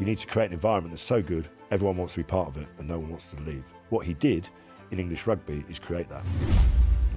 You 0.00 0.06
need 0.06 0.16
to 0.16 0.26
create 0.26 0.46
an 0.46 0.54
environment 0.54 0.94
that's 0.94 1.02
so 1.02 1.20
good, 1.20 1.46
everyone 1.70 1.98
wants 1.98 2.14
to 2.14 2.20
be 2.20 2.24
part 2.24 2.48
of 2.48 2.56
it 2.56 2.66
and 2.78 2.88
no 2.88 2.98
one 2.98 3.10
wants 3.10 3.26
to 3.32 3.40
leave. 3.42 3.66
What 3.90 4.06
he 4.06 4.14
did 4.14 4.48
in 4.90 4.98
English 4.98 5.26
rugby 5.26 5.62
is 5.68 5.78
create 5.78 6.08
that. 6.08 6.24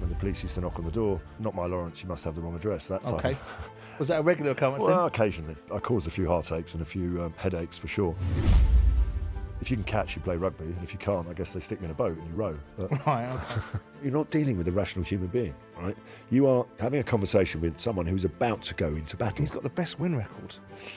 When 0.00 0.10
the 0.10 0.16
police 0.16 0.42
used 0.42 0.56
to 0.56 0.60
knock 0.60 0.78
on 0.78 0.84
the 0.84 0.90
door, 0.90 1.18
not 1.38 1.54
my 1.54 1.64
Lawrence, 1.64 2.02
you 2.02 2.10
must 2.10 2.24
have 2.24 2.34
the 2.34 2.42
wrong 2.42 2.54
address. 2.54 2.86
That's 2.86 3.10
Okay. 3.12 3.38
Was 3.98 4.08
that 4.08 4.20
a 4.20 4.22
regular 4.22 4.50
occurrence 4.50 4.84
Well, 4.84 5.06
occasionally. 5.06 5.56
I 5.72 5.78
caused 5.78 6.06
a 6.06 6.10
few 6.10 6.28
heartaches 6.28 6.74
and 6.74 6.82
a 6.82 6.84
few 6.84 7.22
um, 7.22 7.32
headaches 7.38 7.78
for 7.78 7.88
sure. 7.88 8.14
If 9.60 9.70
you 9.70 9.76
can 9.76 9.84
catch, 9.84 10.16
you 10.16 10.22
play 10.22 10.36
rugby, 10.36 10.64
and 10.64 10.82
if 10.82 10.92
you 10.92 10.98
can't, 10.98 11.28
I 11.28 11.32
guess 11.32 11.52
they 11.52 11.60
stick 11.60 11.80
you 11.80 11.86
in 11.86 11.90
a 11.90 11.94
boat 11.94 12.18
and 12.18 12.26
you 12.26 12.34
row. 12.34 12.58
But? 12.76 12.90
Right, 13.06 13.26
okay. 13.26 13.60
you're 14.02 14.12
not 14.12 14.30
dealing 14.30 14.58
with 14.58 14.68
a 14.68 14.72
rational 14.72 15.04
human 15.04 15.28
being, 15.28 15.54
right? 15.78 15.96
You 16.30 16.46
are 16.46 16.66
having 16.78 17.00
a 17.00 17.04
conversation 17.04 17.60
with 17.60 17.80
someone 17.80 18.06
who's 18.06 18.24
about 18.24 18.62
to 18.62 18.74
go 18.74 18.88
into 18.88 19.16
battle. 19.16 19.38
He's 19.38 19.50
got 19.50 19.62
the 19.62 19.68
best 19.70 19.98
win 19.98 20.16
record. 20.16 20.56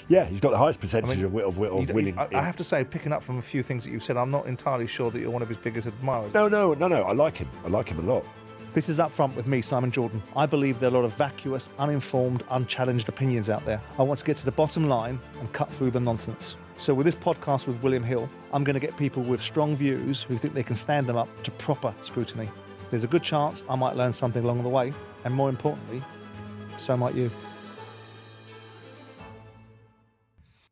yeah, 0.10 0.26
he's 0.26 0.42
got 0.42 0.52
the 0.52 0.58
highest 0.58 0.82
percentage 0.82 1.12
I 1.12 1.16
mean, 1.16 1.26
of, 1.26 1.58
of, 1.58 1.62
of 1.62 1.90
winning. 1.92 2.18
I, 2.18 2.28
I 2.34 2.42
have 2.42 2.58
to 2.58 2.64
say, 2.64 2.84
picking 2.84 3.14
up 3.14 3.24
from 3.24 3.38
a 3.38 3.42
few 3.42 3.64
things 3.64 3.84
that 3.84 3.92
you've 3.92 4.04
said, 4.04 4.18
I'm 4.18 4.32
not 4.32 4.48
entirely 4.48 4.88
sure 4.88 5.12
that 5.12 5.20
you're 5.20 5.32
one 5.32 5.42
of 5.42 5.50
his 5.50 5.58
biggest 5.58 5.88
admirers. 5.88 6.34
No, 6.34 6.48
no, 6.48 6.74
no, 6.74 6.88
no. 6.88 7.04
I 7.04 7.14
like 7.14 7.38
him. 7.38 7.50
I 7.64 7.70
like 7.70 7.90
him 7.90 8.00
a 8.00 8.14
lot. 8.14 8.26
This 8.74 8.90
is 8.90 9.00
Up 9.00 9.12
Front 9.14 9.36
with 9.36 9.48
me, 9.48 9.62
Simon 9.62 9.90
Jordan. 9.92 10.22
I 10.36 10.46
believe 10.46 10.80
there 10.80 10.90
are 10.90 10.94
a 10.94 11.00
lot 11.00 11.06
of 11.06 11.14
vacuous, 11.14 11.70
uninformed, 11.80 12.44
unchallenged 12.52 13.10
opinions 13.10 13.50
out 13.50 13.66
there. 13.66 13.82
I 13.98 14.04
want 14.04 14.20
to 14.20 14.26
get 14.26 14.38
to 14.38 14.46
the 14.46 14.52
bottom 14.52 14.88
line 14.88 15.20
and 15.40 15.52
cut 15.52 15.74
through 15.74 15.92
the 15.92 16.00
nonsense. 16.00 16.56
So, 16.80 16.94
with 16.94 17.08
this 17.08 17.16
podcast 17.16 17.66
with 17.66 17.82
William 17.82 18.04
Hill, 18.04 18.30
I'm 18.54 18.64
going 18.64 18.76
to 18.76 18.80
get 18.80 18.96
people 18.98 19.24
with 19.24 19.42
strong 19.42 19.76
views 19.76 20.22
who 20.22 20.38
think 20.38 20.54
they 20.54 20.62
can 20.62 20.76
stand 20.76 21.08
them 21.08 21.18
up 21.18 21.28
to 21.44 21.50
proper 21.50 21.92
scrutiny. 22.04 22.52
There's 22.92 23.04
a 23.04 23.08
good 23.08 23.24
chance 23.24 23.64
I 23.68 23.76
might 23.76 23.96
learn 23.96 24.14
something 24.14 24.44
along 24.44 24.62
the 24.62 24.70
way, 24.70 24.94
and 25.26 25.34
more 25.34 25.50
importantly, 25.50 26.04
so 26.78 26.96
might 26.96 27.16
you. 27.16 27.32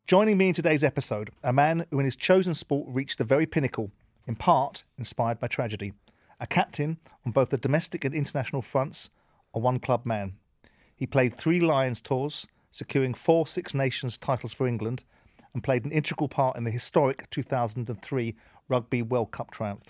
Joining 0.06 0.38
me 0.38 0.50
in 0.50 0.54
today's 0.54 0.84
episode, 0.84 1.30
a 1.42 1.52
man 1.52 1.86
who 1.90 1.98
in 1.98 2.04
his 2.04 2.14
chosen 2.14 2.54
sport 2.54 2.86
reached 2.88 3.18
the 3.18 3.24
very 3.24 3.44
pinnacle, 3.44 3.90
in 4.28 4.36
part 4.36 4.84
inspired 4.96 5.40
by 5.40 5.48
tragedy. 5.48 5.92
A 6.38 6.46
captain 6.46 6.98
on 7.24 7.32
both 7.32 7.50
the 7.50 7.56
domestic 7.56 8.04
and 8.04 8.14
international 8.14 8.62
fronts, 8.62 9.10
a 9.52 9.58
one 9.58 9.80
club 9.80 10.06
man. 10.06 10.34
He 10.94 11.04
played 11.04 11.36
three 11.36 11.58
Lions 11.58 12.00
tours, 12.00 12.46
securing 12.70 13.12
four 13.12 13.48
Six 13.48 13.74
Nations 13.74 14.16
titles 14.16 14.52
for 14.52 14.68
England, 14.68 15.02
and 15.56 15.64
played 15.64 15.86
an 15.86 15.90
integral 15.90 16.28
part 16.28 16.54
in 16.58 16.64
the 16.64 16.70
historic 16.70 17.30
2003 17.30 18.36
Rugby 18.68 19.00
World 19.00 19.30
Cup 19.30 19.50
triumph. 19.50 19.84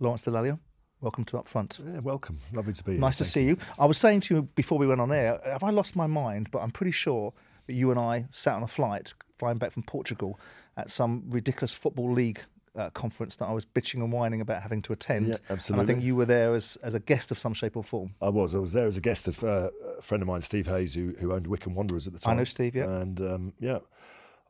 Lawrence 0.00 0.24
Dallaglio, 0.24 0.58
welcome 1.00 1.24
to 1.26 1.38
Up 1.38 1.46
Front. 1.46 1.78
Yeah, 1.86 2.00
welcome. 2.00 2.40
Lovely 2.52 2.72
to 2.72 2.82
be 2.82 2.92
here. 2.92 3.00
Nice 3.00 3.18
to 3.18 3.24
Thank 3.24 3.32
see 3.32 3.44
you. 3.44 3.56
I 3.78 3.86
was 3.86 3.98
saying 3.98 4.22
to 4.22 4.34
you 4.34 4.42
before 4.56 4.76
we 4.76 4.88
went 4.88 5.00
on 5.00 5.12
air, 5.12 5.40
have 5.44 5.62
I 5.62 5.70
lost 5.70 5.94
my 5.94 6.08
mind? 6.08 6.50
But 6.50 6.58
I'm 6.58 6.72
pretty 6.72 6.90
sure 6.90 7.32
that 7.68 7.74
you 7.74 7.92
and 7.92 8.00
I 8.00 8.26
sat 8.32 8.56
on 8.56 8.64
a 8.64 8.66
flight 8.66 9.14
flying 9.38 9.58
back 9.58 9.70
from 9.70 9.84
Portugal 9.84 10.40
at 10.76 10.90
some 10.90 11.22
ridiculous 11.28 11.72
football 11.72 12.12
league 12.12 12.40
uh, 12.74 12.90
conference 12.90 13.36
that 13.36 13.46
I 13.46 13.52
was 13.52 13.64
bitching 13.64 14.02
and 14.02 14.12
whining 14.12 14.40
about 14.40 14.60
having 14.60 14.82
to 14.82 14.92
attend. 14.92 15.28
Yeah, 15.28 15.36
absolutely. 15.50 15.82
And 15.82 15.90
I 15.90 15.94
think 15.94 16.04
you 16.04 16.16
were 16.16 16.26
there 16.26 16.52
as, 16.52 16.76
as 16.82 16.94
a 16.94 17.00
guest 17.00 17.30
of 17.30 17.38
some 17.38 17.54
shape 17.54 17.76
or 17.76 17.84
form. 17.84 18.14
I 18.20 18.30
was. 18.30 18.56
I 18.56 18.58
was 18.58 18.72
there 18.72 18.88
as 18.88 18.96
a 18.96 19.00
guest 19.00 19.28
of 19.28 19.44
uh, 19.44 19.70
a 19.98 20.02
friend 20.02 20.20
of 20.20 20.26
mine, 20.26 20.42
Steve 20.42 20.66
Hayes, 20.66 20.94
who, 20.94 21.14
who 21.20 21.32
owned 21.32 21.46
Wycombe 21.46 21.76
Wanderers 21.76 22.08
at 22.08 22.12
the 22.12 22.18
time. 22.18 22.34
I 22.34 22.38
know 22.38 22.44
Steve, 22.44 22.74
yeah. 22.74 22.86
And 22.86 23.20
um, 23.20 23.52
yeah, 23.60 23.78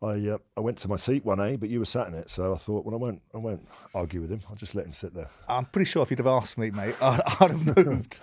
I 0.05 0.29
uh, 0.29 0.39
I 0.57 0.61
went 0.61 0.79
to 0.79 0.89
my 0.89 0.97
seat 0.97 1.25
one 1.25 1.41
A, 1.41 1.57
but 1.57 1.69
you 1.69 1.79
were 1.79 1.85
sat 1.85 2.09
in 2.09 2.15
it, 2.15 2.31
so 2.31 2.53
I 2.55 2.59
thought, 2.59 2.85
well, 2.85 2.95
I 2.95 2.99
won't 2.99 3.23
I 3.35 3.39
won't 3.39 3.67
argue 3.95 4.21
with 4.21 4.31
him. 4.31 4.41
I'll 4.49 4.57
just 4.57 4.75
let 4.75 4.87
him 4.87 4.93
sit 4.93 5.15
there. 5.15 5.31
I'm 5.49 5.65
pretty 5.67 5.91
sure 5.91 6.03
if 6.03 6.11
you'd 6.11 6.19
have 6.19 6.27
asked 6.27 6.59
me, 6.59 6.71
mate, 6.71 6.95
I'd, 7.03 7.23
I'd 7.41 7.51
have 7.51 7.77
moved. 7.77 8.21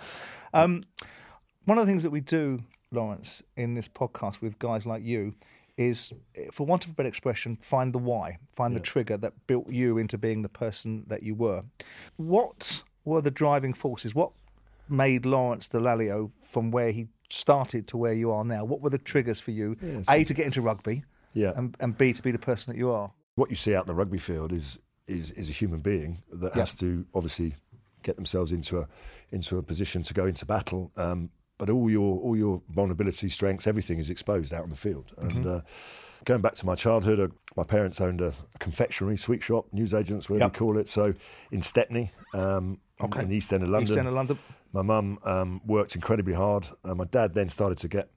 um, 0.54 0.84
one 1.64 1.78
of 1.78 1.86
the 1.86 1.90
things 1.90 2.02
that 2.02 2.10
we 2.10 2.20
do, 2.20 2.60
Lawrence, 2.90 3.42
in 3.56 3.74
this 3.74 3.88
podcast 3.88 4.40
with 4.40 4.58
guys 4.58 4.86
like 4.86 5.04
you 5.04 5.34
is, 5.76 6.12
for 6.52 6.66
want 6.66 6.84
of 6.84 6.90
a 6.90 6.94
better 6.94 7.08
expression, 7.08 7.58
find 7.62 7.92
the 7.92 7.98
why, 7.98 8.38
find 8.56 8.76
the 8.76 8.80
trigger 8.80 9.16
that 9.16 9.32
built 9.46 9.68
you 9.70 9.98
into 9.98 10.18
being 10.18 10.42
the 10.42 10.48
person 10.48 11.04
that 11.06 11.22
you 11.22 11.34
were. 11.34 11.62
What 12.16 12.82
were 13.04 13.20
the 13.22 13.30
driving 13.30 13.72
forces? 13.72 14.14
What 14.14 14.32
made 14.88 15.24
Lawrence 15.24 15.68
Dallaglio 15.68 16.30
from 16.42 16.70
where 16.70 16.90
he 16.90 17.08
started 17.30 17.88
to 17.88 17.96
where 17.96 18.12
you 18.12 18.30
are 18.30 18.44
now? 18.44 18.64
What 18.64 18.82
were 18.82 18.90
the 18.90 18.98
triggers 18.98 19.40
for 19.40 19.52
you? 19.52 19.76
A, 20.08 20.24
to 20.24 20.34
get 20.34 20.44
into 20.46 20.60
rugby, 20.60 21.04
Yeah. 21.34 21.52
and, 21.56 21.76
and 21.80 21.96
B, 21.96 22.12
to 22.12 22.22
be 22.22 22.30
the 22.30 22.38
person 22.38 22.72
that 22.72 22.78
you 22.78 22.90
are. 22.90 23.12
what 23.34 23.50
you 23.50 23.56
see 23.56 23.74
out 23.74 23.84
in 23.84 23.86
the 23.86 23.94
rugby 23.94 24.18
field 24.18 24.52
is 24.52 24.78
is 25.08 25.30
is 25.32 25.48
a 25.48 25.52
human 25.52 25.80
being 25.80 26.22
that 26.32 26.54
has 26.54 26.74
to 26.76 27.04
obviously 27.14 27.54
get 28.02 28.16
themselves 28.16 28.52
into 28.52 28.78
a 28.78 28.88
into 29.30 29.58
a 29.58 29.62
position 29.62 30.02
to 30.02 30.14
go 30.14 30.26
into 30.26 30.44
battle. 30.46 30.90
Um, 30.96 31.30
but 31.58 31.70
all 31.70 31.90
your 31.90 32.18
all 32.20 32.36
your 32.36 32.62
vulnerability, 32.70 33.28
strengths, 33.28 33.66
everything 33.66 33.98
is 33.98 34.10
exposed 34.10 34.52
out 34.52 34.62
on 34.62 34.70
the 34.70 34.76
field. 34.76 35.12
And 35.18 35.46
uh, 35.46 35.60
going 36.24 36.40
back 36.40 36.54
to 36.56 36.66
my 36.66 36.74
childhood, 36.74 37.20
uh, 37.20 37.28
my 37.56 37.64
parents 37.64 38.00
owned 38.00 38.20
a 38.20 38.32
confectionery, 38.58 39.16
sweet 39.16 39.42
shop, 39.42 39.66
newsagents, 39.72 40.28
whatever 40.28 40.46
Yep. 40.46 40.54
you 40.54 40.58
call 40.58 40.78
it. 40.78 40.88
So 40.88 41.14
in 41.50 41.62
Stepney, 41.62 42.12
um, 42.34 42.78
in 43.18 43.28
the 43.28 43.36
east 43.36 43.52
end 43.52 43.62
of 43.62 43.68
London. 43.70 43.88
East 43.90 43.98
End 43.98 44.08
of 44.08 44.14
London. 44.14 44.38
My 44.72 44.82
mum 44.82 45.18
um, 45.24 45.60
worked 45.66 45.94
incredibly 45.94 46.32
hard. 46.34 46.66
Uh, 46.84 46.94
my 46.94 47.04
dad 47.04 47.34
then 47.34 47.48
started 47.48 47.78
to 47.78 47.88
get 47.88 48.08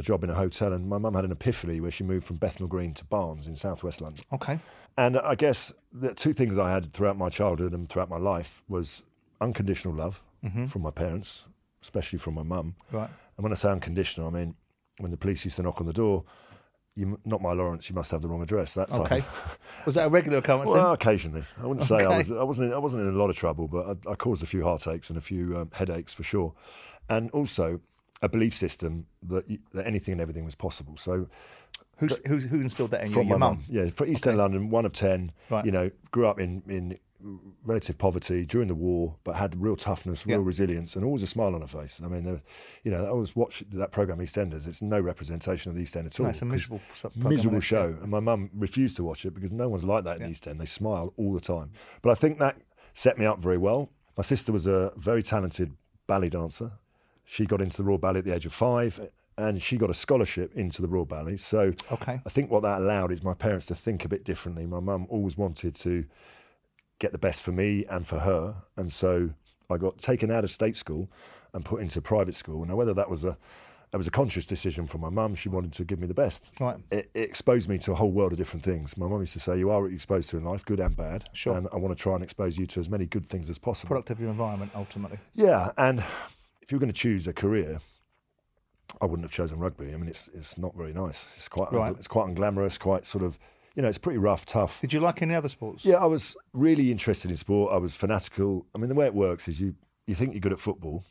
a 0.00 0.02
job 0.02 0.24
in 0.24 0.30
a 0.30 0.34
hotel, 0.34 0.72
and 0.72 0.88
my 0.88 0.98
mum 0.98 1.14
had 1.14 1.24
an 1.24 1.30
epiphany 1.32 1.80
where 1.80 1.90
she 1.92 2.02
moved 2.02 2.26
from 2.26 2.36
Bethnal 2.36 2.68
Green 2.68 2.92
to 2.94 3.04
Barnes 3.04 3.46
in 3.46 3.54
southwest 3.54 4.00
London. 4.00 4.24
Okay. 4.32 4.58
And 4.96 5.16
I 5.18 5.34
guess 5.36 5.72
the 5.92 6.12
two 6.14 6.32
things 6.32 6.58
I 6.58 6.70
had 6.70 6.92
throughout 6.92 7.16
my 7.16 7.28
childhood 7.28 7.72
and 7.72 7.88
throughout 7.88 8.10
my 8.10 8.18
life 8.18 8.62
was 8.68 9.02
unconditional 9.40 9.94
love 9.94 10.22
from 10.68 10.82
my 10.82 10.90
parents, 10.90 11.44
especially 11.82 12.18
from 12.18 12.34
my 12.34 12.42
mum. 12.42 12.74
Right. 12.90 13.10
And 13.36 13.42
when 13.44 13.52
I 13.52 13.54
say 13.54 13.70
unconditional, 13.70 14.26
I 14.26 14.30
mean 14.30 14.54
when 14.98 15.10
the 15.10 15.16
police 15.16 15.44
used 15.44 15.56
to 15.56 15.62
knock 15.62 15.80
on 15.80 15.86
the 15.86 15.92
door, 15.92 16.24
you 16.94 17.18
not 17.24 17.40
my 17.40 17.52
Lawrence, 17.52 17.88
you 17.88 17.94
must 17.94 18.10
have 18.10 18.22
the 18.22 18.28
wrong 18.28 18.42
address. 18.42 18.74
That's 18.74 18.94
Okay. 18.98 19.22
Was 19.86 19.94
that 19.94 20.06
a 20.06 20.08
regular 20.08 20.38
occurrence 20.38 20.70
then? 20.72 20.82
well, 20.82 20.92
occasionally. 20.92 21.44
I 21.62 21.66
wouldn't 21.66 21.86
say 21.86 22.04
I 22.04 22.18
was. 22.18 22.30
I 22.30 22.42
wasn't. 22.42 22.72
I 22.74 22.78
wasn't 22.78 23.02
in 23.02 23.14
a 23.14 23.18
lot 23.18 23.30
of 23.30 23.36
trouble, 23.36 23.68
but 23.68 23.98
I, 24.06 24.12
I 24.12 24.14
caused 24.14 24.42
a 24.42 24.46
few 24.46 24.64
heartaches 24.64 25.10
and 25.10 25.16
a 25.16 25.22
few 25.22 25.56
um, 25.58 25.70
headaches 25.72 26.12
for 26.12 26.22
sure, 26.22 26.54
and 27.08 27.30
also 27.30 27.80
a 28.22 28.28
belief 28.28 28.54
system 28.54 29.06
that, 29.22 29.48
you, 29.48 29.58
that 29.72 29.86
anything 29.86 30.12
and 30.12 30.20
everything 30.20 30.44
was 30.44 30.54
possible. 30.54 30.96
So 30.96 31.28
Who's, 31.98 32.18
who's, 32.26 32.44
who 32.46 32.60
instilled 32.62 32.92
that 32.92 33.02
in 33.02 33.08
you? 33.08 33.12
from 33.12 33.28
Your 33.28 33.38
mum? 33.38 33.62
Yeah, 33.68 33.90
for 33.90 34.06
East 34.06 34.26
End 34.26 34.38
London, 34.38 34.70
one 34.70 34.86
of 34.86 34.94
ten. 34.94 35.32
Right. 35.50 35.66
You 35.66 35.70
know, 35.70 35.90
grew 36.10 36.26
up 36.26 36.40
in 36.40 36.62
in 36.66 36.98
relative 37.62 37.98
poverty 37.98 38.46
during 38.46 38.68
the 38.68 38.74
war, 38.74 39.16
but 39.24 39.34
had 39.34 39.60
real 39.60 39.76
toughness, 39.76 40.24
real 40.26 40.38
Yeah. 40.40 40.46
resilience, 40.46 40.96
and 40.96 41.04
always 41.04 41.22
a 41.22 41.26
smile 41.26 41.54
on 41.54 41.60
her 41.60 41.66
face. 41.66 42.00
I 42.02 42.08
mean, 42.08 42.40
you 42.84 42.90
know, 42.90 43.04
I 43.04 43.08
always 43.08 43.36
watch 43.36 43.62
that 43.72 43.92
program 43.92 44.18
EastEnders. 44.20 44.66
It's 44.66 44.80
no 44.80 44.98
representation 44.98 45.68
of 45.68 45.76
the 45.76 45.82
East 45.82 45.94
End 45.94 46.06
at 46.06 46.18
all. 46.18 46.24
No, 46.24 46.30
it's 46.30 46.40
a 46.40 46.46
miserable 46.46 46.80
miserable 47.14 47.60
show. 47.60 47.94
And 48.00 48.10
my 48.10 48.20
mum 48.20 48.48
refused 48.54 48.96
to 48.96 49.04
watch 49.04 49.26
it 49.26 49.34
because 49.34 49.52
no 49.52 49.68
one's 49.68 49.84
like 49.84 50.04
that 50.04 50.16
in 50.16 50.22
the 50.22 50.30
East 50.30 50.48
End. 50.48 50.58
They 50.58 50.64
smile 50.64 51.12
all 51.18 51.34
the 51.34 51.40
time. 51.40 51.72
But 52.00 52.12
I 52.12 52.14
think 52.14 52.38
that 52.38 52.56
set 52.94 53.18
me 53.18 53.26
up 53.26 53.40
very 53.40 53.58
well. 53.58 53.90
My 54.16 54.22
sister 54.22 54.52
was 54.52 54.66
a 54.66 54.92
very 54.96 55.22
talented 55.22 55.74
ballet 56.06 56.30
dancer. 56.30 56.72
She 57.24 57.46
got 57.46 57.60
into 57.60 57.76
the 57.76 57.84
Royal 57.84 57.98
Ballet 57.98 58.18
at 58.20 58.24
the 58.24 58.34
age 58.34 58.46
of 58.46 58.52
five, 58.52 59.08
and 59.38 59.62
she 59.62 59.76
got 59.76 59.88
a 59.90 59.94
scholarship 59.94 60.54
into 60.54 60.82
the 60.82 60.88
Royal 60.88 61.04
Ballet. 61.04 61.36
So 61.36 61.72
Okay. 61.92 62.20
I 62.26 62.28
think 62.30 62.50
what 62.50 62.62
that 62.62 62.80
allowed 62.80 63.12
is 63.12 63.22
my 63.22 63.34
parents 63.34 63.66
to 63.66 63.74
think 63.74 64.04
a 64.04 64.08
bit 64.08 64.24
differently. 64.24 64.66
My 64.66 64.80
mum 64.80 65.06
always 65.08 65.36
wanted 65.36 65.74
to 65.76 66.04
get 66.98 67.12
the 67.12 67.18
best 67.18 67.42
for 67.42 67.52
me 67.52 67.84
and 67.88 68.06
for 68.06 68.18
her, 68.18 68.54
and 68.76 68.92
so 68.92 69.30
I 69.70 69.76
got 69.76 69.98
taken 69.98 70.30
out 70.30 70.44
of 70.44 70.50
state 70.50 70.76
school 70.76 71.08
and 71.54 71.64
put 71.64 71.80
into 71.80 72.00
private 72.02 72.34
school. 72.34 72.64
Now, 72.64 72.76
whether 72.76 72.94
that 72.94 73.08
was 73.08 73.24
a 73.24 73.38
that 73.92 73.98
was 73.98 74.06
a 74.06 74.10
conscious 74.12 74.46
decision 74.46 74.86
from 74.86 75.00
my 75.00 75.08
mum, 75.08 75.34
she 75.34 75.48
wanted 75.48 75.72
to 75.72 75.84
give 75.84 75.98
me 75.98 76.06
the 76.06 76.14
best. 76.14 76.52
Right. 76.60 76.76
It, 76.92 77.10
it 77.12 77.22
exposed 77.22 77.68
me 77.68 77.76
to 77.78 77.90
a 77.90 77.96
whole 77.96 78.12
world 78.12 78.30
of 78.30 78.38
different 78.38 78.62
things. 78.64 78.96
My 78.96 79.08
mum 79.08 79.18
used 79.18 79.32
to 79.32 79.40
say, 79.40 79.58
"You 79.58 79.70
are 79.70 79.80
what 79.80 79.86
you're 79.88 79.96
exposed 79.96 80.30
to 80.30 80.36
in 80.36 80.44
life, 80.44 80.64
good 80.64 80.78
and 80.78 80.96
bad." 80.96 81.28
Sure. 81.32 81.56
And 81.56 81.66
I 81.72 81.76
want 81.76 81.96
to 81.96 82.00
try 82.00 82.14
and 82.14 82.22
expose 82.22 82.56
you 82.58 82.66
to 82.66 82.78
as 82.80 82.88
many 82.88 83.06
good 83.06 83.26
things 83.26 83.50
as 83.50 83.58
possible. 83.58 83.88
Product 83.88 84.10
of 84.10 84.20
your 84.20 84.30
environment, 84.30 84.70
ultimately. 84.76 85.18
Yeah, 85.34 85.70
and 85.76 86.04
if 86.70 86.72
you 86.72 86.76
were 86.76 86.80
going 86.86 86.92
to 86.92 87.00
choose 87.00 87.26
a 87.26 87.32
career, 87.32 87.80
I 89.02 89.04
wouldn't 89.06 89.24
have 89.24 89.32
chosen 89.32 89.58
rugby. 89.58 89.92
I 89.92 89.96
mean, 89.96 90.08
it's 90.08 90.30
it's 90.32 90.56
not 90.56 90.76
very 90.76 90.92
nice. 90.92 91.26
It's 91.34 91.48
quite 91.48 91.72
Right. 91.72 91.92
it's 91.96 92.06
quite 92.06 92.28
unglamorous, 92.28 92.78
quite 92.78 93.06
sort 93.06 93.24
of 93.24 93.40
you 93.74 93.82
know, 93.82 93.88
it's 93.88 93.98
pretty 93.98 94.18
rough, 94.18 94.46
tough. 94.46 94.80
Did 94.80 94.92
you 94.92 95.00
like 95.00 95.20
any 95.20 95.34
other 95.34 95.48
sports? 95.48 95.84
Yeah, 95.84 95.96
I 95.96 96.06
was 96.06 96.36
really 96.52 96.92
interested 96.92 97.28
in 97.28 97.36
sport. 97.36 97.72
I 97.72 97.78
was 97.78 97.96
fanatical. 97.96 98.66
I 98.72 98.78
mean, 98.78 98.88
the 98.88 98.94
way 98.94 99.06
it 99.06 99.14
works 99.14 99.48
is 99.48 99.60
you 99.60 99.74
you 100.06 100.14
think 100.14 100.32
you're 100.32 100.40
good 100.40 100.52
at 100.52 100.60
football, 100.60 101.02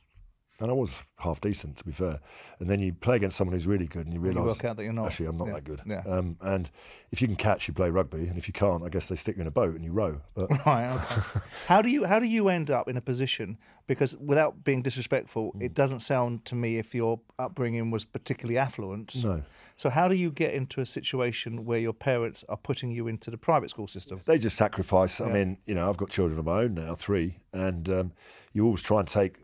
and 0.59 0.69
I 0.69 0.73
was 0.73 0.93
half 1.17 1.39
decent 1.41 1.77
to 1.77 1.83
be 1.83 1.91
fair, 1.91 2.19
and 2.59 2.69
then 2.69 2.79
you 2.79 2.93
play 2.93 3.15
against 3.15 3.37
someone 3.37 3.53
who's 3.53 3.67
really 3.67 3.87
good, 3.87 4.05
and 4.05 4.13
you 4.13 4.19
You 4.19 4.25
realise 4.27 4.57
work 4.57 4.65
out 4.65 4.77
that 4.77 4.83
you're 4.83 4.93
not. 4.93 5.07
actually 5.07 5.27
I'm 5.27 5.37
not 5.37 5.47
Yeah, 5.47 5.53
that 5.55 5.63
good. 5.63 5.81
Yeah. 5.85 6.03
Um, 6.05 6.37
and 6.41 6.69
if 7.11 7.21
you 7.21 7.27
can 7.27 7.35
catch, 7.37 7.67
you 7.67 7.73
play 7.73 7.89
rugby, 7.89 8.27
and 8.27 8.37
if 8.37 8.47
you 8.47 8.53
can't, 8.53 8.83
I 8.83 8.89
guess 8.89 9.07
they 9.09 9.15
stick 9.15 9.35
you 9.35 9.41
in 9.41 9.47
a 9.47 9.51
boat 9.51 9.75
and 9.75 9.83
you 9.83 9.91
row. 9.91 10.21
But 10.33 10.49
Right. 10.65 10.89
Okay. 10.93 11.39
how 11.67 11.81
do 11.81 11.89
you 11.89 12.05
how 12.05 12.19
do 12.19 12.25
you 12.27 12.49
end 12.49 12.69
up 12.71 12.87
in 12.87 12.97
a 12.97 13.01
position? 13.01 13.57
Because 13.87 14.15
without 14.17 14.63
being 14.63 14.81
disrespectful, 14.83 15.51
Mm. 15.53 15.63
it 15.63 15.73
doesn't 15.73 16.01
sound 16.01 16.45
to 16.45 16.55
me 16.55 16.77
if 16.77 16.93
your 16.93 17.19
upbringing 17.39 17.89
was 17.91 18.05
particularly 18.05 18.57
affluent. 18.57 19.23
no. 19.23 19.43
So 19.77 19.89
how 19.89 20.09
do 20.09 20.15
you 20.15 20.29
get 20.29 20.53
into 20.53 20.81
a 20.81 20.85
situation 20.85 21.63
where 21.63 21.79
your 21.79 21.93
parents 21.93 22.43
are 22.49 22.57
putting 22.57 22.91
you 22.91 23.07
into 23.07 23.31
the 23.31 23.37
private 23.37 23.69
school 23.69 23.87
system? 23.87 24.19
they 24.25 24.37
just 24.37 24.57
sacrifice. 24.57 25.21
I 25.21 25.31
mean, 25.31 25.57
you 25.65 25.73
know, 25.73 25.87
I've 25.89 25.95
got 25.95 26.09
children 26.09 26.37
of 26.37 26.43
my 26.45 26.63
own 26.63 26.73
now, 26.73 26.95
three, 26.95 27.37
and 27.53 27.87
um, 27.89 28.11
you 28.51 28.65
always 28.65 28.81
try 28.81 28.99
and 28.99 29.07
take 29.07 29.37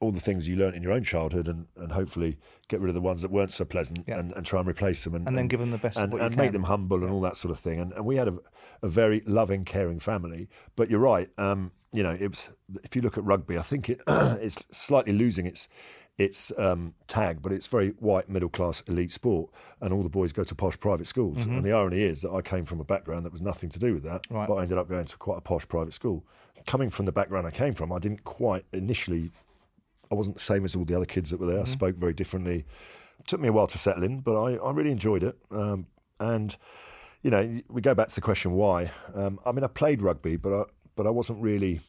all 0.00 0.10
the 0.12 0.20
things 0.20 0.46
you 0.48 0.56
learnt 0.56 0.74
in 0.76 0.82
your 0.82 0.92
own 0.92 1.02
childhood 1.04 1.48
and, 1.48 1.66
and 1.76 1.92
hopefully 1.92 2.36
get 2.68 2.80
rid 2.80 2.88
of 2.90 2.94
the 2.94 3.00
ones 3.00 3.22
that 3.22 3.30
weren't 3.30 3.52
so 3.52 3.64
pleasant 3.64 4.04
Yeah. 4.06 4.18
and, 4.18 4.32
and 4.32 4.44
try 4.44 4.58
and 4.60 4.68
replace 4.68 5.04
them 5.04 5.14
and, 5.14 5.26
And 5.26 5.38
then 5.38 5.48
give 5.48 5.60
them 5.60 5.70
the 5.70 5.78
best 5.78 5.96
and, 5.96 6.12
and 6.14 6.36
make 6.36 6.52
them 6.52 6.64
humble 6.64 7.02
and 7.02 7.10
all 7.12 7.20
that 7.22 7.36
sort 7.36 7.52
of 7.52 7.58
thing. 7.58 7.80
And, 7.80 7.92
and 7.92 8.04
we 8.04 8.16
had 8.16 8.28
a, 8.28 8.34
a 8.82 8.88
very 8.88 9.22
loving, 9.26 9.64
caring 9.64 9.98
family. 10.00 10.48
But 10.76 10.90
you're 10.90 11.00
right. 11.00 11.28
Um, 11.38 11.70
you 11.92 12.02
know, 12.02 12.10
it 12.18 12.28
was, 12.28 12.50
if 12.82 12.94
you 12.96 13.02
look 13.02 13.16
at 13.16 13.24
rugby, 13.24 13.56
I 13.56 13.62
think 13.62 13.88
it, 13.88 14.00
it's 14.08 14.64
slightly 14.72 15.12
losing 15.12 15.46
its 15.46 15.68
its 16.16 16.52
um, 16.58 16.94
tag, 17.08 17.42
but 17.42 17.50
it's 17.50 17.66
very 17.66 17.88
white, 17.98 18.28
middle 18.28 18.48
class, 18.48 18.84
elite 18.86 19.10
sport, 19.10 19.50
and 19.80 19.92
all 19.92 20.04
the 20.04 20.08
boys 20.08 20.32
go 20.32 20.44
to 20.44 20.54
posh 20.54 20.78
private 20.78 21.08
schools. 21.08 21.44
And 21.44 21.64
the 21.64 21.72
irony 21.72 22.02
is 22.02 22.22
that 22.22 22.30
I 22.30 22.40
came 22.40 22.64
from 22.64 22.78
a 22.80 22.84
background 22.84 23.26
that 23.26 23.32
was 23.32 23.42
nothing 23.42 23.68
to 23.70 23.80
do 23.80 23.94
with 23.94 24.04
that, 24.04 24.22
Mm-hmm. 24.22 24.34
Right. 24.36 24.46
but 24.48 24.54
I 24.54 24.62
ended 24.62 24.78
up 24.78 24.88
going 24.88 25.06
to 25.06 25.16
quite 25.16 25.38
a 25.38 25.40
posh 25.40 25.66
private 25.66 25.92
school. 25.92 26.24
Coming 26.66 26.88
from 26.88 27.06
the 27.06 27.10
background 27.12 27.48
I 27.48 27.50
came 27.50 27.74
from, 27.74 27.92
I 27.92 27.98
didn't 27.98 28.22
quite 28.22 28.64
initially 28.72 29.32
I 30.14 30.16
wasn't 30.16 30.36
the 30.36 30.42
same 30.42 30.64
as 30.64 30.76
all 30.76 30.84
the 30.84 30.94
other 30.94 31.04
kids 31.06 31.30
that 31.30 31.40
were 31.40 31.46
there. 31.46 31.60
I 31.60 31.64
spoke 31.64 31.96
very 31.96 32.12
differently. 32.12 32.64
It 33.20 33.26
took 33.26 33.40
me 33.40 33.48
a 33.48 33.52
while 33.52 33.66
to 33.66 33.78
settle 33.78 34.04
in, 34.04 34.20
but 34.20 34.40
I, 34.40 34.54
I 34.56 34.70
really 34.70 34.90
enjoyed 34.92 35.22
it. 35.24 35.36
Um, 35.50 35.86
and 36.20 36.56
you 37.22 37.30
know, 37.30 37.60
we 37.68 37.80
go 37.80 37.94
back 37.94 38.08
to 38.08 38.14
the 38.14 38.20
question 38.20 38.52
why. 38.52 38.90
Um, 39.14 39.40
I 39.44 39.52
mean, 39.52 39.64
I 39.64 39.66
played 39.68 40.02
rugby, 40.02 40.36
but 40.36 40.52
I, 40.52 40.64
but 40.94 41.06
I 41.06 41.10
wasn't 41.10 41.40
really. 41.42 41.80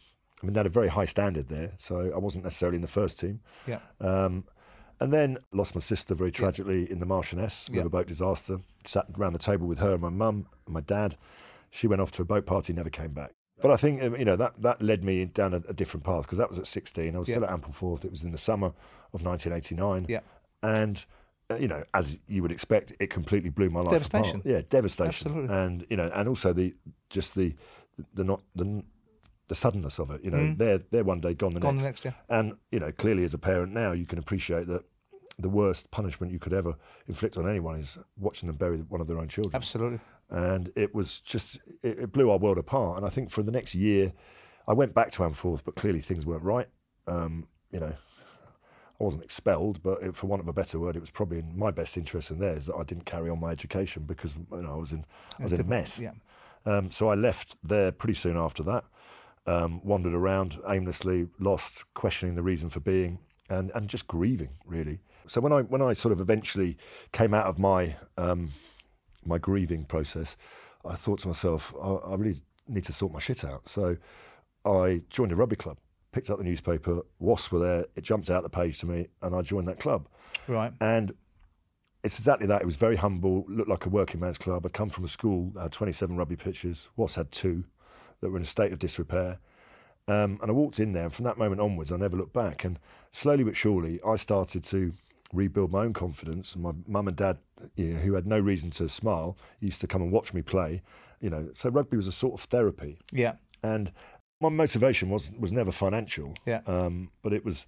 I 0.41 0.45
mean, 0.45 0.53
they 0.53 0.59
had 0.59 0.65
a 0.65 0.69
very 0.69 0.87
high 0.89 1.05
standard 1.05 1.47
there, 1.49 1.71
so 1.77 2.11
I 2.13 2.17
wasn't 2.17 2.43
necessarily 2.43 2.75
in 2.75 2.81
the 2.81 2.87
first 2.87 3.19
team. 3.19 3.41
Yeah. 3.67 3.79
Um, 4.01 4.45
and 4.99 5.11
then 5.11 5.37
lost 5.51 5.75
my 5.75 5.81
sister 5.81 6.15
very 6.15 6.31
tragically 6.31 6.89
in 6.89 6.99
the 6.99 7.05
Marchioness 7.05 7.67
Yeah. 7.71 7.83
riverboat 7.83 8.07
disaster. 8.07 8.59
Sat 8.85 9.05
around 9.17 9.33
the 9.33 9.39
table 9.39 9.67
with 9.67 9.79
her 9.79 9.93
and 9.93 10.01
my 10.01 10.09
mum 10.09 10.47
and 10.65 10.73
my 10.73 10.81
dad. 10.81 11.17
She 11.69 11.87
went 11.87 12.01
off 12.01 12.11
to 12.13 12.21
a 12.21 12.25
boat 12.25 12.45
party, 12.45 12.71
never 12.73 12.89
came 12.89 13.11
back. 13.11 13.31
But 13.61 13.71
I 13.71 13.77
think 13.77 14.03
um, 14.03 14.15
you 14.17 14.25
know 14.25 14.35
that 14.35 14.61
that 14.61 14.81
led 14.81 15.03
me 15.03 15.25
down 15.25 15.53
a, 15.53 15.61
a 15.69 15.73
different 15.73 16.03
path 16.03 16.23
because 16.23 16.37
that 16.37 16.49
was 16.49 16.59
at 16.59 16.67
16. 16.67 17.15
I 17.15 17.19
was 17.19 17.29
Yeah. 17.29 17.35
still 17.35 17.45
at 17.45 17.51
Ampleforth. 17.51 18.03
It 18.05 18.11
was 18.11 18.23
in 18.23 18.31
the 18.31 18.37
summer 18.37 18.67
of 19.13 19.25
1989. 19.25 20.05
Yeah. 20.09 20.19
And 20.61 21.03
uh, 21.49 21.55
you 21.55 21.67
know, 21.67 21.83
as 21.93 22.19
you 22.27 22.41
would 22.41 22.51
expect, 22.51 22.93
it 22.99 23.09
completely 23.09 23.49
blew 23.49 23.69
my 23.69 23.79
life 23.81 23.91
Devastation. 23.93 24.39
apart. 24.41 24.45
Yeah, 24.45 24.61
devastation. 24.69 25.27
Absolutely. 25.31 25.55
And 25.55 25.85
you 25.89 25.97
know, 25.97 26.11
and 26.13 26.27
also 26.27 26.53
the 26.53 26.73
just 27.09 27.35
the 27.35 27.53
the 28.13 28.23
not 28.23 28.41
the 28.55 28.83
the 29.47 29.55
suddenness 29.55 29.99
of 29.99 30.09
it. 30.11 30.23
You 30.23 30.31
know, 30.31 30.53
they're 30.57 30.79
they're 30.91 31.03
one 31.03 31.21
day 31.21 31.33
gone 31.33 31.53
the 31.53 31.59
Mm. 31.59 31.63
Gone 31.63 31.77
next. 31.77 32.01
the 32.03 32.09
next, 32.09 32.17
yeah. 32.29 32.37
And 32.37 32.55
you 32.71 32.79
know, 32.79 32.91
clearly 32.91 33.23
as 33.23 33.33
a 33.33 33.37
parent 33.37 33.73
now, 33.73 33.91
you 33.93 34.05
can 34.05 34.19
appreciate 34.19 34.67
that 34.67 34.83
the 35.37 35.49
worst 35.49 35.91
punishment 35.91 36.31
you 36.33 36.39
could 36.39 36.53
ever 36.53 36.75
inflict 37.07 37.37
on 37.37 37.47
anyone 37.47 37.77
is 37.79 37.97
watching 38.17 38.47
them 38.47 38.55
bury 38.55 38.77
one 38.79 39.01
of 39.01 39.07
their 39.07 39.19
own 39.19 39.27
children. 39.27 39.53
Absolutely. 39.55 39.99
And 40.35 40.69
it 40.75 40.93
was 40.93 41.21
just 41.21 41.61
it, 41.81 41.97
it 41.97 42.11
blew 42.11 42.29
our 42.29 42.37
world 42.37 42.57
apart. 42.57 42.97
And 42.97 43.05
I 43.05 43.09
think 43.09 43.29
for 43.29 43.41
the 43.41 43.51
next 43.51 43.73
year, 43.73 44.11
I 44.67 44.73
went 44.73 44.93
back 44.93 45.11
to 45.11 45.19
Ampleforth, 45.21 45.63
but 45.63 45.75
clearly 45.75 46.01
things 46.01 46.25
weren't 46.25 46.43
right. 46.43 46.67
Um, 47.07 47.47
you 47.71 47.79
know, 47.79 47.93
I 48.99 49.03
wasn't 49.03 49.23
expelled, 49.23 49.81
but 49.81 50.03
it, 50.03 50.13
for 50.13 50.27
want 50.27 50.41
of 50.41 50.47
a 50.49 50.53
better 50.53 50.77
word, 50.77 50.97
it 50.97 50.99
was 50.99 51.09
probably 51.09 51.39
in 51.39 51.57
my 51.57 51.71
best 51.71 51.95
interest 51.95 52.31
and 52.31 52.41
theirs 52.41 52.65
that 52.65 52.75
I 52.75 52.83
didn't 52.83 53.05
carry 53.05 53.29
on 53.29 53.39
my 53.39 53.51
education 53.51 54.03
because 54.03 54.35
you 54.51 54.61
know 54.61 54.73
I 54.73 54.77
was 54.77 54.91
in 54.91 55.05
I 55.39 55.43
was 55.43 55.53
in 55.53 55.61
a 55.61 55.63
mess. 55.63 55.99
Yeah. 55.99 56.11
Um, 56.65 56.91
so 56.91 57.09
I 57.09 57.15
left 57.15 57.55
there 57.63 57.91
pretty 57.91 58.15
soon 58.15 58.37
after 58.37 58.63
that. 58.63 58.83
Um, 59.47 59.79
wandered 59.83 60.15
around 60.15 60.59
aimlessly, 60.67 61.27
lost, 61.39 61.85
questioning 61.93 62.35
the 62.35 62.41
reason 62.41 62.69
for 62.69 62.79
being, 62.79 63.19
and, 63.49 63.71
and 63.75 63.87
just 63.87 64.07
grieving 64.07 64.49
really. 64.65 64.99
So 65.27 65.39
when 65.39 65.53
I 65.53 65.61
when 65.61 65.81
I 65.81 65.93
sort 65.93 66.11
of 66.11 66.19
eventually 66.19 66.77
came 67.11 67.33
out 67.33 67.45
of 67.45 67.59
my 67.59 67.95
um, 68.17 68.49
my 69.25 69.37
grieving 69.37 69.85
process, 69.85 70.37
I 70.85 70.95
thought 70.95 71.19
to 71.19 71.27
myself, 71.27 71.73
I, 71.81 71.87
I 71.87 72.15
really 72.15 72.41
need 72.67 72.83
to 72.85 72.93
sort 72.93 73.11
my 73.11 73.19
shit 73.19 73.43
out. 73.43 73.67
So 73.67 73.97
I 74.65 75.01
joined 75.09 75.31
a 75.31 75.35
rugby 75.35 75.55
club, 75.55 75.77
picked 76.11 76.29
up 76.29 76.37
the 76.37 76.43
newspaper, 76.43 77.01
Wasps 77.19 77.51
were 77.51 77.59
there, 77.59 77.85
it 77.95 78.03
jumped 78.03 78.29
out 78.29 78.43
the 78.43 78.49
page 78.49 78.79
to 78.79 78.85
me, 78.85 79.07
and 79.21 79.35
I 79.35 79.41
joined 79.41 79.67
that 79.67 79.79
club. 79.79 80.07
Right. 80.47 80.73
And 80.79 81.13
it's 82.03 82.19
exactly 82.19 82.47
that. 82.47 82.61
It 82.61 82.65
was 82.65 82.75
very 82.75 82.95
humble, 82.95 83.45
looked 83.47 83.69
like 83.69 83.85
a 83.85 83.89
working 83.89 84.19
man's 84.19 84.37
club. 84.37 84.65
I'd 84.65 84.73
come 84.73 84.89
from 84.89 85.03
a 85.03 85.07
school 85.07 85.51
that 85.55 85.61
had 85.63 85.71
27 85.71 86.15
rugby 86.15 86.35
pitches. 86.35 86.89
Wasps 86.95 87.15
had 87.15 87.31
two 87.31 87.65
that 88.21 88.29
were 88.29 88.37
in 88.37 88.43
a 88.43 88.47
state 88.47 88.71
of 88.71 88.79
disrepair. 88.79 89.39
Um, 90.07 90.37
and 90.41 90.51
I 90.51 90.53
walked 90.53 90.79
in 90.79 90.93
there, 90.93 91.05
and 91.05 91.13
from 91.13 91.25
that 91.25 91.37
moment 91.37 91.61
onwards, 91.61 91.91
I 91.91 91.97
never 91.97 92.15
looked 92.15 92.33
back. 92.33 92.63
And 92.63 92.79
slowly 93.11 93.43
but 93.43 93.55
surely, 93.55 93.99
I 94.05 94.17
started 94.17 94.63
to 94.65 94.93
rebuild 95.35 95.71
my 95.71 95.81
own 95.83 95.93
confidence. 95.93 96.55
And 96.55 96.63
my 96.63 96.71
mum 96.87 97.07
and 97.07 97.17
dad, 97.17 97.37
you 97.75 97.93
know, 97.93 97.99
who 97.99 98.13
had 98.13 98.25
no 98.25 98.39
reason 98.39 98.69
to 98.71 98.89
smile, 98.89 99.37
used 99.59 99.81
to 99.81 99.87
come 99.87 100.01
and 100.01 100.11
watch 100.11 100.33
me 100.33 100.41
play. 100.41 100.81
You 101.21 101.29
know, 101.29 101.49
so 101.53 101.69
rugby 101.69 101.97
was 101.97 102.07
a 102.07 102.11
sort 102.11 102.33
of 102.39 102.41
therapy. 102.47 102.97
Yeah. 103.11 103.35
And 103.63 103.91
my 104.41 104.49
motivation 104.49 105.09
was 105.09 105.31
was 105.39 105.51
never 105.51 105.71
financial. 105.71 106.33
Yeah. 106.45 106.61
Um, 106.67 107.11
but 107.23 107.33
it 107.33 107.43
was 107.45 107.65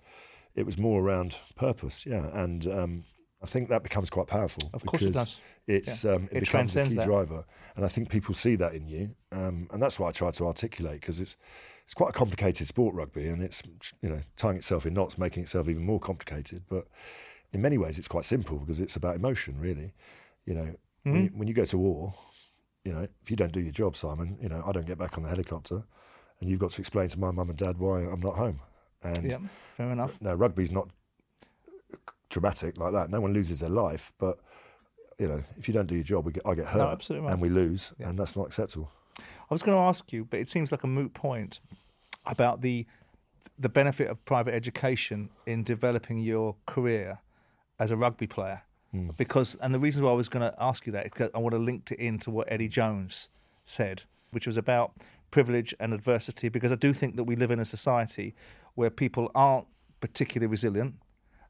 it 0.56 0.66
was 0.66 0.78
more 0.78 1.02
around 1.02 1.36
purpose. 1.56 2.06
Yeah. 2.06 2.28
And 2.34 2.66
um, 2.68 3.04
I 3.42 3.46
think 3.46 3.70
that 3.70 3.84
becomes 3.84 4.10
quite 4.10 4.28
powerful. 4.28 4.70
Of 4.74 4.86
course 4.86 5.04
it 5.04 5.12
does. 5.14 5.40
It's 5.68 6.04
Yeah. 6.04 6.14
um, 6.14 6.24
it, 6.32 6.38
It 6.38 6.40
becomes 6.46 6.76
a 6.76 6.86
key 6.86 6.96
that. 6.96 7.06
driver, 7.06 7.46
and 7.76 7.86
I 7.86 7.90
think 7.90 8.10
people 8.10 8.34
see 8.34 8.56
that 8.56 8.74
in 8.74 8.88
you, 8.88 9.16
um, 9.32 9.68
and 9.72 9.82
that's 9.82 10.00
what 10.00 10.08
I 10.08 10.12
try 10.12 10.32
to 10.32 10.46
articulate 10.48 11.02
because 11.02 11.20
it's 11.20 11.36
it's 11.84 11.94
quite 11.94 12.10
a 12.10 12.14
complicated 12.14 12.68
sport, 12.68 12.96
rugby, 12.96 13.28
and 13.28 13.42
it's 13.44 13.62
you 14.02 14.10
know 14.10 14.22
tying 14.38 14.58
itself 14.58 14.86
in 14.86 14.94
knots, 14.94 15.18
making 15.18 15.44
itself 15.44 15.68
even 15.70 15.84
more 15.86 16.00
complicated. 16.00 16.64
But 16.70 16.88
in 17.54 17.62
many 17.62 17.78
ways, 17.78 17.98
it's 17.98 18.08
quite 18.08 18.26
simple 18.26 18.58
because 18.60 18.80
it's 18.80 18.96
about 18.96 19.16
emotion, 19.16 19.60
really. 19.60 19.94
You 20.46 20.54
know, 20.54 20.62
when, 21.04 21.14
Mm-hmm. 21.16 21.24
you, 21.24 21.30
when 21.36 21.48
you 21.48 21.54
go 21.54 21.66
to 21.66 21.78
war, 21.78 22.14
you 22.84 22.92
know, 22.94 23.08
if 23.22 23.30
you 23.32 23.38
don't 23.38 23.52
do 23.54 23.62
your 23.62 23.72
job, 23.72 23.96
Simon, 23.96 24.38
you 24.42 24.50
know, 24.50 24.64
I 24.66 24.72
don't 24.74 24.86
get 24.86 24.98
back 24.98 25.18
on 25.18 25.24
the 25.24 25.30
helicopter, 25.30 25.84
and 26.40 26.50
you've 26.50 26.60
got 26.60 26.72
to 26.72 26.82
explain 26.82 27.08
to 27.10 27.20
my 27.20 27.32
mum 27.32 27.50
and 27.50 27.58
dad 27.58 27.78
why 27.78 28.02
I'm 28.02 28.20
not 28.20 28.36
home. 28.36 28.60
And 29.04 29.24
Yeah. 29.24 29.38
Fair 29.78 29.92
enough. 29.92 30.20
no, 30.22 30.34
rugby's 30.34 30.72
not 30.72 30.90
dramatic 32.30 32.78
like 32.78 32.94
that. 32.94 33.10
No 33.10 33.22
one 33.22 33.34
loses 33.34 33.60
their 33.60 33.70
life, 33.70 34.12
but 34.18 34.40
you 35.20 35.28
know, 35.28 35.44
if 35.58 35.68
you 35.68 35.74
don't 35.74 35.88
do 35.88 35.96
your 35.96 36.04
job, 36.04 36.26
we 36.26 36.32
get, 36.32 36.46
I 36.46 36.54
get 36.56 36.68
hurt, 36.68 36.92
absolutely 36.92 37.26
right. 37.26 37.34
and 37.34 37.42
we 37.42 37.50
lose, 37.50 37.94
and 38.00 38.18
that's 38.20 38.36
not 38.36 38.46
acceptable. 38.48 38.92
I 39.20 39.54
was 39.54 39.64
going 39.64 39.76
to 39.78 39.82
ask 39.82 40.12
you, 40.14 40.26
but 40.26 40.40
it 40.40 40.50
seems 40.50 40.72
like 40.72 40.84
a 40.84 40.88
moot 40.88 41.14
point 41.14 41.60
about 42.26 42.62
the 42.62 42.86
the 43.60 43.70
benefit 43.70 44.08
of 44.10 44.24
private 44.26 44.54
education 44.54 45.30
in 45.48 45.64
developing 45.64 46.20
your 46.20 46.56
career 46.68 47.18
as 47.80 47.92
a 47.92 47.98
rugby 47.98 48.28
player. 48.28 48.62
Because, 49.18 49.56
and 49.62 49.74
the 49.74 49.80
reason 49.80 50.04
why 50.04 50.12
I 50.12 50.16
was 50.16 50.30
going 50.30 50.50
to 50.50 50.56
ask 50.60 50.86
you 50.88 50.92
that 50.94 51.06
is 51.06 51.12
because 51.12 51.30
I 51.36 51.40
want 51.40 51.54
to 51.54 51.60
link 51.60 51.92
it 51.92 52.00
into 52.00 52.32
what 52.32 52.52
Eddie 52.52 52.68
Jones 52.68 53.30
said, 53.66 54.04
which 54.32 54.48
was 54.48 54.58
about 54.58 54.94
privilege 55.30 55.76
and 55.80 55.94
adversity. 55.94 56.50
Because 56.50 56.72
I 56.72 56.76
do 56.76 56.94
think 56.94 57.16
that 57.16 57.26
we 57.26 57.36
live 57.36 57.52
in 57.52 57.60
a 57.60 57.66
society 57.66 58.34
where 58.76 58.90
people 58.90 59.30
aren't 59.36 59.68
particularly 60.00 60.50
resilient, 60.50 60.96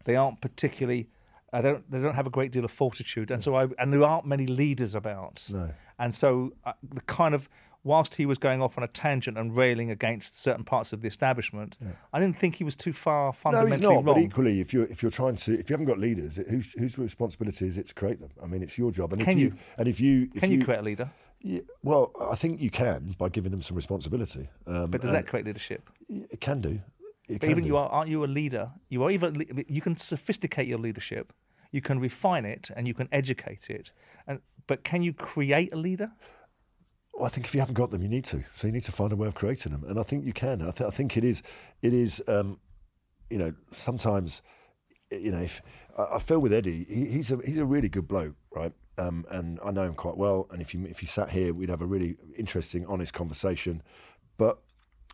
they 0.06 0.16
aren't 0.16 0.42
particularly, 0.42 1.10
uh, 1.54 1.62
they 1.62 1.70
don't 1.70 1.92
they 1.92 2.00
don't 2.00 2.16
have 2.16 2.28
a 2.28 2.32
great 2.32 2.52
deal 2.52 2.66
of 2.66 2.72
fortitude, 2.72 3.32
and 3.32 3.42
so 3.42 3.56
I 3.56 3.68
and 3.80 3.94
there 3.94 4.04
aren't 4.04 4.26
many 4.26 4.48
leaders 4.48 4.96
about. 4.96 5.48
No. 5.52 5.70
And 6.00 6.14
so 6.14 6.54
uh, 6.66 6.74
the 6.94 7.02
kind 7.02 7.34
of 7.34 7.50
whilst 7.88 8.16
he 8.16 8.26
was 8.32 8.38
going 8.38 8.62
off 8.62 8.78
on 8.78 8.84
a 8.84 8.88
tangent 9.04 9.36
and 9.38 9.56
railing 9.56 9.90
against 9.98 10.40
certain 10.48 10.64
parts 10.74 10.90
of 10.94 11.02
the 11.02 11.08
establishment, 11.08 11.78
I 12.14 12.20
didn't 12.22 12.38
think 12.42 12.56
he 12.56 12.64
was 12.64 12.76
too 12.76 12.94
far 12.94 13.28
No, 13.28 13.32
fundamentally 13.32 13.72
he's 13.72 13.82
not. 13.82 14.06
But 14.06 14.16
wrong. 14.18 14.26
equally, 14.26 14.60
if 14.60 14.74
you're 14.74 14.86
if 14.86 15.02
you're 15.02 15.12
trying 15.22 15.36
to, 15.44 15.50
if 15.62 15.70
you 15.70 15.74
haven't 15.76 15.88
got 15.94 16.00
leaders, 16.08 16.38
it- 16.38 16.48
whose 16.50 16.74
whose 16.74 16.98
responsibility 16.98 17.66
is 17.72 17.78
it 17.78 17.86
to 17.88 17.94
create 18.02 18.20
them? 18.20 18.32
I 18.44 18.48
mean, 18.52 18.62
it's 18.62 18.78
your 18.78 18.92
job. 18.92 19.14
And 19.14 19.22
Can 19.22 19.34
if 19.34 19.40
you, 19.40 19.48
you? 19.48 19.54
and 19.80 19.88
if 19.88 19.98
you 20.02 20.14
if 20.36 20.42
Can 20.42 20.52
you 20.52 20.62
create 20.64 20.80
a 20.80 20.84
leader? 20.92 21.10
Yeah, 21.42 21.62
well, 21.84 22.12
I 22.34 22.36
think 22.36 22.60
you 22.66 22.72
can 22.72 23.16
by 23.18 23.30
giving 23.30 23.52
them 23.52 23.62
some 23.62 23.76
responsibility. 23.76 24.50
Um, 24.66 24.90
But 24.92 25.02
does 25.02 25.12
that 25.12 25.26
create 25.28 25.46
leadership? 25.46 25.90
it 26.10 26.42
can 26.42 26.62
do. 26.62 26.74
It 27.30 27.42
But 27.42 27.50
even 27.50 27.64
do. 27.64 27.68
you 27.70 27.78
are, 27.78 27.90
aren't 27.90 28.10
you 28.10 28.24
a 28.24 28.32
leader? 28.42 28.72
You 28.90 29.04
are 29.04 29.12
even 29.12 29.30
you 29.78 29.82
can 29.82 29.96
sophisticate 29.98 30.68
your 30.68 30.80
leadership, 30.88 31.26
you 31.72 31.82
can 31.82 32.00
refine 32.00 32.46
it, 32.56 32.72
and 32.76 32.88
you 32.88 32.94
can 32.94 33.08
educate 33.12 33.70
it. 33.70 33.92
And 34.28 34.40
but 34.66 34.84
can 34.84 35.02
you 35.04 35.14
create 35.14 35.70
a 35.74 35.78
leader? 35.88 36.10
I 37.22 37.30
think 37.30 37.48
if 37.48 37.54
you 37.54 37.60
haven't 37.60 37.76
got 37.76 37.92
them, 37.92 38.02
you 38.02 38.10
need 38.10 38.26
to. 38.26 38.44
So 38.54 38.68
you 38.68 38.74
need 38.74 38.84
to 38.84 38.92
find 38.92 39.12
a 39.12 39.16
way 39.16 39.28
of 39.28 39.36
creating 39.36 39.72
them, 39.72 39.84
and 39.88 40.00
I 40.00 40.04
think 40.04 40.26
you 40.26 40.34
can. 40.34 40.62
I, 40.62 40.72
th- 40.72 40.88
I 40.88 40.92
think 40.92 41.18
it 41.18 41.24
is. 41.24 41.42
It 41.82 41.94
is. 41.94 42.22
Um, 42.28 42.60
you 43.30 43.38
know, 43.38 43.54
sometimes, 43.74 44.42
you 45.12 45.32
know, 45.32 45.42
if 45.42 45.62
I, 45.98 46.16
I 46.16 46.20
feel 46.20 46.40
with 46.40 46.54
Eddie, 46.54 46.86
he, 46.90 47.06
he's 47.06 47.32
a 47.32 47.40
he's 47.46 47.58
a 47.58 47.66
really 47.66 47.90
good 47.90 48.08
bloke, 48.08 48.36
right? 48.52 48.74
Um, 48.98 49.26
and 49.30 49.60
I 49.64 49.72
know 49.72 49.84
him 49.84 49.94
quite 49.94 50.18
well. 50.18 50.48
And 50.52 50.62
if 50.62 50.74
you 50.74 50.86
if 50.86 51.00
he 51.00 51.06
sat 51.06 51.32
here, 51.32 51.54
we'd 51.54 51.70
have 51.70 51.82
a 51.82 51.86
really 51.86 52.18
interesting, 52.38 52.86
honest 52.86 53.14
conversation. 53.14 53.84
But 54.38 54.60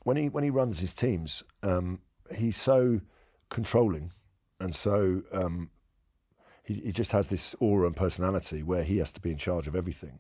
when 0.04 0.18
he 0.18 0.30
when 0.30 0.44
he 0.44 0.50
runs 0.50 0.80
his 0.80 0.94
teams, 0.94 1.44
um, 1.64 2.00
he's 2.36 2.58
so 2.58 3.02
controlling, 3.50 4.12
and 4.60 4.76
so 4.76 5.24
um, 5.32 5.70
he, 6.64 6.76
he 6.76 6.92
just 6.92 7.12
has 7.12 7.28
this 7.28 7.56
aura 7.60 7.88
and 7.88 7.96
personality 7.96 8.64
where 8.64 8.84
he 8.84 8.98
has 8.98 9.12
to 9.14 9.22
be 9.22 9.32
in 9.32 9.38
charge 9.38 9.68
of 9.68 9.76
everything. 9.76 10.20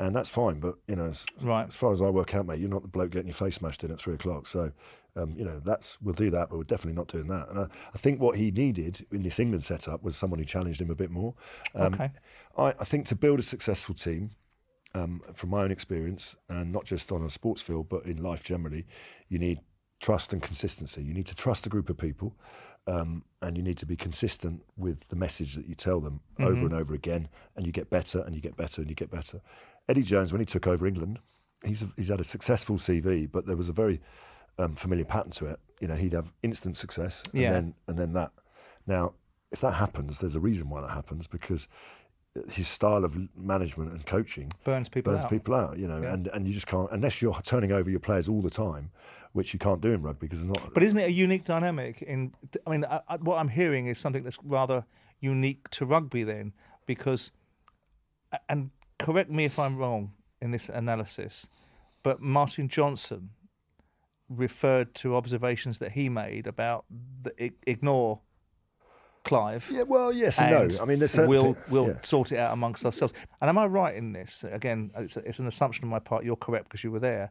And 0.00 0.16
that's 0.16 0.30
fine, 0.30 0.58
but 0.60 0.76
you 0.88 0.96
know, 0.96 1.06
as, 1.08 1.26
Right. 1.42 1.68
as 1.68 1.76
far 1.76 1.92
as 1.92 2.00
I 2.00 2.08
work 2.08 2.34
out, 2.34 2.46
mate, 2.46 2.58
you're 2.58 2.70
not 2.70 2.82
the 2.82 2.88
bloke 2.88 3.10
getting 3.10 3.26
your 3.28 3.34
face 3.34 3.56
smashed 3.56 3.84
in 3.84 3.90
at 3.92 3.98
three 4.00 4.14
o'clock. 4.14 4.46
So, 4.46 4.72
um, 5.14 5.36
you 5.36 5.44
know, 5.44 5.60
that's 5.62 6.00
we'll 6.00 6.14
do 6.14 6.30
that, 6.30 6.48
but 6.48 6.56
we're 6.56 6.64
definitely 6.64 6.94
not 6.96 7.08
doing 7.08 7.26
that. 7.28 7.48
And 7.50 7.58
I, 7.58 7.66
I 7.94 7.98
think 7.98 8.18
what 8.20 8.36
he 8.38 8.50
needed 8.50 9.06
in 9.12 9.22
this 9.22 9.38
England 9.38 9.62
setup 9.62 10.02
was 10.02 10.16
someone 10.16 10.38
who 10.38 10.46
challenged 10.46 10.80
him 10.80 10.90
a 10.90 10.94
bit 10.94 11.10
more. 11.10 11.34
Um, 11.74 11.92
Okay. 11.94 12.10
I, 12.56 12.68
I 12.80 12.84
think 12.84 13.04
to 13.06 13.14
build 13.14 13.38
a 13.40 13.42
successful 13.42 13.94
team, 13.94 14.30
um, 14.94 15.20
from 15.34 15.50
my 15.50 15.62
own 15.64 15.70
experience, 15.70 16.34
and 16.48 16.72
not 16.72 16.84
just 16.86 17.12
on 17.12 17.22
a 17.22 17.30
sports 17.30 17.60
field, 17.62 17.88
but 17.90 18.06
in 18.06 18.22
life 18.22 18.42
generally, 18.42 18.86
you 19.28 19.38
need 19.38 19.60
trust 20.00 20.32
and 20.32 20.42
consistency. 20.42 21.02
You 21.02 21.12
need 21.12 21.26
to 21.26 21.34
trust 21.34 21.66
a 21.66 21.68
group 21.68 21.90
of 21.90 21.98
people, 21.98 22.34
um, 22.86 23.24
and 23.42 23.56
you 23.56 23.62
need 23.62 23.76
to 23.78 23.86
be 23.86 23.96
consistent 23.96 24.62
with 24.76 25.08
the 25.08 25.16
message 25.16 25.54
that 25.56 25.68
you 25.68 25.74
tell 25.74 26.00
them 26.00 26.20
over 26.38 26.52
Mm-hmm. 26.54 26.64
and 26.66 26.74
over 26.74 26.94
again, 26.94 27.28
and 27.54 27.66
you 27.66 27.72
get 27.72 27.90
better 27.90 28.20
and 28.20 28.34
you 28.34 28.40
get 28.40 28.56
better 28.56 28.80
and 28.80 28.88
you 28.90 28.96
get 28.96 29.10
better. 29.10 29.42
Eddie 29.90 30.02
Jones, 30.02 30.32
when 30.32 30.40
he 30.40 30.46
took 30.46 30.66
over 30.68 30.86
England, 30.86 31.18
he's 31.64 31.84
he's 31.96 32.08
had 32.08 32.20
a 32.20 32.24
successful 32.24 32.76
CV, 32.76 33.30
but 33.30 33.44
there 33.46 33.56
was 33.56 33.68
a 33.68 33.72
very 33.72 34.00
um, 34.58 34.76
familiar 34.76 35.04
pattern 35.04 35.32
to 35.32 35.46
it. 35.46 35.58
You 35.80 35.88
know, 35.88 35.96
he'd 35.96 36.12
have 36.12 36.32
instant 36.42 36.76
success, 36.76 37.24
and 37.32 37.42
Yeah. 37.42 37.50
then 37.52 37.74
and 37.88 37.98
then 37.98 38.12
that. 38.12 38.30
Now, 38.86 39.14
if 39.50 39.60
that 39.62 39.72
happens, 39.72 40.18
there's 40.20 40.36
a 40.36 40.40
reason 40.40 40.70
why 40.70 40.80
that 40.80 40.90
happens 40.90 41.26
because 41.26 41.66
his 42.48 42.68
style 42.68 43.04
of 43.04 43.18
management 43.36 43.90
and 43.90 44.06
coaching 44.06 44.52
Burns 44.62 44.88
people 44.88 45.12
burns 45.12 45.24
out. 45.24 45.30
people 45.30 45.54
out, 45.54 45.76
you 45.76 45.88
know, 45.88 46.00
Yeah. 46.00 46.14
and, 46.14 46.28
and 46.28 46.46
you 46.46 46.54
just 46.54 46.68
can't 46.68 46.88
unless 46.92 47.20
you're 47.20 47.34
turning 47.42 47.72
over 47.72 47.90
your 47.90 47.98
players 47.98 48.28
all 48.28 48.40
the 48.40 48.50
time, 48.50 48.92
which 49.32 49.52
you 49.52 49.58
can't 49.58 49.80
do 49.80 49.90
in 49.92 50.02
rugby 50.02 50.28
because 50.28 50.38
it's 50.44 50.48
not. 50.48 50.72
But 50.72 50.84
isn't 50.84 50.98
it 51.00 51.08
a 51.08 51.12
unique 51.12 51.42
dynamic? 51.44 52.02
In 52.02 52.32
I 52.64 52.70
mean, 52.70 52.84
I, 52.84 53.00
I, 53.08 53.16
what 53.16 53.38
I'm 53.38 53.48
hearing 53.48 53.88
is 53.88 53.98
something 53.98 54.22
that's 54.22 54.38
rather 54.44 54.84
unique 55.18 55.68
to 55.70 55.84
rugby 55.84 56.22
then, 56.22 56.52
because, 56.86 57.32
and 58.48 58.70
correct 59.00 59.30
me 59.30 59.44
if 59.44 59.58
I'm 59.58 59.76
wrong 59.76 60.12
in 60.40 60.50
this 60.50 60.68
analysis, 60.68 61.48
but 62.02 62.20
Martin 62.20 62.68
Johnson 62.68 63.30
referred 64.28 64.94
to 64.94 65.16
observations 65.16 65.78
that 65.80 65.92
he 65.92 66.08
made 66.08 66.46
about 66.46 66.84
the, 67.22 67.52
ignore 67.66 68.20
Clive. 69.22 69.68
yeah, 69.70 69.82
well, 69.82 70.12
yes 70.12 70.38
and, 70.38 70.54
and 70.54 70.74
no. 70.74 70.82
I 70.82 70.86
mean, 70.86 70.98
there's 70.98 71.16
we'll 71.18 71.52
thi- 71.52 71.60
we'll 71.68 71.88
yeah. 71.88 72.00
sort 72.02 72.32
it 72.32 72.38
out 72.38 72.54
amongst 72.54 72.86
ourselves. 72.86 73.12
And 73.40 73.50
am 73.50 73.58
I 73.58 73.66
right 73.66 73.94
in 73.94 74.12
this? 74.12 74.44
Again, 74.50 74.92
it's, 74.96 75.16
a, 75.16 75.20
it's 75.28 75.38
an 75.40 75.46
assumption 75.46 75.84
on 75.84 75.90
my 75.90 75.98
part. 75.98 76.24
You're 76.24 76.36
correct 76.36 76.68
because 76.68 76.82
you 76.84 76.90
were 76.90 77.00
there. 77.00 77.30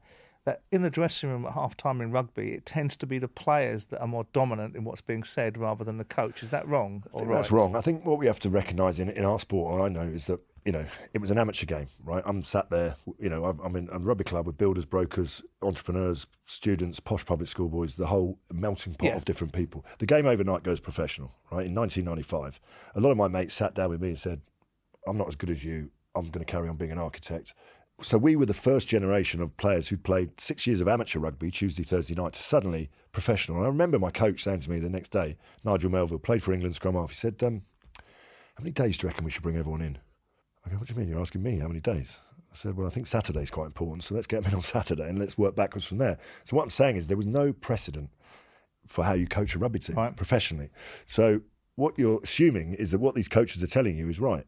That 0.50 0.63
in 0.72 0.82
the 0.82 0.89
dressing 0.89 1.29
room 1.29 1.46
at 1.46 1.53
half 1.53 1.77
time 1.77 2.01
in 2.01 2.10
rugby, 2.12 2.53
it 2.53 2.65
tends 2.65 2.96
to 2.96 3.06
be 3.06 3.20
the 3.20 3.27
players 3.27 3.86
that 3.86 4.01
are 4.01 4.08
more 4.08 4.25
dominant 4.34 4.75
in 4.75 4.84
what's 4.84 5.00
being 5.01 5.24
said 5.24 5.60
rather 5.60 5.84
than 5.84 6.00
the 6.00 6.03
coach. 6.03 6.41
Is 6.41 6.50
that 6.50 6.68
wrong 6.68 7.03
or 7.12 7.24
right? 7.24 7.36
That's 7.36 7.51
wrong. 7.51 7.75
I 7.75 7.82
think 7.82 8.03
what 8.03 8.18
we 8.18 8.25
have 8.25 8.39
to 8.39 8.50
recognise 8.50 9.00
in, 9.00 9.10
in 9.12 9.25
our 9.25 9.38
sport, 9.39 9.72
or 9.72 9.86
I 9.86 9.89
know, 9.89 10.01
is 10.01 10.25
that 10.25 10.39
you 10.65 10.72
know 10.72 10.86
it 11.13 11.22
was 11.22 11.29
an 11.29 11.38
amateur 11.38 11.68
game, 11.68 11.86
right? 12.03 12.24
I'm 12.25 12.44
sat 12.44 12.72
there, 12.72 12.96
you 13.20 13.29
know, 13.29 13.46
I'm, 13.46 13.60
I'm 13.60 13.75
in 13.75 13.89
a 13.91 14.00
rugby 14.00 14.24
club 14.24 14.48
with 14.48 14.58
builders, 14.58 14.86
brokers, 14.88 15.44
entrepreneurs, 15.62 16.25
students, 16.46 17.00
posh 17.00 17.24
public 17.27 17.48
school 17.48 17.70
boys, 17.70 17.94
the 17.94 18.08
whole 18.08 18.39
melting 18.51 18.96
pot 18.96 19.06
Yeah. 19.10 19.15
of 19.18 19.25
different 19.25 19.53
people. 19.53 19.86
The 20.00 20.08
game 20.08 20.25
overnight 20.25 20.63
goes 20.63 20.79
professional, 20.79 21.32
right? 21.51 21.68
In 21.68 21.75
1995, 21.75 22.60
a 22.96 23.00
lot 23.00 23.12
of 23.12 23.18
my 23.18 23.27
mates 23.27 23.53
sat 23.53 23.75
down 23.75 23.91
with 23.91 24.01
me 24.01 24.08
and 24.10 24.20
said, 24.20 24.41
"I'm 25.08 25.15
not 25.18 25.27
as 25.27 25.36
good 25.36 25.51
as 25.51 25.63
you. 25.63 25.91
I'm 26.15 26.32
going 26.32 26.44
to 26.44 26.51
carry 26.51 26.68
on 26.68 26.75
being 26.75 26.91
an 26.91 26.98
architect." 26.98 27.53
So 28.01 28.18
we 28.18 28.36
were 28.36 28.46
the 28.46 28.53
first 28.53 28.88
generation 28.88 29.41
of 29.41 29.56
players 29.58 29.89
who 29.89 29.98
played 29.98 30.39
six 30.39 30.65
years 30.65 30.79
of 30.79 30.88
amateur 30.88 31.20
rugby, 31.20 31.51
Tuesday, 31.51 31.84
Thursday 31.84 32.15
night, 32.15 32.34
to 32.34 32.41
suddenly 32.41 32.89
professional. 33.12 33.58
And 33.58 33.65
I 33.65 33.70
remember 33.70 34.00
my 34.00 34.10
coach 34.10 34.44
saying 34.44 34.62
to 34.62 34.72
me 34.72 34.79
the 34.79 34.89
next 34.89 35.10
day, 35.10 35.38
Nigel 35.63 35.89
Melville, 35.91 36.20
played 36.20 36.41
for 36.41 36.53
England 36.53 36.75
scrum 36.75 36.96
half. 36.96 37.10
He 37.10 37.15
said, 37.18 37.41
um, 37.44 37.63
"How 37.98 38.62
many 38.62 38.72
days 38.72 38.98
do 38.98 39.06
you 39.06 39.10
reckon 39.10 39.25
we 39.25 39.32
should 39.32 39.44
bring 39.44 39.58
everyone 39.58 39.82
in?" 39.82 39.98
I 40.65 40.70
go, 40.70 40.77
"What 40.77 40.88
do 40.88 40.94
you 40.94 41.00
mean? 41.00 41.10
You're 41.10 41.20
asking 41.20 41.44
me 41.44 41.60
how 41.60 41.68
many 41.68 41.82
days?" 41.82 42.20
I 42.51 42.56
said, 42.56 42.77
"Well, 42.77 42.88
I 42.88 42.89
think 42.89 43.06
Saturday's 43.08 43.51
quite 43.51 43.68
important, 43.68 44.03
so 44.03 44.15
let's 44.15 44.27
get 44.27 44.44
them 44.44 44.51
in 44.51 44.56
on 44.56 44.62
Saturday 44.77 45.08
and 45.08 45.20
let's 45.20 45.38
work 45.38 45.56
backwards 45.56 45.86
from 45.86 45.98
there." 45.98 46.18
So 46.46 46.56
what 46.56 46.63
I'm 46.63 46.70
saying 46.70 46.96
is 46.96 47.08
there 47.08 47.18
was 47.18 47.27
no 47.27 47.51
precedent 47.53 48.10
for 48.88 49.03
how 49.03 49.13
you 49.13 49.27
coach 49.27 49.56
a 49.56 49.60
rugby 49.60 49.79
team 49.79 49.98
Right. 49.98 50.15
professionally. 50.15 50.70
So 51.06 51.41
what 51.75 52.00
you're 52.00 52.20
assuming 52.24 52.74
is 52.74 52.91
that 52.91 53.00
what 53.00 53.13
these 53.15 53.27
coaches 53.27 53.62
are 53.62 53.68
telling 53.68 53.98
you 53.98 54.10
is 54.10 54.20
right. 54.20 54.46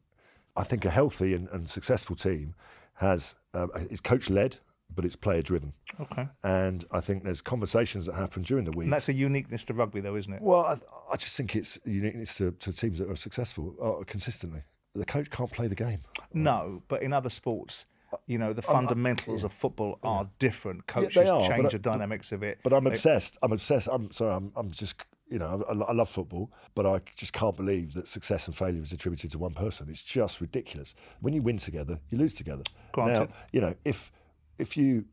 I 0.55 0.63
think 0.63 0.83
a 0.83 0.89
healthy 0.89 1.33
and, 1.33 1.47
and 1.49 1.69
successful 1.69 2.15
team 2.15 2.55
has 3.01 3.35
uh, 3.53 3.67
is 3.89 3.99
coach 3.99 4.29
led, 4.29 4.57
but 4.95 5.03
it's 5.05 5.15
player 5.15 5.41
driven. 5.41 5.73
Okay, 5.99 6.27
And 6.43 6.85
I 6.91 7.01
think 7.01 7.23
there's 7.23 7.41
conversations 7.41 8.05
that 8.05 8.15
happen 8.15 8.43
during 8.43 8.65
the 8.65 8.71
week. 8.71 8.85
and 8.85 8.93
that's 8.93 9.09
a 9.09 9.13
uniqueness 9.13 9.63
to 9.65 9.73
rugby, 9.73 9.99
though, 10.01 10.15
isn't 10.15 10.31
it? 10.33 10.41
well, 10.41 10.61
I, 10.65 10.77
I 11.13 11.17
just 11.17 11.35
think 11.35 11.55
it's 11.55 11.77
uniqueness 11.85 12.35
to, 12.37 12.51
to 12.51 12.71
teams 12.73 12.99
that 12.99 13.09
are 13.09 13.15
successful 13.15 13.75
uh, 13.81 14.03
consistently. 14.05 14.61
The 14.95 15.05
coach 15.05 15.29
can't 15.29 15.51
play 15.51 15.67
the 15.67 15.75
game. 15.75 15.99
No, 16.33 16.83
but 16.87 17.01
in 17.01 17.13
other 17.13 17.29
sports, 17.29 17.85
you 18.27 18.37
know, 18.37 18.51
the 18.53 18.61
fundamentals 18.61 19.43
of 19.43 19.53
football 19.53 19.99
are 20.03 20.27
different. 20.39 20.85
Coaches 20.87 21.15
they 21.15 21.27
are, 21.29 21.47
change 21.47 21.65
I- 21.67 21.69
the 21.69 21.79
dynamics 21.79 22.31
of 22.33 22.43
it. 22.43 22.59
But 22.63 22.73
I'm 22.73 22.83
They- 22.83 22.91
obsessed. 22.91 23.37
I'm 23.41 23.51
obsessed. 23.53 23.87
I'm 23.91 24.11
sorry. 24.11 24.35
I'm, 24.35 24.51
I'm 24.55 24.71
just 24.71 24.95
you 25.31 25.39
know 25.39 25.65
I, 25.67 25.73
I 25.91 25.93
love 25.93 26.09
football, 26.09 26.51
but 26.75 26.85
I 26.85 27.01
just 27.15 27.33
can't 27.33 27.55
believe 27.57 27.93
that 27.95 28.07
success 28.07 28.45
and 28.47 28.55
failure 28.55 28.81
is 28.83 28.91
attributed 28.91 29.31
to 29.31 29.39
one 29.39 29.53
person. 29.53 29.87
It's 29.89 30.03
just 30.03 30.41
ridiculous. 30.41 30.93
When 31.21 31.33
you 31.33 31.41
win 31.41 31.57
together, 31.57 31.99
you 32.09 32.17
lose 32.19 32.35
together. 32.35 32.63
Granted. 32.91 33.29
Now, 33.29 33.35
you 33.51 33.61
know 33.61 33.73
if 33.85 34.11
if 34.59 34.77
you 34.77 35.05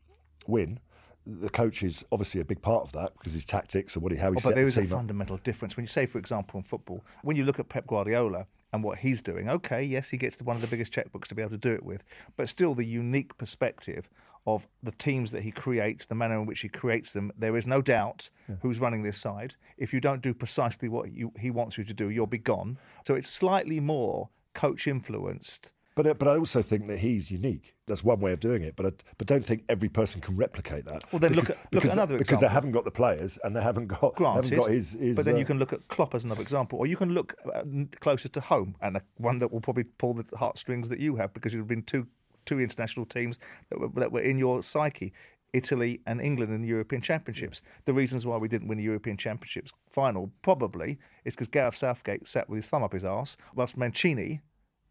win. 0.47 0.79
The 1.27 1.49
coach 1.49 1.83
is 1.83 2.03
obviously 2.11 2.41
a 2.41 2.45
big 2.45 2.59
part 2.61 2.83
of 2.85 2.91
that 2.93 3.13
because 3.13 3.33
his 3.33 3.45
tactics 3.45 3.93
and 3.95 4.01
what 4.01 4.11
he, 4.11 4.17
how 4.17 4.31
he 4.31 4.37
Oh, 4.37 4.39
set 4.39 4.49
but 4.49 4.55
there 4.55 4.63
the 4.63 4.67
is 4.69 4.77
a 4.77 4.81
up. 4.81 4.87
fundamental 4.87 5.37
difference 5.37 5.77
when 5.77 5.83
you 5.83 5.87
say, 5.87 6.07
for 6.07 6.17
example, 6.17 6.57
in 6.57 6.63
football, 6.63 7.03
when 7.21 7.35
you 7.37 7.43
look 7.43 7.59
at 7.59 7.69
Pep 7.69 7.85
Guardiola 7.85 8.47
and 8.73 8.83
what 8.83 8.97
he's 8.99 9.21
doing. 9.21 9.47
Okay, 9.47 9.83
yes, 9.83 10.09
he 10.09 10.17
gets 10.17 10.37
the, 10.37 10.43
one 10.43 10.55
of 10.55 10.61
the 10.61 10.67
biggest 10.67 10.91
checkbooks 10.91 11.27
to 11.27 11.35
be 11.35 11.43
able 11.43 11.51
to 11.51 11.57
do 11.57 11.71
it 11.73 11.83
with, 11.83 12.03
but 12.35 12.49
still 12.49 12.73
the 12.73 12.85
unique 12.85 13.37
perspective 13.37 14.09
of 14.47 14.67
the 14.83 14.91
teams 14.91 15.31
that 15.31 15.43
he 15.43 15.51
creates, 15.51 16.05
the 16.05 16.15
manner 16.15 16.39
in 16.39 16.45
which 16.45 16.61
he 16.61 16.69
creates 16.69 17.13
them. 17.13 17.31
There 17.37 17.55
is 17.57 17.67
no 17.67 17.81
doubt 17.81 18.29
who's 18.61 18.79
running 18.79 19.03
this 19.03 19.19
side. 19.19 19.55
If 19.77 19.93
you 19.93 19.99
don't 19.99 20.21
do 20.21 20.33
precisely 20.33 20.89
what 20.89 21.13
you, 21.13 21.31
he 21.39 21.51
wants 21.51 21.77
you 21.77 21.83
to 21.83 21.93
do, 21.93 22.09
you'll 22.09 22.27
be 22.27 22.39
gone. 22.39 22.77
So 23.05 23.15
it's 23.15 23.29
slightly 23.29 23.79
more 23.79 24.29
coach 24.53 24.87
influenced. 24.87 25.71
But 25.95 26.07
uh, 26.07 26.13
but 26.13 26.29
I 26.29 26.37
also 26.37 26.61
think 26.61 26.87
that 26.87 26.99
he's 26.99 27.29
unique. 27.29 27.75
That's 27.85 28.05
one 28.05 28.21
way 28.21 28.31
of 28.31 28.39
doing 28.39 28.63
it. 28.63 28.77
But 28.77 28.85
I, 28.85 28.91
but 29.17 29.27
don't 29.27 29.45
think 29.45 29.65
every 29.67 29.89
person 29.89 30.21
can 30.21 30.37
replicate 30.37 30.85
that. 30.85 31.03
Well, 31.11 31.19
then 31.19 31.33
look 31.33 31.47
because, 31.47 31.49
at- 31.49 31.57
look 31.57 31.65
at 31.65 31.71
because, 31.71 31.93
another 31.93 32.17
because 32.17 32.39
they 32.39 32.47
haven't 32.47 32.71
got 32.71 32.85
the 32.85 32.91
players 32.91 33.37
and 33.43 33.53
they 33.53 33.61
haven't 33.61 33.87
got 33.87 34.15
Granted, 34.15 34.45
haven't 34.45 34.59
got 34.59 34.71
his. 34.71 34.93
his 34.93 35.17
but 35.17 35.25
then 35.25 35.35
uh, 35.35 35.39
you 35.39 35.45
can 35.45 35.59
look 35.59 35.73
at 35.73 35.85
Klopp 35.89 36.15
as 36.15 36.23
another 36.23 36.41
example, 36.41 36.79
or 36.79 36.87
you 36.87 36.95
can 36.95 37.13
look 37.13 37.35
uh, 37.53 37.63
closer 37.99 38.29
to 38.29 38.39
home 38.39 38.75
and 38.81 39.01
one 39.17 39.39
that 39.39 39.51
will 39.51 39.59
probably 39.59 39.83
pull 39.83 40.13
the 40.13 40.23
heartstrings 40.37 40.87
that 40.87 40.99
you 40.99 41.17
have 41.17 41.33
because 41.33 41.53
you've 41.53 41.67
been 41.67 41.83
two 41.83 42.07
two 42.45 42.59
international 42.59 43.05
teams 43.05 43.39
that 43.69 43.79
were, 43.79 43.89
that 43.95 44.11
were 44.11 44.21
in 44.21 44.37
your 44.37 44.63
psyche. 44.63 45.13
Italy 45.51 45.99
and 46.05 46.21
England 46.21 46.53
in 46.53 46.61
the 46.61 46.67
European 46.67 47.01
Championships. 47.01 47.63
The 47.85 47.93
reasons 47.93 48.23
why 48.23 48.37
we 48.37 48.47
didn't 48.47 48.67
win 48.67 48.77
the 48.77 48.83
European 48.83 49.17
Championships 49.17 49.71
final 49.89 50.31
probably 50.43 50.99
is 51.25 51.33
because 51.33 51.47
Gareth 51.47 51.75
Southgate 51.75 52.27
sat 52.27 52.47
with 52.47 52.57
his 52.57 52.67
thumb 52.67 52.83
up 52.83 52.93
his 52.93 53.03
arse, 53.03 53.35
whilst 53.55 53.75
Mancini 53.75 54.41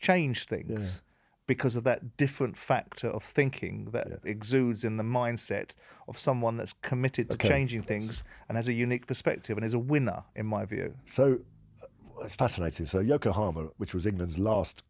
changed 0.00 0.48
things 0.48 1.00
because 1.46 1.76
of 1.76 1.84
that 1.84 2.16
different 2.16 2.58
factor 2.58 3.06
of 3.06 3.22
thinking 3.22 3.88
that 3.92 4.18
exudes 4.24 4.82
in 4.82 4.96
the 4.96 5.04
mindset 5.04 5.76
of 6.08 6.18
someone 6.18 6.56
that's 6.56 6.74
committed 6.82 7.30
to 7.30 7.34
Okay. 7.34 7.48
changing 7.48 7.82
things 7.82 8.24
and 8.48 8.56
has 8.58 8.66
a 8.66 8.72
unique 8.72 9.06
perspective 9.06 9.56
and 9.56 9.64
is 9.64 9.74
a 9.74 9.78
winner, 9.78 10.24
in 10.34 10.44
my 10.44 10.64
view. 10.64 10.92
So 11.06 11.38
uh, 11.82 12.24
it's 12.24 12.34
fascinating. 12.34 12.84
So 12.84 12.98
Yokohama, 12.98 13.68
which 13.76 13.94
was 13.94 14.06
England's 14.06 14.40
last 14.40 14.82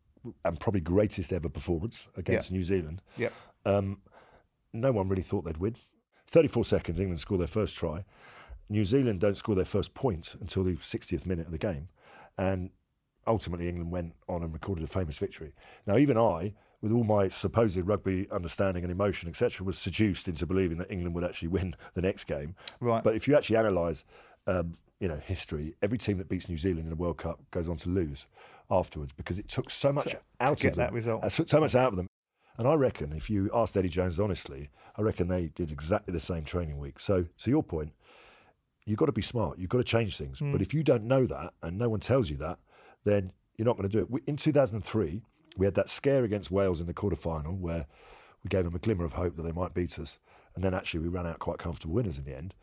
and 0.45 0.59
probably 0.61 0.81
greatest 0.81 1.33
ever 1.33 1.49
performance 1.49 2.09
against 2.17 2.53
New 2.53 2.63
Zealand, 2.65 3.03
Yep. 3.17 3.33
no 4.73 4.93
one 4.93 5.09
really 5.09 5.23
thought 5.23 5.45
they'd 5.45 5.57
win. 5.59 5.77
34 6.27 6.65
seconds, 6.65 7.01
England 7.01 7.21
score 7.21 7.39
their 7.39 7.47
first 7.47 7.75
try. 7.77 8.05
New 8.69 8.85
Zealand 8.85 9.21
don't 9.21 9.37
score 9.37 9.55
their 9.55 9.65
first 9.65 9.95
point 9.95 10.37
until 10.41 10.63
the 10.63 10.73
60th 10.73 11.25
minute 11.25 11.47
of 11.47 11.53
the 11.53 11.59
game. 11.59 11.89
And 12.37 12.71
ultimately, 13.27 13.69
England 13.69 13.91
went 13.91 14.15
on 14.29 14.43
and 14.43 14.53
recorded 14.53 14.85
a 14.85 14.87
famous 14.87 15.17
victory. 15.19 15.55
Now, 15.87 15.97
even 15.97 16.19
I, 16.19 16.55
with 16.83 16.93
all 16.93 17.05
my 17.05 17.29
supposed 17.29 17.79
rugby 17.79 18.29
understanding 18.31 18.85
and 18.85 18.93
emotion, 18.93 19.29
etc., 19.29 19.65
was 19.67 19.79
seduced 19.79 20.29
into 20.29 20.45
believing 20.47 20.77
that 20.79 20.91
England 20.91 21.15
would 21.15 21.25
actually 21.25 21.49
win 21.49 21.75
the 21.95 22.03
next 22.03 22.25
game. 22.25 22.55
Right. 22.79 23.03
But 23.03 23.17
if 23.17 23.27
you 23.27 23.35
actually 23.37 23.57
analyse, 23.57 24.05
um, 24.47 24.77
you 25.01 25.09
know, 25.09 25.21
history, 25.25 25.75
every 25.83 25.99
team 25.99 26.19
that 26.19 26.29
beats 26.29 26.49
New 26.49 26.57
Zealand 26.57 26.87
in 26.87 26.93
a 26.93 26.97
World 26.97 27.19
Cup 27.19 27.41
goes 27.51 27.69
on 27.69 27.77
to 27.79 27.89
lose 27.89 28.27
afterwards 28.71 29.13
because 29.13 29.39
it 29.39 29.49
took 29.49 29.71
so 29.71 29.93
much 29.93 30.15
out 30.41 30.59
get 30.59 30.71
of 30.73 30.77
them. 30.77 30.87
that 30.87 30.93
result. 30.93 31.25
uh, 31.25 31.29
So, 31.29 31.45
so 31.47 31.61
much 31.61 31.75
out 31.75 31.93
of 31.93 31.97
them. 31.97 32.09
And 32.57 32.67
I 32.67 32.75
reckon 32.75 33.13
if 33.13 33.31
you 33.31 33.49
asked 33.55 33.77
Eddie 33.77 33.89
Jones 33.89 34.19
honestly, 34.19 34.71
I 34.97 35.03
reckon 35.03 35.29
they 35.29 35.47
did 35.55 35.71
exactly 35.71 36.13
the 36.13 36.19
same 36.21 36.45
training 36.45 36.79
week. 36.79 36.99
So 36.99 37.27
to 37.39 37.51
your 37.51 37.63
point, 37.63 37.93
you've 38.85 38.99
got 38.99 39.07
to 39.07 39.13
be 39.13 39.23
smart. 39.23 39.59
You've 39.59 39.71
got 39.71 39.79
to 39.79 39.85
change 39.85 40.17
things. 40.17 40.41
Hmm. 40.41 40.51
But 40.51 40.63
if 40.63 40.75
you 40.75 40.83
don't 40.83 41.05
know 41.05 41.25
that 41.27 41.53
and 41.63 41.79
no 41.79 41.89
one 41.89 42.01
tells 42.01 42.31
you 42.31 42.37
that, 42.39 42.59
then 43.05 43.33
you're 43.57 43.67
not 43.67 43.77
going 43.77 43.89
to 43.89 43.97
do 43.97 44.01
it. 44.01 44.11
We, 44.11 44.23
in 44.27 44.37
2003, 44.37 45.23
we 45.57 45.67
had 45.67 45.75
that 45.75 45.89
scare 45.89 46.25
against 46.25 46.51
Wales 46.51 46.81
in 46.81 46.87
the 46.89 46.95
quarter 46.95 47.17
final 47.17 47.55
where 47.55 47.87
we 48.43 48.49
gave 48.49 48.65
them 48.65 48.75
a 48.75 48.79
glimmer 48.79 49.05
of 49.05 49.13
hope 49.13 49.37
that 49.37 49.43
they 49.43 49.53
might 49.53 49.75
beat 49.75 49.99
us. 49.99 50.19
And 50.57 50.65
then 50.65 50.75
actually 50.75 51.01
we 51.01 51.09
ran 51.09 51.27
out 51.27 51.39
quite 51.39 51.59
comfortable 51.59 51.95
winners 51.95 52.19
in 52.19 52.25
the 52.25 52.37
end. 52.37 52.55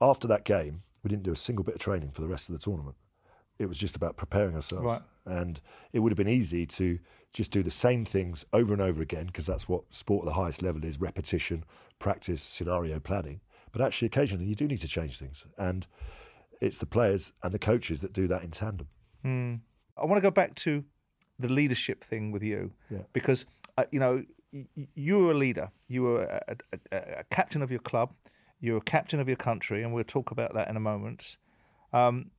After 0.00 0.26
that 0.26 0.44
game, 0.44 0.82
we 1.04 1.08
didn't 1.10 1.22
do 1.22 1.32
a 1.32 1.36
single 1.36 1.64
bit 1.64 1.74
of 1.76 1.80
training 1.80 2.10
for 2.10 2.22
the 2.22 2.26
rest 2.28 2.48
of 2.48 2.54
the 2.54 2.58
tournament. 2.58 2.96
It 3.58 3.66
was 3.66 3.78
just 3.78 3.94
about 3.94 4.16
preparing 4.16 4.56
ourselves. 4.56 4.84
Right. 4.84 5.02
And 5.26 5.60
it 5.92 6.00
would 6.00 6.10
have 6.10 6.16
been 6.16 6.28
easy 6.28 6.66
to 6.66 6.98
just 7.32 7.50
do 7.52 7.62
the 7.62 7.70
same 7.70 8.04
things 8.04 8.44
over 8.52 8.72
and 8.72 8.82
over 8.82 9.00
again 9.02 9.26
because 9.26 9.46
that's 9.46 9.68
what 9.68 9.82
sport 9.90 10.24
at 10.24 10.26
the 10.26 10.40
highest 10.40 10.62
level 10.62 10.84
is 10.84 11.00
repetition, 11.00 11.64
practice, 11.98 12.42
scenario 12.42 12.98
planning. 12.98 13.40
But 13.70 13.80
actually, 13.82 14.06
occasionally, 14.06 14.46
you 14.46 14.54
do 14.54 14.66
need 14.66 14.78
to 14.80 14.88
change 14.88 15.18
things. 15.18 15.46
And 15.58 15.86
it's 16.60 16.78
the 16.78 16.86
players 16.86 17.32
and 17.42 17.52
the 17.52 17.58
coaches 17.58 18.00
that 18.00 18.12
do 18.12 18.26
that 18.28 18.42
in 18.42 18.50
tandem. 18.50 18.88
I 19.24 20.04
want 20.04 20.16
to 20.16 20.22
go 20.22 20.30
back 20.30 20.54
to 20.56 20.84
the 21.38 21.48
leadership 21.48 22.04
thing 22.04 22.30
with 22.30 22.42
you 22.42 22.72
Yeah. 22.90 22.98
because 23.12 23.46
uh, 23.78 23.84
you 23.90 23.98
know 23.98 24.24
you 24.94 25.18
were 25.18 25.32
a 25.32 25.34
leader, 25.34 25.70
you 25.88 26.02
were 26.02 26.22
a, 26.48 26.56
a, 26.92 26.96
a 27.20 27.24
captain 27.30 27.60
of 27.62 27.70
your 27.70 27.80
club, 27.80 28.12
You're 28.64 28.78
a 28.78 28.80
captain 28.80 29.20
of 29.20 29.28
your 29.28 29.36
country, 29.36 29.82
and 29.82 29.92
we'll 29.92 30.04
talk 30.04 30.30
about 30.30 30.54
that 30.54 30.68
in 30.68 30.76
a 30.76 30.80
moment. 30.80 31.36
Um, 31.92 32.30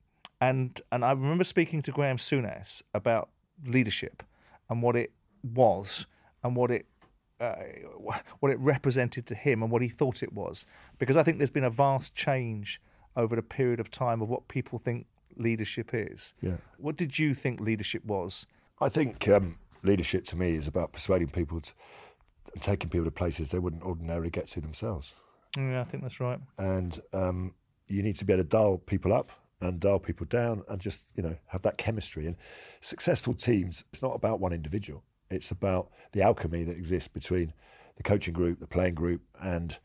and 0.42 0.82
and 0.92 1.06
I 1.06 1.12
remember 1.12 1.44
speaking 1.44 1.84
to 1.84 1.92
Graham 1.92 2.18
Souness 2.18 2.82
about 2.96 3.30
leadership 3.64 4.24
and 4.70 4.82
what 4.82 4.96
it 4.96 5.12
was 5.44 6.08
and 6.44 6.56
what 6.56 6.72
it 6.72 6.88
uh, 7.40 7.54
what 8.40 8.52
it 8.52 8.60
represented 8.60 9.28
to 9.28 9.36
him 9.36 9.62
and 9.62 9.72
what 9.72 9.84
he 9.84 9.88
thought 9.88 10.24
it 10.24 10.34
was, 10.34 10.66
because 10.98 11.16
I 11.16 11.22
think 11.22 11.38
there's 11.38 11.52
been 11.52 11.64
a 11.64 11.70
vast 11.70 12.16
change 12.16 12.82
over 13.16 13.36
the 13.36 13.44
period 13.44 13.80
of 13.80 13.92
time 13.92 14.22
of 14.24 14.28
what 14.28 14.48
people 14.48 14.80
think 14.80 15.06
leadership 15.38 15.92
is. 15.94 16.34
Yeah. 16.42 16.58
What 16.78 16.98
did 16.98 17.20
you 17.20 17.36
think 17.36 17.60
leadership 17.60 18.04
was? 18.04 18.48
I 18.82 18.90
think 18.90 19.28
um, 19.28 19.58
leadership 19.84 20.26
to 20.26 20.36
me 20.36 20.56
is 20.56 20.68
about 20.68 20.92
persuading 20.92 21.30
people 21.30 21.62
to, 21.62 21.72
and 22.54 22.64
taking 22.64 22.90
people 22.90 23.06
to 23.06 23.12
places 23.12 23.52
they 23.52 23.60
wouldn't 23.60 23.84
ordinarily 23.84 24.32
get 24.32 24.48
to 24.48 24.62
themselves. 24.62 25.14
Yeah, 25.58 25.82
I 25.82 25.84
think 25.84 26.04
that's 26.04 26.20
right. 26.20 26.40
And 26.58 27.00
um, 27.14 27.54
you 27.88 28.02
need 28.02 28.16
to 28.18 28.26
be 28.26 28.34
able 28.34 28.44
to 28.44 28.50
dial 28.50 28.78
people 28.78 29.14
up 29.14 29.32
and 29.62 29.80
dial 29.80 30.00
people 30.00 30.26
down 30.26 30.64
and 30.70 30.80
just, 30.80 31.10
you 31.16 31.24
know, 31.24 31.36
have 31.48 31.62
that 31.64 31.78
chemistry. 31.78 32.28
And 32.28 32.36
successful 32.82 33.34
teams, 33.34 33.84
it's 33.92 34.02
not 34.02 34.16
about 34.16 34.40
one 34.40 34.54
individual. 34.54 35.04
It's 35.30 35.52
about 35.52 35.90
the 36.12 36.22
alchemy 36.22 36.64
that 36.66 36.78
exists 36.78 37.08
between 37.08 37.54
the 37.98 38.04
coaching 38.04 38.34
group, 38.34 38.60
the 38.60 38.68
playing 38.68 38.96
group, 38.96 39.22
and 39.42 39.78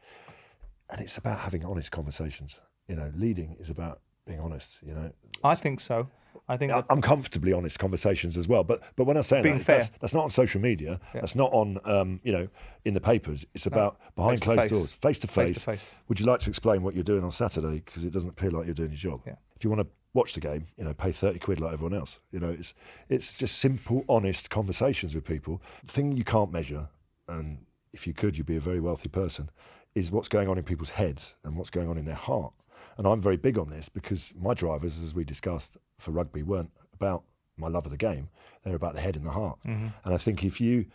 and 0.91 1.01
it's 1.01 1.17
about 1.17 1.39
having 1.39 1.65
honest 1.65 1.93
conversations. 1.93 2.61
You 2.89 2.97
know, 2.97 3.13
leading 3.17 3.57
is 3.59 3.71
about 3.71 4.01
being 4.27 4.41
honest. 4.41 4.83
You 4.83 4.95
know, 4.95 5.13
I 5.45 5.55
think 5.55 5.81
so. 5.81 6.09
I 6.49 6.57
think 6.57 6.73
that, 6.73 6.87
uncomfortably 6.91 7.53
honest 7.53 7.79
conversations 7.79 8.37
as 8.37 8.49
well. 8.49 8.65
But 8.65 8.83
but 8.97 9.05
when 9.05 9.17
I 9.17 9.21
say 9.21 9.43
that. 9.43 9.65
That's, 9.67 9.89
that's 10.01 10.15
not 10.15 10.25
on 10.25 10.31
social 10.31 10.61
media. 10.61 11.01
Yeah. 11.15 11.21
That's 11.21 11.35
not 11.35 11.53
on 11.53 11.79
um, 11.85 12.21
you 12.25 12.33
know 12.33 12.49
in 12.85 12.95
the 12.95 13.01
papers. 13.01 13.47
It's 13.55 13.67
about 13.67 13.99
behind 14.17 14.41
Face 14.41 14.45
closed 14.45 14.61
face. 14.63 14.71
doors, 14.71 14.93
face 14.93 15.19
to 15.21 15.27
Face 15.27 15.49
face. 15.49 15.55
to 15.55 15.61
face. 15.61 15.87
Would 16.09 16.21
you 16.21 16.27
like 16.27 16.41
to 16.41 16.51
explain 16.51 16.83
what 16.83 16.95
you're 16.95 17.05
doing 17.05 17.25
on 17.25 17.33
Saturday? 17.33 17.83
Because 17.85 18.05
it 18.05 18.13
doesn't 18.13 18.31
appear 18.31 18.51
like 18.51 18.67
you're 18.67 18.75
doing 18.75 18.91
your 18.91 18.99
job. 18.99 19.23
Yeah. 19.27 19.35
If 19.57 19.65
you 19.65 19.71
want 19.71 19.83
to 19.83 19.89
watch 20.13 20.35
the 20.35 20.41
game, 20.41 20.67
you 20.77 20.85
know, 20.85 20.95
pay 20.95 21.13
thirty 21.13 21.39
quid 21.39 21.61
like 21.61 21.73
everyone 21.73 21.95
else. 21.99 22.19
You 22.33 22.41
know, 22.41 22.51
it's 22.51 22.75
it's 23.09 23.37
just 23.37 23.59
simple, 23.59 24.05
honest 24.09 24.51
conversations 24.51 25.15
with 25.15 25.25
people. 25.25 25.63
The 25.85 25.93
thing 25.93 26.13
you 26.13 26.25
can't 26.25 26.53
measure, 26.53 26.89
and 27.29 27.59
if 27.93 28.07
you 28.07 28.15
could, 28.15 28.37
you'd 28.37 28.47
be 28.47 28.57
a 28.57 28.61
very 28.61 28.81
wealthy 28.81 29.09
person, 29.09 29.51
is 29.95 30.11
what's 30.11 30.29
going 30.29 30.49
on 30.49 30.59
in 30.59 30.65
people's 30.65 30.91
heads 30.91 31.35
and 31.45 31.57
what's 31.57 31.71
going 31.71 31.89
on 31.89 31.99
in 31.99 32.05
their 32.07 32.15
heart. 32.15 32.53
And 32.97 33.07
I'm 33.07 33.21
very 33.21 33.37
big 33.37 33.59
on 33.59 33.71
this 33.71 33.89
because 33.89 34.33
my 34.39 34.55
drivers, 34.55 34.99
as 34.99 35.15
we 35.15 35.25
discussed 35.25 35.77
for 35.99 36.11
rugby, 36.11 36.43
weren't 36.43 36.71
about 36.93 37.25
my 37.57 37.69
love 37.69 37.87
of 37.87 37.91
the 37.91 37.97
game. 37.97 38.29
They're 38.65 38.75
about 38.75 38.95
the 38.95 39.01
head 39.01 39.17
and 39.17 39.25
the 39.27 39.31
heart. 39.31 39.59
Mm-hmm. 39.67 39.89
And 40.05 40.15
I 40.15 40.17
think 40.17 40.45
if 40.45 40.61
you, 40.61 40.87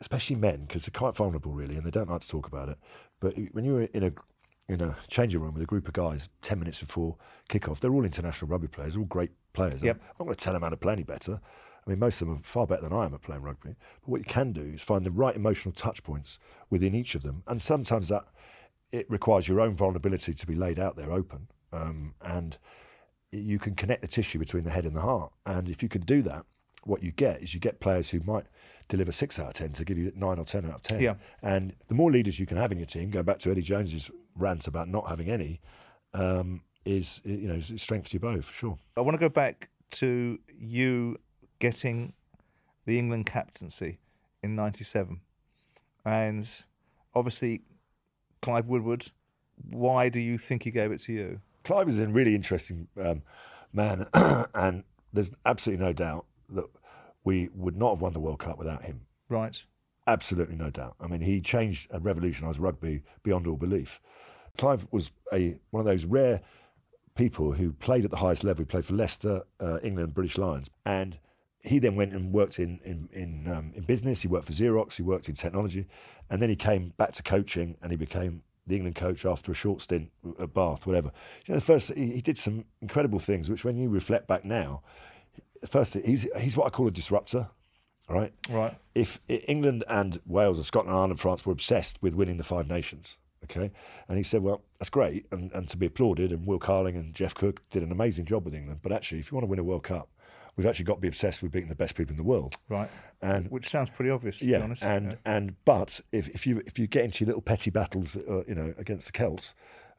especially 0.00 0.36
men, 0.36 0.64
because 0.66 0.84
they're 0.84 0.98
quite 0.98 1.16
vulnerable 1.16 1.52
really, 1.52 1.76
and 1.76 1.84
they 1.84 1.90
don't 1.90 2.10
like 2.10 2.20
to 2.20 2.28
talk 2.28 2.46
about 2.46 2.68
it. 2.68 2.78
But 3.20 3.34
when 3.52 3.64
you're 3.64 3.82
in 3.82 4.04
a 4.04 4.12
in 4.68 4.80
a 4.80 4.96
changing 5.08 5.40
room 5.40 5.52
with 5.52 5.62
a 5.62 5.66
group 5.66 5.88
of 5.88 5.94
guys, 5.94 6.28
ten 6.42 6.58
minutes 6.58 6.78
before 6.78 7.16
kickoff, 7.48 7.80
they're 7.80 7.92
all 7.92 8.04
international 8.04 8.48
rugby 8.48 8.68
players, 8.68 8.96
all 8.96 9.04
great 9.04 9.30
players. 9.52 9.82
Yep. 9.82 9.96
I'm 10.00 10.16
not 10.20 10.24
going 10.26 10.36
to 10.36 10.44
tell 10.44 10.52
them 10.52 10.62
how 10.62 10.68
to 10.68 10.76
play 10.76 10.92
any 10.92 11.02
better. 11.02 11.40
I 11.84 11.90
mean, 11.90 11.98
most 11.98 12.22
of 12.22 12.28
them 12.28 12.36
are 12.36 12.42
far 12.42 12.66
better 12.66 12.82
than 12.82 12.92
I 12.92 13.06
am 13.06 13.14
at 13.14 13.22
playing 13.22 13.42
rugby. 13.42 13.74
But 14.02 14.08
what 14.08 14.18
you 14.20 14.26
can 14.26 14.52
do 14.52 14.62
is 14.62 14.82
find 14.82 15.04
the 15.04 15.10
right 15.10 15.34
emotional 15.34 15.72
touch 15.72 16.04
points 16.04 16.38
within 16.68 16.94
each 16.94 17.14
of 17.14 17.22
them, 17.22 17.42
and 17.46 17.60
sometimes 17.60 18.08
that 18.10 18.26
it 18.92 19.10
requires 19.10 19.48
your 19.48 19.60
own 19.60 19.74
vulnerability 19.74 20.32
to 20.32 20.46
be 20.46 20.54
laid 20.54 20.78
out 20.78 20.96
there 20.96 21.12
open, 21.12 21.48
um, 21.72 22.14
and 22.22 22.58
you 23.32 23.58
can 23.58 23.74
connect 23.74 24.02
the 24.02 24.08
tissue 24.08 24.38
between 24.38 24.64
the 24.64 24.70
head 24.70 24.86
and 24.86 24.94
the 24.94 25.00
heart. 25.00 25.32
And 25.46 25.70
if 25.70 25.82
you 25.82 25.88
can 25.88 26.02
do 26.02 26.22
that, 26.22 26.44
what 26.84 27.02
you 27.02 27.12
get 27.12 27.42
is 27.42 27.54
you 27.54 27.60
get 27.60 27.80
players 27.80 28.10
who 28.10 28.20
might 28.20 28.46
deliver 28.88 29.12
six 29.12 29.38
out 29.38 29.48
of 29.48 29.54
ten 29.54 29.72
to 29.72 29.84
give 29.84 29.98
you 29.98 30.12
nine 30.16 30.38
or 30.38 30.44
ten 30.44 30.64
out 30.66 30.74
of 30.74 30.82
ten. 30.82 31.00
Yeah. 31.00 31.14
And 31.42 31.74
the 31.88 31.94
more 31.94 32.10
leaders 32.10 32.38
you 32.38 32.46
can 32.46 32.56
have 32.56 32.72
in 32.72 32.78
your 32.78 32.86
team, 32.86 33.10
going 33.10 33.24
back 33.24 33.38
to 33.40 33.50
Eddie 33.50 33.62
Jones's 33.62 34.10
rant 34.36 34.66
about 34.66 34.88
not 34.88 35.08
having 35.08 35.28
any, 35.28 35.60
um, 36.14 36.62
is 36.84 37.20
you 37.24 37.48
know 37.48 37.60
strength 37.60 38.08
to 38.08 38.14
your 38.14 38.20
bow 38.20 38.40
for 38.40 38.52
sure. 38.52 38.78
I 38.96 39.00
want 39.02 39.14
to 39.14 39.20
go 39.20 39.28
back 39.28 39.68
to 39.92 40.38
you 40.58 41.18
getting 41.58 42.14
the 42.86 42.98
England 42.98 43.26
captaincy 43.26 43.98
in 44.42 44.56
'97, 44.56 45.20
and 46.04 46.48
obviously 47.14 47.62
Clive 48.42 48.66
Woodward. 48.66 49.06
Why 49.68 50.08
do 50.08 50.20
you 50.20 50.38
think 50.38 50.62
he 50.62 50.70
gave 50.70 50.92
it 50.92 51.00
to 51.02 51.12
you? 51.12 51.40
Clive 51.64 51.88
is 51.88 51.98
a 51.98 52.06
really 52.06 52.34
interesting 52.34 52.88
um, 52.98 53.22
man, 53.72 54.06
and 54.54 54.84
there's 55.12 55.32
absolutely 55.44 55.84
no 55.84 55.92
doubt 55.92 56.24
that 56.48 56.64
we 57.24 57.50
would 57.54 57.76
not 57.76 57.90
have 57.90 58.00
won 58.00 58.12
the 58.12 58.20
World 58.20 58.38
Cup 58.38 58.58
without 58.58 58.84
him. 58.84 59.02
Right. 59.28 59.62
Absolutely 60.06 60.56
no 60.56 60.70
doubt. 60.70 60.96
I 61.00 61.06
mean, 61.06 61.20
he 61.20 61.40
changed 61.40 61.90
and 61.90 62.04
revolutionised 62.04 62.58
rugby 62.58 63.02
beyond 63.22 63.46
all 63.46 63.56
belief. 63.56 64.00
Clive 64.56 64.86
was 64.90 65.10
a 65.32 65.56
one 65.70 65.80
of 65.80 65.86
those 65.86 66.04
rare 66.04 66.40
people 67.14 67.52
who 67.52 67.72
played 67.72 68.04
at 68.04 68.10
the 68.10 68.16
highest 68.16 68.44
level. 68.44 68.62
He 68.62 68.66
played 68.66 68.84
for 68.84 68.94
Leicester, 68.94 69.42
uh, 69.60 69.78
England, 69.82 70.14
British 70.14 70.38
Lions, 70.38 70.70
and 70.84 71.18
he 71.62 71.78
then 71.78 71.94
went 71.96 72.12
and 72.12 72.32
worked 72.32 72.58
in 72.58 72.80
in 72.84 73.08
in, 73.12 73.48
um, 73.52 73.72
in 73.74 73.82
business. 73.84 74.22
He 74.22 74.28
worked 74.28 74.46
for 74.46 74.52
Xerox. 74.52 74.94
He 74.96 75.02
worked 75.02 75.28
in 75.28 75.34
technology, 75.34 75.86
and 76.30 76.40
then 76.40 76.48
he 76.48 76.56
came 76.56 76.92
back 76.96 77.12
to 77.12 77.22
coaching, 77.22 77.76
and 77.82 77.90
he 77.90 77.96
became 77.96 78.42
the 78.66 78.76
England 78.76 78.96
coach 78.96 79.24
after 79.24 79.50
a 79.52 79.54
short 79.54 79.80
stint 79.82 80.10
at 80.38 80.54
Bath, 80.54 80.86
whatever. 80.86 81.10
You 81.46 81.54
know, 81.54 81.58
the 81.58 81.64
first 81.64 81.92
he, 81.94 82.12
he 82.12 82.20
did 82.20 82.38
some 82.38 82.64
incredible 82.80 83.18
things, 83.18 83.48
which 83.50 83.64
when 83.64 83.76
you 83.76 83.88
reflect 83.88 84.26
back 84.26 84.44
now, 84.44 84.82
first 85.66 85.94
he's 85.94 86.28
he's 86.38 86.56
what 86.56 86.66
I 86.66 86.70
call 86.70 86.86
a 86.86 86.90
disruptor. 86.90 87.48
All 88.08 88.16
right, 88.16 88.32
Right. 88.48 88.76
if 88.92 89.20
England 89.28 89.84
and 89.88 90.20
Wales 90.26 90.56
and 90.58 90.66
Scotland, 90.66 90.92
Ireland, 90.92 91.12
and 91.12 91.20
France 91.20 91.46
were 91.46 91.52
obsessed 91.52 92.02
with 92.02 92.14
winning 92.14 92.38
the 92.38 92.42
Five 92.42 92.66
Nations, 92.66 93.18
okay, 93.44 93.70
and 94.08 94.16
he 94.18 94.24
said, 94.24 94.42
well, 94.42 94.62
that's 94.80 94.90
great 94.90 95.28
and, 95.30 95.52
and 95.52 95.68
to 95.68 95.76
be 95.76 95.86
applauded, 95.86 96.32
and 96.32 96.44
Will 96.44 96.58
Carling 96.58 96.96
and 96.96 97.14
Geoff 97.14 97.34
Cooke 97.36 97.62
did 97.70 97.84
an 97.84 97.92
amazing 97.92 98.24
job 98.24 98.44
with 98.44 98.52
England, 98.52 98.80
but 98.82 98.90
actually, 98.90 99.20
if 99.20 99.30
you 99.30 99.36
want 99.36 99.44
to 99.44 99.48
win 99.48 99.60
a 99.60 99.62
World 99.62 99.84
Cup, 99.84 100.08
we've 100.60 100.66
actually 100.68 100.84
got 100.84 100.96
to 100.96 101.00
be 101.00 101.08
obsessed 101.08 101.42
with 101.42 101.50
beating 101.52 101.70
the 101.70 101.74
best 101.74 101.94
people 101.94 102.10
in 102.12 102.18
the 102.18 102.22
world, 102.22 102.56
Right. 102.68 102.90
and 103.22 103.50
Which 103.50 103.70
sounds 103.70 103.88
pretty 103.88 104.10
obvious, 104.10 104.38
to 104.40 104.44
be 104.44 104.50
yeah, 104.50 104.62
honest. 104.62 104.82
and 104.82 105.12
Yeah. 105.12 105.16
and 105.24 105.64
but 105.64 106.00
if, 106.12 106.28
if 106.28 106.46
you 106.46 106.62
if 106.66 106.78
you 106.78 106.86
get 106.86 107.04
into 107.04 107.24
your 107.24 107.28
little 107.28 107.42
petty 107.42 107.70
battles, 107.70 108.14
uh, 108.16 108.44
you 108.46 108.54
know, 108.54 108.74
against 108.76 109.06
the 109.06 109.12
Celts, 109.12 109.54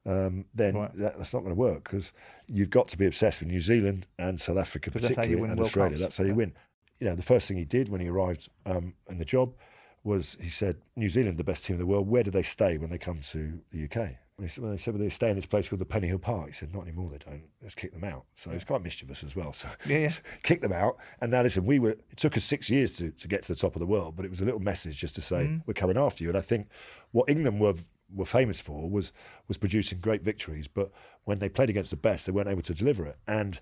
um, 0.05 0.45
then 0.53 0.75
Right. 0.75 0.95
that, 0.97 1.17
that's 1.17 1.33
not 1.33 1.39
going 1.39 1.55
to 1.55 1.59
work 1.59 1.83
because 1.85 2.13
you've 2.47 2.69
got 2.69 2.87
to 2.89 2.97
be 2.97 3.05
obsessed 3.07 3.39
with 3.39 3.49
New 3.49 3.59
Zealand 3.59 4.05
and 4.19 4.39
South 4.39 4.57
Africa, 4.57 4.91
'Cause 4.91 5.01
that's 5.01 5.15
how 5.15 5.23
you 5.23 5.37
particularly, 5.37 5.41
win 5.41 5.51
and 5.51 5.59
World 5.59 5.67
Australia. 5.67 5.91
Cups. 5.93 6.01
That's 6.01 6.17
how 6.17 6.23
you 6.25 6.29
Yeah. 6.31 6.35
win. 6.35 6.53
You 6.99 7.07
know, 7.07 7.15
the 7.15 7.23
first 7.23 7.47
thing 7.47 7.57
he 7.57 7.65
did 7.65 7.89
when 7.89 8.01
he 8.01 8.07
arrived 8.07 8.49
um, 8.67 8.93
in 9.09 9.17
the 9.17 9.25
job 9.25 9.55
was 10.03 10.37
he 10.39 10.49
said, 10.49 10.77
"New 10.95 11.09
Zealand, 11.09 11.37
the 11.37 11.43
best 11.43 11.65
team 11.65 11.75
in 11.75 11.79
the 11.79 11.85
world. 11.87 12.07
Where 12.07 12.21
do 12.23 12.29
they 12.31 12.43
stay 12.43 12.77
when 12.77 12.89
they 12.91 12.97
come 12.99 13.19
to 13.31 13.61
the 13.71 13.79
UK?" 13.87 14.17
Said, 14.47 14.63
they 14.63 14.77
said, 14.77 14.93
well, 14.93 15.03
they 15.03 15.09
stay 15.09 15.29
in 15.29 15.35
this 15.35 15.45
place 15.45 15.69
called 15.69 15.79
the 15.81 15.85
Pennyhill 15.85 16.21
Park. 16.21 16.47
He 16.47 16.53
said, 16.53 16.73
not 16.73 16.83
anymore, 16.83 17.09
they 17.11 17.17
don't. 17.17 17.43
Let's 17.61 17.75
kick 17.75 17.93
them 17.93 18.03
out. 18.03 18.25
So 18.35 18.51
he's 18.51 18.63
quite 18.63 18.81
mischievous 18.83 19.23
as 19.23 19.35
well. 19.35 19.53
So 19.53 19.67
Yeah, 19.85 19.97
yeah. 19.99 20.11
kick 20.43 20.61
them 20.61 20.73
out. 20.73 20.97
And 21.21 21.31
now, 21.31 21.41
listen, 21.43 21.65
we 21.65 21.79
were. 21.79 21.91
It 21.91 22.17
took 22.17 22.35
us 22.37 22.43
six 22.43 22.69
years 22.69 22.91
to, 22.97 23.11
to 23.11 23.27
get 23.27 23.41
to 23.43 23.47
the 23.53 23.59
top 23.59 23.75
of 23.75 23.79
the 23.79 23.85
world, 23.85 24.15
but 24.15 24.25
it 24.25 24.29
was 24.31 24.41
a 24.41 24.45
little 24.45 24.59
message 24.59 24.97
just 24.97 25.15
to 25.15 25.21
say 25.21 25.37
Mm. 25.45 25.61
we're 25.65 25.73
coming 25.73 25.97
after 25.97 26.23
you. 26.23 26.29
And 26.29 26.37
I 26.37 26.41
think 26.41 26.67
what 27.11 27.29
England 27.29 27.59
were 27.59 27.75
were 28.13 28.25
famous 28.25 28.59
for 28.59 28.89
was 28.89 29.11
was 29.47 29.57
producing 29.57 29.99
great 29.99 30.21
victories, 30.21 30.67
but 30.67 30.91
when 31.23 31.39
they 31.39 31.47
played 31.47 31.69
against 31.69 31.91
the 31.91 31.97
best, 31.97 32.25
they 32.25 32.31
weren't 32.31 32.49
able 32.49 32.61
to 32.63 32.73
deliver 32.73 33.05
it. 33.05 33.17
And 33.27 33.59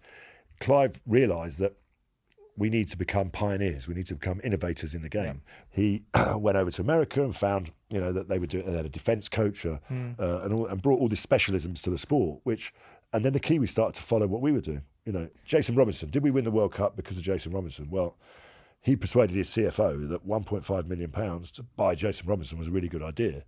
Clive 0.60 1.00
realised 1.06 1.60
that 1.60 1.74
we 2.60 2.69
need 2.69 2.89
to 2.89 2.98
become 2.98 3.30
pioneers. 3.30 3.88
We 3.88 3.95
need 3.95 4.06
to 4.08 4.15
become 4.15 4.41
innovators 4.43 4.93
in 4.93 5.02
the 5.02 5.10
game. 5.10 5.41
He 5.69 6.04
went 6.36 6.58
over 6.58 6.69
to 6.72 6.82
America 6.82 7.24
and 7.24 7.36
found, 7.36 7.72
you 7.89 8.00
know, 8.00 8.12
that 8.12 8.28
they 8.28 8.38
were 8.38 8.45
doing. 8.45 8.65
They 8.65 8.76
had 8.76 8.86
a 8.86 8.89
defence 8.89 9.30
coach 9.30 9.65
uh, 9.65 9.80
uh, 9.89 10.41
and, 10.43 10.54
all, 10.54 10.67
and 10.67 10.82
brought 10.82 11.00
all 11.00 11.08
these 11.08 11.26
specialisms 11.26 11.82
to 11.84 11.89
the 11.89 11.98
sport. 11.98 12.41
Which, 12.43 12.74
and 13.13 13.24
then 13.24 13.34
the 13.34 13.39
Kiwis 13.39 13.69
started 13.69 13.95
to 13.95 14.04
follow 14.04 14.28
what 14.28 14.41
we 14.41 14.52
were 14.52 14.62
doing. 14.62 14.84
You 15.06 15.13
know, 15.13 15.30
Jason 15.45 15.76
Robinson. 15.76 16.10
Did 16.10 16.22
we 16.22 16.32
win 16.32 16.43
the 16.43 16.52
World 16.52 16.74
Cup 16.74 16.95
because 16.98 17.17
of 17.17 17.24
Jason 17.24 17.54
Robinson? 17.54 17.89
Well, 17.89 18.17
he 18.82 18.95
persuaded 18.95 19.36
his 19.36 19.50
CFO 19.50 20.10
that 20.10 20.28
1.5 20.28 20.88
million 20.88 21.12
pounds 21.12 21.52
to 21.54 21.63
buy 21.63 21.95
Jason 21.95 22.28
Robinson 22.28 22.60
was 22.60 22.67
a 22.67 22.72
really 22.72 22.89
good 22.89 23.04
idea. 23.04 23.43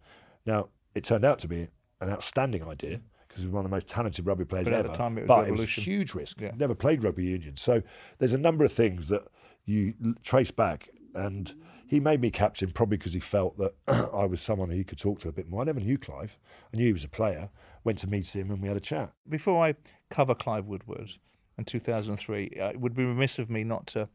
Now, 0.46 0.70
it 0.96 1.04
turned 1.04 1.26
out 1.26 1.40
to 1.40 1.48
be 1.48 1.68
an 2.00 2.10
outstanding 2.10 2.64
idea 2.64 3.02
because 3.32 3.42
he 3.44 3.48
was 3.48 3.54
one 3.54 3.66
of 3.66 3.72
the 3.72 3.76
most 3.76 3.88
talented 3.88 4.26
rugby 4.26 4.46
players 4.46 4.66
But 4.66 4.74
at 4.74 4.80
ever. 4.80 4.88
the 4.90 4.94
time 4.94 5.18
it 5.18 5.22
was 5.22 5.28
but 5.28 5.48
it 5.48 5.52
was 5.52 5.64
a 5.64 5.66
huge 5.66 6.14
risk. 6.14 6.42
Yeah. 6.42 6.52
Never 6.58 6.76
played 6.76 7.04
rugby 7.04 7.26
union, 7.26 7.58
so 7.58 7.82
there's 8.20 8.34
a 8.34 8.38
number 8.38 8.64
of 8.66 8.72
things 8.74 9.08
that 9.10 9.24
you 9.66 9.94
trace 10.24 10.52
back. 10.52 10.90
And 11.14 11.54
he 11.88 12.00
made 12.00 12.22
me 12.22 12.32
captain 12.32 12.72
probably 12.72 12.98
because 12.98 13.14
he 13.14 13.20
felt 13.20 13.58
that 13.58 13.74
I 14.14 14.26
was 14.26 14.42
someone 14.42 14.70
who 14.70 14.78
he 14.78 14.84
could 14.84 14.98
talk 14.98 15.20
to 15.22 15.30
a 15.30 15.32
bit 15.34 15.50
more. 15.50 15.62
I 15.62 15.66
never 15.66 15.80
knew 15.80 15.98
Clive. 15.98 16.38
I 16.74 16.78
knew 16.78 16.86
he 16.88 16.94
was 16.94 17.04
a 17.04 17.10
player. 17.10 17.50
Went 17.84 17.98
to 18.00 18.08
meet 18.08 18.34
him 18.36 18.50
and 18.52 18.62
we 18.62 18.68
had 18.68 18.78
a 18.78 18.82
chat. 18.82 19.12
Before 19.28 19.66
I 19.66 19.76
cover 20.10 20.34
Clive 20.36 20.66
Woodward 20.68 21.10
in 21.58 21.66
2003, 21.66 22.58
uh, 22.62 22.66
it 22.68 22.80
would 22.80 22.96
be 22.96 23.04
remiss 23.04 23.40
of 23.40 23.50
me 23.50 23.64
not 23.64 23.88
to 23.88 24.08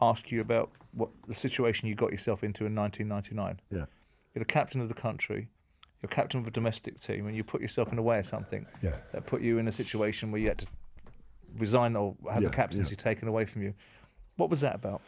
ask 0.00 0.30
you 0.30 0.40
about 0.40 0.70
what 0.92 1.10
the 1.26 1.34
situation 1.34 1.88
you 1.88 1.94
got 1.94 2.12
yourself 2.12 2.42
into 2.42 2.64
in 2.64 2.74
1999. 2.74 3.60
Yeah. 3.70 3.86
You're 4.34 4.40
the 4.40 4.44
captain 4.46 4.80
of 4.80 4.88
the 4.88 4.94
country, 4.94 5.48
you're 6.02 6.08
captain 6.08 6.40
of 6.40 6.46
a 6.46 6.50
domestic 6.50 7.00
team, 7.00 7.26
and 7.26 7.36
you 7.36 7.42
put 7.44 7.60
yourself 7.60 7.88
in 7.90 7.96
the 7.96 8.02
way 8.02 8.18
of 8.18 8.26
something 8.26 8.66
Yeah. 8.82 8.96
that 9.12 9.26
put 9.26 9.42
you 9.42 9.58
in 9.58 9.68
a 9.68 9.72
situation 9.72 10.30
where 10.30 10.40
you 10.40 10.48
had 10.48 10.58
to 10.58 10.66
resign 11.58 11.96
or 11.96 12.14
have 12.32 12.42
Yeah, 12.42 12.48
the 12.48 12.54
captaincy 12.54 12.94
taken 12.96 13.26
away 13.28 13.44
from 13.44 13.62
you. 13.62 13.74
What 14.36 14.50
was 14.50 14.60
that 14.60 14.74
about? 14.76 15.00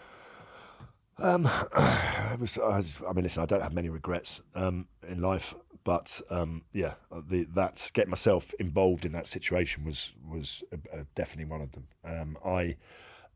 Um, 1.19 1.47
I, 1.75 2.37
was, 2.41 2.59
I, 2.59 2.83
I 3.09 3.13
mean, 3.13 3.23
listen, 3.25 3.43
I 3.43 3.47
don't 3.47 3.61
have 3.63 3.75
many 3.75 3.89
regrets 3.89 4.41
um, 4.55 4.87
in 5.07 5.21
life, 5.21 5.55
but 5.85 6.21
um, 6.31 6.63
yeah, 6.73 6.95
the, 7.29 7.45
that 7.55 7.91
getting 7.93 8.11
myself 8.11 8.53
involved 8.59 9.05
in 9.05 9.13
that 9.13 9.27
situation 9.27 9.85
was 9.85 10.13
was 10.29 10.63
uh, 10.73 10.77
uh, 10.93 11.05
definitely 11.15 11.51
one 11.51 11.61
of 11.61 11.73
them. 11.73 11.87
Um, 12.05 12.37
I 12.45 12.77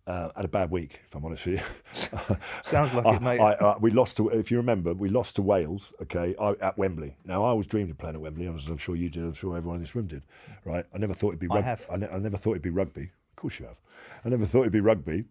uh, 0.06 0.28
had 0.36 0.44
a 0.44 0.48
bad 0.48 0.70
week, 0.70 1.00
if 1.06 1.14
I'm 1.14 1.24
honest 1.24 1.46
with 1.46 1.60
you. 1.60 2.36
Sounds 2.64 2.92
like 2.92 3.06
it, 3.16 3.22
mate. 3.22 3.40
I, 3.40 3.52
I, 3.54 3.78
we 3.78 3.90
lost 3.90 4.16
to, 4.18 4.28
if 4.28 4.50
you 4.50 4.56
remember, 4.58 4.92
we 4.94 5.08
lost 5.08 5.36
to 5.36 5.42
Wales, 5.42 5.92
okay, 6.02 6.34
I, 6.38 6.50
at 6.60 6.76
Wembley. 6.76 7.16
Now, 7.24 7.42
I 7.44 7.48
always 7.48 7.66
dreamed 7.66 7.90
of 7.90 7.98
playing 7.98 8.14
at 8.16 8.20
Wembley, 8.20 8.46
as 8.46 8.68
I'm 8.68 8.76
sure 8.76 8.96
you 8.96 9.08
did, 9.08 9.22
I'm 9.22 9.32
sure 9.32 9.56
everyone 9.56 9.76
in 9.76 9.82
this 9.82 9.94
room 9.94 10.06
did, 10.06 10.22
right? 10.64 10.84
I 10.94 10.98
never 10.98 11.14
thought 11.14 11.28
it'd 11.28 11.40
be 11.40 11.48
I 11.50 11.54
rugby. 11.56 11.66
have. 11.68 11.86
I, 11.90 11.96
ne- 11.96 12.08
I 12.08 12.18
never 12.18 12.36
thought 12.36 12.50
it'd 12.52 12.62
be 12.62 12.70
rugby. 12.70 13.02
Of 13.04 13.36
course 13.36 13.58
you 13.58 13.66
have. 13.66 13.80
I 14.24 14.28
never 14.28 14.44
thought 14.46 14.60
it'd 14.62 14.72
be 14.72 14.80
rugby, 14.80 15.24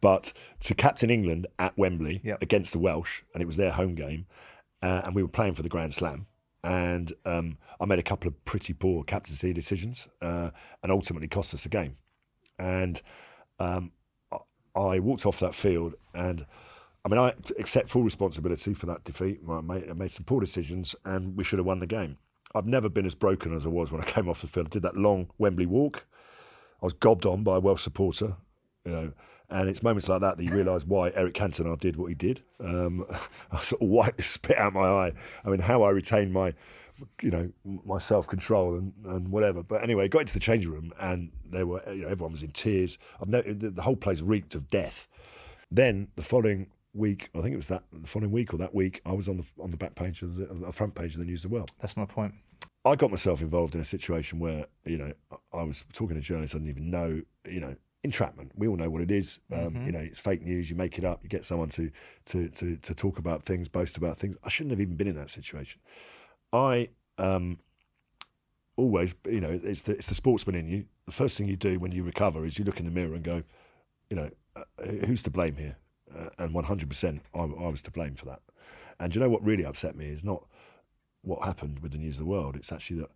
but 0.00 0.32
to 0.60 0.74
captain 0.74 1.10
England 1.10 1.46
at 1.58 1.76
Wembley 1.78 2.20
Yep. 2.22 2.42
against 2.42 2.72
the 2.72 2.78
Welsh, 2.78 3.22
and 3.34 3.42
it 3.42 3.46
was 3.46 3.56
their 3.56 3.72
home 3.72 3.94
game, 3.94 4.26
uh, 4.82 5.02
and 5.04 5.14
we 5.14 5.22
were 5.22 5.28
playing 5.28 5.54
for 5.54 5.62
the 5.62 5.68
Grand 5.68 5.94
Slam. 5.94 6.26
And 6.64 7.12
um, 7.24 7.56
I 7.80 7.84
made 7.86 7.98
a 7.98 8.02
couple 8.02 8.28
of 8.28 8.44
pretty 8.44 8.72
poor 8.74 9.04
captaincy 9.04 9.52
decisions, 9.52 10.06
uh, 10.20 10.50
and 10.82 10.92
ultimately 10.92 11.28
cost 11.28 11.54
us 11.54 11.62
the 11.62 11.68
game. 11.68 11.96
And 12.58 13.00
um, 13.60 13.92
I- 14.74 14.98
walked 15.00 15.26
off 15.26 15.40
that 15.40 15.54
field, 15.54 15.94
and 16.14 16.46
I 17.04 17.08
mean, 17.08 17.18
I 17.18 17.34
accept 17.58 17.88
full 17.88 18.02
responsibility 18.02 18.74
for 18.74 18.86
that 18.86 19.04
defeat. 19.04 19.40
I 19.48 19.60
made, 19.60 19.88
I 19.90 19.92
made 19.94 20.10
some 20.10 20.24
poor 20.24 20.40
decisions, 20.40 20.94
and 21.04 21.36
we 21.36 21.44
should 21.44 21.58
have 21.58 21.66
won 21.66 21.80
the 21.80 21.86
game. 21.86 22.18
I've 22.54 22.66
never 22.66 22.88
been 22.88 23.06
as 23.06 23.14
broken 23.14 23.54
as 23.54 23.66
I 23.66 23.68
was 23.68 23.92
when 23.92 24.00
I 24.00 24.04
came 24.06 24.28
off 24.28 24.40
the 24.40 24.46
field. 24.46 24.68
I 24.68 24.70
did 24.70 24.82
that 24.82 24.96
long 24.96 25.30
Wembley 25.38 25.66
walk. 25.66 26.06
I 26.82 26.86
was 26.86 26.92
gobbed 26.92 27.26
on 27.26 27.42
by 27.42 27.56
a 27.56 27.60
Welsh 27.60 27.82
supporter, 27.82 28.36
you 28.84 28.92
know, 28.92 29.12
and 29.50 29.68
it's 29.68 29.82
moments 29.82 30.08
like 30.08 30.20
that 30.20 30.36
that 30.36 30.44
you 30.44 30.52
realise 30.52 30.84
why 30.84 31.10
Eric 31.10 31.34
Cantona 31.34 31.78
did 31.78 31.96
what 31.96 32.06
he 32.08 32.14
did. 32.14 32.42
Um, 32.60 33.04
I 33.52 33.62
sort 33.62 33.82
of 33.82 33.88
wiped 33.88 34.18
the 34.18 34.22
spit 34.22 34.58
out 34.58 34.74
my 34.74 34.86
eye. 34.88 35.12
I 35.44 35.48
mean, 35.48 35.60
how 35.60 35.82
I 35.82 35.90
retained 35.90 36.32
my, 36.32 36.54
you 37.22 37.30
know, 37.30 37.52
my 37.84 37.98
self 37.98 38.26
control 38.26 38.74
and, 38.74 38.92
and 39.04 39.28
whatever. 39.28 39.62
But 39.62 39.82
anyway, 39.82 40.08
got 40.08 40.20
into 40.20 40.34
the 40.34 40.40
changing 40.40 40.70
room 40.70 40.92
and 41.00 41.30
they 41.50 41.64
were, 41.64 41.82
you 41.92 42.02
know, 42.02 42.08
everyone 42.08 42.32
was 42.32 42.42
in 42.42 42.50
tears. 42.50 42.98
I've 43.20 43.28
no, 43.28 43.42
the, 43.42 43.70
the 43.70 43.82
whole 43.82 43.96
place 43.96 44.20
reeked 44.20 44.54
of 44.54 44.68
death. 44.70 45.08
Then 45.70 46.08
the 46.16 46.22
following 46.22 46.68
week, 46.94 47.30
I 47.34 47.40
think 47.40 47.52
it 47.52 47.56
was 47.56 47.68
that 47.68 47.82
the 47.92 48.06
following 48.06 48.32
week 48.32 48.54
or 48.54 48.58
that 48.58 48.74
week, 48.74 49.00
I 49.04 49.12
was 49.12 49.28
on 49.28 49.36
the 49.36 49.44
on 49.62 49.70
the 49.70 49.76
back 49.76 49.94
page 49.94 50.22
of 50.22 50.36
the, 50.36 50.46
the 50.46 50.72
front 50.72 50.94
page 50.94 51.14
of 51.14 51.20
the 51.20 51.26
News 51.26 51.44
of 51.44 51.50
the 51.50 51.54
World. 51.54 51.70
That's 51.80 51.96
my 51.96 52.06
point. 52.06 52.34
I 52.84 52.94
got 52.96 53.10
myself 53.10 53.42
involved 53.42 53.74
in 53.74 53.80
a 53.80 53.84
situation 53.84 54.38
where, 54.38 54.64
you 54.84 54.96
know, 54.96 55.12
I 55.52 55.62
was 55.62 55.84
talking 55.92 56.16
to 56.16 56.22
journalists 56.22 56.54
I 56.54 56.58
didn't 56.58 56.70
even 56.70 56.90
know, 56.90 57.20
you 57.44 57.60
know, 57.60 57.76
entrapment. 58.02 58.52
We 58.54 58.68
all 58.68 58.76
know 58.76 58.88
what 58.88 59.02
it 59.02 59.10
is. 59.10 59.40
Um, 59.52 59.76
You 59.86 59.92
know, 59.92 59.98
it's 60.00 60.20
fake 60.20 60.42
news. 60.42 60.70
You 60.70 60.76
make 60.76 60.96
it 60.96 61.04
up. 61.04 61.20
You 61.22 61.28
get 61.28 61.44
someone 61.44 61.68
to, 61.70 61.90
to 62.26 62.48
to 62.48 62.76
to 62.76 62.94
talk 62.94 63.18
about 63.18 63.44
things, 63.44 63.68
boast 63.68 63.96
about 63.96 64.16
things. 64.18 64.36
I 64.42 64.48
shouldn't 64.48 64.70
have 64.70 64.80
even 64.80 64.96
been 64.96 65.08
in 65.08 65.16
that 65.16 65.30
situation. 65.30 65.80
I 66.52 66.88
um, 67.18 67.58
always, 68.76 69.14
you 69.26 69.40
know, 69.40 69.60
it's 69.62 69.82
the 69.82 69.92
it's 69.92 70.08
the 70.08 70.14
sportsman 70.14 70.56
in 70.56 70.68
you. 70.68 70.84
The 71.06 71.12
first 71.12 71.36
thing 71.36 71.48
you 71.48 71.56
do 71.56 71.78
when 71.78 71.92
you 71.92 72.02
recover 72.02 72.44
is 72.44 72.58
you 72.58 72.64
look 72.64 72.78
in 72.78 72.84
the 72.84 72.90
mirror 72.90 73.14
and 73.14 73.24
go, 73.24 73.42
you 74.10 74.16
know, 74.16 74.30
uh, 74.56 74.64
who's 75.06 75.22
to 75.24 75.30
blame 75.30 75.56
here? 75.56 75.76
Uh, 76.16 76.28
and 76.38 76.54
100%, 76.54 77.20
I, 77.34 77.38
I 77.38 77.68
was 77.68 77.82
to 77.82 77.90
blame 77.90 78.14
for 78.14 78.24
that. 78.26 78.40
And 78.98 79.14
you 79.14 79.20
know 79.20 79.28
what 79.28 79.44
really 79.44 79.64
upset 79.64 79.94
me 79.94 80.06
is 80.06 80.24
not 80.24 80.46
what 81.22 81.44
happened 81.44 81.80
with 81.80 81.92
the 81.92 81.98
news 81.98 82.14
of 82.14 82.20
the 82.20 82.30
world. 82.30 82.56
It's 82.56 82.72
actually 82.72 83.00
that 83.00 83.10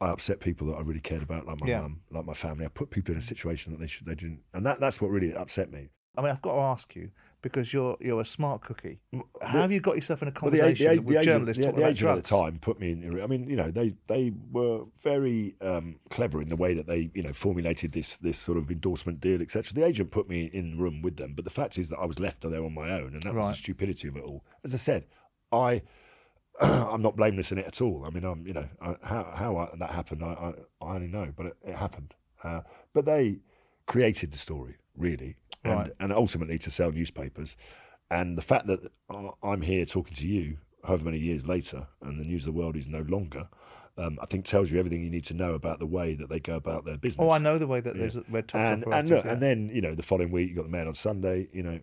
I 0.00 0.10
upset 0.10 0.38
people 0.38 0.68
that 0.68 0.74
I 0.74 0.80
really 0.82 1.00
cared 1.00 1.22
about, 1.22 1.46
like 1.46 1.60
my 1.60 1.66
Yeah. 1.66 1.80
mum, 1.80 2.02
like 2.10 2.24
my 2.24 2.34
family. 2.34 2.64
I 2.64 2.68
put 2.68 2.90
people 2.90 3.12
in 3.12 3.18
a 3.18 3.22
situation 3.22 3.72
that 3.72 3.80
they 3.80 3.88
should, 3.88 4.06
they 4.06 4.14
didn't, 4.14 4.42
and 4.54 4.64
that 4.64 4.78
that's 4.78 5.00
what 5.00 5.10
really 5.10 5.34
upset 5.34 5.72
me. 5.72 5.88
I 6.16 6.22
mean, 6.22 6.30
I've 6.30 6.42
got 6.42 6.54
to 6.54 6.60
ask 6.60 6.94
you 6.94 7.10
because 7.42 7.72
you're 7.72 7.96
you're 8.00 8.20
a 8.20 8.24
smart 8.24 8.62
cookie. 8.62 9.00
How 9.42 9.60
have 9.60 9.72
you 9.72 9.80
got 9.80 9.96
yourself 9.96 10.22
in 10.22 10.28
a 10.28 10.32
Well, 10.40 10.50
the, 10.50 10.58
conversation 10.58 10.96
the, 10.96 11.02
with 11.02 11.16
the 11.16 11.22
journalists 11.22 11.64
the, 11.64 11.72
the 11.72 11.86
agent 11.86 12.10
at 12.10 12.16
the 12.16 12.22
time 12.22 12.58
put 12.58 12.80
me 12.80 12.92
in. 12.92 13.20
I 13.20 13.26
mean, 13.26 13.48
you 13.48 13.56
know, 13.56 13.70
they 13.70 13.94
they 14.06 14.32
were 14.50 14.84
very 15.00 15.54
um, 15.60 15.96
clever 16.10 16.42
in 16.42 16.48
the 16.48 16.56
way 16.56 16.74
that 16.74 16.86
they, 16.86 17.10
you 17.14 17.22
know, 17.22 17.32
formulated 17.32 17.92
this 17.92 18.16
this 18.16 18.38
sort 18.38 18.58
of 18.58 18.70
endorsement 18.70 19.20
deal, 19.20 19.40
etc. 19.40 19.72
The 19.72 19.84
agent 19.84 20.10
put 20.10 20.28
me 20.28 20.50
in 20.52 20.72
the 20.72 20.76
room 20.76 21.02
with 21.02 21.16
them, 21.16 21.34
but 21.34 21.44
the 21.44 21.50
fact 21.50 21.78
is 21.78 21.88
that 21.90 21.98
I 21.98 22.06
was 22.06 22.18
left 22.18 22.42
there 22.42 22.64
on 22.64 22.74
my 22.74 22.90
own, 22.90 23.14
and 23.14 23.22
that 23.22 23.34
was 23.34 23.48
the 23.48 23.54
stupidity 23.54 24.08
of 24.08 24.16
it 24.16 24.24
all. 24.24 24.44
As 24.64 24.74
I 24.74 24.78
said, 24.78 25.06
I. 25.52 25.82
I'm 26.60 27.02
not 27.02 27.14
blameless 27.14 27.52
in 27.52 27.58
it 27.58 27.66
at 27.66 27.80
all. 27.80 28.04
I 28.04 28.10
mean, 28.10 28.24
I'm, 28.24 28.44
you 28.44 28.52
know, 28.52 28.68
I, 28.82 28.96
how 29.04 29.30
how 29.32 29.56
I, 29.58 29.76
that 29.78 29.92
happened, 29.92 30.24
I, 30.24 30.26
I, 30.26 30.84
I 30.84 30.94
only 30.96 31.06
know, 31.06 31.32
but 31.36 31.46
it, 31.46 31.56
it 31.64 31.76
happened. 31.76 32.14
Uh, 32.42 32.62
but 32.92 33.04
they 33.04 33.38
created 33.86 34.32
the 34.32 34.38
story, 34.38 34.74
really, 34.96 35.36
and 35.70 35.78
Right. 35.80 35.92
and 36.00 36.12
ultimately 36.12 36.58
to 36.58 36.70
sell 36.70 36.90
newspapers. 36.92 37.56
And 38.10 38.38
the 38.38 38.42
fact 38.42 38.66
that 38.68 38.90
I'm 39.42 39.62
here 39.62 39.84
talking 39.84 40.14
to 40.14 40.26
you, 40.26 40.58
however 40.84 41.04
many 41.06 41.18
years 41.18 41.46
later, 41.46 41.86
and 42.00 42.18
the 42.18 42.24
news 42.24 42.46
of 42.46 42.54
the 42.54 42.58
world 42.58 42.74
is 42.76 42.88
no 42.88 43.02
longer, 43.02 43.48
um, 43.98 44.18
I 44.22 44.26
think 44.26 44.44
tells 44.44 44.70
you 44.70 44.78
everything 44.78 45.02
you 45.02 45.10
need 45.10 45.24
to 45.24 45.34
know 45.34 45.54
about 45.54 45.78
the 45.78 45.86
way 45.86 46.14
that 46.14 46.28
they 46.28 46.40
go 46.40 46.54
about 46.54 46.84
their 46.84 46.96
business. 46.96 47.22
Oh, 47.22 47.30
I 47.30 47.38
know 47.38 47.58
the 47.58 47.66
way 47.66 47.80
that 47.80 47.96
there's 47.96 48.16
red 48.30 48.48
top 48.48 48.60
and 48.60 48.84
and, 48.92 49.08
look, 49.08 49.24
yeah. 49.24 49.32
and 49.32 49.42
then 49.42 49.70
you 49.72 49.80
know 49.80 49.94
the 49.94 50.02
following 50.02 50.30
week 50.30 50.48
you 50.48 50.54
got 50.56 50.62
the 50.62 50.70
Mail 50.70 50.88
on 50.88 50.94
Sunday, 50.94 51.48
you 51.52 51.62
know, 51.62 51.80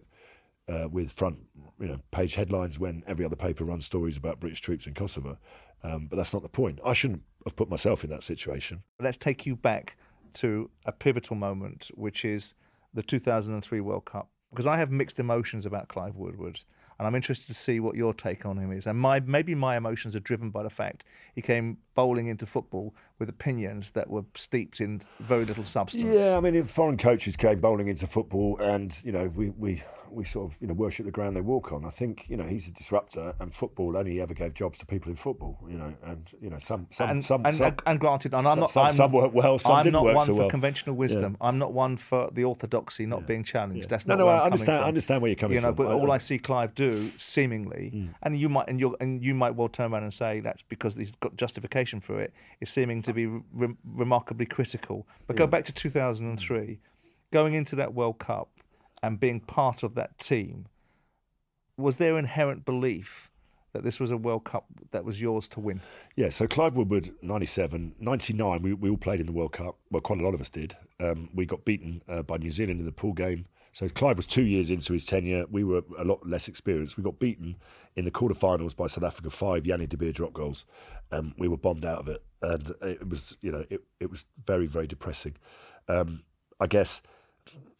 uh, 0.67 0.87
with 0.89 1.11
front 1.11 1.37
you 1.79 1.87
know 1.87 1.99
page 2.11 2.35
headlines 2.35 2.79
when 2.79 3.03
every 3.05 3.25
other 3.25 3.35
paper 3.35 3.65
runs 3.65 3.85
stories 3.85 4.17
about 4.17 4.39
British 4.39 4.61
troops 4.61 4.87
in 4.87 4.93
Kosovo. 4.93 5.37
Um, 5.83 6.07
but 6.07 6.15
that's 6.15 6.33
not 6.33 6.41
the 6.41 6.49
point. 6.49 6.79
I 6.83 6.93
shouldn't 6.93 7.21
have 7.43 7.55
put 7.55 7.69
myself 7.69 8.03
in 8.03 8.09
that 8.09 8.23
situation. 8.23 8.81
Let's 8.99 9.17
take 9.17 9.45
you 9.45 9.55
back 9.55 9.97
to 10.35 10.71
a 10.85 10.91
pivotal 10.91 11.35
moment, 11.35 11.91
which 11.93 12.25
is 12.25 12.55
the 12.95 13.03
2003 13.03 13.81
World 13.81 14.05
Cup. 14.05 14.29
Because 14.49 14.65
I 14.65 14.77
have 14.77 14.89
mixed 14.89 15.19
emotions 15.19 15.65
about 15.65 15.89
Clive 15.89 16.15
Woodward, 16.15 16.61
and 16.97 17.05
I'm 17.05 17.13
interested 17.13 17.47
to 17.47 17.53
see 17.53 17.81
what 17.81 17.95
your 17.95 18.13
take 18.13 18.45
on 18.45 18.57
him 18.57 18.71
is. 18.71 18.87
And 18.87 18.97
my 18.97 19.19
maybe 19.19 19.53
my 19.53 19.75
emotions 19.75 20.15
are 20.15 20.21
driven 20.21 20.49
by 20.49 20.63
the 20.63 20.69
fact 20.69 21.03
he 21.33 21.41
came 21.41 21.77
bowling 21.93 22.27
into 22.27 22.45
football 22.45 22.95
with 23.19 23.27
opinions 23.27 23.91
that 23.91 24.09
were 24.09 24.23
steeped 24.33 24.79
in 24.79 25.01
very 25.19 25.43
little 25.45 25.65
substance. 25.65 26.05
Yeah, 26.05 26.37
I 26.37 26.39
mean, 26.39 26.63
foreign 26.63 26.97
coaches 26.97 27.35
came 27.35 27.59
bowling 27.59 27.89
into 27.89 28.07
football, 28.07 28.57
and 28.59 28.97
you 29.03 29.11
know, 29.11 29.27
we 29.27 29.49
we 29.49 29.83
we 30.15 30.23
sort 30.23 30.51
of 30.51 30.57
you 30.61 30.67
know 30.67 30.73
worship 30.73 31.05
the 31.05 31.11
ground 31.11 31.35
they 31.35 31.41
walk 31.41 31.71
on. 31.73 31.85
I 31.85 31.89
think 31.89 32.25
you 32.29 32.37
know 32.37 32.43
he's 32.45 32.67
a 32.67 32.71
disruptor, 32.71 33.33
and 33.39 33.53
football 33.53 33.97
only 33.97 34.21
ever 34.21 34.33
gave 34.33 34.53
jobs 34.53 34.79
to 34.79 34.85
people 34.85 35.09
in 35.09 35.15
football. 35.15 35.59
You 35.69 35.77
know, 35.77 35.93
and 36.03 36.31
you 36.41 36.49
know 36.49 36.57
some 36.57 36.87
some 36.91 37.09
and, 37.09 37.23
some, 37.25 37.45
and, 37.45 37.53
some 37.55 37.75
and 37.85 37.99
granted, 37.99 38.33
and 38.33 38.47
I'm 38.47 38.59
not. 38.59 38.69
some- 38.69 38.85
I'm, 38.85 38.91
some 38.91 39.11
work 39.11 39.33
well, 39.33 39.59
some 39.59 39.73
I'm 39.73 39.83
didn't 39.83 39.93
not 39.93 40.03
work 40.05 40.15
one 40.15 40.25
so 40.25 40.33
for 40.33 40.39
well. 40.39 40.49
conventional 40.49 40.95
wisdom. 40.95 41.37
I'm 41.41 41.57
not 41.59 41.73
one 41.73 41.97
for 41.97 42.29
the 42.31 42.43
orthodoxy 42.43 43.05
not 43.05 43.27
being 43.27 43.43
challenged. 43.43 43.89
That's 43.89 44.05
No, 44.07 44.15
not 44.15 44.23
no, 44.23 44.27
I 44.29 44.37
I'm 44.39 44.43
understand- 44.45 44.83
I 44.85 44.87
understand 44.87 45.21
where 45.21 45.29
you're 45.29 45.35
coming 45.35 45.55
you 45.55 45.61
know, 45.61 45.67
from. 45.67 45.75
But 45.85 45.87
I- 45.87 45.93
all 45.93 46.11
I- 46.11 46.17
see 46.17 46.37
Clive 46.39 46.73
do, 46.75 47.09
seemingly, 47.17 47.91
mm. 47.93 48.09
and 48.23 48.37
you 48.39 48.49
might 48.49 48.67
and 48.69 48.79
you 48.79 48.95
and 48.99 49.23
you 49.23 49.33
might 49.35 49.55
well 49.55 49.69
turn 49.69 49.93
around 49.93 50.03
and 50.03 50.13
say 50.13 50.39
that's 50.39 50.61
because 50.63 50.95
he's 50.95 51.13
got 51.15 51.35
justification 51.35 51.99
for 52.01 52.19
it. 52.21 52.33
Is 52.61 52.69
seeming 52.69 53.01
to 53.03 53.13
be 53.13 53.27
re- 53.27 53.75
remarkably 53.93 54.45
critical. 54.45 55.07
But 55.27 55.35
go 55.35 55.45
back 55.47 55.65
to 55.65 55.71
2003, 55.73 56.79
going 57.31 57.53
into 57.53 57.75
that 57.75 57.93
World 57.93 58.19
Cup 58.19 58.49
and 59.05 59.19
being 59.19 59.39
part 59.39 59.83
of 59.83 59.93
that 59.93 60.17
team. 60.17 60.65
Was 61.77 61.97
there 61.97 62.17
inherent 62.17 62.65
belief 62.65 63.29
that 63.71 63.83
this 63.83 63.99
was 63.99 64.09
a 64.09 64.17
World 64.17 64.45
Cup 64.45 64.65
that 64.89 65.05
was 65.05 65.21
yours 65.21 65.47
to 65.49 65.59
win? 65.59 65.81
Yeah, 66.15 66.29
so 66.29 66.47
Clive 66.47 66.75
Woodward, 66.75 67.11
97, 67.21 67.93
99, 67.99 68.61
we, 68.63 68.73
we 68.73 68.89
all 68.89 68.97
played 68.97 69.19
in 69.19 69.27
the 69.27 69.31
World 69.31 69.51
Cup. 69.51 69.77
Well, 69.91 70.01
quite 70.01 70.19
a 70.19 70.23
lot 70.23 70.33
of 70.33 70.41
us 70.41 70.49
did. 70.49 70.75
Um, 70.99 71.29
we 71.35 71.45
got 71.45 71.65
beaten 71.65 72.01
uh, 72.09 72.23
by 72.23 72.37
New 72.37 72.49
Zealand 72.49 72.79
in 72.79 72.85
the 72.87 72.91
pool 72.91 73.13
game. 73.13 73.45
So 73.73 73.87
Clive 73.89 74.17
was 74.17 74.25
two 74.25 74.43
years 74.43 74.71
into 74.71 74.93
his 74.93 75.05
tenure. 75.05 75.45
We 75.51 75.63
were 75.63 75.83
a 75.99 76.03
lot 76.03 76.27
less 76.27 76.47
experienced. 76.47 76.97
We 76.97 77.03
got 77.03 77.19
beaten 77.19 77.57
in 77.95 78.05
the 78.05 78.11
quarterfinals 78.11 78.75
by 78.75 78.87
South 78.87 79.03
Africa, 79.03 79.29
five 79.29 79.63
Jannie 79.63 79.85
De 79.85 79.97
Beer 79.97 80.13
drop 80.13 80.33
goals. 80.33 80.65
Um, 81.11 81.35
we 81.37 81.47
were 81.47 81.57
bombed 81.57 81.85
out 81.85 81.99
of 81.99 82.07
it. 82.07 82.23
And 82.41 82.73
it 82.81 83.07
was, 83.07 83.37
you 83.41 83.51
know, 83.51 83.65
it, 83.69 83.81
it 83.99 84.09
was 84.09 84.25
very, 84.43 84.65
very 84.65 84.87
depressing. 84.87 85.35
Um, 85.87 86.23
I 86.59 86.65
guess 86.65 87.03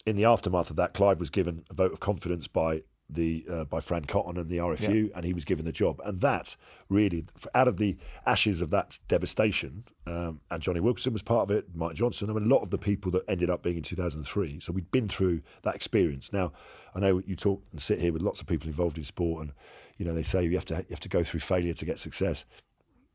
in 0.05 0.15
the 0.15 0.25
aftermath 0.25 0.69
of 0.69 0.75
that, 0.75 0.93
Clive 0.93 1.19
was 1.19 1.29
given 1.29 1.63
a 1.69 1.73
vote 1.73 1.91
of 1.91 1.99
confidence 1.99 2.47
by 2.47 2.83
the 3.09 3.45
uh, 3.49 3.63
by 3.65 3.79
Fran 3.79 4.05
Cotton 4.05 4.37
and 4.37 4.49
the 4.49 4.57
RFU, 4.57 5.11
and 5.15 5.23
he 5.25 5.33
was 5.33 5.45
given 5.45 5.65
the 5.65 5.71
job. 5.71 6.01
And 6.03 6.21
that 6.21 6.55
really, 6.89 7.25
out 7.53 7.67
of 7.67 7.77
the 7.77 7.97
ashes 8.25 8.61
of 8.61 8.71
that 8.71 8.99
devastation, 9.07 9.83
um, 10.07 10.41
and 10.49 10.61
Jonny 10.61 10.79
Wilkinson 10.79 11.13
was 11.13 11.21
part 11.21 11.49
of 11.49 11.55
it, 11.55 11.65
Mike 11.75 11.95
Johnson, 11.95 12.29
I 12.29 12.33
mean, 12.33 12.45
a 12.45 12.53
lot 12.53 12.63
of 12.63 12.71
the 12.71 12.79
people 12.79 13.11
that 13.11 13.23
ended 13.27 13.49
up 13.49 13.61
being 13.61 13.77
in 13.77 13.83
2003. 13.83 14.59
So 14.59 14.73
we'd 14.73 14.89
been 14.91 15.07
through 15.07 15.41
that 15.63 15.75
experience. 15.75 16.33
Now, 16.33 16.51
I 16.95 16.99
know 16.99 17.21
you 17.25 17.35
talk 17.35 17.61
and 17.71 17.79
sit 17.79 18.01
here 18.01 18.11
with 18.11 18.23
lots 18.23 18.41
of 18.41 18.47
people 18.47 18.67
involved 18.67 18.97
in 18.97 19.03
sport, 19.03 19.41
and 19.43 19.53
you 19.97 20.05
know 20.05 20.13
they 20.15 20.23
say 20.23 20.43
you 20.43 20.55
have 20.55 20.65
to 20.65 20.75
you 20.75 20.85
have 20.89 20.99
to 21.01 21.09
go 21.09 21.23
through 21.23 21.41
failure 21.41 21.73
to 21.73 21.85
get 21.85 21.99
success. 21.99 22.45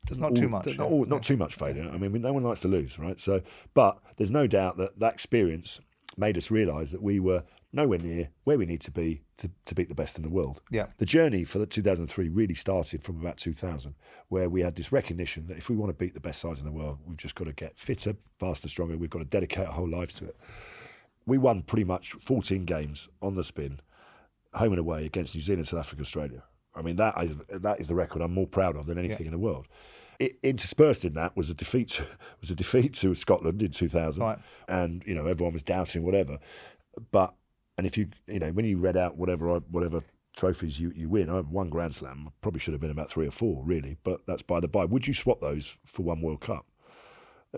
Doesn't 0.06 0.22
Not 0.22 0.34
too 0.34 0.48
much, 0.48 0.66
Not, 0.66 0.76
yeah. 0.76 0.84
all- 0.84 1.04
not 1.04 1.22
too 1.22 1.36
much 1.36 1.54
failure. 1.56 1.90
I 1.92 1.98
mean, 1.98 2.12
no 2.22 2.32
one 2.32 2.42
likes 2.42 2.60
to 2.60 2.68
lose, 2.68 2.98
right? 2.98 3.20
So, 3.20 3.42
but 3.74 3.98
there's 4.16 4.30
no 4.30 4.46
doubt 4.46 4.76
that 4.78 4.98
that 5.00 5.12
experience 5.14 5.80
made 6.16 6.36
us 6.36 6.50
realise 6.50 6.90
that 6.92 7.02
we 7.02 7.20
were 7.20 7.44
nowhere 7.72 7.98
near 7.98 8.30
where 8.44 8.58
we 8.58 8.66
need 8.66 8.80
to 8.80 8.90
be 8.90 9.22
to, 9.36 9.50
to 9.64 9.74
beat 9.74 9.88
the 9.88 9.94
best 9.94 10.16
in 10.16 10.22
the 10.22 10.28
world. 10.28 10.60
Yeah. 10.70 10.86
The 10.98 11.06
journey 11.06 11.44
for 11.44 11.58
the 11.58 11.66
2003 11.66 12.28
really 12.28 12.54
started 12.54 13.02
from 13.02 13.20
about 13.20 13.36
2000, 13.36 13.94
where 14.28 14.48
we 14.48 14.62
had 14.62 14.74
this 14.74 14.90
recognition 14.90 15.46
that 15.46 15.56
if 15.56 15.68
we 15.68 15.76
want 15.76 15.90
to 15.90 15.94
beat 15.94 16.14
the 16.14 16.20
best 16.20 16.40
sides 16.40 16.58
in 16.58 16.66
the 16.66 16.72
world, 16.72 16.98
we've 17.06 17.16
just 17.16 17.34
got 17.34 17.44
to 17.44 17.52
get 17.52 17.78
fitter, 17.78 18.16
faster, 18.38 18.68
stronger. 18.68 18.96
We've 18.96 19.10
got 19.10 19.20
to 19.20 19.24
dedicate 19.24 19.66
our 19.66 19.72
whole 19.72 19.88
lives 19.88 20.14
to 20.14 20.26
it. 20.26 20.36
We 21.26 21.38
won 21.38 21.62
pretty 21.62 21.84
much 21.84 22.12
14 22.12 22.64
games 22.64 23.08
on 23.22 23.36
the 23.36 23.44
spin, 23.44 23.80
home 24.54 24.72
and 24.72 24.80
away 24.80 25.06
against 25.06 25.34
New 25.34 25.40
Zealand, 25.40 25.68
South 25.68 25.80
Africa, 25.80 26.02
Australia. 26.02 26.42
I 26.74 26.82
mean, 26.82 26.96
that 26.96 27.14
is, 27.22 27.32
that 27.48 27.80
is 27.80 27.88
the 27.88 27.94
record 27.94 28.22
I'm 28.22 28.34
more 28.34 28.46
proud 28.46 28.76
of 28.76 28.86
than 28.86 28.98
anything 28.98 29.26
in 29.26 29.32
the 29.32 29.38
world. 29.38 29.66
Interspersed 30.42 31.04
in 31.04 31.14
that 31.14 31.36
was 31.36 31.50
a 31.50 31.54
defeat 31.54 31.88
to, 31.90 32.04
was 32.40 32.50
a 32.50 32.54
defeat 32.54 32.94
to 32.94 33.14
Scotland 33.14 33.62
in 33.62 33.70
2000, 33.70 34.22
Right. 34.22 34.38
and 34.68 35.02
you 35.06 35.14
know 35.14 35.26
everyone 35.26 35.52
was 35.52 35.62
doubting 35.62 36.02
whatever. 36.04 36.38
But 37.10 37.34
and 37.78 37.86
if 37.86 37.96
you 37.96 38.08
you 38.26 38.38
know 38.38 38.50
when 38.52 38.64
you 38.64 38.78
read 38.78 38.96
out 38.96 39.16
whatever 39.16 39.58
whatever 39.70 40.02
trophies 40.36 40.78
you, 40.78 40.92
you 40.94 41.08
win, 41.08 41.28
I 41.28 41.40
one 41.40 41.70
Grand 41.70 41.94
Slam. 41.94 42.30
Probably 42.40 42.60
should 42.60 42.72
have 42.74 42.80
been 42.80 42.90
about 42.90 43.10
three 43.10 43.26
or 43.26 43.30
four, 43.32 43.62
really. 43.64 43.96
But 44.04 44.20
that's 44.26 44.42
by 44.42 44.60
the 44.60 44.68
by. 44.68 44.84
Would 44.84 45.06
you 45.06 45.14
swap 45.14 45.40
those 45.40 45.76
for 45.86 46.02
one 46.02 46.20
World 46.20 46.40
Cup? 46.40 46.66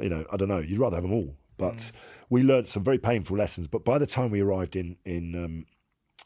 You 0.01 0.09
know, 0.09 0.25
I 0.33 0.37
don't 0.37 0.49
know. 0.49 0.59
You'd 0.59 0.79
rather 0.79 0.97
have 0.97 1.03
them 1.05 1.13
all. 1.13 1.37
But 1.59 1.93
we 2.31 2.43
learned 2.43 2.67
some 2.67 2.83
very 2.83 2.99
painful 2.99 3.37
lessons. 3.37 3.69
But 3.69 3.85
by 3.85 3.99
the 3.99 4.07
time 4.07 4.31
we 4.31 4.41
arrived 4.41 4.75
in 4.75 4.97
in 5.05 5.35
um, 5.45 5.67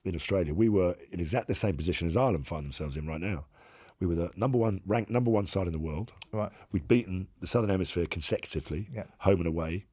in 0.05 0.14
Australia, 0.14 0.55
we 0.55 0.68
were 0.68 0.96
in 1.11 1.18
exactly 1.20 1.53
the 1.53 1.59
same 1.59 1.77
position 1.77 2.07
as 2.07 2.16
Ireland 2.16 2.46
find 2.46 2.64
themselves 2.64 2.96
in 2.96 3.07
right 3.07 3.20
now. 3.20 3.46
We 4.00 4.06
were 4.06 4.14
the 4.14 4.30
number 4.37 4.59
one 4.59 4.80
ranked 4.87 5.11
number 5.11 5.30
one 5.30 5.46
side 5.46 5.66
in 5.66 5.72
the 5.72 5.78
world. 5.78 6.12
Right. 6.32 6.52
We'd 6.72 6.87
beaten 6.88 7.28
the 7.40 7.46
Southern 7.46 7.70
Hemisphere 7.70 8.06
consecutively, 8.06 8.88
Yeah. 8.92 9.04
home 9.18 9.38
and 9.38 9.46
away, 9.46 9.87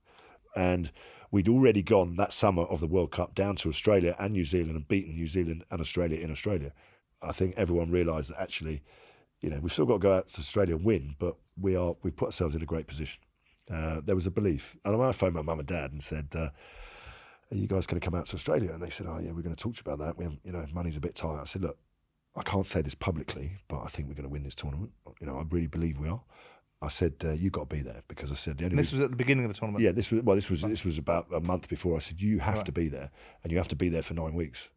and 0.56 0.92
we'd 1.32 1.48
already 1.48 1.82
gone 1.82 2.16
that 2.18 2.34
summer 2.34 2.64
of 2.64 2.80
the 2.80 2.88
World 2.88 3.12
Cup 3.12 3.34
down 3.34 3.56
to 3.58 3.70
Australia 3.70 4.16
and 4.20 4.34
New 4.34 4.44
Zealand 4.46 4.76
and 4.76 4.88
beaten 4.88 5.16
New 5.16 5.28
Zealand 5.28 5.64
and 5.72 5.80
Australia 5.80 6.20
in 6.20 6.32
Australia. 6.32 6.74
I 7.22 7.32
think 7.32 7.56
everyone 7.56 7.92
realised 7.92 8.30
that 8.32 8.42
actually, 8.42 8.84
you 9.42 9.50
know, 9.50 9.60
we've 9.62 9.72
still 9.72 9.86
got 9.86 9.94
to 9.94 10.00
go 10.00 10.14
out 10.14 10.28
to 10.28 10.40
Australia 10.42 10.76
and 10.76 10.84
win, 10.86 11.16
but 11.18 11.38
we 11.60 11.76
are 11.76 11.96
we've 12.04 12.16
put 12.16 12.28
ourselves 12.28 12.56
in 12.56 12.62
a 12.62 12.66
great 12.66 12.88
position. 12.88 13.22
Uh, 13.74 14.02
there 14.04 14.16
was 14.16 14.28
a 14.28 14.32
belief, 14.32 14.76
and 14.84 15.02
I 15.02 15.12
phoned 15.14 15.36
my 15.36 15.42
mum 15.42 15.60
and 15.60 15.68
dad 15.68 15.92
and 15.92 16.04
said. 16.04 16.28
Uh, 16.36 16.50
are 17.52 17.58
you 17.58 17.68
guys 17.68 17.86
going 17.86 18.02
to 18.02 18.04
come 18.04 18.16
out 18.18 18.26
to 18.26 18.36
Australia? 18.36 18.72
And 18.74 18.82
they 18.82 18.90
said, 18.90 19.06
oh, 19.08 19.20
yeah, 19.20 19.32
we're 19.32 19.44
going 19.44 19.56
to 19.56 19.62
talk 19.62 19.76
to 19.76 19.84
you 19.86 19.94
about 19.94 20.04
that. 20.04 20.18
We 20.18 20.24
have, 20.24 20.34
you 20.44 20.52
know, 20.52 20.66
money's 20.74 20.98
a 20.98 21.00
bit 21.02 21.14
tight. 21.14 21.40
I 21.40 21.44
said, 21.44 21.62
look, 21.62 21.78
I 22.36 22.44
can't 22.44 22.66
say 22.66 22.82
this 22.82 22.96
publicly, 22.96 23.58
but 23.68 23.82
I 23.84 23.88
think 23.88 24.08
we're 24.08 24.16
going 24.16 24.24
to 24.24 24.30
win 24.30 24.44
this 24.44 24.56
tournament. 24.56 24.92
You 25.22 25.28
know, 25.28 25.38
I 25.38 25.44
really 25.50 25.68
believe 25.68 26.00
we 26.00 26.10
are. 26.10 26.22
I 26.82 26.88
said, 26.90 27.14
uh, 27.24 27.32
you 27.32 27.50
got 27.50 27.70
to 27.70 27.76
be 27.76 27.82
there 27.82 28.02
because 28.08 28.32
I 28.32 28.36
said 28.36 28.58
the 28.58 28.66
only 28.66 28.74
And 28.74 28.80
this 28.80 28.92
was 28.92 29.00
at 29.02 29.10
the 29.12 29.16
beginning 29.16 29.46
of 29.46 29.54
the 29.54 29.58
tournament. 29.58 29.84
yeah, 29.84 29.92
this 29.92 30.12
was 30.12 30.22
well, 30.24 30.36
this 30.36 30.50
was 30.50 30.62
this 30.64 30.84
was 30.84 30.98
about 30.98 31.28
a 31.34 31.40
month 31.40 31.70
before. 31.70 31.96
I 31.96 32.00
said, 32.00 32.20
you 32.22 32.40
have 32.40 32.56
Right. 32.58 32.66
to 32.66 32.72
be 32.72 32.88
there, 32.90 33.12
and 33.44 33.52
you 33.52 33.58
have 33.58 33.70
to 33.70 33.76
be 33.76 33.88
there 33.88 34.02
for 34.02 34.14
nine 34.16 34.34
weeks 34.34 34.70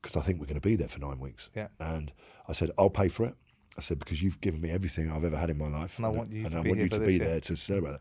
because 0.00 0.16
I 0.16 0.20
think 0.20 0.38
we're 0.40 0.46
going 0.46 0.60
to 0.60 0.66
be 0.66 0.76
there 0.76 0.88
for 0.88 1.00
nine 1.00 1.18
weeks. 1.18 1.50
Yeah. 1.54 1.68
And 1.80 2.12
I 2.48 2.52
said, 2.52 2.70
I'll 2.78 2.88
pay 2.90 3.08
for 3.08 3.24
it. 3.26 3.34
I 3.76 3.80
said 3.82 3.98
because 3.98 4.22
you've 4.22 4.40
given 4.40 4.60
me 4.62 4.70
everything 4.70 5.10
I've 5.10 5.24
ever 5.24 5.36
had 5.36 5.50
in 5.50 5.58
my 5.58 5.68
life, 5.68 5.98
And 5.98 6.06
I 6.06 6.08
want 6.08 6.32
you 6.32 6.44
and 6.44 6.52
to 6.52 6.58
I 6.58 6.62
be 6.62 6.68
want 6.70 6.80
you 6.80 6.88
to 6.88 6.98
this, 7.00 7.06
be 7.08 7.14
yeah. 7.16 7.24
there 7.24 7.40
to 7.40 7.56
celebrate 7.56 7.94
it. 7.96 8.00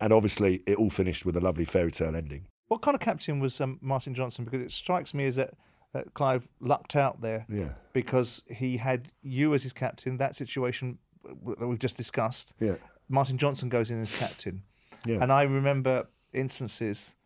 And 0.00 0.12
obviously, 0.12 0.62
it 0.66 0.76
all 0.76 0.90
finished 0.90 1.26
with 1.26 1.36
a 1.36 1.40
lovely 1.40 1.64
fairy 1.64 1.90
tale 1.90 2.14
ending. 2.14 2.46
What 2.68 2.82
kind 2.82 2.94
of 2.94 3.00
captain 3.00 3.40
was 3.40 3.60
um, 3.60 3.78
Martin 3.82 4.14
Johnson? 4.14 4.44
Because 4.44 4.60
it 4.62 4.70
strikes 4.70 5.12
me 5.12 5.26
as 5.26 5.34
that, 5.36 5.54
that 5.92 6.14
Clive 6.14 6.46
lucked 6.60 6.94
out 6.96 7.20
there 7.20 7.46
Yeah. 7.48 7.70
because 7.92 8.42
he 8.48 8.76
had 8.76 9.10
you 9.22 9.54
as 9.54 9.62
his 9.62 9.72
captain. 9.72 10.16
That 10.18 10.36
situation 10.36 10.98
that 11.24 11.66
we've 11.66 11.78
just 11.78 11.96
discussed. 11.96 12.52
Yeah. 12.60 12.74
Martin 13.08 13.38
Johnson 13.38 13.68
goes 13.68 13.90
in 13.90 14.00
as 14.00 14.16
captain. 14.16 14.62
Yeah. 15.04 15.18
And 15.20 15.32
I 15.32 15.42
remember 15.42 16.06
instances 16.32 17.16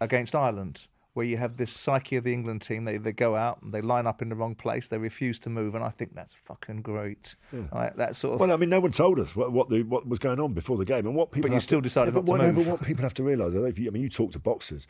against 0.00 0.34
Ireland 0.34 0.88
where 1.18 1.26
you 1.26 1.36
have 1.36 1.56
this 1.56 1.72
psyche 1.72 2.14
of 2.14 2.22
the 2.22 2.32
England 2.32 2.62
team. 2.62 2.84
They 2.84 2.96
they 2.96 3.10
go 3.10 3.34
out 3.34 3.60
and 3.60 3.74
they 3.74 3.80
line 3.80 4.06
up 4.06 4.22
in 4.22 4.28
the 4.28 4.36
wrong 4.36 4.54
place. 4.54 4.86
They 4.86 4.98
refuse 4.98 5.40
to 5.40 5.50
move, 5.50 5.74
and 5.74 5.82
I 5.82 5.90
think 5.90 6.14
that's 6.14 6.32
fucking 6.32 6.82
great. 6.82 7.34
Right, 7.72 7.94
that 7.96 8.14
sort 8.14 8.34
of. 8.34 8.40
Well, 8.40 8.52
I 8.52 8.56
mean, 8.56 8.68
no 8.68 8.78
one 8.78 8.92
told 8.92 9.18
us 9.18 9.34
what 9.34 9.50
what, 9.50 9.68
the, 9.68 9.82
what 9.82 10.06
was 10.06 10.20
going 10.20 10.38
on 10.38 10.52
before 10.52 10.76
the 10.76 10.84
game, 10.84 11.06
and 11.06 11.16
what 11.16 11.32
people. 11.32 11.50
But 11.50 11.56
you 11.56 11.60
still 11.60 11.80
to, 11.80 11.82
decided 11.82 12.14
yeah, 12.14 12.20
not 12.20 12.26
but 12.26 12.26
to 12.26 12.38
what, 12.38 12.40
no, 12.40 12.52
move. 12.52 12.66
but 12.66 12.70
what 12.70 12.82
people 12.84 13.02
have 13.02 13.14
to 13.14 13.24
realise, 13.24 13.50
I, 13.50 13.54
don't 13.54 13.62
know 13.62 13.68
if 13.68 13.80
you, 13.80 13.88
I 13.88 13.90
mean, 13.90 14.04
you 14.04 14.08
talk 14.08 14.30
to 14.30 14.38
boxers, 14.38 14.86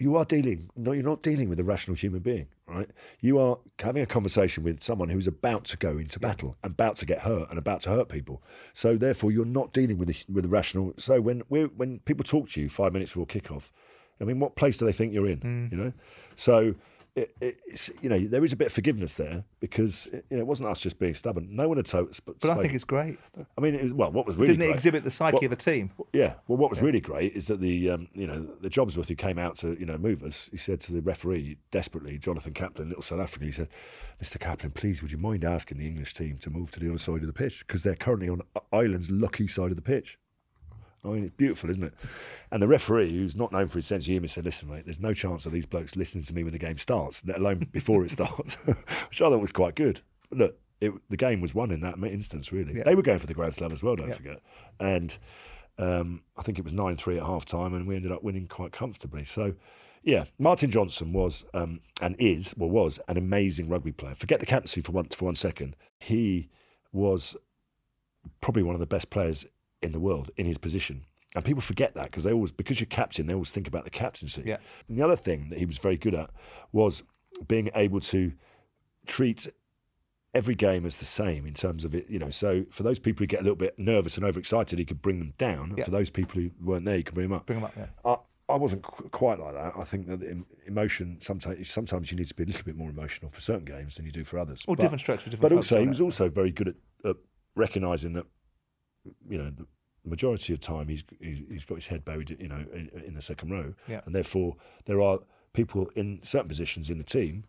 you 0.00 0.16
are 0.16 0.24
dealing. 0.24 0.68
No, 0.74 0.90
you're 0.90 1.04
not 1.04 1.22
dealing 1.22 1.48
with 1.48 1.60
a 1.60 1.64
rational 1.64 1.96
human 1.96 2.22
being, 2.22 2.48
right? 2.66 2.90
You 3.20 3.38
are 3.38 3.58
having 3.78 4.02
a 4.02 4.06
conversation 4.06 4.64
with 4.64 4.82
someone 4.82 5.10
who's 5.10 5.28
about 5.28 5.62
to 5.66 5.76
go 5.76 5.96
into 5.96 6.18
battle, 6.18 6.56
and 6.64 6.72
about 6.72 6.96
to 6.96 7.06
get 7.06 7.20
hurt, 7.20 7.50
and 7.50 7.56
about 7.56 7.82
to 7.82 7.90
hurt 7.90 8.08
people. 8.08 8.42
So 8.74 8.96
therefore, 8.96 9.30
you're 9.30 9.44
not 9.44 9.72
dealing 9.72 9.96
with 9.96 10.10
a, 10.10 10.16
with 10.28 10.44
a 10.44 10.48
rational. 10.48 10.94
So 10.98 11.20
when 11.20 11.42
when 11.48 12.00
people 12.00 12.24
talk 12.24 12.50
to 12.50 12.60
you 12.60 12.68
five 12.68 12.92
minutes 12.92 13.12
before 13.12 13.26
kickoff, 13.26 13.70
I 14.20 14.24
mean, 14.24 14.40
what 14.40 14.56
place 14.56 14.76
do 14.78 14.84
they 14.86 14.92
think 14.92 15.12
you're 15.12 15.28
in? 15.28 15.40
Mm. 15.40 15.72
You 15.72 15.78
know, 15.78 15.92
so. 16.36 16.74
It, 17.16 17.34
it's, 17.40 17.90
you 18.00 18.08
know, 18.08 18.16
there 18.28 18.44
is 18.44 18.52
a 18.52 18.56
bit 18.56 18.68
of 18.68 18.72
forgiveness 18.72 19.16
there 19.16 19.42
because 19.58 20.06
you 20.12 20.22
know, 20.30 20.38
it 20.38 20.46
wasn't 20.46 20.68
us 20.68 20.78
just 20.78 21.00
being 21.00 21.14
stubborn. 21.14 21.48
No 21.50 21.66
one 21.66 21.76
had 21.76 21.86
told 21.86 22.10
us. 22.10 22.20
but 22.20 22.36
I 22.44 22.54
think 22.62 22.74
it's 22.74 22.84
great. 22.84 23.18
I 23.56 23.60
mean, 23.60 23.74
it 23.74 23.82
was, 23.82 23.92
well, 23.92 24.12
what 24.12 24.24
was 24.24 24.36
really 24.36 24.52
Didn't 24.52 24.62
it 24.62 24.66
great, 24.66 24.74
exhibit 24.74 25.02
the 25.02 25.10
psyche 25.10 25.34
what- 25.34 25.44
of 25.46 25.50
a 25.50 25.56
team? 25.56 25.90
yeah. 26.12 26.34
Well, 26.46 26.58
what 26.58 26.70
was 26.70 26.80
really 26.80 27.00
great 27.00 27.32
is 27.34 27.48
that 27.48 27.60
the 27.60 27.90
um, 27.90 28.06
you 28.14 28.28
know 28.28 28.46
the 28.60 28.68
Jobsworth 28.68 29.08
who 29.08 29.16
came 29.16 29.36
out 29.36 29.56
to 29.56 29.76
you 29.80 29.84
know 29.86 29.98
move 29.98 30.22
us. 30.22 30.48
He 30.52 30.58
said 30.58 30.78
to 30.82 30.92
the 30.92 31.00
referee 31.00 31.58
desperately, 31.72 32.18
Jonathan 32.18 32.52
Kaplan, 32.52 32.86
little 32.90 33.02
South 33.02 33.18
African. 33.18 33.48
He 33.48 33.52
said, 33.52 33.68
"Mr. 34.22 34.38
Kaplan, 34.38 34.70
please, 34.70 35.02
would 35.02 35.10
you 35.10 35.18
mind 35.18 35.44
asking 35.44 35.78
the 35.78 35.88
English 35.88 36.14
team 36.14 36.38
to 36.38 36.50
move 36.50 36.70
to 36.72 36.78
the 36.78 36.88
other 36.88 36.98
side 36.98 37.22
of 37.22 37.26
the 37.26 37.32
pitch 37.32 37.66
because 37.66 37.82
they're 37.82 37.96
currently 37.96 38.28
on 38.28 38.42
Ireland's 38.72 39.10
lucky 39.10 39.48
side 39.48 39.70
of 39.70 39.76
the 39.76 39.82
pitch." 39.82 40.18
I 41.04 41.08
mean, 41.08 41.24
it's 41.24 41.34
beautiful, 41.36 41.70
isn't 41.70 41.84
it? 41.84 41.94
And 42.50 42.62
the 42.62 42.68
referee, 42.68 43.12
who's 43.12 43.36
not 43.36 43.52
known 43.52 43.68
for 43.68 43.78
his 43.78 43.86
sense 43.86 44.04
of 44.04 44.08
humour, 44.08 44.28
said, 44.28 44.44
"Listen, 44.44 44.68
mate, 44.68 44.84
there's 44.84 45.00
no 45.00 45.14
chance 45.14 45.46
of 45.46 45.52
these 45.52 45.66
blokes 45.66 45.94
listening 45.96 46.24
to 46.24 46.34
me 46.34 46.42
when 46.42 46.52
the 46.52 46.58
game 46.58 46.76
starts, 46.78 47.22
let 47.24 47.38
alone 47.38 47.66
before 47.72 48.04
it 48.04 48.10
starts," 48.10 48.54
which 48.66 49.22
I 49.22 49.28
thought 49.28 49.40
was 49.40 49.52
quite 49.52 49.74
good. 49.74 50.00
But 50.28 50.38
look, 50.38 50.58
it, 50.80 50.92
the 51.08 51.16
game 51.16 51.40
was 51.40 51.54
won 51.54 51.70
in 51.70 51.80
that 51.80 52.02
instance. 52.04 52.52
Really, 52.52 52.76
Yeah. 52.76 52.84
they 52.84 52.94
were 52.94 53.02
going 53.02 53.18
for 53.18 53.26
the 53.26 53.34
Grand 53.34 53.54
Slam 53.54 53.72
as 53.72 53.82
well. 53.82 53.96
Don't 53.96 54.08
Yeah. 54.08 54.14
forget, 54.14 54.40
and 54.80 55.16
um, 55.78 56.22
I 56.36 56.42
think 56.42 56.58
it 56.58 56.64
was 56.64 56.74
nine 56.74 56.96
three 56.96 57.16
at 57.18 57.24
half 57.24 57.44
time, 57.44 57.74
and 57.74 57.86
we 57.86 57.94
ended 57.96 58.10
up 58.12 58.22
winning 58.22 58.46
quite 58.48 58.72
comfortably. 58.72 59.24
So. 59.24 59.54
Yeah, 60.04 60.24
Martin 60.38 60.70
Johnson 60.70 61.12
was 61.12 61.44
um, 61.54 61.80
and 62.00 62.14
is 62.20 62.54
well 62.56 62.70
was 62.70 63.00
an 63.08 63.18
amazing 63.18 63.68
rugby 63.68 63.90
player. 63.90 64.14
Forget 64.14 64.38
the 64.38 64.46
captaincy 64.46 64.80
for 64.80 64.92
one 64.92 65.06
for 65.06 65.24
one 65.26 65.34
second. 65.34 65.74
He 65.98 66.48
was 66.92 67.36
probably 68.40 68.62
one 68.62 68.74
of 68.76 68.78
the 68.80 68.86
best 68.86 69.10
players 69.10 69.44
in 69.82 69.92
the 69.92 70.00
world 70.00 70.30
in 70.36 70.46
his 70.46 70.58
position. 70.58 71.04
And 71.34 71.44
people 71.44 71.60
forget 71.60 71.94
that 71.94 72.04
because 72.04 72.24
they 72.24 72.32
always, 72.32 72.52
because 72.52 72.80
you're 72.80 72.86
captain, 72.86 73.26
they 73.26 73.34
always 73.34 73.50
think 73.50 73.68
about 73.68 73.84
the 73.84 73.90
captaincy. 73.90 74.42
Yeah. 74.46 74.56
And 74.88 74.98
the 74.98 75.02
other 75.04 75.16
thing 75.16 75.50
that 75.50 75.58
he 75.58 75.66
was 75.66 75.78
very 75.78 75.96
good 75.96 76.14
at 76.14 76.30
was 76.72 77.02
being 77.46 77.70
able 77.74 78.00
to 78.00 78.32
treat 79.06 79.48
every 80.34 80.54
game 80.54 80.86
as 80.86 80.96
the 80.96 81.04
same 81.04 81.46
in 81.46 81.54
terms 81.54 81.84
of 81.84 81.94
it, 81.94 82.06
you 82.08 82.18
know. 82.18 82.30
So 82.30 82.64
for 82.70 82.82
those 82.82 82.98
people 82.98 83.22
who 83.22 83.26
get 83.26 83.40
a 83.40 83.42
little 83.42 83.56
bit 83.56 83.78
nervous 83.78 84.16
and 84.16 84.24
overexcited, 84.24 84.78
he 84.78 84.84
could 84.84 85.02
bring 85.02 85.18
them 85.18 85.34
down. 85.38 85.74
Yeah. 85.76 85.84
For 85.84 85.90
those 85.90 86.10
people 86.10 86.40
who 86.40 86.50
weren't 86.62 86.84
there, 86.84 86.96
he 86.96 87.02
could 87.02 87.14
bring 87.14 87.28
them 87.28 87.36
up. 87.36 87.46
Bring 87.46 87.60
them 87.60 87.64
up, 87.66 87.74
yeah. 87.76 87.86
I, 88.04 88.16
I 88.52 88.56
wasn't 88.56 88.82
qu- 88.82 89.08
quite 89.10 89.38
like 89.38 89.54
that. 89.54 89.74
I 89.76 89.84
think 89.84 90.06
that 90.06 90.22
emotion 90.66 91.18
sometimes 91.20 91.70
sometimes 91.70 92.10
you 92.10 92.16
need 92.16 92.28
to 92.28 92.34
be 92.34 92.44
a 92.44 92.46
little 92.46 92.64
bit 92.64 92.76
more 92.76 92.88
emotional 92.88 93.30
for 93.30 93.40
certain 93.40 93.64
games 93.66 93.96
than 93.96 94.06
you 94.06 94.12
do 94.12 94.24
for 94.24 94.38
others. 94.38 94.64
Or 94.66 94.76
But- 94.76 94.82
different 94.82 95.00
strokes 95.02 95.24
for 95.24 95.30
different 95.30 95.50
but 95.50 95.54
also, 95.56 95.80
he 95.80 95.88
was 95.88 96.00
also 96.00 96.28
very 96.30 96.50
good 96.50 96.68
at, 96.68 96.74
at 97.10 97.16
recognising 97.54 98.14
that, 98.14 98.24
you 99.28 99.38
know, 99.38 99.50
the 99.50 99.66
majority 100.04 100.52
of 100.52 100.60
time 100.60 100.88
he's 100.88 101.04
he's 101.20 101.64
got 101.64 101.76
his 101.76 101.86
head 101.88 102.04
buried, 102.04 102.36
you 102.40 102.48
know, 102.48 102.64
in, 102.72 102.90
in 103.06 103.14
the 103.14 103.22
second 103.22 103.50
row, 103.50 103.74
Yeah. 103.88 104.00
and 104.06 104.14
therefore 104.14 104.56
there 104.86 105.00
are 105.00 105.18
people 105.52 105.90
in 105.94 106.20
certain 106.22 106.48
positions 106.48 106.90
in 106.90 106.98
the 106.98 107.04
team, 107.04 107.44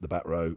the 0.00 0.08
back 0.08 0.24
row, 0.24 0.56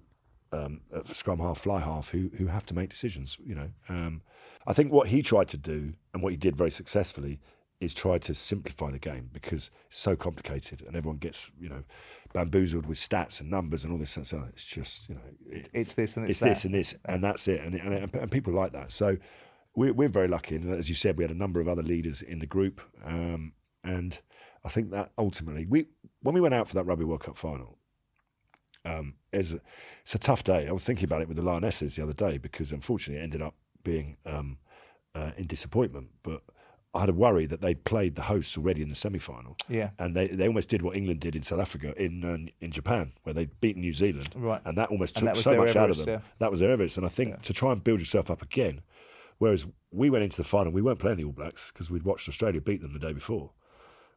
um, 0.51 0.81
scrum 1.11 1.39
half, 1.39 1.59
fly 1.59 1.79
half, 1.79 2.09
who 2.09 2.29
who 2.37 2.47
have 2.47 2.65
to 2.67 2.73
make 2.73 2.89
decisions. 2.89 3.37
You 3.45 3.55
know, 3.55 3.69
um, 3.89 4.21
I 4.67 4.73
think 4.73 4.91
what 4.91 5.07
he 5.09 5.21
tried 5.21 5.47
to 5.49 5.57
do 5.57 5.93
and 6.13 6.21
what 6.23 6.31
he 6.31 6.37
did 6.37 6.55
very 6.55 6.71
successfully 6.71 7.39
is 7.79 7.93
try 7.93 8.17
to 8.17 8.33
simplify 8.33 8.89
the 8.91 8.99
game 8.99 9.29
because 9.33 9.69
it's 9.89 9.99
so 9.99 10.15
complicated 10.15 10.81
and 10.87 10.95
everyone 10.95 11.17
gets 11.17 11.51
you 11.59 11.67
know 11.67 11.83
bamboozled 12.31 12.85
with 12.85 12.97
stats 12.97 13.41
and 13.41 13.49
numbers 13.49 13.83
and 13.83 13.91
all 13.91 13.99
this 13.99 14.15
and 14.15 14.25
so 14.25 14.41
it's 14.49 14.63
just 14.63 15.09
you 15.09 15.15
know 15.15 15.21
it, 15.51 15.69
It's 15.73 15.93
this 15.93 16.15
and 16.15 16.25
it's, 16.29 16.41
it's 16.41 16.49
this 16.49 16.65
and 16.65 16.73
this, 16.73 16.95
and 17.05 17.21
that's 17.23 17.47
it. 17.49 17.59
And, 17.61 17.75
and, 17.75 18.15
and 18.15 18.31
people 18.31 18.53
like 18.53 18.71
that. 18.71 18.91
So 18.91 19.17
we're, 19.75 19.93
we're 19.93 20.09
very 20.09 20.27
lucky. 20.27 20.55
And 20.55 20.73
as 20.73 20.89
you 20.89 20.95
said, 20.95 21.17
we 21.17 21.23
had 21.23 21.31
a 21.31 21.35
number 21.37 21.59
of 21.61 21.67
other 21.67 21.83
leaders 21.83 22.21
in 22.21 22.39
the 22.39 22.45
group. 22.45 22.81
Um, 23.05 23.53
and 23.83 24.17
I 24.63 24.69
think 24.69 24.91
that 24.91 25.11
ultimately, 25.17 25.65
we 25.65 25.87
when 26.21 26.35
we 26.35 26.41
went 26.41 26.53
out 26.53 26.67
for 26.67 26.75
that 26.75 26.85
Rugby 26.85 27.03
World 27.05 27.23
Cup 27.23 27.35
final, 27.37 27.77
um, 28.85 29.15
it's, 29.31 29.51
a, 29.51 29.59
it's 30.03 30.15
a 30.15 30.19
tough 30.19 30.43
day. 30.43 30.67
I 30.67 30.71
was 30.71 30.85
thinking 30.85 31.05
about 31.05 31.21
it 31.21 31.27
with 31.27 31.37
the 31.37 31.43
Lionesses 31.43 31.95
the 31.95 32.03
other 32.03 32.13
day 32.13 32.37
because 32.37 32.71
unfortunately 32.71 33.21
it 33.21 33.23
ended 33.23 33.41
up 33.41 33.55
being 33.83 34.17
um, 34.25 34.57
uh, 35.15 35.31
in 35.37 35.47
disappointment. 35.47 36.09
But 36.23 36.41
I 36.93 36.99
had 37.01 37.09
a 37.09 37.13
worry 37.13 37.45
that 37.47 37.61
they'd 37.61 37.83
played 37.83 38.15
the 38.15 38.21
hosts 38.23 38.57
already 38.57 38.81
in 38.81 38.89
the 38.89 38.95
semi 38.95 39.19
final. 39.19 39.57
Yeah. 39.67 39.89
And 39.99 40.15
they, 40.15 40.27
they 40.27 40.47
almost 40.47 40.69
did 40.69 40.81
what 40.81 40.95
England 40.95 41.19
did 41.21 41.35
in 41.35 41.41
South 41.41 41.59
Africa, 41.59 41.93
in 42.01 42.23
uh, 42.23 42.51
in 42.63 42.71
Japan, 42.71 43.13
where 43.23 43.33
they'd 43.33 43.59
beaten 43.59 43.81
New 43.81 43.93
Zealand. 43.93 44.29
Right. 44.35 44.61
And 44.65 44.77
that 44.77 44.89
almost 44.89 45.15
took 45.15 45.25
that 45.25 45.37
so 45.37 45.55
much 45.57 45.75
out 45.75 45.89
of 45.89 45.97
them. 45.97 46.07
yeah. 46.07 46.19
That 46.39 46.51
was 46.51 46.59
their 46.59 46.71
Everest. 46.71 46.97
And 46.97 47.05
I 47.05 47.09
think 47.09 47.31
Yeah. 47.31 47.35
to 47.37 47.53
try 47.53 47.71
and 47.71 47.83
build 47.83 47.99
yourself 47.99 48.29
up 48.29 48.41
again, 48.41 48.81
whereas 49.37 49.65
we 49.91 50.09
went 50.09 50.23
into 50.23 50.37
the 50.37 50.43
final, 50.43 50.71
we 50.71 50.81
weren't 50.81 50.99
playing 50.99 51.17
the 51.17 51.23
All 51.23 51.31
Blacks 51.31 51.71
because 51.71 51.89
we'd 51.91 52.03
watched 52.03 52.27
Australia 52.29 52.61
beat 52.61 52.81
them 52.81 52.93
the 52.93 52.99
day 52.99 53.13
before. 53.13 53.51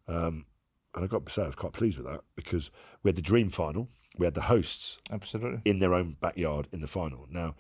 Um, 0.09 0.47
and 0.95 1.05
I 1.05 1.09
got 1.09 1.27
to 1.27 1.33
say, 1.33 1.43
I 1.43 1.47
was 1.47 1.55
quite 1.55 1.73
pleased 1.73 1.99
with 1.99 2.07
that 2.07 2.23
because 2.37 2.71
we 3.03 3.09
had 3.11 3.17
the 3.17 3.23
dream 3.23 3.51
final, 3.51 3.89
we 4.19 4.25
had 4.27 4.35
the 4.35 4.43
hosts 4.43 4.99
Absolutely. 5.13 5.61
in 5.65 5.79
their 5.79 5.93
own 5.95 6.17
backyard 6.21 6.69
in 6.73 6.81
the 6.81 6.87
final. 6.87 7.27
Now, 7.31 7.55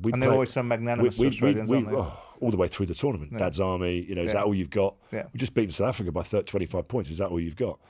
we 0.00 0.12
And 0.12 0.22
they're 0.22 0.30
always 0.32 0.50
so 0.52 0.62
magnanimous, 0.62 1.18
Australians, 1.20 1.72
aren't 1.72 1.88
they? 1.88 1.96
oh, 1.96 2.12
all 2.40 2.50
the 2.50 2.56
way 2.56 2.68
through 2.68 2.86
the 2.86 2.94
tournament. 2.94 3.32
Yeah. 3.32 3.38
Dad's 3.38 3.58
Army, 3.60 4.00
you 4.08 4.14
know, 4.14 4.22
is 4.22 4.28
Yeah. 4.28 4.34
that 4.40 4.44
all 4.44 4.54
you've 4.54 4.70
got? 4.70 4.94
Yeah. 5.10 5.24
We 5.32 5.38
just 5.38 5.54
beaten 5.54 5.72
South 5.72 5.88
Africa 5.88 6.12
by 6.12 6.22
30, 6.22 6.44
25 6.44 6.86
points. 6.86 7.10
Is 7.10 7.18
that 7.18 7.28
all 7.28 7.40
you've 7.40 7.56
got? 7.56 7.80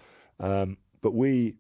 Um, 0.40 0.78
but 1.02 1.12
we, 1.14 1.56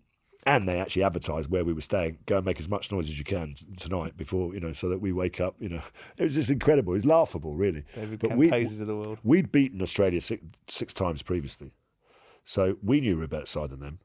and 0.48 0.66
they 0.66 0.80
actually 0.80 1.02
advertised 1.02 1.50
where 1.50 1.62
we 1.62 1.74
were 1.74 1.82
staying. 1.82 2.16
Go 2.24 2.38
and 2.38 2.46
make 2.46 2.58
as 2.58 2.70
much 2.70 2.90
noise 2.90 3.10
as 3.10 3.18
you 3.18 3.24
can 3.24 3.52
t- 3.52 3.66
tonight 3.76 4.16
before 4.16 4.54
you 4.54 4.60
know, 4.60 4.72
so 4.72 4.88
that 4.88 4.98
we 4.98 5.12
wake 5.12 5.42
up. 5.42 5.54
You 5.60 5.68
know, 5.68 5.82
it 6.16 6.22
was 6.22 6.36
just 6.36 6.50
incredible. 6.50 6.94
It 6.94 6.96
was 6.96 7.04
laughable, 7.04 7.54
really. 7.54 7.84
David 7.94 8.18
but 8.18 8.34
we, 8.34 8.50
of 8.50 8.86
the 8.86 8.96
world. 8.96 9.18
We'd 9.22 9.52
beaten 9.52 9.82
Australia 9.82 10.22
six, 10.22 10.42
six 10.66 10.94
times 10.94 11.22
previously, 11.22 11.72
so 12.46 12.78
we 12.82 13.02
knew 13.02 13.10
we 13.10 13.18
were 13.18 13.24
a 13.24 13.28
better 13.28 13.46
side 13.46 13.68
than 13.68 13.80
them. 13.80 13.98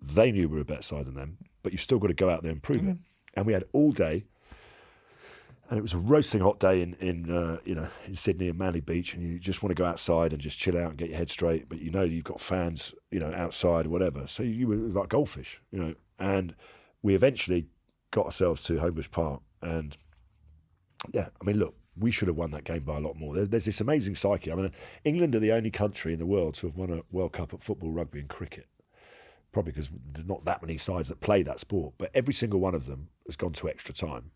They 0.00 0.30
knew 0.30 0.48
we 0.48 0.56
were 0.56 0.62
a 0.62 0.64
better 0.64 0.82
side 0.82 1.06
than 1.06 1.14
them, 1.14 1.38
but 1.64 1.72
you've 1.72 1.82
still 1.82 1.98
got 1.98 2.08
to 2.08 2.14
go 2.14 2.30
out 2.30 2.42
there 2.42 2.52
and 2.52 2.62
prove 2.62 2.78
mm-hmm. 2.78 2.90
it. 2.90 2.98
And 3.34 3.44
we 3.44 3.52
had 3.52 3.64
all 3.72 3.90
day, 3.90 4.26
and 5.70 5.78
it 5.78 5.82
was 5.82 5.92
a 5.92 5.98
roasting 5.98 6.40
hot 6.40 6.58
day 6.58 6.82
in 6.82 6.94
in 6.94 7.30
uh, 7.30 7.58
you 7.64 7.74
know 7.74 7.88
in 8.06 8.14
Sydney 8.14 8.48
and 8.48 8.58
Manly 8.58 8.80
Beach, 8.80 9.14
and 9.14 9.22
you 9.22 9.38
just 9.38 9.62
want 9.62 9.70
to 9.70 9.80
go 9.80 9.86
outside 9.86 10.32
and 10.32 10.40
just 10.40 10.58
chill 10.58 10.76
out 10.76 10.90
and 10.90 10.98
get 10.98 11.08
your 11.08 11.18
head 11.18 11.30
straight. 11.30 11.68
But 11.68 11.80
you 11.80 11.90
know 11.90 12.02
you've 12.02 12.24
got 12.24 12.40
fans, 12.40 12.94
you 13.10 13.20
know, 13.20 13.32
outside 13.34 13.86
whatever. 13.86 14.26
So 14.26 14.42
you 14.42 14.68
were 14.68 14.76
like 14.76 15.08
goldfish, 15.08 15.60
you 15.70 15.78
know. 15.78 15.94
And 16.18 16.54
we 17.02 17.14
eventually 17.14 17.66
got 18.10 18.26
ourselves 18.26 18.62
to 18.64 18.74
Homebush 18.74 19.10
Park, 19.10 19.40
and 19.60 19.96
yeah, 21.12 21.28
I 21.40 21.44
mean, 21.44 21.58
look, 21.58 21.74
we 21.96 22.10
should 22.10 22.28
have 22.28 22.36
won 22.36 22.50
that 22.52 22.64
game 22.64 22.84
by 22.84 22.96
a 22.96 23.00
lot 23.00 23.16
more. 23.16 23.34
There, 23.34 23.46
there's 23.46 23.64
this 23.64 23.80
amazing 23.80 24.14
psyche. 24.14 24.52
I 24.52 24.54
mean, 24.54 24.72
England 25.04 25.34
are 25.34 25.40
the 25.40 25.52
only 25.52 25.70
country 25.70 26.12
in 26.12 26.18
the 26.18 26.26
world 26.26 26.54
to 26.56 26.66
have 26.66 26.76
won 26.76 26.90
a 26.90 27.02
World 27.10 27.32
Cup 27.32 27.52
at 27.54 27.62
football, 27.62 27.90
rugby, 27.90 28.20
and 28.20 28.28
cricket. 28.28 28.66
Probably 29.52 29.72
because 29.72 29.90
there's 30.12 30.26
not 30.26 30.44
that 30.46 30.62
many 30.62 30.78
sides 30.78 31.08
that 31.08 31.20
play 31.20 31.42
that 31.42 31.60
sport, 31.60 31.94
but 31.98 32.10
every 32.14 32.32
single 32.32 32.60
one 32.60 32.74
of 32.74 32.86
them 32.86 33.08
has 33.26 33.36
gone 33.36 33.52
to 33.52 33.68
extra 33.68 33.94
time. 33.94 34.30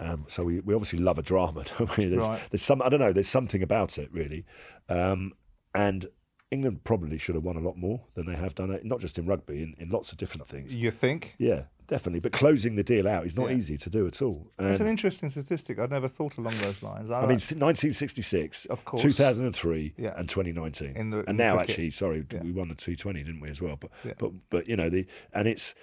Um, 0.00 0.24
so 0.28 0.42
we, 0.44 0.60
we 0.60 0.74
obviously 0.74 0.98
love 0.98 1.18
a 1.18 1.22
drama. 1.22 1.62
Don't 1.78 1.96
we? 1.96 2.06
There's, 2.06 2.26
Right. 2.26 2.40
there's 2.50 2.62
some 2.62 2.80
I 2.82 2.88
don't 2.88 3.00
know. 3.00 3.12
There's 3.12 3.28
something 3.28 3.62
about 3.62 3.98
it 3.98 4.08
really, 4.12 4.44
um, 4.88 5.32
and 5.74 6.06
England 6.50 6.82
probably 6.84 7.18
should 7.18 7.36
have 7.36 7.44
won 7.44 7.56
a 7.56 7.60
lot 7.60 7.76
more 7.76 8.00
than 8.14 8.26
they 8.26 8.34
have 8.34 8.54
done. 8.56 8.76
Not 8.82 8.98
just 9.00 9.18
in 9.18 9.26
rugby, 9.26 9.62
in, 9.62 9.74
in 9.78 9.90
lots 9.90 10.10
of 10.10 10.18
different 10.18 10.48
things. 10.48 10.74
You 10.74 10.90
think? 10.90 11.36
Yeah, 11.38 11.64
definitely. 11.86 12.18
But 12.18 12.32
closing 12.32 12.74
the 12.74 12.82
deal 12.82 13.06
out 13.06 13.24
is 13.24 13.36
not 13.36 13.50
Yeah. 13.50 13.56
easy 13.56 13.76
to 13.78 13.88
do 13.90 14.04
at 14.08 14.20
all. 14.20 14.50
And, 14.58 14.66
It's 14.68 14.80
an 14.80 14.88
interesting 14.88 15.30
statistic. 15.30 15.78
I'd 15.78 15.90
never 15.90 16.08
thought 16.08 16.38
along 16.38 16.54
those 16.58 16.82
lines. 16.82 17.10
I 17.12 17.20
mean, 17.20 17.38
1966, 17.38 18.64
Of 18.66 18.84
course. 18.84 19.02
2003, 19.02 19.94
Yeah. 19.96 20.14
and 20.16 20.28
2019, 20.28 20.96
In 20.96 21.10
the- 21.10 21.24
and 21.28 21.38
now 21.38 21.54
cricket. 21.56 21.70
actually, 21.70 21.90
sorry, 21.90 22.26
Yeah. 22.32 22.42
we 22.42 22.50
won 22.52 22.68
the 22.68 22.74
220, 22.74 23.22
didn't 23.22 23.40
we 23.40 23.48
as 23.50 23.60
well? 23.62 23.76
But 23.76 23.90
but 24.18 24.32
but 24.50 24.68
you 24.68 24.76
know 24.76 24.88
the 24.90 25.06
and 25.32 25.46
it's 25.46 25.74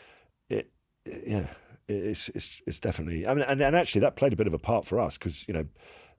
it, 0.49 0.71
it- 1.05 1.23
yeah 1.27 1.47
it's 1.87 2.29
it's 2.29 2.61
it's 2.65 2.79
definitely 2.79 3.25
I 3.25 3.33
mean 3.33 3.43
and, 3.43 3.61
and 3.61 3.75
actually 3.75 4.01
that 4.01 4.15
played 4.15 4.33
a 4.33 4.35
bit 4.35 4.47
of 4.47 4.53
a 4.53 4.59
part 4.59 4.85
for 4.85 4.99
us 4.99 5.17
because 5.17 5.47
you 5.47 5.53
know 5.53 5.65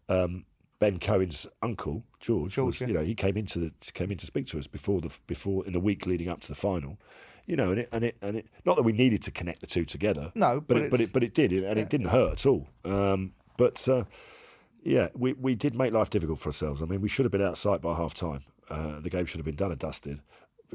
um, 0.08 0.44
Ben 0.78 0.98
Cohen's 0.98 1.46
uncle 1.62 2.04
George, 2.20 2.54
George, 2.54 2.66
was 2.66 2.80
yeah. 2.80 2.86
you 2.88 2.94
know 2.94 3.02
he 3.04 3.14
came 3.14 3.36
into 3.36 3.58
the 3.58 3.72
came 3.92 4.10
in 4.10 4.18
to 4.18 4.26
speak 4.26 4.46
to 4.48 4.58
us 4.58 4.66
before 4.66 5.00
the 5.00 5.10
before 5.26 5.66
in 5.66 5.72
the 5.72 5.80
week 5.80 6.06
leading 6.06 6.28
up 6.28 6.40
to 6.40 6.48
the 6.48 6.54
final. 6.54 6.98
You 7.46 7.56
know, 7.56 7.70
and 7.70 7.80
it 7.80 7.88
and 7.92 8.04
it 8.04 8.16
and 8.20 8.36
it 8.36 8.46
not 8.66 8.76
that 8.76 8.82
we 8.82 8.92
needed 8.92 9.22
to 9.22 9.30
connect 9.30 9.60
the 9.60 9.66
two 9.66 9.86
together. 9.86 10.30
No, 10.34 10.60
but 10.60 10.74
but 10.74 10.82
it, 10.82 10.90
but 10.90 11.00
it 11.00 11.12
but 11.14 11.24
it 11.24 11.34
did, 11.34 11.50
and 11.52 11.62
Yeah. 11.62 11.82
it 11.82 11.88
didn't 11.88 12.08
hurt 12.08 12.32
at 12.32 12.46
all. 12.46 12.68
Um, 12.84 13.32
but 13.56 13.88
uh, 13.88 14.04
yeah, 14.82 15.08
we, 15.14 15.32
we 15.32 15.54
did 15.54 15.74
make 15.74 15.92
life 15.92 16.10
difficult 16.10 16.40
for 16.40 16.50
ourselves. 16.50 16.82
I 16.82 16.86
mean, 16.86 17.00
we 17.00 17.08
should 17.08 17.24
have 17.24 17.32
been 17.32 17.42
outside 17.42 17.80
by 17.80 17.94
half 17.94 18.14
time. 18.14 18.44
Uh, 18.70 19.00
the 19.00 19.10
game 19.10 19.24
should 19.24 19.38
have 19.38 19.46
been 19.46 19.56
done 19.56 19.70
and 19.70 19.80
dusted. 19.80 20.20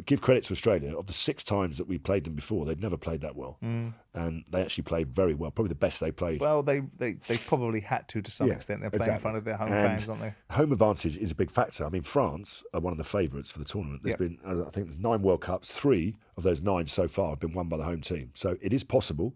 Give 0.06 0.22
credit 0.22 0.44
to 0.46 0.54
Australia. 0.54 0.98
Of 0.98 1.06
the 1.06 1.14
six 1.14 1.44
times 1.44 1.78
that 1.78 1.88
we 1.88 2.00
played 2.00 2.24
them 2.24 2.34
before, 2.34 2.66
they'd 2.66 2.82
never 2.82 2.98
played 2.98 3.22
that 3.22 3.36
well. 3.36 3.58
And 3.62 4.44
they 4.50 4.62
actually 4.62 4.86
played 4.86 5.10
very 5.10 5.36
well. 5.36 5.52
Probably 5.52 5.70
the 5.70 5.76
best 5.76 6.00
they 6.00 6.12
played. 6.12 6.42
Well, 6.42 6.64
they, 6.64 6.82
they, 6.98 7.14
they 7.28 7.38
probably 7.38 7.80
had 7.82 8.08
to 8.10 8.22
to 8.24 8.32
some 8.32 8.48
Yeah, 8.48 8.56
extent. 8.56 8.82
They're 8.82 8.90
playing 8.90 9.14
in 9.14 9.20
front 9.20 9.38
of 9.38 9.44
their 9.44 9.56
home 9.56 9.72
And 9.72 9.82
fans, 10.00 10.10
aren't 10.10 10.22
they? 10.22 10.34
Home 10.56 10.72
advantage 10.72 11.16
is 11.18 11.30
a 11.30 11.36
big 11.36 11.52
factor. 11.52 11.86
I 11.86 11.90
mean, 11.90 12.02
France 12.02 12.64
are 12.74 12.80
one 12.80 12.92
of 12.92 12.98
the 12.98 13.04
favourites 13.04 13.52
for 13.52 13.60
the 13.60 13.66
tournament. 13.66 14.02
There's 14.04 14.14
Yeah. 14.20 14.28
been, 14.28 14.40
uh, 14.46 14.68
I 14.68 14.72
think, 14.72 14.88
there's 14.88 15.00
nine 15.00 15.22
World 15.22 15.42
Cups. 15.42 15.70
Three 15.70 16.16
of 16.38 16.44
those 16.44 16.62
nine 16.62 16.88
so 16.88 17.08
far 17.08 17.30
have 17.32 17.40
been 17.40 17.54
won 17.54 17.68
by 17.70 17.78
the 17.78 17.84
home 17.84 18.02
team. 18.02 18.32
So 18.34 18.58
it 18.62 18.74
is 18.74 18.84
possible, 18.84 19.36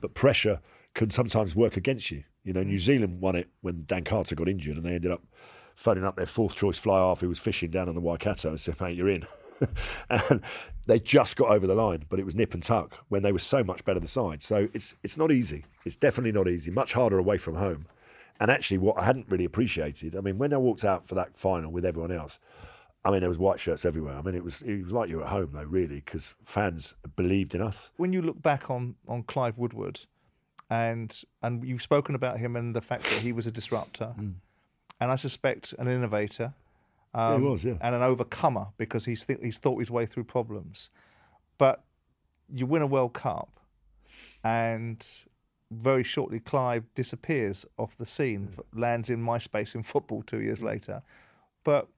but 0.00 0.14
pressure 0.14 0.60
can 0.94 1.10
sometimes 1.10 1.54
work 1.54 1.76
against 1.76 2.10
you. 2.10 2.24
You 2.44 2.54
know, 2.54 2.62
Mm. 2.62 2.66
New 2.68 2.78
Zealand 2.78 3.20
won 3.20 3.36
it 3.36 3.48
when 3.60 3.84
Dan 3.86 4.04
Carter 4.04 4.34
got 4.34 4.48
injured, 4.48 4.78
and 4.78 4.86
they 4.86 4.94
ended 4.94 5.10
up 5.10 5.22
phoning 5.74 6.04
up 6.04 6.16
their 6.16 6.24
fourth 6.26 6.54
choice 6.56 6.78
fly 6.78 6.98
half 6.98 7.20
who 7.20 7.28
was 7.28 7.38
fishing 7.38 7.70
down 7.70 7.88
on 7.90 7.94
the 7.94 8.00
Waikato 8.00 8.48
and 8.48 8.58
said, 8.60 8.80
"Mate, 8.80 8.96
you're 8.96 9.10
in." 9.10 9.24
and 10.10 10.42
they 10.86 10.98
just 10.98 11.36
got 11.36 11.50
over 11.50 11.66
the 11.66 11.74
line, 11.74 12.04
but 12.08 12.18
it 12.18 12.24
was 12.24 12.34
nip 12.34 12.54
and 12.54 12.62
tuck 12.62 13.04
when 13.08 13.22
they 13.22 13.32
were 13.32 13.38
so 13.38 13.62
much 13.62 13.84
better 13.84 14.00
the 14.00 14.08
side. 14.08 14.42
So 14.42 14.68
it's 14.72 14.94
it's 15.02 15.16
not 15.16 15.30
easy. 15.30 15.64
It's 15.84 15.96
definitely 15.96 16.32
not 16.32 16.48
easy. 16.48 16.70
Much 16.70 16.92
harder 16.92 17.18
away 17.18 17.38
from 17.38 17.56
home. 17.56 17.86
And 18.40 18.50
actually, 18.50 18.78
what 18.78 18.98
I 18.98 19.04
hadn't 19.04 19.26
really 19.28 19.44
appreciated, 19.44 20.14
I 20.14 20.20
mean, 20.20 20.38
when 20.38 20.52
I 20.52 20.58
walked 20.58 20.84
out 20.84 21.08
for 21.08 21.14
that 21.16 21.36
final 21.36 21.72
with 21.72 21.84
everyone 21.84 22.12
else, 22.12 22.38
I 23.04 23.10
mean, 23.10 23.20
there 23.20 23.28
was 23.28 23.38
white 23.38 23.58
shirts 23.58 23.84
everywhere. 23.84 24.16
I 24.16 24.22
mean, 24.22 24.34
it 24.34 24.44
was 24.44 24.62
it 24.62 24.82
was 24.84 24.92
like 24.92 25.08
you 25.08 25.18
were 25.18 25.24
at 25.24 25.30
home 25.30 25.50
though, 25.52 25.62
really, 25.62 25.96
because 25.96 26.34
fans 26.42 26.94
believed 27.16 27.54
in 27.54 27.62
us. 27.62 27.90
When 27.96 28.12
you 28.12 28.22
look 28.22 28.40
back 28.40 28.70
on, 28.70 28.96
on 29.06 29.22
Clive 29.22 29.58
Woodward, 29.58 30.00
and 30.70 31.22
and 31.42 31.64
you've 31.64 31.82
spoken 31.82 32.14
about 32.14 32.38
him 32.38 32.56
and 32.56 32.74
the 32.74 32.80
fact 32.80 33.04
that 33.04 33.20
he 33.20 33.32
was 33.32 33.46
a 33.46 33.50
disruptor, 33.50 34.14
mm. 34.18 34.34
and 35.00 35.10
I 35.10 35.16
suspect 35.16 35.74
an 35.78 35.88
innovator, 35.88 36.54
um, 37.14 37.42
he 37.42 37.48
was, 37.48 37.64
yeah. 37.64 37.74
and 37.80 37.94
an 37.94 38.02
overcomer 38.02 38.68
because 38.76 39.04
he's 39.04 39.24
th- 39.24 39.40
he's 39.42 39.58
thought 39.58 39.78
his 39.78 39.90
way 39.90 40.06
through 40.06 40.24
problems. 40.24 40.90
But 41.56 41.84
you 42.52 42.66
win 42.66 42.82
a 42.82 42.86
World 42.86 43.14
Cup, 43.14 43.60
and 44.44 45.04
very 45.70 46.02
shortly 46.02 46.40
Clive 46.40 46.84
disappears 46.94 47.66
off 47.76 47.96
the 47.96 48.06
scene, 48.06 48.54
lands 48.72 49.10
in 49.10 49.22
MySpace 49.22 49.74
in 49.74 49.82
football 49.82 50.22
two 50.22 50.40
years 50.40 50.62
later. 50.62 51.02
But 51.64 51.88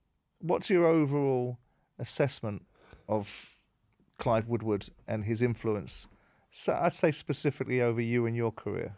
what's 0.41 0.71
your 0.71 0.87
overall 0.87 1.59
assessment 1.99 2.65
of 3.09 3.57
Clive 4.19 4.49
Woodward 4.49 4.89
and 5.07 5.25
his 5.25 5.43
influence? 5.43 6.07
So 6.51 6.77
I'd 6.81 6.95
say 6.95 7.13
specifically 7.13 7.81
over 7.81 8.01
you 8.01 8.27
and 8.27 8.35
your 8.35 8.51
career. 8.51 8.97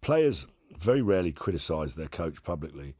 Players 0.00 0.46
very 0.78 1.02
rarely 1.02 1.32
criticise 1.32 1.94
their 1.94 2.08
coach 2.08 2.42
publicly. 2.42 2.94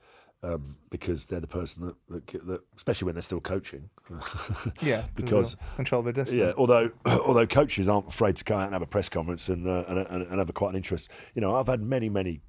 Um, 0.44 0.76
because 0.90 1.26
they're 1.26 1.38
the 1.38 1.46
person 1.46 1.86
that, 1.86 1.94
that, 2.08 2.46
that, 2.48 2.60
especially 2.76 3.06
when 3.06 3.14
they're 3.14 3.22
still 3.22 3.40
coaching. 3.40 3.90
Yeah, 4.82 5.04
because 5.14 5.56
control 5.76 6.02
their 6.02 6.12
destiny. 6.12 6.40
Yeah, 6.40 6.52
although 6.56 6.90
although 7.06 7.46
coaches 7.46 7.88
aren't 7.88 8.08
afraid 8.08 8.34
to 8.36 8.44
come 8.44 8.58
out 8.58 8.64
and 8.64 8.72
have 8.72 8.82
a 8.82 8.86
press 8.86 9.08
conference 9.08 9.48
and 9.48 9.68
uh, 9.68 9.84
and, 9.86 9.98
and, 9.98 10.22
and 10.26 10.38
have 10.38 10.48
a 10.48 10.52
quite 10.52 10.70
an 10.70 10.76
interest. 10.76 11.10
You 11.34 11.42
know, 11.42 11.54
I've 11.54 11.68
had 11.68 11.80
many 11.80 12.08
many 12.08 12.40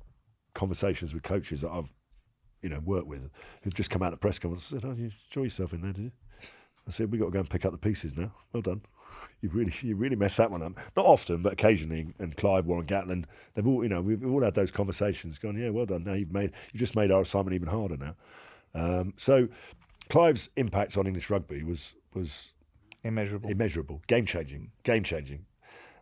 conversations 0.56 1.14
with 1.14 1.22
coaches 1.22 1.62
that 1.62 1.70
I've 1.70 1.90
you 2.64 2.70
know 2.70 2.80
worked 2.80 3.08
with 3.08 3.30
who've 3.62 3.74
just 3.76 3.92
come 3.92 4.02
out 4.02 4.14
of 4.14 4.20
press 4.20 4.40
conference 4.40 4.72
and 4.72 4.82
said, 4.82 4.90
"Oh, 4.90 4.96
you 4.96 5.12
enjoy 5.30 5.44
yourself 5.44 5.74
in 5.74 5.82
there, 5.82 5.94
did 5.94 6.06
you?" 6.06 6.12
I 6.88 6.92
said, 6.92 7.12
"We've 7.12 7.22
got 7.22 7.28
to 7.28 7.32
go 7.32 7.40
and 7.40 7.50
pick 7.50 7.64
up 7.64 7.72
the 7.72 7.78
pieces 7.78 8.18
now. 8.18 8.34
Well 8.52 8.62
done." 8.64 8.82
You 9.44 9.50
really, 9.50 9.74
you 9.82 9.98
really 9.98 10.16
messed 10.16 10.38
that 10.38 10.52
one 10.52 10.64
up. 10.64 10.72
Not 10.96 11.06
often, 11.06 11.42
but 11.42 11.52
occasionally. 11.52 12.08
And 12.18 12.34
Clive, 12.38 12.66
Warren 12.66 12.86
Gatland, 12.86 13.26
they've 13.54 13.68
all, 13.68 13.84
you 13.84 13.90
know, 13.90 14.00
we've 14.00 14.26
all 14.26 14.42
had 14.42 14.54
those 14.54 14.72
conversations. 14.72 15.38
Gone, 15.38 15.58
yeah, 15.58 15.70
well 15.70 15.86
done. 15.86 16.06
Now 16.06 16.14
you've 16.14 16.32
made, 16.32 16.54
you 16.72 16.80
just 16.80 16.96
made 16.96 17.12
our 17.12 17.24
assignment 17.24 17.54
even 17.54 17.68
harder 17.68 17.98
now. 17.98 18.16
Um, 18.74 19.14
so, 19.18 19.50
Clive's 20.08 20.50
impact 20.56 20.98
on 20.98 21.08
English 21.08 21.30
rugby 21.30 21.62
was 21.62 21.94
was 22.14 22.54
Immeasurable. 23.04 23.50
immeasurable, 23.50 24.02
game 24.08 24.26
changing, 24.26 24.72
game 24.84 25.04
changing. 25.04 25.46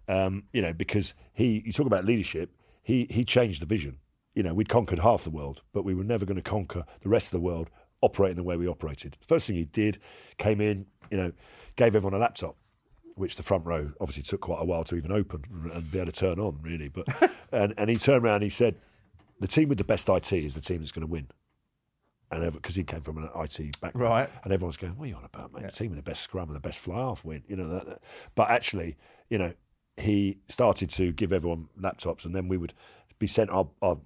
Um, 0.08 0.44
you 0.54 0.62
know, 0.62 0.74
because 0.74 1.16
he, 1.34 1.64
you 1.66 1.74
talk 1.74 1.88
about 1.88 2.06
leadership, 2.06 2.52
he 2.84 3.08
he 3.10 3.26
changed 3.26 3.60
the 3.62 3.66
vision. 3.66 3.98
You 4.36 4.44
know, 4.44 4.54
we'd 4.54 4.70
conquered 4.70 5.00
half 5.00 5.24
the 5.24 5.32
world, 5.32 5.64
but 5.74 5.84
we 5.84 5.96
were 5.96 6.04
never 6.04 6.26
going 6.26 6.36
to 6.36 6.44
conquer 6.44 6.86
the 7.02 7.10
rest 7.10 7.28
of 7.28 7.32
the 7.32 7.40
world 7.40 7.70
operating 8.02 8.38
the 8.38 8.44
way 8.44 8.56
we 8.56 8.68
operated. 8.68 9.18
The 9.20 9.26
first 9.26 9.48
thing 9.48 9.56
he 9.56 9.66
did, 9.66 10.00
came 10.38 10.62
in, 10.62 10.86
you 11.10 11.18
know, 11.18 11.32
gave 11.76 11.96
everyone 11.96 12.14
a 12.14 12.22
laptop, 12.22 12.56
which 13.22 13.36
the 13.38 13.44
front 13.44 13.66
row 13.66 13.92
obviously 14.02 14.24
took 14.24 14.42
quite 14.42 14.62
a 14.62 14.66
while 14.66 14.84
to 14.86 14.96
even 14.96 15.12
open 15.12 15.44
and 15.74 15.90
be 15.92 16.00
able 16.00 16.12
to 16.12 16.20
turn 16.20 16.40
on, 16.40 16.60
really. 16.62 16.90
But 16.90 17.08
and 17.52 17.74
and 17.78 17.90
he 17.90 17.96
turned 17.98 18.26
around, 18.26 18.36
and 18.36 18.44
he 18.44 18.50
said, 18.50 18.76
"The 19.40 19.48
team 19.48 19.70
with 19.70 19.78
the 19.78 19.84
best 19.86 20.10
IT 20.10 20.34
is 20.34 20.54
the 20.56 20.62
team 20.62 20.80
that's 20.80 20.92
going 20.92 21.08
to 21.08 21.12
win." 21.12 21.28
And 22.32 22.52
because 22.54 22.76
he 22.76 22.84
came 22.84 23.02
from 23.02 23.18
an 23.18 23.30
IT 23.36 23.80
background, 23.82 24.10
Right. 24.10 24.30
and 24.44 24.52
everyone's 24.54 24.78
going, 24.78 24.98
"What 24.98 25.06
are 25.06 25.08
you 25.10 25.16
on 25.16 25.26
about, 25.26 25.54
mate? 25.54 25.64
The 25.64 25.72
team 25.72 25.92
with 25.92 25.98
the 25.98 26.10
best 26.12 26.22
scrum 26.22 26.50
and 26.50 26.56
the 26.56 26.62
best 26.62 26.80
fly 26.80 26.96
half 26.98 27.24
win." 27.24 27.44
You 27.48 27.56
know, 27.58 27.70
that, 27.70 27.86
that. 27.86 28.02
but 28.36 28.50
actually, 28.50 28.98
you 29.30 29.38
know, 29.38 29.54
he 29.98 30.38
started 30.48 30.90
to 30.92 31.12
give 31.12 31.32
everyone 31.34 31.68
laptops, 31.80 32.26
and 32.26 32.34
then 32.34 32.48
we 32.48 32.58
would 32.58 32.74
be 33.20 33.28
sent 33.28 33.50
our, 33.52 33.68
our, 33.84 33.98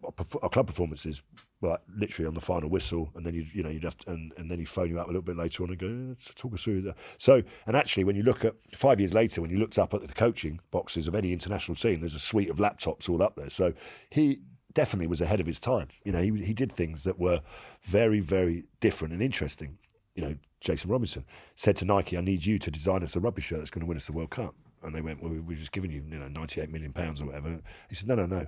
our 0.42 0.50
club 0.50 0.68
performances, 0.68 1.22
like 1.66 1.82
literally 1.96 2.28
on 2.28 2.34
the 2.34 2.42
final 2.42 2.70
whistle, 2.70 3.10
and 3.16 3.26
then 3.26 3.34
you 3.34 3.46
you 3.54 3.64
know 3.64 3.70
you'd 3.70 3.84
have 3.84 3.98
to, 4.00 4.12
and, 4.12 4.32
and 4.38 4.50
then 4.50 4.60
he'd 4.60 4.70
phone 4.70 4.90
you 4.90 5.00
up 5.00 5.06
a 5.06 5.10
little 5.10 5.22
bit 5.22 5.36
later 5.38 5.64
on 5.64 5.70
and 5.70 5.80
go, 5.80 5.88
"Eh, 5.88 6.10
"Let's 6.10 6.34
talk 6.36 6.54
us 6.54 6.64
through 6.64 6.82
that." 6.84 6.96
So, 7.18 7.44
and 7.66 7.76
actually, 7.76 8.04
when 8.04 8.16
you 8.16 8.24
look 8.24 8.46
at 8.46 8.56
five 8.74 9.00
years 9.00 9.14
later, 9.14 9.42
when 9.42 9.50
you 9.52 9.58
looked 9.58 9.78
up 9.80 9.94
at 9.94 10.02
the 10.08 10.14
coaching 10.14 10.60
boxes 10.72 11.08
of 11.08 11.16
any 11.16 11.34
international 11.34 11.76
team, 11.76 12.00
there's 12.02 12.16
a 12.16 12.20
suite 12.20 12.50
of 12.50 12.58
laptops 12.58 13.10
all 13.10 13.22
up 13.24 13.36
there. 13.36 13.50
So 13.50 13.74
he 14.10 14.40
definitely 14.74 15.08
was 15.08 15.22
ahead 15.22 15.40
of 15.40 15.48
his 15.48 15.60
time. 15.60 15.88
You 16.04 16.12
know, 16.12 16.22
he 16.22 16.44
he 16.44 16.54
did 16.54 16.72
things 16.72 17.04
that 17.06 17.18
were 17.20 17.42
very 17.84 18.20
very 18.20 18.66
different 18.80 19.14
and 19.14 19.22
interesting. 19.24 19.78
You 20.16 20.22
know, 20.24 20.36
Jason 20.62 20.90
Robinson 20.90 21.26
said 21.56 21.76
to 21.78 21.86
Nike, 21.86 22.18
"I 22.18 22.22
need 22.22 22.46
you 22.46 22.58
to 22.60 22.72
design 22.72 23.04
us 23.04 23.16
a 23.16 23.20
rugby 23.20 23.42
shirt 23.42 23.60
that's 23.60 23.72
going 23.72 23.82
to 23.82 23.86
win 23.88 23.98
us 23.98 24.06
the 24.08 24.14
World 24.14 24.32
Cup." 24.32 24.56
And 24.84 24.94
they 24.94 25.02
went, 25.02 25.22
"Well, 25.22 25.32
we- 25.32 25.40
we've 25.40 25.58
just 25.58 25.72
given 25.72 25.90
you, 25.92 26.04
you 26.10 26.20
know, 26.20 26.28
98 26.28 26.70
million 26.70 26.94
pounds 26.94 27.20
or 27.22 27.26
whatever." 27.26 27.60
He 27.90 27.96
said, 27.96 28.08
"No, 28.08 28.16
no, 28.16 28.26
no." 28.26 28.46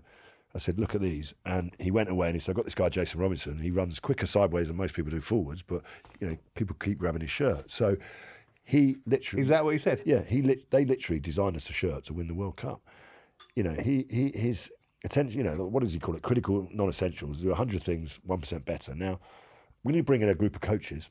I 0.55 0.59
said, 0.59 0.79
"Look 0.79 0.95
at 0.95 1.01
these," 1.01 1.33
and 1.45 1.73
he 1.79 1.91
went 1.91 2.09
away 2.09 2.27
and 2.27 2.35
he 2.35 2.39
said, 2.39 2.51
"I've 2.51 2.57
got 2.57 2.65
this 2.65 2.75
guy, 2.75 2.89
Jason 2.89 3.19
Robinson. 3.19 3.59
He 3.59 3.71
runs 3.71 3.99
quicker 3.99 4.25
sideways 4.25 4.67
than 4.67 4.77
most 4.77 4.93
people 4.93 5.11
do 5.11 5.21
forwards, 5.21 5.61
but 5.61 5.81
you 6.19 6.27
know, 6.27 6.37
people 6.55 6.75
keep 6.79 6.97
grabbing 6.97 7.21
his 7.21 7.31
shirt." 7.31 7.69
So 7.71 7.97
He 8.67 8.97
literally. 9.05 9.41
Is 9.41 9.47
that 9.47 9.63
what 9.63 9.71
he 9.71 9.77
said? 9.77 10.01
Yeah, 10.05 10.23
he 10.23 10.41
lit, 10.41 10.69
they 10.71 10.83
literally 10.83 11.21
designed 11.21 11.55
us 11.55 11.69
a 11.69 11.73
shirt 11.73 12.03
to 12.05 12.13
win 12.13 12.27
the 12.27 12.33
World 12.33 12.57
Cup. 12.57 12.81
You 13.55 13.63
know, 13.63 13.71
he, 13.81 14.05
he 14.09 14.31
his 14.35 14.69
attention. 15.05 15.37
You 15.37 15.45
know, 15.45 15.65
what 15.65 15.83
does 15.83 15.93
he 15.93 15.99
call 15.99 16.15
it? 16.17 16.21
Critical 16.21 16.67
non-essentials. 16.73 17.39
Do 17.39 17.53
hundred 17.53 17.81
things, 17.81 18.19
one 18.25 18.41
percent 18.41 18.65
better. 18.65 18.93
Now, 18.93 19.21
when 19.83 19.95
you 19.95 20.03
bring 20.03 20.21
in 20.21 20.27
a 20.27 20.35
group 20.35 20.53
of 20.53 20.61
coaches, 20.61 21.09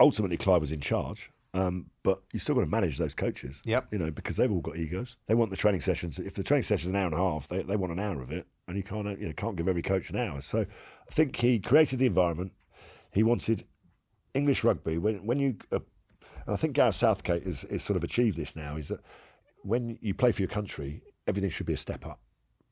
ultimately 0.00 0.36
Clive 0.36 0.60
was 0.60 0.72
in 0.72 0.80
charge. 0.80 1.30
Um, 1.54 1.86
but 2.02 2.20
you 2.32 2.40
still 2.40 2.56
got 2.56 2.62
to 2.62 2.66
manage 2.66 2.98
those 2.98 3.14
coaches. 3.14 3.62
Yep. 3.64 3.88
You 3.92 3.98
know, 3.98 4.10
because 4.10 4.36
they've 4.36 4.50
all 4.50 4.60
got 4.60 4.76
egos. 4.76 5.16
They 5.28 5.34
want 5.34 5.50
the 5.50 5.56
training 5.56 5.82
sessions. 5.82 6.18
If 6.18 6.34
the 6.34 6.42
training 6.42 6.64
session's 6.64 6.86
is 6.86 6.90
an 6.90 6.96
hour 6.96 7.06
and 7.06 7.14
a 7.14 7.18
half, 7.18 7.46
they, 7.46 7.62
they 7.62 7.76
want 7.76 7.92
an 7.92 8.00
hour 8.00 8.20
of 8.20 8.32
it, 8.32 8.46
and 8.66 8.76
you 8.76 8.82
can't 8.82 9.06
you 9.18 9.28
know 9.28 9.32
can't 9.34 9.56
give 9.56 9.68
every 9.68 9.82
coach 9.82 10.10
an 10.10 10.16
hour. 10.16 10.40
So 10.40 10.60
I 10.62 11.12
think 11.12 11.36
he 11.36 11.60
created 11.60 12.00
the 12.00 12.06
environment. 12.06 12.52
He 13.12 13.22
wanted 13.22 13.64
English 14.34 14.64
rugby 14.64 14.98
when 14.98 15.24
when 15.24 15.38
you 15.38 15.56
uh, 15.70 15.78
and 16.46 16.54
I 16.54 16.56
think 16.56 16.74
Gareth 16.74 16.96
Southgate 16.96 17.44
has, 17.44 17.64
has 17.70 17.82
sort 17.82 17.96
of 17.96 18.04
achieved 18.04 18.36
this 18.36 18.54
now 18.54 18.76
is 18.76 18.88
that 18.88 19.00
when 19.62 19.98
you 20.02 20.12
play 20.12 20.32
for 20.32 20.42
your 20.42 20.48
country, 20.48 21.02
everything 21.26 21.50
should 21.50 21.66
be 21.66 21.72
a 21.72 21.78
step 21.78 22.04
up. 22.04 22.20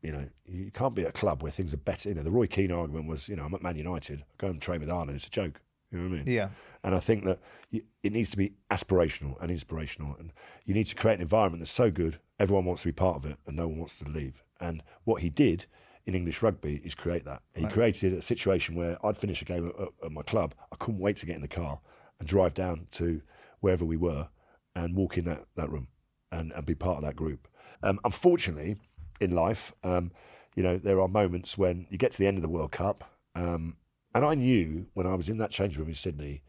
You 0.02 0.12
know, 0.12 0.28
you 0.44 0.70
can't 0.72 0.94
be 0.94 1.02
at 1.02 1.10
a 1.10 1.12
club 1.12 1.42
where 1.42 1.52
things 1.52 1.72
are 1.72 1.78
better. 1.78 2.08
You 2.08 2.16
know, 2.16 2.22
the 2.22 2.30
Roy 2.30 2.46
Keane 2.46 2.72
argument 2.72 3.06
was, 3.06 3.28
you 3.28 3.36
know, 3.36 3.44
I'm 3.44 3.54
at 3.54 3.62
Man 3.62 3.76
United, 3.76 4.24
go 4.36 4.48
and 4.48 4.60
train 4.60 4.80
with 4.80 4.90
Ireland. 4.90 5.12
It's 5.12 5.26
a 5.26 5.30
joke. 5.30 5.60
You 5.92 5.98
know 5.98 6.08
what 6.08 6.14
I 6.14 6.16
mean? 6.24 6.34
Yeah. 6.34 6.48
And 6.82 6.94
I 6.94 7.00
think 7.00 7.24
that 7.26 7.38
you, 7.70 7.82
it 8.02 8.12
needs 8.12 8.30
to 8.30 8.36
be 8.36 8.54
aspirational 8.70 9.40
and 9.40 9.50
inspirational, 9.50 10.16
and 10.18 10.32
you 10.64 10.74
need 10.74 10.86
to 10.86 10.94
create 10.96 11.14
an 11.16 11.20
environment 11.20 11.60
that's 11.60 11.70
so 11.70 11.90
good 11.90 12.18
everyone 12.40 12.64
wants 12.64 12.82
to 12.82 12.88
be 12.88 12.92
part 12.92 13.16
of 13.16 13.26
it, 13.26 13.36
and 13.46 13.56
no 13.56 13.68
one 13.68 13.78
wants 13.78 13.96
to 13.98 14.08
leave. 14.08 14.42
And 14.60 14.82
what 15.04 15.22
he 15.22 15.28
did 15.30 15.66
in 16.06 16.14
English 16.16 16.42
rugby 16.42 16.80
is 16.84 16.94
create 16.96 17.24
that. 17.24 17.42
He 17.54 17.62
Right. 17.64 17.72
created 17.72 18.12
a 18.14 18.22
situation 18.22 18.74
where 18.74 18.96
I'd 19.06 19.16
finish 19.16 19.40
a 19.42 19.44
game 19.44 19.68
at, 19.68 19.80
at- 19.80 19.88
at 20.06 20.10
my 20.12 20.22
club, 20.22 20.54
I 20.72 20.76
couldn't 20.76 20.98
wait 21.00 21.16
to 21.18 21.26
get 21.26 21.36
in 21.36 21.42
the 21.42 21.46
car 21.48 21.78
and 22.18 22.26
drive 22.26 22.54
down 22.54 22.88
to 22.92 23.22
wherever 23.60 23.84
we 23.84 23.96
were 23.96 24.28
and 24.74 24.96
walk 24.96 25.16
in 25.18 25.24
that, 25.26 25.44
that 25.54 25.70
room 25.70 25.86
and, 26.32 26.50
and 26.52 26.66
be 26.66 26.74
part 26.74 26.96
of 26.96 27.02
that 27.04 27.14
group. 27.14 27.46
Um, 27.84 28.00
unfortunately, 28.04 28.76
in 29.20 29.32
life, 29.32 29.72
um, 29.84 30.10
you 30.56 30.62
know, 30.64 30.78
there 30.78 31.00
are 31.00 31.06
moments 31.08 31.56
when 31.56 31.86
you 31.90 31.98
get 31.98 32.10
to 32.12 32.18
the 32.18 32.26
end 32.26 32.38
of 32.38 32.42
the 32.42 32.48
World 32.48 32.72
Cup, 32.72 33.04
um, 33.36 33.76
and 34.14 34.24
I 34.24 34.34
knew 34.34 34.86
when 34.94 35.06
I 35.06 35.14
was 35.14 35.28
in 35.28 35.38
that 35.38 35.50
change 35.50 35.76
room 35.76 35.88
in 35.88 35.94
Sydney 35.94 36.42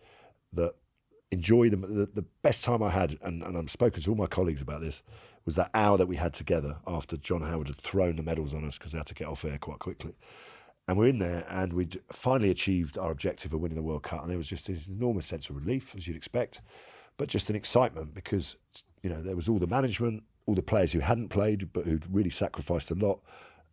that 0.53 0.75
enjoy 1.31 1.69
the, 1.69 1.77
the, 1.77 2.09
the 2.13 2.25
best 2.41 2.63
time 2.63 2.83
I 2.83 2.91
had, 2.91 3.17
and, 3.21 3.41
and 3.41 3.57
I've 3.57 3.71
spoken 3.71 4.01
to 4.03 4.09
all 4.11 4.15
my 4.15 4.27
colleagues 4.27 4.61
about 4.61 4.81
this, 4.81 5.01
was 5.45 5.55
that 5.55 5.71
hour 5.73 5.97
that 5.97 6.07
we 6.07 6.15
had 6.15 6.33
together 6.33 6.77
after 6.87 7.17
John 7.17 7.41
Howard 7.41 7.67
had 7.67 7.77
thrown 7.77 8.15
the 8.15 8.23
medals 8.23 8.53
on 8.53 8.65
us 8.65 8.77
because 8.77 8.91
they 8.91 8.97
had 8.97 9.07
to 9.07 9.13
get 9.13 9.27
off 9.27 9.43
air 9.43 9.57
quite 9.57 9.79
quickly. 9.79 10.13
And 10.87 10.97
we're 10.97 11.07
in 11.07 11.19
there, 11.19 11.45
and 11.49 11.73
we'd 11.73 12.01
finally 12.11 12.49
achieved 12.49 12.97
our 12.97 13.11
objective 13.11 13.53
of 13.53 13.61
winning 13.61 13.77
the 13.77 13.83
World 13.83 14.03
Cup, 14.03 14.21
and 14.21 14.29
there 14.29 14.37
was 14.37 14.49
just 14.49 14.67
this 14.67 14.87
enormous 14.87 15.25
sense 15.25 15.49
of 15.49 15.55
relief, 15.55 15.95
as 15.95 16.07
you'd 16.07 16.17
expect, 16.17 16.61
but 17.17 17.29
just 17.29 17.49
an 17.49 17.55
excitement 17.55 18.13
because 18.13 18.57
you 19.01 19.09
know 19.09 19.21
there 19.21 19.35
was 19.35 19.47
all 19.47 19.59
the 19.59 19.67
management, 19.67 20.23
all 20.45 20.55
the 20.55 20.61
players 20.61 20.91
who 20.91 20.99
hadn't 20.99 21.29
played 21.29 21.71
but 21.71 21.85
who'd 21.85 22.13
really 22.13 22.29
sacrificed 22.29 22.91
a 22.91 22.95
lot, 22.95 23.21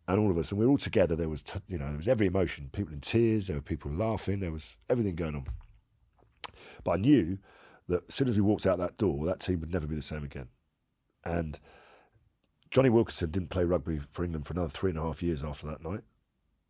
and 0.07 0.19
all 0.19 0.31
of 0.31 0.37
us, 0.37 0.51
and 0.51 0.59
we 0.59 0.65
were 0.65 0.71
all 0.71 0.77
together. 0.77 1.15
There 1.15 1.29
was, 1.29 1.43
t- 1.43 1.59
you 1.67 1.77
know, 1.77 1.87
there 1.87 1.97
was 1.97 2.07
every 2.07 2.27
emotion, 2.27 2.69
people 2.71 2.93
in 2.93 3.01
tears, 3.01 3.47
there 3.47 3.55
were 3.55 3.61
people 3.61 3.91
laughing, 3.91 4.39
there 4.39 4.51
was 4.51 4.77
everything 4.89 5.15
going 5.15 5.35
on. 5.35 5.45
But 6.83 6.91
I 6.91 6.95
knew 6.97 7.37
that 7.87 8.03
as 8.07 8.15
soon 8.15 8.27
as 8.27 8.35
we 8.35 8.41
walked 8.41 8.65
out 8.65 8.79
that 8.79 8.97
door, 8.97 9.25
that 9.25 9.39
team 9.39 9.59
would 9.59 9.71
never 9.71 9.87
be 9.87 9.95
the 9.95 10.01
same 10.01 10.23
again. 10.23 10.47
And 11.23 11.59
Jonny 12.71 12.89
Wilkinson 12.89 13.31
didn't 13.31 13.49
play 13.49 13.63
rugby 13.63 13.99
for 14.09 14.23
England 14.23 14.47
for 14.47 14.53
another 14.53 14.69
three 14.69 14.89
and 14.89 14.99
a 14.99 15.03
half 15.03 15.21
years 15.21 15.43
after 15.43 15.67
that 15.67 15.83
night. 15.83 16.01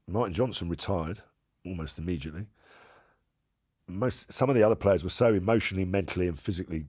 Martin 0.08 0.34
Johnson 0.34 0.68
retired 0.68 1.22
almost 1.66 1.98
immediately. 1.98 2.48
Most 3.88 4.32
some 4.32 4.50
of 4.50 4.56
the 4.56 4.64
other 4.64 4.76
players 4.76 5.04
were 5.04 5.10
so 5.10 5.34
emotionally, 5.34 5.86
mentally, 5.86 6.28
and 6.28 6.38
physically 6.38 6.86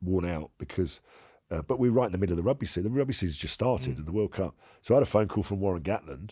worn 0.00 0.26
out 0.26 0.50
because. 0.58 1.00
Uh, 1.52 1.60
but 1.60 1.78
we 1.78 1.90
were 1.90 2.00
right 2.00 2.06
in 2.06 2.12
the 2.12 2.18
middle 2.18 2.32
of 2.32 2.38
the 2.38 2.48
rugby 2.48 2.64
season. 2.64 2.84
The 2.84 2.98
rugby 2.98 3.12
season 3.12 3.36
just 3.38 3.52
started 3.52 3.98
in 3.98 4.04
the 4.06 4.12
World 4.12 4.32
Cup. 4.32 4.54
So 4.80 4.94
I 4.94 4.96
had 4.96 5.02
a 5.02 5.06
phone 5.06 5.28
call 5.28 5.42
from 5.42 5.60
Warren 5.60 5.82
Gatland, 5.82 6.30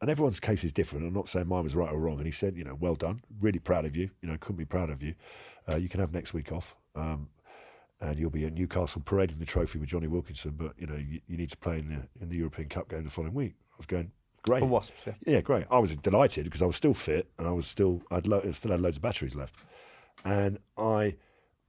and 0.00 0.08
everyone's 0.08 0.38
case 0.38 0.62
is 0.62 0.72
different. 0.72 1.04
I'm 1.04 1.12
not 1.12 1.28
saying 1.28 1.48
mine 1.48 1.64
was 1.64 1.74
right 1.74 1.92
or 1.92 1.98
wrong. 1.98 2.18
And 2.18 2.26
he 2.26 2.30
said, 2.30 2.56
you 2.56 2.62
know, 2.62 2.76
well 2.78 2.94
done, 2.94 3.22
really 3.40 3.58
proud 3.58 3.84
of 3.84 3.96
you. 3.96 4.10
You 4.22 4.28
know, 4.28 4.36
couldn't 4.38 4.58
be 4.58 4.64
proud 4.64 4.88
of 4.88 5.02
you. 5.02 5.14
Uh, 5.68 5.76
you 5.76 5.88
can 5.88 5.98
have 5.98 6.12
next 6.12 6.32
week 6.32 6.52
off, 6.52 6.76
um, 6.94 7.28
and 8.00 8.16
you'll 8.16 8.30
be 8.30 8.46
at 8.46 8.52
Newcastle 8.52 9.02
parading 9.04 9.40
the 9.40 9.44
trophy 9.44 9.78
with 9.80 9.88
Jonny 9.88 10.06
Wilkinson. 10.06 10.52
But 10.56 10.74
you 10.78 10.86
know, 10.86 10.96
you, 10.96 11.20
you 11.26 11.36
need 11.36 11.50
to 11.50 11.56
play 11.56 11.80
in 11.80 11.88
the 11.88 12.22
in 12.22 12.28
the 12.28 12.36
European 12.36 12.68
Cup 12.68 12.88
game 12.88 13.02
the 13.02 13.10
following 13.10 13.34
week. 13.34 13.54
I 13.72 13.76
was 13.76 13.86
going 13.86 14.12
great. 14.42 14.60
For 14.60 14.66
Wasps, 14.66 15.02
yeah. 15.04 15.14
Yeah, 15.26 15.40
great. 15.40 15.66
I 15.68 15.80
was 15.80 15.96
delighted 15.96 16.44
because 16.44 16.62
I 16.62 16.66
was 16.66 16.76
still 16.76 16.94
fit 16.94 17.28
and 17.38 17.48
I 17.48 17.50
was 17.50 17.66
still 17.66 18.02
I'd 18.10 18.28
lo- 18.28 18.48
still 18.52 18.70
had 18.70 18.80
loads 18.80 18.98
of 18.98 19.02
batteries 19.02 19.34
left, 19.34 19.56
and 20.24 20.58
I 20.78 21.16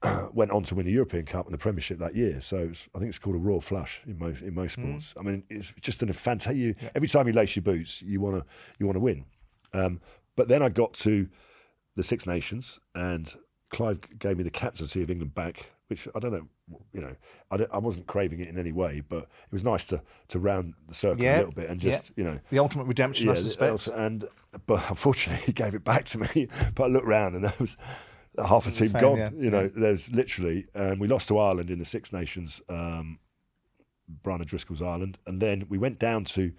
went 0.34 0.52
on 0.52 0.64
to 0.64 0.76
win 0.76 0.86
the 0.86 0.92
European 0.92 1.26
Cup 1.26 1.46
and 1.46 1.54
the 1.54 1.58
Premiership 1.58 2.00
that 2.00 2.16
year. 2.16 2.42
So 2.42 2.68
was, 2.68 2.88
I 2.96 3.00
think 3.00 3.10
it's 3.10 3.20
called 3.20 3.36
a 3.36 3.40
royal 3.40 3.62
flush 3.62 4.02
in 4.08 4.18
most 4.18 4.42
in 4.42 4.54
most 4.56 4.74
sports. 4.74 5.14
I 5.20 5.22
mean, 5.24 5.44
it's 5.50 5.74
just 5.82 6.02
an 6.02 6.10
a 6.10 6.14
fantastic. 6.14 6.58
You, 6.58 6.76
Every 6.96 7.08
time 7.08 7.28
you 7.28 7.34
lace 7.34 7.56
your 7.56 7.64
boots, 7.64 8.02
you 8.02 8.20
want 8.20 8.38
to 8.38 8.46
you 8.80 8.86
want 8.86 8.96
to 8.96 9.02
win. 9.02 9.26
Um, 9.74 10.02
but 10.36 10.48
then 10.48 10.62
I 10.64 10.70
got 10.70 10.94
to 10.96 11.28
the 11.96 12.04
Six 12.04 12.26
Nations 12.26 12.80
and 12.96 13.36
Clive 13.70 14.00
gave 14.20 14.38
me 14.38 14.44
the 14.44 14.50
captaincy 14.50 15.02
of 15.02 15.10
England 15.10 15.34
back, 15.36 15.72
which 15.88 16.08
I 16.16 16.20
don't 16.20 16.32
know, 16.34 16.48
you 16.94 17.02
know, 17.02 17.16
I, 17.52 17.66
I 17.74 17.78
wasn't 17.78 18.08
craving 18.08 18.40
it 18.42 18.48
in 18.50 18.58
any 18.58 18.72
way, 18.72 19.02
but 19.08 19.24
it 19.24 19.52
was 19.52 19.64
nice 19.64 19.86
to 19.88 20.02
to 20.30 20.40
round 20.40 20.74
the 20.88 20.94
circle 20.94 21.24
Yeah, 21.24 21.36
a 21.36 21.40
little 21.40 21.54
bit 21.54 21.70
and 21.70 21.82
yeah. 21.84 21.92
just 21.92 22.12
you 22.16 22.24
know 22.24 22.40
The 22.50 22.60
ultimate 22.60 22.86
redemption, 22.86 23.30
I 23.30 23.36
suspect. 23.36 23.88
and 23.88 24.26
but 24.66 24.82
unfortunately, 24.90 25.46
he 25.46 25.52
gave 25.54 25.76
it 25.76 25.84
back 25.84 26.06
to 26.06 26.18
me. 26.18 26.48
But 26.76 26.86
I 26.86 26.88
looked 26.88 27.06
round 27.08 27.36
and 27.36 27.44
there 27.46 27.54
was 27.60 27.78
half 28.38 28.68
a 28.68 28.72
team 28.72 28.88
same, 28.90 29.02
gone. 29.02 29.18
yeah, 29.18 29.30
You 29.36 29.50
know, 29.50 29.70
there's 29.76 30.12
literally. 30.12 30.66
Um, 30.76 31.00
we 31.00 31.08
lost 31.08 31.28
to 31.30 31.38
Ireland 31.38 31.70
in 31.70 31.80
the 31.80 31.86
Six 31.86 32.14
Nations, 32.14 32.62
um, 32.70 33.20
Brian 34.24 34.42
O'Driscoll's 34.42 34.82
Ireland, 34.82 35.18
and 35.26 35.42
then 35.42 35.66
we 35.70 35.78
went 35.78 36.00
down 36.00 36.24
to 36.26 36.52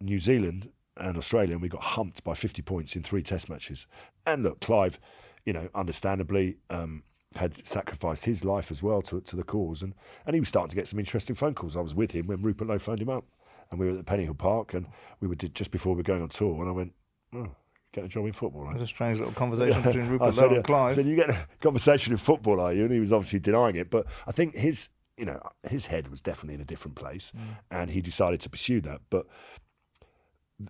New 0.00 0.18
Zealand 0.18 0.70
and 0.96 1.16
Australia, 1.16 1.52
and 1.54 1.62
we 1.62 1.68
got 1.68 1.82
humped 1.82 2.22
by 2.24 2.34
50 2.34 2.62
points 2.62 2.96
in 2.96 3.02
three 3.02 3.22
Test 3.22 3.48
matches. 3.48 3.86
And 4.26 4.42
look, 4.42 4.60
Clive, 4.60 4.98
you 5.44 5.52
know, 5.52 5.68
understandably. 5.74 6.56
Um, 6.68 7.04
had 7.36 7.64
sacrificed 7.64 8.24
his 8.24 8.44
life 8.44 8.72
as 8.72 8.82
well 8.82 9.00
to 9.00 9.20
to 9.20 9.36
the 9.36 9.44
cause, 9.44 9.82
and, 9.82 9.94
and 10.26 10.34
he 10.34 10.40
was 10.40 10.48
starting 10.48 10.68
to 10.68 10.74
get 10.74 10.88
some 10.88 10.98
interesting 10.98 11.36
phone 11.36 11.54
calls. 11.54 11.76
I 11.76 11.80
was 11.80 11.94
with 11.94 12.10
him 12.10 12.26
when 12.26 12.42
Rupert 12.42 12.66
Lowe 12.66 12.80
phoned 12.80 13.00
him 13.00 13.08
up, 13.08 13.24
and 13.70 13.78
we 13.78 13.86
were 13.86 13.92
at 13.96 14.04
the 14.04 14.12
Pennyhill 14.12 14.36
Park, 14.36 14.74
and 14.74 14.88
we 15.20 15.28
were 15.28 15.36
did, 15.36 15.54
just 15.54 15.70
before 15.70 15.92
we 15.94 15.98
were 15.98 16.02
going 16.02 16.22
on 16.22 16.28
tour, 16.28 16.60
and 16.60 16.68
I 16.68 16.72
went, 16.72 16.92
"Oh, 17.32 17.54
get 17.92 18.04
a 18.04 18.08
job 18.08 18.26
in 18.26 18.32
football." 18.32 18.62
right?" 18.64 18.76
There's 18.76 18.88
a 18.88 18.92
strange 18.94 19.18
little 19.18 19.34
conversation 19.34 19.82
between 19.84 20.08
Rupert 20.08 20.34
said, 20.34 20.50
Lowe 20.50 20.56
and 20.56 20.64
Clive. 20.64 20.92
I 20.92 20.94
said, 20.94 21.06
you 21.06 21.16
get 21.16 21.30
a 21.30 21.46
conversation 21.60 22.12
in 22.12 22.18
football, 22.18 22.60
are 22.60 22.72
you? 22.72 22.84
And 22.84 22.92
he 22.92 23.00
was 23.00 23.12
obviously 23.12 23.38
denying 23.40 23.76
it. 23.76 23.90
But 23.90 24.06
I 24.26 24.32
think 24.32 24.54
his, 24.56 24.88
you 25.16 25.24
know, 25.24 25.40
his 25.68 25.86
head 25.86 26.08
was 26.08 26.20
definitely 26.20 26.54
in 26.54 26.60
a 26.60 26.64
different 26.64 26.96
place, 26.96 27.32
Mm. 27.36 27.40
and 27.70 27.90
he 27.90 28.00
decided 28.00 28.40
to 28.40 28.50
pursue 28.50 28.80
that. 28.82 29.00
But 29.10 29.26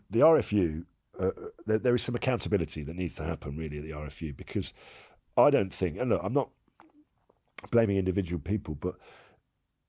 the 0.09 0.21
RFU, 0.21 0.85
uh, 1.18 1.31
there, 1.66 1.79
there 1.79 1.95
is 1.95 2.03
some 2.03 2.14
accountability 2.14 2.83
that 2.85 2.97
needs 2.97 3.14
to 3.16 3.25
happen 3.25 3.57
really 3.57 3.79
at 3.79 3.85
the 3.85 3.91
RFU 3.91 4.37
because 4.37 4.73
I 5.37 5.51
don't 5.51 5.73
think, 5.73 5.99
and 5.99 6.11
look, 6.11 6.21
I'm 6.23 6.33
not 6.33 6.51
blaming 7.71 7.97
individual 7.97 8.41
people, 8.41 8.75
but 8.75 8.95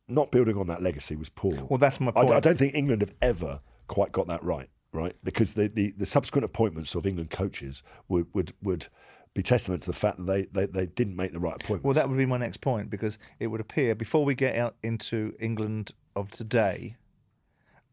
not 0.07 0.32
building 0.32 0.57
on 0.57 0.67
that 0.67 0.82
legacy 0.82 1.15
was 1.15 1.29
poor. 1.29 1.53
Well, 1.69 1.77
that's 1.77 1.99
my 1.99 2.11
I. 2.15 2.21
I 2.21 2.39
don't 2.39 2.57
think 2.57 2.73
England 2.75 3.01
have 3.01 3.13
ever 3.21 3.61
quite 3.88 4.11
got 4.11 4.27
that 4.27 4.43
right, 4.43 4.69
right? 4.93 5.15
Because 5.23 5.53
the, 5.53 5.67
the, 5.67 5.93
the 5.97 6.05
subsequent 6.05 6.45
appointments 6.45 6.95
of 6.95 7.05
England 7.05 7.29
coaches 7.29 7.83
would, 8.07 8.27
would, 8.33 8.53
would 8.61 8.87
be 9.33 9.41
testament 9.41 9.81
to 9.83 9.89
the 9.91 9.95
fact 9.97 10.17
that 10.17 10.25
they, 10.25 10.45
they, 10.51 10.65
they 10.65 10.85
didn't 10.85 11.15
make 11.15 11.31
the 11.31 11.39
right 11.39 11.55
appointments. 11.55 11.83
Well, 11.85 11.93
that 11.93 12.09
would 12.09 12.17
be 12.17 12.25
my 12.25 12.37
next 12.37 12.57
point 12.61 12.89
because 12.89 13.17
it 13.39 13.47
would 13.47 13.61
appear 13.61 13.95
before 13.95 14.25
we 14.25 14.35
get 14.35 14.55
out 14.55 14.75
into 14.83 15.33
England 15.39 15.93
of 16.15 16.29
today, 16.29 16.97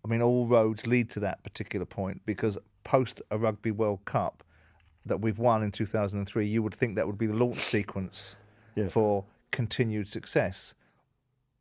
I 0.04 0.08
mean, 0.08 0.22
all 0.22 0.46
roads 0.46 0.86
lead 0.86 1.10
to 1.10 1.20
that 1.20 1.42
particular 1.44 1.86
point 1.86 2.22
because 2.26 2.58
post 2.84 3.22
a 3.30 3.38
Rugby 3.38 3.70
World 3.70 4.04
Cup 4.04 4.42
that 5.06 5.20
we've 5.20 5.38
won 5.38 5.62
in 5.62 5.70
2003, 5.70 6.46
you 6.46 6.62
would 6.62 6.74
think 6.74 6.96
that 6.96 7.06
would 7.06 7.18
be 7.18 7.26
the 7.26 7.36
launch 7.36 7.58
sequence 7.60 8.36
Yeah. 8.74 8.88
for 8.88 9.24
continued 9.50 10.08
success. 10.08 10.74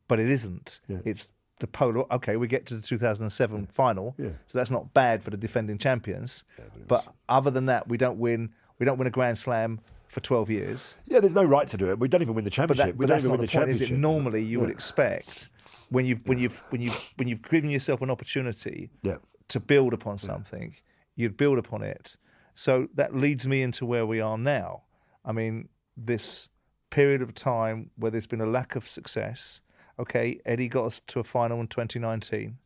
But 0.07 0.19
it 0.19 0.29
isn't. 0.29 0.79
Yeah. 0.87 0.99
It's 1.05 1.31
the 1.59 1.67
polar. 1.67 2.11
Okay, 2.13 2.35
we 2.37 2.47
get 2.47 2.65
to 2.67 2.75
the 2.75 2.81
2007 2.81 3.67
final, 3.73 4.15
Yeah. 4.17 4.29
so 4.45 4.57
that's 4.57 4.71
not 4.71 4.93
bad 4.93 5.23
for 5.23 5.29
the 5.31 5.37
defending 5.37 5.77
champions. 5.77 6.43
but 6.87 7.07
other 7.27 7.49
than 7.51 7.65
that, 7.65 7.87
we 7.87 7.97
don't 7.97 8.19
win. 8.19 8.49
We 8.79 8.85
don't 8.85 8.97
win 8.97 9.07
a 9.07 9.11
Grand 9.11 9.37
Slam 9.37 9.79
for 10.07 10.19
12 10.21 10.49
years. 10.49 10.95
yeah, 11.05 11.19
there's 11.19 11.35
no 11.35 11.43
right 11.43 11.67
to 11.67 11.77
do 11.77 11.89
it. 11.89 11.99
We 11.99 12.07
don't 12.07 12.21
even 12.21 12.35
win 12.35 12.43
the 12.45 12.49
But, 12.49 12.53
championship. 12.53 12.85
that, 12.85 12.97
we 12.97 13.05
but 13.05 13.07
don't 13.07 13.15
that's 13.15 13.23
even 13.25 13.31
not 13.31 13.39
win 13.39 13.45
the 13.47 13.51
the 13.51 13.57
point. 13.59 13.69
Is 13.71 13.81
it 13.81 13.97
normally 13.97 14.43
you 14.43 14.59
would 14.59 14.69
expect 14.69 15.49
when 15.89 16.05
you've 16.05 16.25
when 16.27 16.37
you've 16.37 16.63
when 16.69 16.81
you've 16.81 17.13
when 17.15 17.27
you've 17.27 17.41
given 17.41 17.69
yourself 17.69 18.01
an 18.01 18.09
opportunity 18.11 18.89
Yeah. 19.01 19.17
to 19.49 19.59
build 19.59 19.93
upon 19.93 20.17
something, 20.19 20.75
you'd 21.15 21.37
build 21.37 21.57
upon 21.57 21.81
it. 21.81 22.17
So 22.55 22.87
that 22.95 23.15
leads 23.15 23.47
me 23.47 23.61
into 23.61 23.85
where 23.85 24.05
we 24.05 24.19
are 24.21 24.37
now. 24.37 24.83
I 25.25 25.31
mean, 25.31 25.69
this 25.97 26.49
period 26.89 27.21
of 27.21 27.33
time 27.35 27.89
where 27.97 28.09
there's 28.11 28.27
been 28.27 28.41
a 28.41 28.45
lack 28.45 28.75
of 28.75 28.87
success. 28.87 29.61
Okay, 29.99 30.39
Eddie 30.45 30.69
got 30.69 30.85
us 30.85 31.01
to 31.07 31.19
a 31.19 31.23
final 31.23 31.59
in 31.59 31.67
2019. 31.67 32.57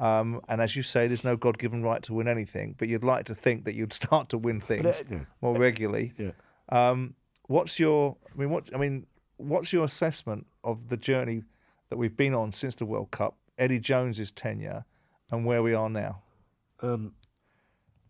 Um, 0.00 0.40
and 0.48 0.62
as 0.62 0.76
you 0.76 0.82
say, 0.82 1.06
there's 1.08 1.24
no 1.24 1.36
God-given 1.36 1.82
right 1.82 2.02
to 2.04 2.14
win 2.14 2.26
anything, 2.26 2.74
but 2.78 2.88
you'd 2.88 3.04
like 3.04 3.26
to 3.26 3.34
think 3.34 3.64
that 3.64 3.74
you'd 3.74 3.92
start 4.02 4.30
to 4.30 4.38
win 4.38 4.60
things 4.60 5.00
uh, 5.00 5.04
yeah. 5.10 5.18
more 5.42 5.56
regularly. 5.56 6.14
Yeah. 6.16 6.30
Um, 6.70 7.14
what's 7.46 7.78
your? 7.78 8.16
I 8.32 8.38
mean, 8.38 8.50
what? 8.50 8.74
I 8.74 8.78
mean, 8.78 9.06
what's 9.36 9.72
your 9.72 9.84
assessment 9.84 10.46
of 10.64 10.88
the 10.88 10.96
journey 10.96 11.42
that 11.90 11.98
we've 11.98 12.16
been 12.16 12.34
on 12.34 12.52
since 12.52 12.74
the 12.74 12.86
World 12.86 13.10
Cup, 13.10 13.36
Eddie 13.58 13.80
Jones's 13.80 14.30
tenure, 14.30 14.84
and 15.30 15.44
where 15.44 15.62
we 15.62 15.74
are 15.74 15.90
now? 15.90 16.22
Um, 16.80 17.12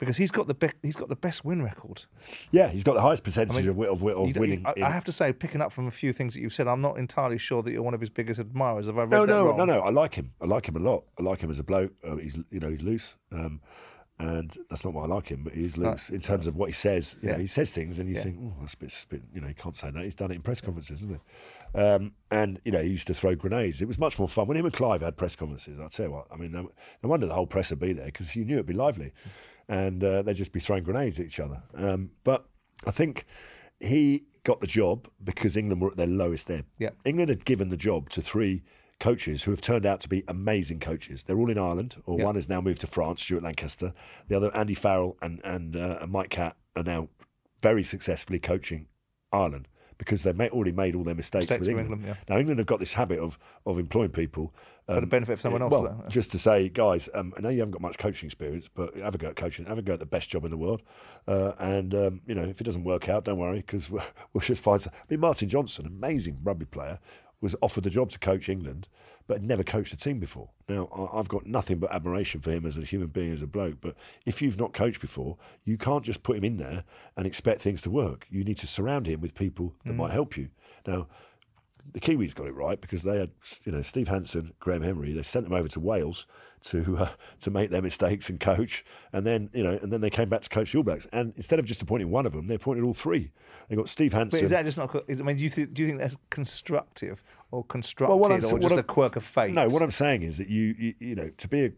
Because 0.01 0.17
he's 0.17 0.31
got 0.33 0.49
the 0.49 0.55
be- 0.55 0.71
he's 0.83 0.97
got 0.97 1.09
the 1.09 1.15
best 1.15 1.45
win 1.45 1.63
record. 1.63 2.05
yeah, 2.51 2.69
he's 2.69 2.83
got 2.83 2.95
the 2.95 3.01
highest 3.03 3.23
percentage 3.23 3.57
I 3.57 3.61
mean, 3.61 3.69
of, 3.69 3.79
of, 3.79 4.03
of 4.03 4.29
You 4.29 4.35
winning. 4.41 4.67
I, 4.67 4.75
I 4.83 4.91
have 4.91 5.05
to 5.05 5.13
say, 5.13 5.33
picking 5.33 5.61
up 5.61 5.71
from 5.73 5.87
a 5.87 5.91
few 5.93 6.13
things 6.13 6.35
that 6.35 6.41
you've 6.41 6.55
said, 6.55 6.67
I'm 6.67 6.81
not 6.81 6.99
entirely 6.99 7.39
sure 7.39 7.63
that 7.63 7.71
you're 7.71 7.83
one 7.83 7.95
of 7.95 8.01
his 8.01 8.11
biggest 8.11 8.41
admirers. 8.41 8.87
Have 8.87 8.99
I 8.99 9.03
read 9.03 9.11
no, 9.11 9.27
that 9.27 9.33
no, 9.33 9.47
wrong? 9.47 9.59
no, 9.59 9.65
no. 9.67 9.81
I 9.83 9.91
like 9.91 10.15
him. 10.15 10.31
I 10.41 10.47
like 10.47 10.67
him 10.67 10.75
a 10.77 10.81
lot. 10.81 11.05
I 11.19 11.23
like 11.23 11.41
him 11.43 11.51
as 11.51 11.59
a 11.59 11.63
bloke. 11.63 11.93
Uh, 12.03 12.17
he's, 12.17 12.39
you 12.51 12.59
know, 12.61 12.71
he's 12.71 12.83
loose, 12.83 13.17
um, 13.31 13.61
and 14.19 14.55
that's 14.69 14.85
not 14.85 14.93
why 14.93 15.05
I 15.05 15.07
like 15.07 15.29
him. 15.29 15.45
But 15.45 15.55
he's 15.55 15.77
loose 15.79 16.11
in 16.11 16.21
terms 16.21 16.47
of 16.47 16.57
what 16.57 16.69
he 16.69 16.73
says. 16.75 17.17
You 17.23 17.29
Yeah. 17.29 17.35
know, 17.35 17.41
he 17.41 17.47
says 17.47 17.71
things, 17.71 17.99
and 17.99 18.09
you 18.09 18.15
Yeah. 18.17 18.23
think, 18.23 18.39
oh, 18.43 18.55
that's 18.61 18.75
a 18.75 18.77
bit, 18.79 18.89
that's 18.91 19.05
a 19.05 19.09
bit, 19.09 19.23
you 19.35 19.41
know, 19.41 19.49
he 19.49 19.55
can't 19.55 19.77
say 19.77 19.91
that. 19.91 20.03
He's 20.03 20.15
done 20.15 20.31
it 20.31 20.35
in 20.37 20.43
press 20.43 20.61
conferences, 20.61 21.03
isn't 21.03 21.15
he? 21.75 21.79
Um, 21.79 22.13
and 22.31 22.61
you 22.65 22.73
know, 22.73 22.83
he 22.83 22.89
used 22.91 23.07
to 23.07 23.15
throw 23.15 23.35
grenades. 23.35 23.81
It 23.81 23.89
was 23.89 23.99
much 23.99 24.19
more 24.19 24.29
fun 24.29 24.47
when 24.47 24.57
him 24.57 24.65
and 24.65 24.75
Clive 24.75 25.03
had 25.03 25.17
press 25.17 25.37
conferences. 25.37 25.79
I'll 25.79 25.89
tell 25.89 26.07
you 26.07 26.13
what. 26.13 26.27
I 26.33 26.37
mean, 26.37 26.53
no, 26.53 26.71
no 27.03 27.09
wonder 27.09 27.27
the 27.27 27.35
whole 27.35 27.47
press 27.47 27.71
would 27.71 27.79
be 27.81 27.93
there 27.93 28.07
because 28.07 28.35
you 28.35 28.45
knew 28.45 28.55
it'd 28.55 28.67
be 28.67 28.73
lively, 28.75 29.13
and 29.71 30.03
uh, 30.03 30.21
they'd 30.23 30.35
just 30.37 30.53
be 30.53 30.61
throwing 30.61 30.83
grenades 30.83 31.19
at 31.21 31.27
each 31.27 31.39
other. 31.41 31.63
Um, 31.75 32.11
but 32.25 32.45
I 32.87 32.91
think 32.91 33.25
he 33.79 34.25
got 34.43 34.61
the 34.61 34.67
job 34.67 35.09
because 35.23 35.57
England 35.57 35.81
were 35.81 35.91
at 35.93 35.97
their 35.97 36.07
lowest 36.09 36.51
ebb. 36.51 36.67
Yeah. 36.79 36.91
England 37.05 37.29
had 37.31 37.45
given 37.45 37.69
the 37.71 37.77
job 37.77 38.11
to 38.11 38.21
three 38.21 38.63
coaches 38.99 39.45
who 39.45 39.51
have 39.53 39.61
turned 39.61 39.87
out 39.87 40.01
to 40.01 40.09
be 40.09 40.25
amazing 40.29 40.81
coaches. 40.81 41.23
They're 41.23 41.39
all 41.39 41.51
in 41.51 41.57
Ireland, 41.59 42.03
or 42.05 42.19
Yeah. 42.19 42.25
one 42.27 42.35
has 42.35 42.49
now 42.49 42.61
moved 42.61 42.81
to 42.81 42.87
France, 42.87 43.23
Stuart 43.23 43.45
Lancaster. 43.45 43.95
The 44.29 44.37
other, 44.37 44.55
Andy 44.57 44.75
Farrell 44.75 45.17
and 45.23 45.41
and, 45.45 45.77
uh, 45.77 45.99
and 46.03 46.11
Mike 46.13 46.31
Catt, 46.31 46.57
are 46.77 46.83
now 46.83 47.09
very 47.63 47.85
successfully 47.85 48.41
coaching 48.41 48.89
Ireland 49.33 49.69
because 50.01 50.23
they've 50.23 50.37
made, 50.37 50.51
already 50.51 50.73
made 50.73 50.95
all 50.95 51.05
their 51.05 51.15
mistakes, 51.15 51.43
Mistakes 51.43 51.61
with 51.61 51.69
England. 51.69 51.93
England, 51.93 52.19
Now 52.27 52.39
England 52.39 52.59
have 52.59 52.67
got 52.67 52.81
this 52.81 52.95
habit 52.95 53.19
of 53.19 53.39
of 53.67 53.79
employing 53.79 54.09
people 54.09 54.55
For 54.87 54.95
the 54.95 55.03
um, 55.03 55.09
benefit 55.11 55.35
of 55.35 55.41
someone 55.43 55.61
else. 55.61 55.71
well, 55.71 55.83
though. 55.83 56.09
just 56.09 56.33
to 56.33 56.39
say, 56.39 56.71
guys, 56.71 57.11
um, 57.13 57.35
I 57.37 57.43
know 57.43 57.51
you 57.51 57.59
haven't 57.59 57.73
got 57.73 57.83
much 57.83 57.99
coaching 57.99 58.27
experience, 58.27 58.67
but 58.75 58.97
have 58.97 59.15
a 59.15 59.19
go 59.19 59.29
at 59.29 59.37
coaching. 59.37 59.67
Have 59.67 59.77
a 59.77 59.83
go 59.83 59.93
at 59.93 59.99
the 59.99 60.07
best 60.07 60.31
job 60.31 60.47
in 60.47 60.51
the 60.51 60.57
world. 60.57 60.81
Uh, 61.29 61.53
and 61.59 61.95
um, 61.95 62.21
you 62.27 62.35
know, 62.35 62.45
if 62.45 62.63
it 62.63 62.65
doesn't 62.65 62.83
work 62.85 63.11
out, 63.11 63.25
don't 63.25 63.39
worry, 63.39 63.59
because 63.59 63.91
we'll, 63.91 64.03
we'll 64.33 64.41
just 64.41 64.63
find. 64.63 64.81
Some. 64.81 64.93
I 64.95 65.05
mean, 65.11 65.21
Martin 65.21 65.51
Johnson, 65.51 65.85
amazing 65.85 66.39
rugby 66.43 66.65
player, 66.65 66.99
was 67.41 67.57
offered 67.63 67.85
the 67.85 67.91
job 67.91 68.11
to 68.11 68.19
coach 68.19 68.49
England, 68.49 68.89
but 69.27 69.39
had 69.39 69.45
never 69.45 69.63
coached 69.63 69.93
a 69.93 69.97
team 69.97 70.19
before. 70.19 70.51
Now, 70.69 71.11
I've 71.13 71.29
got 71.29 71.47
nothing 71.47 71.79
but 71.79 71.93
admiration 71.93 72.41
for 72.41 72.51
him 72.51 72.67
as 72.67 72.77
a 72.77 72.83
human 72.83 73.09
being, 73.09 73.33
as 73.33 73.43
a 73.43 73.47
bloke. 73.47 73.77
But 73.81 73.95
if 74.27 74.43
you've 74.43 74.59
not 74.59 74.73
coached 74.73 75.01
before, 75.01 75.37
you 75.65 75.79
can't 75.79 76.05
just 76.05 76.23
put 76.23 76.37
him 76.37 76.45
in 76.45 76.57
there 76.59 76.85
and 77.17 77.27
expect 77.27 77.63
things 77.63 77.83
to 77.83 77.91
work. 77.91 78.27
You 78.31 78.45
need 78.45 78.59
to 78.59 78.67
surround 78.67 79.07
him 79.07 79.21
with 79.21 79.35
people 79.35 79.75
that 79.85 79.93
mm. 79.93 79.97
might 79.97 80.13
help 80.13 80.37
you. 80.37 80.49
Now, 80.87 81.07
the 81.93 82.01
Kiwis 82.01 82.35
got 82.35 82.47
it 82.47 82.55
right 82.55 82.81
because 82.81 83.03
they 83.03 83.19
had, 83.19 83.31
you 83.65 83.73
know, 83.73 83.83
Steve 83.83 84.09
Hansen, 84.09 84.53
Graham 84.61 84.83
Henry. 84.83 85.13
They 85.13 85.23
sent 85.23 85.45
them 85.45 85.55
over 85.55 85.69
to 85.69 85.81
Wales 85.81 86.27
to 86.63 86.97
uh, 87.01 87.09
to 87.41 87.51
make 87.51 87.71
their 87.71 87.83
mistakes 87.83 88.29
and 88.29 88.39
coach, 88.41 88.85
and 89.13 89.27
then 89.27 89.51
you 89.53 89.63
know, 89.63 89.79
and 89.83 89.93
then 89.93 90.01
they 90.01 90.11
came 90.11 90.29
back 90.29 90.43
to 90.43 90.49
coach 90.49 90.73
the 90.73 90.79
All 90.79 90.85
Blacks. 90.85 91.07
And 91.13 91.33
instead 91.37 91.59
of 91.59 91.65
just 91.65 91.83
appointing 91.83 92.11
one 92.11 92.27
of 92.27 92.33
them, 92.33 92.47
they 92.47 92.55
appointed 92.57 92.85
all 92.85 92.95
three. 92.95 93.33
They 93.69 93.77
got 93.77 93.89
Steve 93.89 94.13
Hansen. 94.13 94.39
But 94.41 94.45
is 94.45 94.51
that 94.51 94.65
just 94.65 94.77
not? 94.79 94.95
I 95.09 95.13
mean, 95.15 95.37
do 95.37 95.45
you, 95.45 95.51
th- 95.51 95.69
do 95.73 95.83
you 95.83 95.89
think 95.89 96.01
that's 96.01 96.17
constructive 96.29 97.23
or 97.53 97.65
constructed, 97.65 98.17
Well, 98.17 98.33
or 98.33 98.59
just 98.59 98.77
a 98.77 98.83
quirk 98.83 99.17
of 99.17 99.23
fate? 99.25 99.55
No, 99.55 99.69
what 99.69 99.83
I'm 99.83 99.91
saying 99.91 100.23
is 100.23 100.39
that 100.39 100.49
you, 100.49 100.75
you, 100.79 100.95
you 100.99 101.15
know, 101.15 101.31
to 101.37 101.49
be 101.49 101.65
a, 101.67 101.73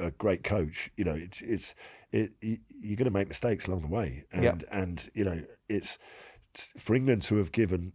a, 0.00 0.06
a 0.06 0.10
great 0.12 0.42
coach, 0.44 0.90
you 0.96 1.04
know, 1.04 1.14
it's 1.14 1.40
it's 1.42 1.74
it, 2.12 2.32
you- 2.40 2.58
you're 2.82 2.96
going 2.96 3.04
to 3.04 3.10
make 3.10 3.28
mistakes 3.28 3.66
along 3.66 3.82
the 3.82 3.88
way, 3.88 4.24
and 4.32 4.42
Yeah. 4.42 4.54
and 4.72 5.08
you 5.14 5.24
know, 5.24 5.42
it's, 5.68 5.98
it's 6.50 6.72
for 6.78 6.94
England 6.96 7.22
to 7.22 7.36
have 7.36 7.52
given. 7.52 7.92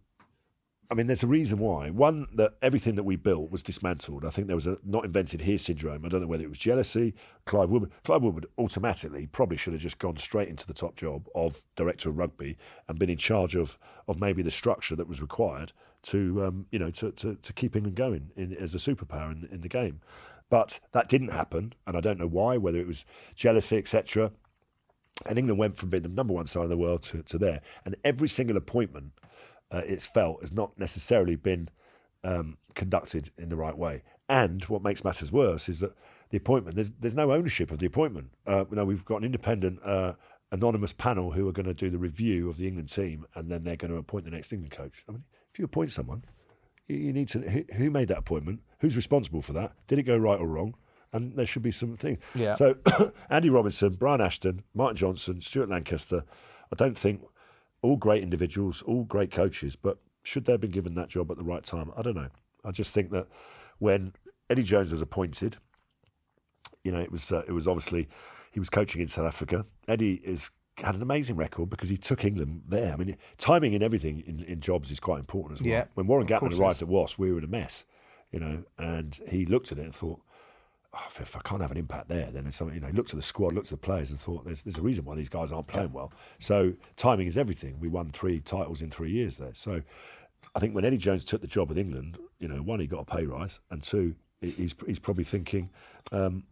I 0.90 0.94
mean, 0.94 1.08
there's 1.08 1.22
a 1.22 1.28
reason 1.28 1.58
why. 1.58 1.90
One 1.90 2.28
that 2.34 2.54
everything 2.62 2.94
that 2.94 3.02
we 3.02 3.16
built 3.16 3.50
was 3.50 3.62
dismantled. 3.62 4.24
I 4.24 4.30
think 4.30 4.46
there 4.46 4.56
was 4.56 4.66
a 4.66 4.78
not 4.84 5.04
invented 5.04 5.40
here 5.40 5.58
syndrome. 5.58 6.04
I 6.04 6.08
don't 6.08 6.20
know 6.20 6.26
whether 6.26 6.44
it 6.44 6.48
was 6.48 6.58
jealousy. 6.58 7.14
Clive 7.44 7.70
Woodward, 7.70 7.90
Clive 8.04 8.22
Woodward 8.22 8.46
automatically 8.58 9.26
probably 9.26 9.56
should 9.56 9.72
have 9.72 9.82
just 9.82 9.98
gone 9.98 10.16
straight 10.16 10.48
into 10.48 10.66
the 10.66 10.74
top 10.74 10.94
job 10.94 11.28
of 11.34 11.62
director 11.74 12.10
of 12.10 12.18
rugby 12.18 12.56
and 12.88 12.98
been 12.98 13.10
in 13.10 13.18
charge 13.18 13.56
of 13.56 13.78
of 14.06 14.20
maybe 14.20 14.42
the 14.42 14.50
structure 14.50 14.94
that 14.94 15.08
was 15.08 15.20
required 15.20 15.72
to 16.02 16.44
um, 16.44 16.66
you 16.70 16.78
know 16.78 16.90
to, 16.90 17.10
to, 17.12 17.34
to 17.34 17.52
keep 17.52 17.74
England 17.74 17.96
going 17.96 18.30
in, 18.36 18.54
as 18.54 18.74
a 18.74 18.78
superpower 18.78 19.32
in, 19.32 19.48
in 19.50 19.60
the 19.62 19.68
game. 19.68 20.00
But 20.48 20.78
that 20.92 21.08
didn't 21.08 21.30
happen, 21.32 21.72
and 21.86 21.96
I 21.96 22.00
don't 22.00 22.18
know 22.18 22.28
why. 22.28 22.56
Whether 22.56 22.78
it 22.78 22.86
was 22.86 23.04
jealousy, 23.34 23.78
etc. 23.78 24.30
And 25.24 25.38
England 25.38 25.58
went 25.58 25.76
from 25.78 25.88
being 25.88 26.02
the 26.02 26.10
number 26.10 26.34
one 26.34 26.46
side 26.46 26.64
in 26.64 26.68
the 26.68 26.76
world 26.76 27.02
to, 27.04 27.22
to 27.22 27.38
there. 27.38 27.62
And 27.86 27.96
every 28.04 28.28
single 28.28 28.58
appointment, 28.58 29.12
uh, 29.70 29.82
it's 29.86 30.06
felt, 30.06 30.40
has 30.40 30.52
not 30.52 30.78
necessarily 30.78 31.36
been 31.36 31.68
um, 32.24 32.58
conducted 32.74 33.30
in 33.38 33.48
the 33.48 33.56
right 33.56 33.76
way. 33.76 34.02
And 34.28 34.64
what 34.64 34.82
makes 34.82 35.04
matters 35.04 35.30
worse 35.30 35.68
is 35.68 35.80
that 35.80 35.92
the 36.30 36.36
appointment, 36.36 36.76
there's, 36.76 36.90
there's 36.90 37.14
no 37.14 37.32
ownership 37.32 37.70
of 37.70 37.78
the 37.78 37.86
appointment. 37.86 38.30
Uh, 38.46 38.64
you 38.70 38.76
know, 38.76 38.84
we've 38.84 39.04
got 39.04 39.18
an 39.18 39.24
independent, 39.24 39.80
uh, 39.84 40.12
anonymous 40.50 40.92
panel 40.92 41.32
who 41.32 41.48
are 41.48 41.52
going 41.52 41.66
to 41.66 41.74
do 41.74 41.90
the 41.90 41.98
review 41.98 42.48
of 42.48 42.56
the 42.56 42.66
England 42.66 42.90
team, 42.92 43.26
and 43.34 43.50
then 43.50 43.64
they're 43.64 43.76
going 43.76 43.92
to 43.92 43.98
appoint 43.98 44.24
the 44.24 44.30
next 44.30 44.52
England 44.52 44.72
coach. 44.72 45.04
I 45.08 45.12
mean, 45.12 45.24
if 45.52 45.58
you 45.58 45.64
appoint 45.64 45.92
someone, 45.92 46.24
you, 46.88 47.12
need 47.12 47.28
to, 47.28 47.40
who, 47.40 47.64
who 47.74 47.90
made 47.90 48.08
that 48.08 48.18
appointment? 48.18 48.60
Who's 48.80 48.96
responsible 48.96 49.42
for 49.42 49.52
that? 49.54 49.72
Did 49.86 49.98
it 49.98 50.04
go 50.04 50.16
right 50.16 50.38
or 50.38 50.46
wrong? 50.46 50.74
And 51.12 51.36
there 51.36 51.46
should 51.46 51.62
be 51.62 51.70
some 51.70 51.96
things. 51.96 52.18
Yeah. 52.34 52.52
So 52.54 52.76
Andy 53.30 53.50
Robinson, 53.50 53.94
Brian 53.94 54.20
Ashton, 54.20 54.62
Martin 54.74 54.96
Johnson, 54.96 55.40
Stuart 55.40 55.70
Lancaster, 55.70 56.24
I 56.72 56.76
don't 56.76 56.96
think 56.96 57.22
all 57.86 57.96
great 57.96 58.22
individuals, 58.22 58.82
all 58.82 59.04
great 59.04 59.30
coaches, 59.30 59.76
but 59.76 59.98
should 60.22 60.44
they 60.44 60.52
have 60.52 60.60
been 60.60 60.70
given 60.70 60.94
that 60.94 61.08
job 61.08 61.30
at 61.30 61.36
the 61.36 61.44
right 61.44 61.62
time? 61.62 61.90
I 61.96 62.02
don't 62.02 62.16
know. 62.16 62.30
I 62.64 62.72
just 62.72 62.92
think 62.92 63.10
that 63.12 63.28
when 63.78 64.12
Eddie 64.50 64.64
Jones 64.64 64.90
was 64.90 65.00
appointed, 65.00 65.58
you 66.82 66.90
know, 66.90 67.00
it 67.00 67.12
was 67.12 67.30
uh, 67.30 67.42
it 67.46 67.52
was 67.52 67.68
obviously 67.68 68.08
he 68.50 68.58
was 68.58 68.68
coaching 68.68 69.00
in 69.00 69.08
South 69.08 69.26
Africa. 69.26 69.66
Eddie 69.86 70.20
is 70.24 70.50
had 70.78 70.94
an 70.94 71.02
amazing 71.02 71.36
record 71.36 71.70
because 71.70 71.88
he 71.88 71.96
took 71.96 72.24
England 72.24 72.62
there. 72.68 72.92
I 72.92 72.96
mean, 72.96 73.16
timing 73.38 73.74
and 73.74 73.82
everything 73.82 74.22
in, 74.26 74.40
in 74.44 74.60
jobs 74.60 74.90
is 74.90 75.00
quite 75.00 75.20
important 75.20 75.60
as 75.60 75.62
well. 75.62 75.70
Yeah, 75.70 75.84
when 75.94 76.06
Warren 76.06 76.24
of 76.24 76.28
Gatland 76.28 76.58
arrived 76.58 76.82
at 76.82 76.88
Wasp, 76.88 77.18
we 77.18 77.30
were 77.30 77.38
in 77.38 77.44
a 77.44 77.48
mess, 77.48 77.84
you 78.32 78.40
know, 78.40 78.64
and 78.78 79.18
he 79.28 79.46
looked 79.46 79.72
at 79.72 79.78
it 79.78 79.84
and 79.84 79.94
thought, 79.94 80.20
oh, 80.96 81.06
if, 81.20 81.36
I 81.36 81.40
can't 81.40 81.60
have 81.62 81.70
an 81.70 81.76
impact 81.76 82.08
there, 82.08 82.30
then 82.30 82.46
it's 82.46 82.56
something, 82.56 82.74
you 82.74 82.80
know, 82.80 82.90
looked 82.92 83.10
at 83.10 83.16
the 83.16 83.22
squad, 83.22 83.52
looked 83.54 83.68
at 83.72 83.80
the 83.80 83.86
players 83.86 84.10
and 84.10 84.18
thought, 84.18 84.44
there's, 84.44 84.62
there's 84.62 84.78
a 84.78 84.82
reason 84.82 85.04
why 85.04 85.14
these 85.14 85.28
guys 85.28 85.52
aren't 85.52 85.66
playing 85.66 85.92
well. 85.92 86.12
So 86.38 86.74
timing 86.96 87.26
is 87.26 87.36
everything. 87.36 87.78
We 87.80 87.88
won 87.88 88.10
three 88.10 88.40
titles 88.40 88.80
in 88.82 88.90
three 88.90 89.10
years 89.10 89.36
there. 89.36 89.54
So 89.54 89.82
I 90.54 90.60
think 90.60 90.74
when 90.74 90.84
Eddie 90.84 90.96
Jones 90.96 91.24
took 91.24 91.40
the 91.40 91.46
job 91.46 91.68
with 91.68 91.78
England, 91.78 92.18
you 92.38 92.48
know, 92.48 92.62
one, 92.62 92.80
he 92.80 92.86
got 92.86 93.00
a 93.00 93.04
pay 93.16 93.26
rise, 93.26 93.60
and 93.70 93.82
two, 93.82 94.14
he's, 94.40 94.74
he's 94.86 94.98
probably 94.98 95.24
thinking, 95.24 95.70
um, 96.12 96.44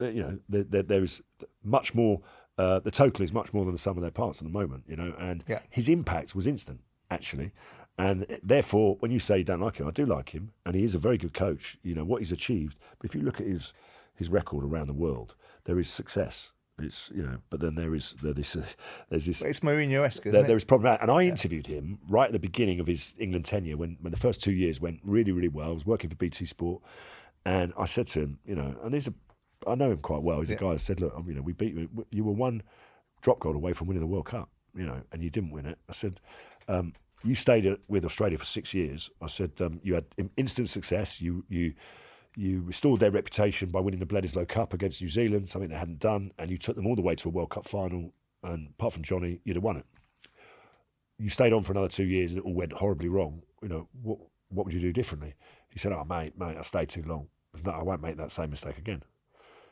you 0.00 0.22
know, 0.22 0.38
there, 0.48 0.64
there, 0.64 0.82
there 0.82 1.02
is 1.02 1.22
much 1.62 1.94
more, 1.94 2.20
uh, 2.58 2.80
the 2.80 2.90
total 2.90 3.22
is 3.24 3.32
much 3.32 3.52
more 3.52 3.64
than 3.64 3.72
the 3.72 3.78
sum 3.78 3.96
of 3.96 4.02
their 4.02 4.10
parts 4.10 4.40
at 4.40 4.44
the 4.44 4.52
moment, 4.52 4.84
you 4.86 4.96
know, 4.96 5.14
and 5.18 5.44
Yeah. 5.48 5.60
his 5.70 5.88
impact 5.88 6.34
was 6.34 6.46
instant, 6.46 6.80
actually. 7.10 7.52
And 7.98 8.26
therefore, 8.42 8.96
when 9.00 9.10
you 9.10 9.18
say 9.18 9.38
you 9.38 9.44
don't 9.44 9.60
like 9.60 9.76
him, 9.78 9.88
I 9.88 9.90
do 9.90 10.04
like 10.04 10.30
him, 10.30 10.52
and 10.66 10.74
he 10.74 10.84
is 10.84 10.94
a 10.94 10.98
very 10.98 11.16
good 11.16 11.32
coach. 11.32 11.78
You 11.82 11.94
know 11.94 12.04
what 12.04 12.20
he's 12.20 12.32
achieved. 12.32 12.76
But 12.98 13.08
if 13.08 13.14
you 13.14 13.22
look 13.22 13.40
at 13.40 13.46
his 13.46 13.72
his 14.14 14.28
record 14.28 14.64
around 14.64 14.86
the 14.88 14.92
world, 14.92 15.34
there 15.64 15.78
is 15.78 15.88
success. 15.88 16.52
It's 16.78 17.10
you 17.14 17.22
know, 17.22 17.38
but 17.48 17.60
then 17.60 17.74
there 17.74 17.94
is 17.94 18.14
there 18.22 18.34
this 18.34 18.54
there's 19.08 19.24
this 19.26 19.40
It's 19.40 19.60
Mourinho-esque, 19.60 20.24
there, 20.24 20.44
it? 20.44 20.46
there 20.46 20.54
was 20.56 20.64
problematic. 20.64 21.02
And 21.02 21.10
I 21.10 21.22
interviewed 21.24 21.66
him 21.68 21.98
right 22.08 22.26
at 22.26 22.32
the 22.32 22.38
beginning 22.38 22.80
of 22.80 22.86
his 22.86 23.14
England 23.18 23.46
tenure 23.46 23.78
when, 23.78 23.96
when 24.02 24.10
the 24.10 24.18
first 24.18 24.42
two 24.42 24.52
years 24.52 24.78
went 24.78 25.00
really, 25.02 25.32
really 25.32 25.48
well. 25.48 25.70
I 25.70 25.72
was 25.72 25.86
working 25.86 26.10
for 26.10 26.16
BT 26.16 26.44
Sport. 26.44 26.82
And 27.46 27.72
I 27.78 27.86
said 27.86 28.08
to 28.08 28.20
him, 28.20 28.40
you 28.44 28.54
know, 28.56 28.74
and 28.82 28.92
he's 28.92 29.06
a, 29.08 29.14
I 29.66 29.74
know 29.76 29.90
him 29.92 29.98
quite 29.98 30.22
well. 30.22 30.40
He's 30.40 30.50
Yeah. 30.50 30.56
a 30.56 30.60
guy 30.60 30.72
that 30.72 30.80
said, 30.80 31.00
look, 31.00 31.14
you 31.26 31.32
know, 31.34 31.42
we 31.42 31.52
beat 31.54 31.74
you. 31.74 31.88
You 32.10 32.24
were 32.24 32.32
one 32.32 32.62
drop 33.22 33.38
goal 33.38 33.54
away 33.54 33.72
from 33.72 33.86
winning 33.86 34.00
the 34.02 34.06
World 34.06 34.26
Cup, 34.26 34.50
you 34.76 34.84
know, 34.84 35.00
and 35.12 35.22
you 35.22 35.30
didn't 35.30 35.52
win 35.52 35.64
it. 35.64 35.78
I 35.88 35.92
said, 35.92 36.20
um, 36.68 36.92
you 37.24 37.34
stayed 37.34 37.76
with 37.88 38.04
Australia 38.04 38.38
for 38.38 38.44
six 38.44 38.74
years. 38.74 39.10
I 39.20 39.26
said, 39.26 39.52
um, 39.60 39.80
you 39.82 39.94
had 39.94 40.04
instant 40.36 40.68
success. 40.68 41.20
You, 41.20 41.44
you, 41.48 41.74
you 42.36 42.62
restored 42.62 43.00
their 43.00 43.10
reputation 43.10 43.70
by 43.70 43.80
winning 43.80 44.00
the 44.00 44.06
Bledisloe 44.06 44.48
Cup 44.48 44.74
against 44.74 45.00
New 45.00 45.08
Zealand, 45.08 45.48
something 45.48 45.70
they 45.70 45.76
hadn't 45.76 45.98
done, 45.98 46.32
and 46.38 46.50
you 46.50 46.58
took 46.58 46.76
them 46.76 46.86
all 46.86 46.96
the 46.96 47.02
way 47.02 47.14
to 47.16 47.28
a 47.28 47.32
World 47.32 47.50
Cup 47.50 47.66
final. 47.66 48.12
And 48.42 48.68
apart 48.78 48.92
from 48.92 49.02
Jonny, 49.02 49.40
you'd 49.44 49.56
have 49.56 49.64
won 49.64 49.78
it. 49.78 49.86
You 51.18 51.30
stayed 51.30 51.52
on 51.52 51.62
for 51.62 51.72
another 51.72 51.88
two 51.88 52.04
years, 52.04 52.32
and 52.32 52.40
it 52.40 52.44
all 52.44 52.54
went 52.54 52.72
horribly 52.72 53.08
wrong. 53.08 53.42
You 53.62 53.68
know 53.68 53.88
what? 54.02 54.18
What 54.48 54.66
would 54.66 54.74
you 54.74 54.80
do 54.80 54.92
differently? 54.92 55.34
He 55.70 55.78
said, 55.78 55.92
"Oh, 55.92 56.04
mate, 56.04 56.38
mate, 56.38 56.56
I 56.56 56.62
stayed 56.62 56.88
too 56.88 57.02
long. 57.02 57.26
No, 57.64 57.72
I 57.72 57.82
won't 57.82 58.02
make 58.02 58.16
that 58.18 58.30
same 58.30 58.50
mistake 58.50 58.78
again." 58.78 59.02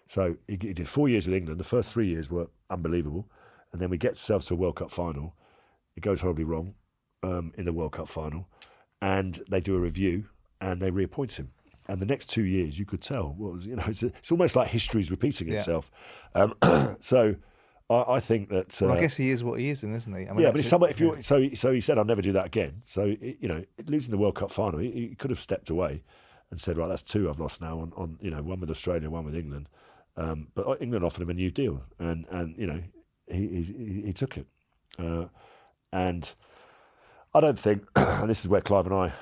So 0.09 0.36
he, 0.49 0.59
he 0.61 0.72
did 0.72 0.88
four 0.88 1.09
years 1.09 1.26
with 1.26 1.36
England. 1.36 1.61
The 1.61 1.64
first 1.64 1.92
three 1.92 2.09
years 2.09 2.28
were 2.28 2.49
unbelievable, 2.70 3.28
and 3.72 3.80
then 3.80 3.90
we 3.90 3.99
get 3.99 4.12
ourselves 4.12 4.47
to 4.47 4.55
a 4.55 4.57
World 4.57 4.76
Cup 4.76 4.90
final. 4.90 5.36
It 5.97 6.01
goes 6.01 6.22
horribly 6.22 6.45
wrong 6.45 6.74
um, 7.25 7.53
in 7.59 7.64
the 7.64 7.72
World 7.72 7.93
Cup 7.93 8.09
final, 8.09 8.49
and 9.01 9.41
they 9.51 9.61
do 9.61 9.75
a 9.77 9.81
review 9.81 10.27
and 10.61 10.81
they 10.81 10.91
reappoint 10.91 11.33
him. 11.33 11.51
And 11.89 12.01
the 12.01 12.07
next 12.07 12.27
two 12.31 12.45
years, 12.45 12.79
you 12.79 12.87
could 12.87 13.03
tell 13.03 13.35
was 13.39 13.66
you 13.66 13.77
know 13.77 13.85
it's, 13.87 14.03
it's 14.03 14.31
almost 14.31 14.57
like 14.57 14.68
history's 14.68 15.11
repeating 15.11 15.49
Yeah. 15.49 15.57
itself. 15.57 15.91
Um, 16.35 16.55
so 17.01 17.35
I, 17.91 18.05
I 18.16 18.20
think 18.20 18.49
that. 18.49 18.81
Uh, 18.83 18.87
Well, 18.87 18.97
I 18.97 19.01
guess 19.01 19.16
he 19.16 19.29
is 19.31 19.45
what 19.45 19.61
he 19.61 19.68
is, 19.68 19.85
isn't 19.85 20.14
he? 20.16 20.27
I 20.29 20.33
mean, 20.33 20.41
yeah, 20.45 20.51
but 20.51 20.61
if 20.61 20.66
someone, 20.66 20.91
if 20.91 21.01
you, 21.01 21.16
so 21.20 21.41
he- 21.43 21.55
so 21.55 21.72
he 21.72 21.81
said, 21.81 21.99
I'll 21.99 22.05
never 22.07 22.22
do 22.22 22.33
that 22.33 22.47
again. 22.47 22.83
So 22.87 23.05
you 23.20 23.49
know, 23.49 23.64
losing 23.87 24.12
the 24.12 24.18
World 24.18 24.37
Cup 24.37 24.51
final, 24.51 24.79
he, 24.81 24.91
he 25.11 25.14
could 25.14 25.31
have 25.31 25.41
stepped 25.41 25.68
away 25.70 26.03
and 26.51 26.59
said, 26.61 26.79
right, 26.79 26.89
that's 26.89 27.03
two 27.03 27.29
I've 27.29 27.41
lost 27.41 27.61
now 27.61 27.79
on, 27.81 27.93
on 27.97 28.18
you 28.20 28.31
know, 28.31 28.43
one 28.43 28.61
with 28.61 28.70
Australia, 28.70 29.11
one 29.11 29.25
with 29.25 29.35
England. 29.35 29.68
Um, 30.16 30.49
but 30.55 30.81
England 30.81 31.05
offered 31.05 31.22
him 31.22 31.31
a 31.31 31.35
new 31.35 31.51
deal, 31.51 31.83
and 31.99 32.25
and 32.31 32.57
you 32.57 32.66
know, 32.66 32.81
he 33.31 33.49
he, 33.62 34.03
he 34.07 34.12
took 34.12 34.39
it, 34.39 34.47
uh, 34.99 35.27
and 35.93 36.33
I 37.35 37.41
don't 37.41 37.59
think, 37.59 37.87
and 37.97 38.28
this 38.30 38.41
is 38.41 38.49
where 38.49 38.61
Clive 38.61 38.87
and 38.87 38.95
I 38.95 39.12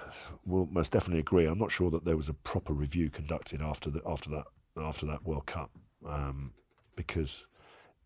will 0.45 0.69
most 0.71 0.93
definitely 0.93 1.21
agree. 1.21 1.47
I'm 1.47 1.59
not 1.59 1.73
sure 1.73 1.91
that 1.91 2.05
there 2.05 2.17
was 2.17 2.29
a 2.29 2.35
proper 2.35 2.73
review 2.73 3.09
conducted 3.09 3.63
after 3.63 3.91
the 3.91 4.03
after 4.07 4.29
that 4.31 4.45
after 4.77 5.07
that 5.07 5.25
World 5.25 5.47
Cup, 5.47 5.71
um, 6.07 6.53
because 6.95 7.47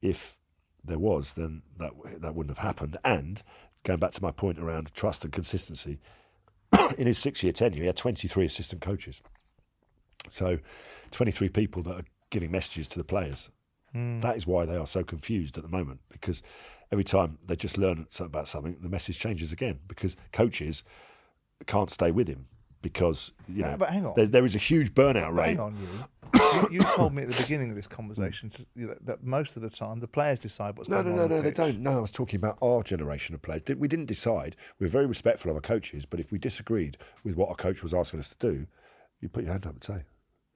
if 0.00 0.36
there 0.84 0.98
was, 0.98 1.32
then 1.32 1.62
that 1.78 1.92
that 2.20 2.34
wouldn't 2.34 2.56
have 2.56 2.64
happened. 2.64 2.96
And 3.04 3.42
going 3.82 3.98
back 3.98 4.12
to 4.12 4.22
my 4.22 4.30
point 4.30 4.58
around 4.58 4.94
trust 4.94 5.24
and 5.24 5.32
consistency, 5.32 5.98
in 6.98 7.06
his 7.06 7.18
six-year 7.18 7.52
tenure, 7.52 7.80
he 7.80 7.86
had 7.86 7.96
23 7.96 8.44
assistant 8.46 8.82
coaches. 8.82 9.22
So, 10.28 10.58
23 11.12 11.48
people 11.50 11.82
that 11.84 11.94
are 11.94 12.04
giving 12.30 12.50
messages 12.50 12.88
to 12.88 12.98
the 12.98 13.04
players. 13.04 13.50
That 14.20 14.36
is 14.36 14.46
why 14.46 14.66
they 14.66 14.76
are 14.76 14.86
so 14.86 15.02
confused 15.04 15.56
at 15.56 15.62
the 15.62 15.70
moment 15.70 16.00
because 16.10 16.42
every 16.92 17.04
time 17.04 17.38
they 17.46 17.56
just 17.56 17.78
learn 17.78 18.06
something 18.10 18.30
about 18.32 18.48
something, 18.48 18.76
the 18.80 18.88
message 18.88 19.18
changes 19.18 19.52
again 19.52 19.80
because 19.88 20.16
coaches 20.32 20.84
can't 21.66 21.90
stay 21.90 22.10
with 22.10 22.28
him 22.28 22.46
because 22.82 23.32
you 23.48 23.62
No, 23.62 23.72
know 23.72 23.76
but 23.78 23.88
hang 23.90 24.06
on. 24.06 24.14
There, 24.16 24.26
there 24.26 24.44
is 24.44 24.54
a 24.54 24.58
huge 24.58 24.94
burnout 24.94 25.34
rate. 25.34 25.46
Hang 25.56 25.60
on, 25.60 25.76
you. 25.76 25.86
you. 25.86 26.68
You 26.70 26.80
told 26.80 27.14
me 27.14 27.22
at 27.22 27.30
the 27.30 27.40
beginning 27.42 27.70
of 27.70 27.76
this 27.76 27.86
conversation 27.86 28.50
to- 28.50 28.66
you 28.74 28.88
know, 28.88 28.94
that 29.02 29.24
most 29.24 29.56
of 29.56 29.62
the 29.62 29.70
time 29.70 30.00
the 30.00 30.08
players 30.08 30.38
decide 30.40 30.76
what's 30.76 30.88
No, 30.88 31.02
going 31.02 31.16
no, 31.16 31.22
on. 31.24 31.28
no, 31.28 31.36
no, 31.36 31.36
no, 31.36 31.42
the 31.42 31.50
they 31.50 31.54
don't. 31.54 31.80
No, 31.80 31.98
I 31.98 32.00
was 32.00 32.12
talking 32.12 32.38
about 32.38 32.58
our 32.62 32.82
generation 32.82 33.34
of 33.34 33.42
players. 33.42 33.62
We 33.76 33.88
didn't 33.88 34.06
decide. 34.06 34.56
We 34.78 34.86
are 34.86 34.90
very 34.90 35.06
respectful 35.06 35.50
of 35.50 35.56
our 35.56 35.60
coaches, 35.62 36.04
but 36.06 36.20
if 36.20 36.30
we 36.32 36.38
disagreed 36.38 36.98
with 37.24 37.36
what 37.36 37.48
our 37.48 37.54
coach 37.54 37.82
was 37.82 37.94
asking 37.94 38.20
us 38.20 38.28
to 38.30 38.36
do, 38.38 38.66
you 39.20 39.28
put 39.28 39.44
your 39.44 39.52
hand 39.52 39.66
up 39.66 39.74
and 39.74 39.84
say, 39.84 40.02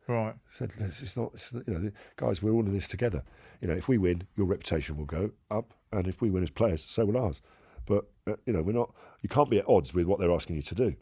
Right. 0.07 0.35
said, 0.53 0.71
"This 0.73 1.03
is 1.03 1.17
not, 1.17 1.31
it's 1.35 1.53
not- 1.53 1.67
you 1.69 1.79
know, 1.79 1.91
guys, 2.17 2.43
we're 2.43 2.51
all 2.53 2.67
in 2.67 2.73
this 2.73 2.89
together. 2.89 3.23
You 3.61 3.69
know, 3.69 3.75
if 3.75 3.89
we 3.89 3.97
win, 3.97 4.25
your 4.37 4.47
reputation 4.47 4.97
will 4.97 5.05
go 5.07 5.31
up, 5.51 5.73
and 5.93 6.07
if 6.07 6.21
we 6.21 6.31
win 6.31 6.43
as 6.43 6.51
players, 6.51 6.83
so 6.85 7.05
will 7.05 7.17
ours. 7.17 7.41
But 7.87 8.05
uh, 8.27 8.37
you 8.47 8.53
know, 8.53 8.63
we're 8.63 8.73
not. 8.73 8.93
You 9.23 9.29
can't 9.29 9.51
be 9.51 9.59
at 9.59 9.69
odds 9.69 9.93
with 9.95 10.07
what 10.07 10.19
they're 10.19 10.33
asking 10.33 10.57
you 10.57 10.63
to 10.63 10.75
do. 10.75 10.95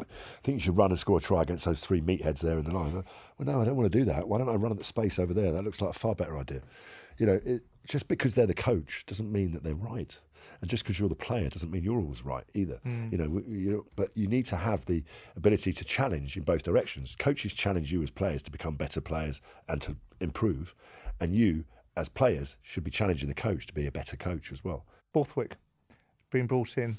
I 0.00 0.04
think 0.42 0.56
you 0.56 0.60
should 0.60 0.76
run 0.76 0.90
and 0.90 0.98
score 0.98 1.18
a 1.18 1.20
try 1.20 1.42
against 1.42 1.64
those 1.66 1.80
three 1.80 2.00
meatheads 2.00 2.40
there 2.40 2.58
in 2.58 2.64
the 2.64 2.72
line. 2.72 2.94
Well, 2.94 3.04
no, 3.40 3.60
I 3.60 3.64
don't 3.64 3.76
want 3.76 3.92
to 3.92 3.98
do 3.98 4.04
that. 4.06 4.26
Why 4.26 4.38
don't 4.38 4.48
I 4.48 4.54
run 4.54 4.72
at 4.72 4.78
the 4.78 4.84
space 4.84 5.18
over 5.18 5.34
there? 5.34 5.52
That 5.52 5.64
looks 5.64 5.80
like 5.82 5.90
a 5.94 5.98
far 5.98 6.14
better 6.14 6.38
idea. 6.38 6.62
You 7.18 7.26
know, 7.26 7.40
it, 7.44 7.62
just 7.86 8.08
because 8.08 8.34
they're 8.34 8.46
the 8.46 8.54
coach 8.54 9.04
doesn't 9.06 9.30
mean 9.30 9.52
that 9.52 9.62
they're 9.62 9.74
right, 9.74 10.18
and 10.60 10.70
just 10.70 10.82
because 10.82 10.98
you're 10.98 11.10
the 11.10 11.14
player 11.14 11.48
doesn't 11.50 11.70
mean 11.70 11.82
you're 11.84 12.00
always 12.00 12.24
right 12.24 12.44
either. 12.54 12.80
You 12.84 13.18
know, 13.18 13.28
we- 13.28 13.42
you 13.44 13.70
know, 13.70 13.86
but 13.96 14.10
you 14.16 14.26
need 14.28 14.46
to 14.46 14.56
have 14.56 14.86
the 14.86 15.04
ability 15.36 15.72
to 15.74 15.84
challenge 15.84 16.36
in 16.38 16.42
both 16.42 16.62
directions. 16.62 17.14
Coaches 17.14 17.52
challenge 17.52 17.92
you 17.92 18.02
as 18.02 18.10
players 18.10 18.42
to 18.44 18.50
become 18.50 18.76
better 18.76 19.00
players 19.00 19.40
and 19.68 19.80
to 19.82 19.96
improve, 20.20 20.74
and 21.20 21.34
you 21.34 21.64
as 21.96 22.08
players 22.08 22.56
should 22.62 22.84
be 22.84 22.90
challenging 22.90 23.28
the 23.28 23.34
coach 23.34 23.66
to 23.66 23.72
be 23.72 23.86
a 23.86 23.92
better 23.92 24.16
coach 24.16 24.50
as 24.52 24.64
well. 24.64 24.84
Borthwick 25.12 25.56
being 26.30 26.46
brought 26.46 26.78
in. 26.78 26.98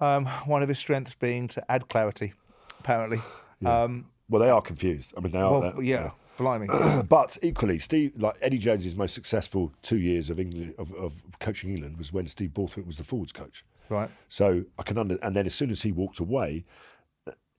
Um, 0.00 0.26
one 0.46 0.62
of 0.62 0.68
his 0.68 0.78
strengths 0.78 1.14
being 1.14 1.48
to 1.48 1.70
add 1.70 1.88
clarity, 1.88 2.32
apparently. 2.78 3.20
Um, 3.64 4.06
Well, 4.28 4.40
they 4.40 4.48
are 4.50 4.62
confused. 4.62 5.12
I 5.16 5.20
mean, 5.20 5.32
they 5.32 5.38
are. 5.40 5.50
well, 5.60 5.72
they're- 5.72 5.82
yeah, 5.82 6.10
blimey. 6.38 6.68
but 7.08 7.36
equally, 7.42 7.78
Steve, 7.78 8.12
like 8.16 8.34
Eddie 8.40 8.58
Jones's 8.58 8.94
most 8.96 9.14
successful 9.14 9.72
two 9.82 9.98
years 9.98 10.30
of 10.30 10.38
England 10.40 10.74
of, 10.78 10.92
of 10.94 11.22
coaching 11.40 11.70
England 11.70 11.98
was 11.98 12.12
when 12.12 12.26
Steve 12.26 12.54
Borthwick 12.54 12.86
was 12.86 12.96
the 12.96 13.04
forwards 13.04 13.32
coach. 13.32 13.64
right. 13.90 14.08
So 14.28 14.64
I 14.78 14.82
can 14.84 14.96
under, 14.98 15.18
and 15.22 15.34
then 15.36 15.44
as 15.46 15.54
soon 15.54 15.70
as 15.70 15.82
he 15.82 15.92
walked 15.92 16.18
away, 16.18 16.64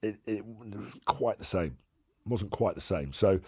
it, 0.02 0.16
it 0.26 0.44
wasn't 0.44 1.04
quite 1.04 1.38
the 1.38 1.44
same. 1.44 1.76
It 2.26 2.28
wasn't 2.28 2.50
quite 2.50 2.74
the 2.74 2.80
same. 2.80 3.12
So 3.12 3.38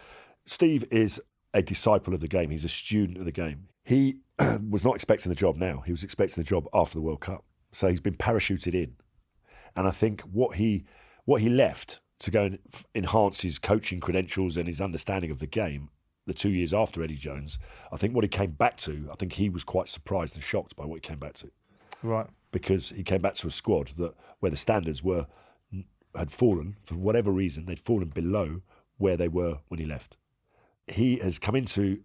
Steve 0.45 0.85
is 0.93 1.21
a 1.55 1.63
disciple 1.63 2.13
of 2.13 2.21
the 2.21 2.29
game. 2.29 2.51
He's 2.51 2.65
a 2.65 2.69
student 2.69 3.17
of 3.17 3.25
the 3.25 3.33
game. 3.33 3.69
He 3.85 4.19
was 4.69 4.85
not 4.85 4.95
expecting 4.97 5.31
the 5.31 5.37
job 5.37 5.57
now. 5.57 5.83
He 5.87 5.93
was 5.93 6.03
expecting 6.05 6.43
the 6.45 6.49
job 6.49 6.67
after 6.75 6.95
the 6.99 7.03
World 7.03 7.21
Cup. 7.21 7.45
So 7.73 7.89
he's 7.89 8.01
been 8.01 8.17
parachuted 8.17 8.75
in, 8.75 8.97
and 9.75 9.87
I 9.89 9.91
think 9.91 10.21
what 10.23 10.57
he 10.57 10.85
what 11.25 11.41
he 11.41 11.49
left 11.49 12.01
to 12.21 12.31
go 12.31 12.45
and 12.45 12.59
f- 12.73 12.85
enhance 12.95 13.41
his 13.41 13.59
coaching 13.59 13.99
credentials 14.01 14.57
and 14.57 14.69
his 14.69 14.81
understanding 14.81 15.31
of 15.31 15.39
the 15.39 15.47
game. 15.47 15.89
The 16.27 16.33
two 16.35 16.49
years 16.51 16.73
after 16.73 17.03
Eddie 17.03 17.17
Jones, 17.17 17.59
I 17.93 17.97
think 17.99 18.15
what 18.15 18.25
he 18.25 18.29
came 18.29 18.53
back 18.53 18.79
to, 18.79 19.11
I 19.13 19.17
think 19.17 19.35
he 19.35 19.51
was 19.51 19.63
quite 19.63 19.89
surprised 19.89 20.35
and 20.35 20.43
shocked 20.43 20.75
by 20.75 20.87
what 20.87 20.95
he 20.95 21.01
came 21.01 21.19
back 21.19 21.35
to 21.35 21.51
Right. 22.03 22.27
because 22.51 22.89
he 22.91 23.03
came 23.03 23.21
back 23.21 23.35
to 23.35 23.47
a 23.47 23.51
squad 23.51 23.89
that 23.99 24.15
where 24.41 24.51
the 24.51 24.57
standards 24.57 25.03
were 25.03 25.27
had 26.17 26.31
fallen 26.31 26.77
for 26.85 26.95
whatever 26.95 27.31
reason 27.31 27.67
they'd 27.67 27.79
fallen 27.79 28.09
below 28.09 28.63
where 28.97 29.17
they 29.19 29.29
were 29.29 29.59
when 29.69 29.81
he 29.81 29.85
left. 29.85 30.17
He 30.87 31.17
has 31.19 31.39
come 31.39 31.57
into 31.57 32.01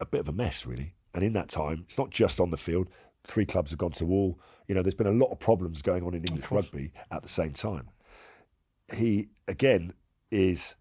a 0.00 0.06
bit 0.06 0.20
of 0.20 0.28
a 0.28 0.32
mess 0.32 0.66
really, 0.66 0.94
and 1.14 1.22
in 1.22 1.32
that 1.34 1.48
time, 1.48 1.82
it's 1.84 1.98
not 1.98 2.10
just 2.10 2.40
on 2.40 2.50
the 2.50 2.56
field. 2.56 2.88
Three 3.24 3.46
clubs 3.46 3.70
have 3.70 3.78
gone 3.78 3.92
to 3.92 4.00
the 4.00 4.06
wall. 4.06 4.38
You 4.68 4.74
know, 4.74 4.82
there's 4.82 4.94
been 4.94 5.06
a 5.06 5.12
lot 5.12 5.30
of 5.30 5.38
problems 5.38 5.82
going 5.82 6.04
on 6.04 6.14
in 6.14 6.24
English 6.24 6.50
rugby 6.50 6.92
at 7.10 7.22
the 7.22 7.28
same 7.28 7.52
time. 7.52 7.88
He 8.92 9.28
again 9.48 9.94
is, 10.30 10.74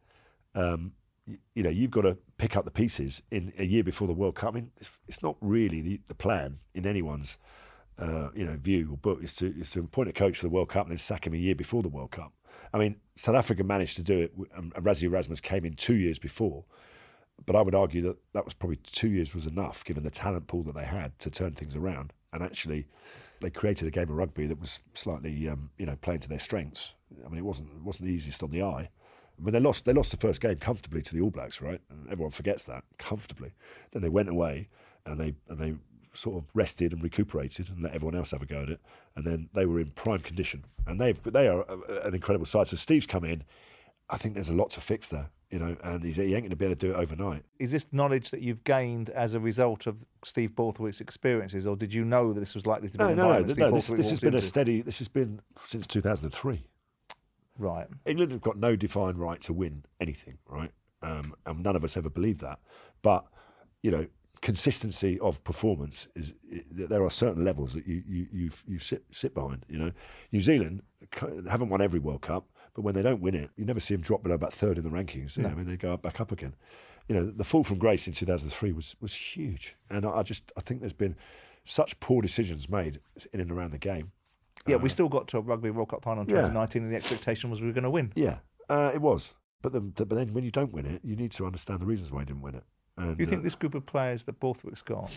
um, 0.55 0.93
you 1.25 1.63
know, 1.63 1.69
you've 1.69 1.91
got 1.91 2.01
to 2.01 2.17
pick 2.37 2.57
up 2.57 2.65
the 2.65 2.71
pieces 2.71 3.21
in 3.31 3.53
a 3.57 3.63
year 3.63 3.83
before 3.83 4.07
the 4.07 4.13
World 4.13 4.35
Cup. 4.35 4.53
I 4.53 4.55
mean, 4.55 4.71
it's, 4.77 4.89
it's 5.07 5.23
not 5.23 5.37
really 5.39 5.81
the, 5.81 6.01
the 6.07 6.15
plan 6.15 6.59
in 6.73 6.85
anyone's 6.85 7.37
uh, 7.99 8.29
you 8.33 8.45
know, 8.45 8.57
view 8.57 8.89
or 8.91 8.97
book 8.97 9.23
is 9.23 9.35
to 9.35 9.53
is 9.59 9.71
to 9.71 9.79
appoint 9.81 10.09
a 10.09 10.13
coach 10.13 10.37
for 10.37 10.43
the 10.43 10.49
World 10.49 10.69
Cup 10.69 10.85
and 10.85 10.91
then 10.91 10.97
sack 10.97 11.27
him 11.27 11.33
a 11.33 11.37
year 11.37 11.55
before 11.55 11.83
the 11.83 11.89
World 11.89 12.11
Cup. 12.11 12.33
I 12.73 12.77
mean, 12.79 12.95
South 13.15 13.35
Africa 13.35 13.63
managed 13.63 13.95
to 13.97 14.03
do 14.03 14.19
it. 14.21 14.33
Um, 14.57 14.71
Rassie 14.77 15.03
Erasmus 15.03 15.41
came 15.41 15.63
in 15.63 15.75
two 15.75 15.95
years 15.95 16.17
before, 16.17 16.65
but 17.45 17.55
I 17.55 17.61
would 17.61 17.75
argue 17.75 18.01
that 18.03 18.17
that 18.33 18.45
was 18.45 18.53
probably 18.53 18.77
two 18.77 19.09
years 19.09 19.33
was 19.33 19.45
enough, 19.45 19.83
given 19.83 20.03
the 20.03 20.11
talent 20.11 20.47
pool 20.47 20.63
that 20.63 20.75
they 20.75 20.85
had 20.85 21.17
to 21.19 21.29
turn 21.29 21.53
things 21.53 21.75
around. 21.75 22.13
And 22.31 22.41
actually, 22.41 22.87
they 23.41 23.49
created 23.49 23.87
a 23.87 23.91
game 23.91 24.09
of 24.09 24.15
rugby 24.15 24.47
that 24.47 24.59
was 24.59 24.79
slightly, 24.93 25.47
um, 25.49 25.69
you 25.77 25.85
know, 25.85 25.97
playing 26.01 26.21
to 26.21 26.29
their 26.29 26.39
strengths. 26.39 26.93
I 27.25 27.29
mean, 27.29 27.39
it 27.39 27.45
wasn't 27.45 27.69
it 27.75 27.83
wasn't 27.83 28.07
the 28.07 28.13
easiest 28.13 28.43
on 28.43 28.49
the 28.49 28.63
eye. 28.63 28.89
But 29.39 29.53
they 29.53 29.59
lost. 29.59 29.85
They 29.85 29.93
lost 29.93 30.11
the 30.11 30.17
first 30.17 30.41
game 30.41 30.57
comfortably 30.57 31.01
to 31.01 31.13
the 31.13 31.21
All 31.21 31.31
Blacks, 31.31 31.61
right? 31.61 31.81
And 31.89 32.09
everyone 32.09 32.31
forgets 32.31 32.63
that 32.65 32.83
comfortably. 32.97 33.53
Then 33.91 34.01
they 34.01 34.09
went 34.09 34.29
away 34.29 34.69
and 35.05 35.19
they 35.19 35.33
and 35.49 35.59
they 35.59 35.75
sort 36.13 36.37
of 36.37 36.43
rested 36.53 36.93
and 36.93 37.01
recuperated 37.01 37.69
and 37.69 37.81
let 37.81 37.93
everyone 37.93 38.15
else 38.15 38.31
have 38.31 38.41
a 38.41 38.45
go 38.45 38.61
at 38.61 38.69
it. 38.69 38.79
And 39.15 39.25
then 39.25 39.49
they 39.53 39.65
were 39.65 39.79
in 39.79 39.91
prime 39.91 40.19
condition. 40.19 40.65
And 40.85 41.01
they've 41.01 41.21
they 41.23 41.47
are 41.47 41.65
an 42.03 42.13
incredible 42.13 42.45
side. 42.45 42.67
So 42.67 42.77
Steve's 42.77 43.07
come 43.07 43.25
in. 43.25 43.43
I 44.09 44.17
think 44.17 44.33
there's 44.33 44.49
a 44.49 44.53
lot 44.53 44.69
to 44.71 44.81
fix 44.81 45.07
there, 45.07 45.29
you 45.49 45.59
know, 45.59 45.75
and 45.83 46.03
he's, 46.03 46.17
he 46.17 46.23
ain't 46.23 46.43
going 46.43 46.49
to 46.49 46.55
be 46.55 46.65
able 46.65 46.75
to 46.75 46.87
do 46.87 46.91
it 46.91 46.95
overnight. 46.95 47.43
Is 47.59 47.71
this 47.71 47.87
knowledge 47.91 48.31
that 48.31 48.41
you've 48.41 48.63
gained 48.63 49.09
as 49.11 49.33
a 49.33 49.39
result 49.39 49.87
of 49.87 50.05
Steve 50.25 50.55
Borthwick's 50.55 51.01
experiences, 51.01 51.65
or 51.65 51.75
did 51.75 51.93
you 51.93 52.05
know 52.05 52.33
that 52.33 52.39
this 52.39 52.53
was 52.53 52.65
likely 52.65 52.89
to 52.89 52.97
be 52.97 53.03
No, 53.03 53.13
no, 53.13 53.41
no. 53.41 53.53
No 53.53 53.71
this, 53.71 53.87
this 53.87 54.09
has 54.09 54.19
been 54.19 54.35
a 54.35 54.41
steady. 54.41 54.81
This 54.81 54.99
has 54.99 55.07
been 55.07 55.41
since 55.65 55.87
2003. 55.87 56.67
Right. 57.57 57.87
England 58.05 58.31
have 58.31 58.41
got 58.41 58.57
no 58.57 58.75
defined 58.75 59.19
right 59.19 59.39
to 59.41 59.53
win 59.53 59.85
anything, 59.99 60.37
right? 60.47 60.71
Um, 61.01 61.35
and 61.45 61.63
none 61.63 61.75
of 61.75 61.83
us 61.83 61.97
ever 61.97 62.09
believed 62.09 62.41
that. 62.41 62.59
But 63.01 63.25
you 63.83 63.91
know, 63.91 64.07
consistency 64.41 65.19
of 65.19 65.43
performance 65.43 66.07
is 66.15 66.33
there 66.69 67.03
are 67.03 67.09
certain 67.09 67.45
levels 67.45 67.73
that 67.73 67.87
you 67.87 68.03
you 68.07 68.27
you, 68.31 68.49
you 68.67 68.79
sit 68.79 69.03
sit 69.11 69.33
behind. 69.33 69.65
You 69.69 69.77
know, 69.79 69.91
New 70.31 70.41
Zealand 70.41 70.81
haven't 71.49 71.69
won 71.69 71.81
every 71.81 71.99
World 71.99 72.21
Cup, 72.21 72.47
but 72.73 72.81
when 72.81 72.95
they 72.95 73.01
don't 73.01 73.21
win 73.21 73.35
it, 73.35 73.49
you 73.55 73.65
never 73.65 73.79
see 73.79 73.93
them 73.93 74.01
drop 74.01 74.23
below 74.23 74.35
about 74.35 74.53
third 74.53 74.77
in 74.77 74.83
the 74.83 74.89
rankings. 74.89 75.37
Know, 75.37 75.49
I 75.49 75.53
mean, 75.53 75.65
they 75.67 75.77
go 75.77 75.95
back 75.97 76.19
up 76.19 76.31
again. 76.31 76.55
You 77.07 77.15
know, 77.15 77.25
the 77.25 77.43
fall 77.43 77.63
from 77.63 77.77
grace 77.77 78.07
in 78.07 78.13
2003 78.13 78.71
was 78.71 78.95
was 79.01 79.13
huge, 79.13 79.75
and 79.89 80.05
I, 80.05 80.17
I 80.19 80.23
just 80.23 80.51
I 80.57 80.61
think 80.61 80.79
there's 80.79 80.93
been 80.93 81.15
such 81.65 81.99
poor 81.99 82.21
decisions 82.21 82.69
made 82.69 82.99
in 83.31 83.39
and 83.39 83.51
around 83.51 83.71
the 83.71 83.77
game. 83.77 84.11
Yeah, 84.67 84.77
we 84.77 84.89
still 84.89 85.09
got 85.09 85.27
to 85.29 85.37
a 85.37 85.41
Rugby 85.41 85.69
World 85.69 85.89
Cup 85.89 86.03
final 86.03 86.23
in 86.23 86.29
Yeah. 86.29 86.35
2019, 86.35 86.83
and 86.83 86.91
the 86.91 86.95
expectation 86.95 87.49
was 87.49 87.59
we 87.59 87.67
were 87.67 87.73
going 87.73 87.83
to 87.83 87.89
win. 87.89 88.13
Yeah, 88.15 88.37
uh, 88.69 88.91
it 88.93 89.01
was. 89.01 89.33
But, 89.61 89.71
the, 89.71 89.79
but 89.79 90.09
then 90.09 90.33
when 90.33 90.43
you 90.43 90.51
don't 90.51 90.73
win 90.73 90.85
it, 90.85 91.01
you 91.03 91.15
need 91.15 91.31
to 91.33 91.45
understand 91.45 91.79
the 91.79 91.85
reasons 91.85 92.11
why 92.11 92.19
you 92.21 92.25
didn't 92.25 92.41
win 92.41 92.55
it. 92.55 92.63
And, 92.97 93.17
you 93.19 93.25
think 93.25 93.41
uh, 93.41 93.43
this 93.43 93.55
group 93.55 93.75
of 93.75 93.85
players 93.85 94.23
that 94.25 94.39
Borthwick's 94.39 94.81
got? 94.81 95.11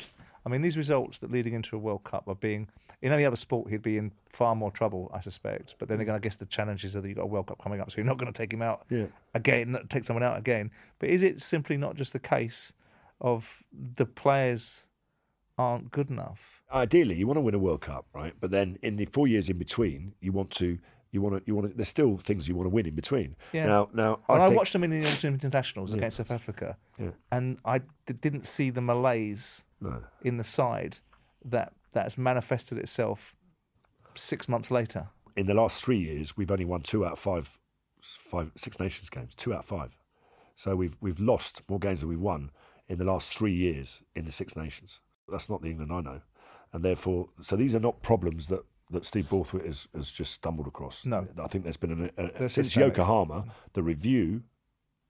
I 0.47 0.49
mean, 0.49 0.63
these 0.63 0.79
results 0.79 1.19
that 1.19 1.31
leading 1.31 1.55
into 1.55 1.75
a 1.77 1.79
World 1.79 2.05
Cup 2.05 2.29
are 2.29 2.37
being 2.37 2.69
in 3.03 3.13
any 3.13 3.25
other 3.27 3.37
sport 3.37 3.69
he'd 3.69 3.83
be 3.83 3.99
in 3.99 4.13
far 4.29 4.55
more 4.55 4.71
trouble, 4.71 5.11
I 5.13 5.21
suspect. 5.21 5.75
But 5.79 5.89
then 5.89 5.99
mm. 5.99 6.03
again, 6.03 6.15
I 6.15 6.19
guess 6.19 6.37
the 6.37 6.47
challenges 6.47 6.97
are 6.97 7.01
that 7.01 7.09
you've 7.09 7.17
got 7.19 7.25
a 7.25 7.27
World 7.27 7.49
Cup 7.49 7.61
coming 7.63 7.81
up, 7.81 7.91
so 7.91 7.97
you're 7.97 8.07
not 8.07 8.17
going 8.17 8.33
to 8.33 8.37
take 8.37 8.53
him 8.53 8.63
out 8.63 8.87
Yeah. 8.89 9.07
again, 9.35 9.77
take 9.89 10.05
someone 10.05 10.23
out 10.23 10.39
again. 10.39 10.71
But 10.99 11.11
is 11.11 11.23
it 11.23 11.43
simply 11.43 11.77
not 11.77 11.97
just 11.97 12.13
the 12.13 12.21
case 12.21 12.73
of 13.21 13.65
the 13.73 14.07
players 14.07 14.87
aren't 15.59 15.91
good 15.91 16.11
enough? 16.11 16.57
ideally 16.73 17.15
you 17.15 17.27
want 17.27 17.37
to 17.37 17.41
win 17.41 17.55
a 17.55 17.59
World 17.59 17.81
Cup, 17.81 18.07
right? 18.13 18.35
But 18.41 18.51
then 18.51 18.79
in 18.83 18.97
the 18.97 19.07
four 19.07 19.27
years 19.27 19.49
in 19.49 19.59
between, 19.59 20.15
you 20.21 20.33
want 20.33 20.51
to 20.53 20.79
you 21.13 21.23
want 21.23 21.37
to 21.37 21.43
you 21.47 21.55
want 21.55 21.71
to. 21.71 21.77
There's 21.77 21.89
still 21.89 22.19
things 22.19 22.49
you 22.49 22.55
want 22.55 22.67
to 22.67 22.71
win 22.75 22.87
in 22.87 22.95
between. 22.95 23.37
Yeah. 23.53 23.67
Now, 23.67 23.89
now 23.93 24.19
I, 24.29 24.35
I, 24.35 24.47
think, 24.47 24.59
watched 24.59 24.73
them 24.73 24.85
in 24.85 24.91
the 24.91 25.27
internationals 25.27 25.95
against 25.95 26.17
South 26.19 26.31
Africa, 26.31 26.77
Yeah. 26.99 27.11
and 27.31 27.59
I 27.65 27.79
d- 27.79 28.15
didn't 28.21 28.47
see 28.47 28.71
the 28.71 28.81
malaise 28.81 29.65
No. 29.81 30.03
in 30.23 30.37
the 30.37 30.45
side 30.45 30.99
that 31.45 31.73
that 31.93 32.05
has 32.05 32.19
manifested 32.19 32.79
itself 32.79 33.35
six 34.15 34.49
months 34.49 34.71
later. 34.71 35.09
In 35.37 35.47
the 35.47 35.55
last 35.55 35.85
three 35.85 35.99
years, 35.99 36.37
we've 36.37 36.51
only 36.51 36.65
won 36.65 36.81
two 36.81 37.05
out 37.05 37.13
of 37.13 37.19
five, 37.19 37.59
five 38.01 38.53
Six 38.55 38.81
Nations 38.81 39.11
games. 39.11 39.35
Two 39.35 39.53
out 39.53 39.61
of 39.61 39.67
five. 39.67 39.97
So 40.55 40.75
we've 40.77 40.97
we've 41.01 41.21
lost 41.21 41.63
more 41.69 41.79
games 41.79 42.01
than 42.01 42.09
we've 42.09 42.21
won 42.21 42.51
in 42.89 42.99
the 42.99 43.05
last 43.05 43.37
three 43.37 43.55
years 43.55 44.03
in 44.15 44.25
the 44.25 44.33
Six 44.33 44.57
Nations. 44.57 45.01
That's 45.29 45.51
not 45.51 45.61
the 45.61 45.69
England 45.69 45.93
I 45.93 46.01
know, 46.01 46.21
and 46.73 46.85
therefore, 46.85 47.29
so 47.43 47.57
these 47.57 47.75
are 47.75 47.81
not 47.81 48.03
problems 48.03 48.49
that. 48.49 48.65
That 48.93 49.05
Steve 49.05 49.29
Borthwick 49.29 49.67
has, 49.67 49.89
has 49.97 50.13
just 50.13 50.33
stumbled 50.33 50.69
across. 50.69 51.05
No. 51.05 51.27
I 51.43 51.49
think 51.49 51.65
there's 51.65 51.77
been 51.77 51.91
an, 52.17 52.31
a, 52.39 52.49
since. 52.49 52.77
Yokohama, 52.77 53.47
the 53.73 53.83
review 53.83 54.45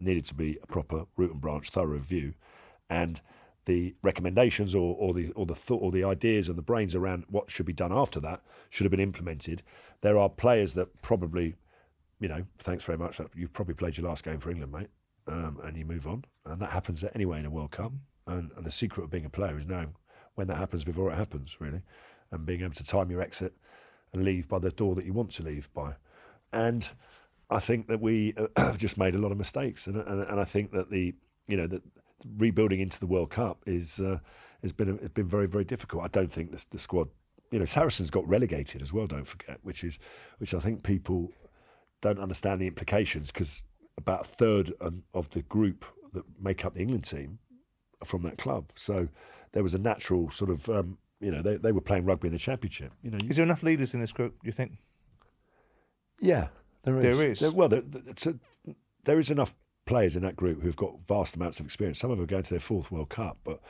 needed 0.00 0.24
to 0.24 0.34
be 0.34 0.58
a 0.62 0.66
proper 0.66 1.04
root 1.14 1.32
and 1.32 1.42
branch, 1.42 1.68
thorough 1.68 1.88
review, 1.88 2.32
and 2.88 3.20
the 3.66 3.94
recommendations 4.02 4.74
or, 4.74 4.96
or 4.98 5.12
the 5.12 5.30
or 5.32 5.44
the 5.44 5.54
thought 5.54 5.82
or 5.82 5.92
the 5.92 6.04
ideas 6.04 6.48
and 6.48 6.56
the 6.56 6.62
brains 6.62 6.94
around 6.94 7.24
what 7.28 7.50
should 7.50 7.66
be 7.66 7.72
done 7.72 7.92
after 7.92 8.20
that 8.20 8.40
should 8.70 8.84
have 8.84 8.90
been 8.90 9.00
implemented. 9.00 9.62
There 10.00 10.18
are 10.18 10.28
players 10.28 10.74
that 10.74 11.02
probably, 11.02 11.56
you 12.20 12.28
know, 12.28 12.44
thanks 12.58 12.84
very 12.84 12.96
much. 12.96 13.20
you've 13.34 13.52
probably 13.52 13.74
played 13.74 13.96
your 13.96 14.08
last 14.08 14.24
game 14.24 14.38
for 14.38 14.50
England, 14.50 14.72
mate, 14.72 14.88
um, 15.26 15.58
and 15.64 15.76
you 15.76 15.84
move 15.84 16.06
on, 16.06 16.24
and 16.44 16.60
that 16.62 16.70
happens 16.70 17.04
anyway 17.14 17.40
in 17.40 17.46
a 17.46 17.50
World 17.50 17.72
Cup. 17.72 17.92
And, 18.28 18.50
and 18.56 18.64
the 18.64 18.72
secret 18.72 19.04
of 19.04 19.10
being 19.10 19.24
a 19.24 19.30
player 19.30 19.56
is 19.56 19.68
knowing 19.68 19.94
when 20.34 20.48
that 20.48 20.56
happens 20.56 20.82
before 20.82 21.12
it 21.12 21.16
happens, 21.16 21.60
really, 21.60 21.82
and 22.30 22.46
being 22.46 22.62
able 22.62 22.74
to 22.74 22.84
time 22.84 23.10
your 23.10 23.20
exit 23.20 23.54
and 24.12 24.24
leave 24.24 24.48
by 24.48 24.58
the 24.58 24.70
door 24.70 24.94
that 24.94 25.04
you 25.04 25.12
want 25.12 25.30
to 25.32 25.42
leave 25.42 25.72
by. 25.72 25.94
And 26.52 26.88
I 27.50 27.60
think 27.60 27.88
that 27.88 28.00
we 28.00 28.34
uh, 28.36 28.46
have 28.56 28.78
just 28.78 28.98
made 28.98 29.14
a 29.14 29.18
lot 29.18 29.32
of 29.32 29.38
mistakes, 29.38 29.86
and, 29.86 29.96
and 29.96 30.22
and 30.22 30.40
I 30.40 30.44
think 30.44 30.72
that 30.72 30.90
the 30.90 31.14
you 31.46 31.56
know 31.56 31.66
that 31.66 31.82
rebuilding 32.36 32.80
into 32.80 32.98
the 33.00 33.06
World 33.06 33.30
Cup 33.30 33.62
is 33.66 34.00
uh, 34.00 34.18
has 34.62 34.72
been 34.72 34.98
has 34.98 35.10
been 35.10 35.26
very 35.28 35.46
very 35.46 35.64
difficult. 35.64 36.04
I 36.04 36.08
don't 36.08 36.30
think 36.32 36.50
the, 36.52 36.64
the 36.70 36.78
squad, 36.78 37.08
you 37.50 37.58
know, 37.58 37.64
Saracens 37.64 38.10
got 38.10 38.26
relegated 38.28 38.82
as 38.82 38.92
well. 38.92 39.06
Don't 39.06 39.26
forget, 39.26 39.58
which 39.62 39.84
is 39.84 39.98
which 40.38 40.54
I 40.54 40.58
think 40.60 40.82
people 40.82 41.30
don't 42.00 42.18
understand 42.18 42.60
the 42.60 42.66
implications 42.66 43.30
because 43.32 43.62
about 43.98 44.20
a 44.22 44.24
third 44.28 44.72
of- 45.14 45.30
the 45.30 45.42
group 45.42 45.84
that 46.12 46.24
make 46.40 46.64
up 46.64 46.74
the 46.74 46.80
England 46.80 47.04
team 47.04 47.38
are 48.02 48.06
from 48.06 48.22
that 48.22 48.36
club. 48.38 48.70
So 48.76 49.08
there 49.52 49.62
was 49.62 49.74
a 49.74 49.78
natural 49.78 50.30
sort 50.30 50.50
of 50.50 50.68
um, 50.68 50.98
you 51.20 51.30
know 51.30 51.42
they 51.42 51.56
they 51.56 51.72
were 51.72 51.80
playing 51.80 52.04
rugby 52.04 52.28
in 52.28 52.32
the 52.32 52.38
championship. 52.38 52.92
You 53.02 53.10
know, 53.10 53.18
you- 53.22 53.30
Is 53.30 53.36
there 53.36 53.44
enough 53.44 53.62
leaders 53.62 53.94
in 53.94 54.00
this 54.00 54.12
group? 54.12 54.32
Do 54.42 54.46
you 54.46 54.52
think? 54.52 54.72
yeah, 56.20 56.48
there 56.84 56.96
is. 56.96 57.02
There 57.02 57.30
is. 57.30 57.40
There- 57.40 57.50
well, 57.52 57.68
there, 57.68 57.82
a, 58.26 58.34
there 59.04 59.18
is 59.18 59.30
enough 59.30 59.54
players 59.86 60.16
in 60.16 60.22
that 60.22 60.36
group 60.36 60.62
who've 60.62 60.76
got 60.76 61.00
vast 61.06 61.36
amounts 61.36 61.58
of 61.58 61.66
experience. 61.66 61.98
Some 61.98 62.10
of 62.10 62.18
them 62.18 62.24
are 62.24 62.28
going 62.28 62.42
to 62.42 62.50
their 62.50 62.60
fourth 62.60 62.90
World 62.90 63.08
Cup, 63.08 63.38
but 63.44 63.60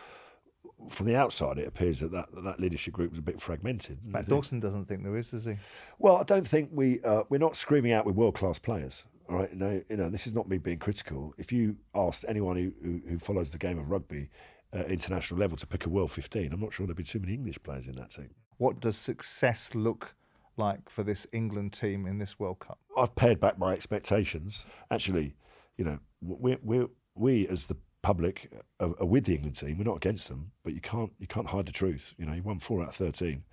from 0.89 1.07
the 1.07 1.17
outside, 1.17 1.59
it 1.59 1.69
appears 1.69 2.01
that 2.01 2.13
that, 2.13 2.29
that 2.45 2.61
leadership 2.61 2.93
group 2.93 3.13
is 3.13 3.19
a 3.19 3.23
bit 3.23 3.41
fragmented. 3.41 3.99
Matt 4.05 4.27
Dawson 4.27 4.61
doesn't 4.61 4.87
think 4.87 5.05
there 5.05 5.17
is, 5.17 5.31
does 5.31 5.45
he? 5.45 5.57
Well, 5.99 6.17
I 6.17 6.25
don't 6.25 6.47
think 6.47 6.71
we 6.73 7.01
uh, 7.03 7.23
we're 7.29 7.39
not 7.39 7.57
screaming 7.57 7.93
out 7.93 8.05
with 8.05 8.17
world 8.17 8.35
class 8.35 8.59
players. 8.59 9.05
All 9.29 9.39
right, 9.39 9.55
no, 9.55 9.83
you 9.89 9.97
know, 9.97 10.09
this 10.09 10.27
is 10.27 10.35
not 10.35 10.49
me 10.49 10.59
being 10.59 10.79
critical. 10.79 11.35
If 11.37 11.51
you 11.51 11.77
asked 11.95 12.25
anyone 12.29 12.57
who, 12.57 12.73
who, 12.83 13.01
who 13.09 13.19
follows 13.19 13.51
the 13.51 13.59
game 13.59 13.77
of 13.79 13.91
rugby 13.91 14.31
at 14.73 14.89
international 14.89 15.41
level 15.41 15.57
to 15.57 15.67
pick 15.67 15.85
a 15.85 15.89
world 15.89 16.13
15, 16.13 16.53
I'm 16.53 16.61
not 16.61 16.73
sure 16.73 16.87
there'd 16.87 16.97
be 16.97 17.03
too 17.03 17.19
many 17.19 17.35
English 17.35 17.61
players 17.65 17.89
in 17.89 17.97
that 17.97 18.11
team. 18.11 18.31
What 18.59 18.79
does 18.79 18.97
success 18.97 19.75
look 19.75 20.15
like 20.57 20.89
for 20.89 21.03
this 21.03 21.27
England 21.33 21.73
team 21.73 22.07
in 22.07 22.19
this 22.19 22.39
World 22.39 22.61
Cup? 22.61 22.79
I've 22.97 23.17
pared 23.17 23.41
back 23.41 23.59
my 23.59 23.73
expectations. 23.73 24.65
Actually, 24.93 25.35
you 25.77 25.85
know, 25.85 25.99
we 26.21 26.57
we 26.63 26.87
we 27.15 27.49
as 27.49 27.67
the 27.67 27.77
public 28.03 28.51
are, 28.81 28.95
are 29.01 29.07
with 29.07 29.25
the 29.25 29.35
England 29.35 29.57
team. 29.57 29.79
We're 29.79 29.85
not 29.85 29.97
against 29.97 30.29
them, 30.29 30.53
but 30.65 30.75
you 30.75 30.81
can't 30.81 31.13
you 31.19 31.27
can't 31.27 31.49
hide 31.49 31.67
the 31.67 31.73
truth. 31.73 32.15
You 32.19 32.27
know, 32.27 32.33
you 32.35 32.43
won 32.43 32.59
four 32.59 32.83
out 32.83 32.89
of 32.89 32.95
thirteen. 32.95 33.45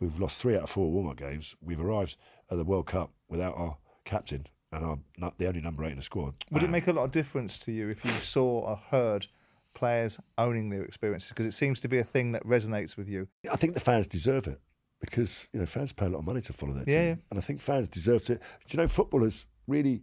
We've 0.00 0.18
lost 0.18 0.40
three 0.40 0.56
out 0.56 0.64
of 0.64 0.70
four 0.70 0.90
warm-up 0.90 1.16
games. 1.16 1.54
We've 1.62 1.80
arrived 1.80 2.16
at 2.50 2.58
the 2.58 2.64
World 2.64 2.86
Cup 2.86 3.12
without 3.28 3.54
our 3.56 3.76
captain 4.04 4.46
and 4.72 4.84
our 4.84 4.98
not 5.16 5.38
the 5.38 5.46
only 5.46 5.60
number 5.60 5.84
eight 5.84 5.92
in 5.92 5.96
the 5.96 6.02
squad. 6.02 6.34
Would 6.50 6.62
it 6.62 6.70
make 6.70 6.88
a 6.88 6.92
lot 6.92 7.04
of 7.04 7.12
difference 7.12 7.58
to 7.60 7.72
you 7.72 7.88
if 7.88 8.04
you 8.04 8.10
saw 8.10 8.60
or 8.60 8.76
heard 8.90 9.26
players 9.72 10.18
owning 10.36 10.68
their 10.70 10.84
experiences? 10.84 11.28
Because 11.30 11.46
it 11.46 11.52
seems 11.52 11.80
to 11.80 11.88
be 11.88 11.98
a 11.98 12.04
thing 12.04 12.32
that 12.32 12.44
resonates 12.44 12.96
with 12.96 13.08
you. 13.08 13.28
I 13.50 13.56
think 13.56 13.74
the 13.74 13.80
fans 13.80 14.06
deserve 14.08 14.46
it 14.48 14.60
because 15.00 15.48
you 15.52 15.60
know 15.60 15.66
fans 15.66 15.92
pay 15.92 16.06
a 16.06 16.08
lot 16.08 16.18
of 16.18 16.24
money 16.24 16.40
to 16.42 16.52
follow 16.52 16.72
their 16.74 16.84
Yeah, 16.86 17.14
team, 17.14 17.22
and 17.30 17.38
I 17.38 17.42
think 17.42 17.60
fans 17.60 17.88
deserve 17.88 18.24
to. 18.24 18.34
Do 18.34 18.40
you 18.70 18.76
know 18.78 18.88
footballers 18.88 19.46
really 19.66 20.02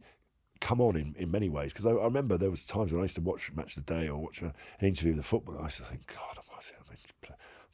come 0.62 0.80
on 0.80 0.95
in, 0.95 1.16
in 1.18 1.30
many 1.30 1.49
ways? 1.49 1.74
Because 1.74 1.86
I, 1.86 1.91
I 1.91 2.05
remember 2.05 2.38
there 2.38 2.51
was 2.51 2.66
times 2.66 2.93
when 2.93 3.01
I 3.01 3.03
used 3.03 3.16
to 3.16 3.22
watch 3.22 3.51
Match 3.53 3.76
of 3.76 3.86
the 3.86 3.93
Day 3.93 4.07
or 4.07 4.18
watch 4.18 4.41
a, 4.41 4.53
an 4.80 4.88
interview 4.88 5.12
with 5.12 5.20
a 5.20 5.28
footballer. 5.28 5.59
I 5.59 5.66
used 5.66 5.78
to 5.78 5.84
think, 5.84 6.07
God, 6.07 6.38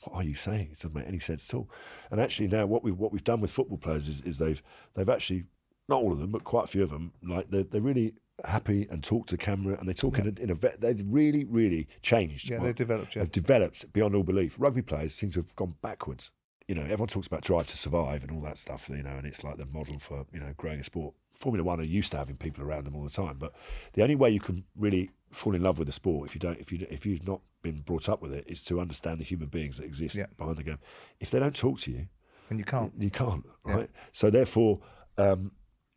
what 0.07 0.21
are 0.21 0.23
you 0.23 0.35
saying? 0.35 0.69
It 0.71 0.79
doesn't 0.79 0.95
make 0.95 1.07
any 1.07 1.19
sense 1.19 1.49
at 1.49 1.55
all. 1.55 1.69
And 2.11 2.19
actually, 2.19 2.47
now 2.47 2.65
what 2.65 2.83
we've 2.83 2.97
what 2.97 3.11
we've 3.11 3.23
done 3.23 3.41
with 3.41 3.51
football 3.51 3.77
players 3.77 4.07
is, 4.07 4.21
is 4.21 4.37
they've 4.37 4.61
they've 4.95 5.09
actually 5.09 5.45
not 5.89 6.01
all 6.01 6.11
of 6.11 6.19
them, 6.19 6.31
but 6.31 6.43
quite 6.43 6.65
a 6.65 6.67
few 6.67 6.83
of 6.83 6.89
them, 6.89 7.13
like 7.23 7.49
they're, 7.49 7.63
they're 7.63 7.81
really 7.81 8.13
happy 8.43 8.87
and 8.91 9.03
talk 9.03 9.25
to 9.27 9.37
camera 9.37 9.77
and 9.79 9.87
they 9.87 9.93
talk 9.93 10.19
in 10.19 10.27
a, 10.27 10.41
in 10.41 10.49
a 10.49 10.55
vet. 10.55 10.81
They've 10.81 11.01
really, 11.05 11.45
really 11.45 11.87
changed. 12.01 12.49
Yeah, 12.49 12.59
they've 12.59 12.75
developed, 12.75 13.15
yeah. 13.15 13.21
Have 13.21 13.31
developed 13.31 13.91
beyond 13.93 14.15
all 14.15 14.23
belief. 14.23 14.55
Rugby 14.59 14.81
players 14.81 15.15
seem 15.15 15.31
to 15.31 15.39
have 15.39 15.55
gone 15.55 15.75
backwards. 15.81 16.31
You 16.67 16.75
know, 16.75 16.81
everyone 16.83 17.07
talks 17.07 17.27
about 17.27 17.41
drive 17.43 17.67
to 17.67 17.77
survive 17.77 18.23
and 18.23 18.31
all 18.31 18.41
that 18.41 18.57
stuff. 18.57 18.89
You 18.89 19.01
know, 19.03 19.11
and 19.17 19.25
it's 19.25 19.43
like 19.43 19.57
the 19.57 19.65
model 19.65 19.99
for 19.99 20.25
you 20.33 20.39
know 20.39 20.53
growing 20.57 20.79
a 20.79 20.83
sport. 20.83 21.13
Formula 21.33 21.63
One 21.63 21.79
are 21.79 21.83
used 21.83 22.11
to 22.11 22.17
having 22.17 22.35
people 22.35 22.63
around 22.63 22.85
them 22.85 22.95
all 22.95 23.03
the 23.03 23.09
time, 23.09 23.37
but 23.39 23.53
the 23.93 24.01
only 24.03 24.15
way 24.15 24.29
you 24.31 24.39
can 24.39 24.65
really 24.75 25.11
fall 25.31 25.53
in 25.55 25.61
love 25.61 25.77
with 25.77 25.87
the 25.87 25.91
sport 25.91 26.27
if 26.29 26.33
you 26.33 26.39
don't 26.39 26.59
if 26.59 26.71
you 26.71 26.85
if 26.89 27.05
you've 27.05 27.27
not 27.27 27.41
been 27.61 27.81
brought 27.81 28.07
up 28.09 28.21
with 28.21 28.33
it 28.33 28.45
is 28.47 28.61
to 28.63 28.79
understand 28.79 29.19
the 29.19 29.23
human 29.25 29.47
beings 29.47 29.77
that 29.77 29.83
exist 29.85 30.15
Yeah. 30.15 30.25
behind 30.37 30.57
the 30.57 30.63
game. 30.63 30.79
If 31.19 31.31
they 31.31 31.39
don't 31.39 31.55
talk 31.55 31.79
to 31.81 31.91
you, 31.91 32.07
then 32.49 32.57
you 32.59 32.63
can't. 32.65 32.93
you 32.97 33.09
can't, 33.11 33.45
Yeah. 33.65 33.73
right? 33.73 33.89
So 34.11 34.29
therefore, 34.29 34.79
um, 35.17 35.51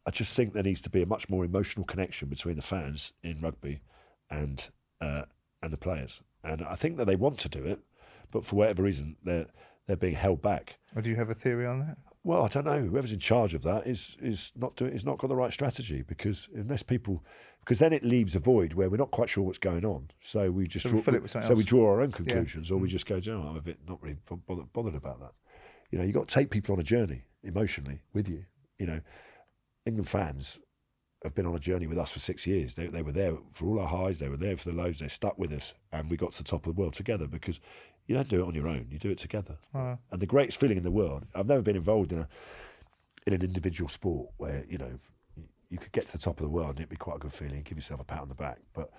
I 0.06 0.10
just 0.10 0.34
think 0.36 0.52
there 0.52 0.62
needs 0.62 0.80
to 0.82 0.90
be 0.90 1.02
a 1.02 1.06
much 1.06 1.28
more 1.28 1.44
emotional 1.44 1.84
connection 1.84 2.28
between 2.28 2.56
the 2.56 2.62
fans 2.62 3.12
in 3.22 3.40
rugby 3.40 3.82
and 4.30 4.68
uh, 5.00 5.24
and 5.62 5.72
the 5.72 5.76
players. 5.78 6.22
And 6.44 6.62
I 6.62 6.74
think 6.74 6.96
that 6.96 7.06
they 7.06 7.16
want 7.16 7.38
to 7.40 7.48
do 7.48 7.64
it, 7.64 7.80
but 8.30 8.44
for 8.44 8.56
whatever 8.56 8.82
reason, 8.82 9.16
they're 9.24 9.46
they're 9.86 9.96
being 9.96 10.14
held 10.14 10.42
back. 10.42 10.78
Or 10.94 11.02
do 11.02 11.10
you 11.10 11.16
have 11.16 11.30
a 11.30 11.34
theory 11.34 11.66
on 11.66 11.80
that? 11.80 11.96
Well, 12.22 12.44
I 12.44 12.48
don't 12.48 12.66
know. 12.66 12.80
Whoever's 12.80 13.12
in 13.12 13.18
charge 13.18 13.54
of 13.54 13.62
that 13.62 13.86
is 13.86 14.16
is 14.20 14.52
not 14.54 14.76
doing. 14.76 14.92
Is 14.92 15.06
not 15.06 15.18
got 15.18 15.28
the 15.28 15.36
right 15.36 15.52
strategy 15.52 16.02
because 16.02 16.48
unless 16.54 16.82
people, 16.82 17.24
because 17.60 17.78
then 17.78 17.94
it 17.94 18.04
leaves 18.04 18.34
a 18.34 18.38
void 18.38 18.74
where 18.74 18.90
we're 18.90 18.98
not 18.98 19.10
quite 19.10 19.30
sure 19.30 19.42
what's 19.42 19.58
going 19.58 19.86
on. 19.86 20.10
So 20.20 20.50
we 20.50 20.66
just 20.66 20.82
So 20.82 20.90
we 20.90 20.96
draw, 20.96 21.02
fill 21.02 21.14
it 21.14 21.22
with 21.22 21.30
something 21.30 21.48
so 21.48 21.54
we 21.54 21.64
draw 21.64 21.88
our 21.88 22.02
own 22.02 22.12
conclusions, 22.12 22.70
or 22.70 22.78
we 22.78 22.88
mm. 22.88 22.92
just 22.92 23.06
go, 23.06 23.20
"Do 23.20 23.30
you 23.30 23.38
I'm 23.38 23.56
a 23.56 23.62
bit 23.62 23.78
not 23.88 24.02
really 24.02 24.18
bothered, 24.46 24.72
bothered 24.72 24.94
about 24.94 25.20
that. 25.20 25.32
You 25.90 25.98
know, 25.98 26.04
you 26.04 26.08
have 26.08 26.14
got 26.14 26.28
to 26.28 26.34
take 26.34 26.50
people 26.50 26.74
on 26.74 26.80
a 26.80 26.84
journey 26.84 27.22
emotionally 27.42 28.02
with 28.12 28.28
you. 28.28 28.44
You 28.78 28.86
know, 28.86 29.00
England 29.86 30.08
fans 30.08 30.60
have 31.22 31.34
been 31.34 31.46
on 31.46 31.54
a 31.54 31.58
journey 31.58 31.86
with 31.86 31.98
us 31.98 32.12
for 32.12 32.18
six 32.18 32.46
years. 32.46 32.74
They, 32.74 32.86
they 32.86 33.02
were 33.02 33.12
there 33.12 33.36
for 33.52 33.66
all 33.66 33.80
our 33.80 33.88
highs, 33.88 34.20
they 34.20 34.28
were 34.28 34.36
there 34.36 34.56
for 34.56 34.70
the 34.70 34.76
lows, 34.76 35.00
they 35.00 35.08
stuck 35.08 35.38
with 35.38 35.52
us, 35.52 35.74
and 35.92 36.10
we 36.10 36.16
got 36.16 36.32
to 36.32 36.38
the 36.38 36.48
top 36.48 36.66
of 36.66 36.74
the 36.74 36.80
world 36.80 36.94
together 36.94 37.26
because 37.26 37.60
you 38.10 38.16
don't 38.16 38.28
do 38.28 38.40
it 38.42 38.46
on 38.48 38.56
your 38.56 38.66
own, 38.66 38.88
you 38.90 38.98
do 38.98 39.08
it 39.10 39.18
together. 39.18 39.56
Uh, 39.72 39.94
And 40.10 40.20
the 40.20 40.26
greatest 40.26 40.58
feeling 40.58 40.76
in 40.76 40.82
the 40.82 40.90
world, 40.90 41.26
I've 41.32 41.46
never 41.46 41.62
been 41.62 41.76
involved 41.76 42.12
in 42.12 42.18
a 42.18 42.28
in 43.26 43.34
an 43.34 43.42
individual 43.42 43.88
sport 43.88 44.30
where, 44.38 44.64
you 44.68 44.78
know, 44.78 44.98
you- 45.36 45.48
you 45.68 45.78
could 45.78 45.92
get 45.92 46.06
to 46.06 46.12
the 46.12 46.18
top 46.18 46.40
of 46.40 46.42
the 46.42 46.48
world 46.50 46.70
and 46.70 46.80
it'd 46.80 46.88
be 46.88 46.96
quite 46.96 47.16
a 47.16 47.18
good 47.20 47.32
feeling, 47.34 47.62
give 47.62 47.76
yourself 47.78 48.00
a 48.00 48.04
pat 48.04 48.20
on 48.22 48.28
the 48.28 48.34
back. 48.34 48.58
But 48.72 48.90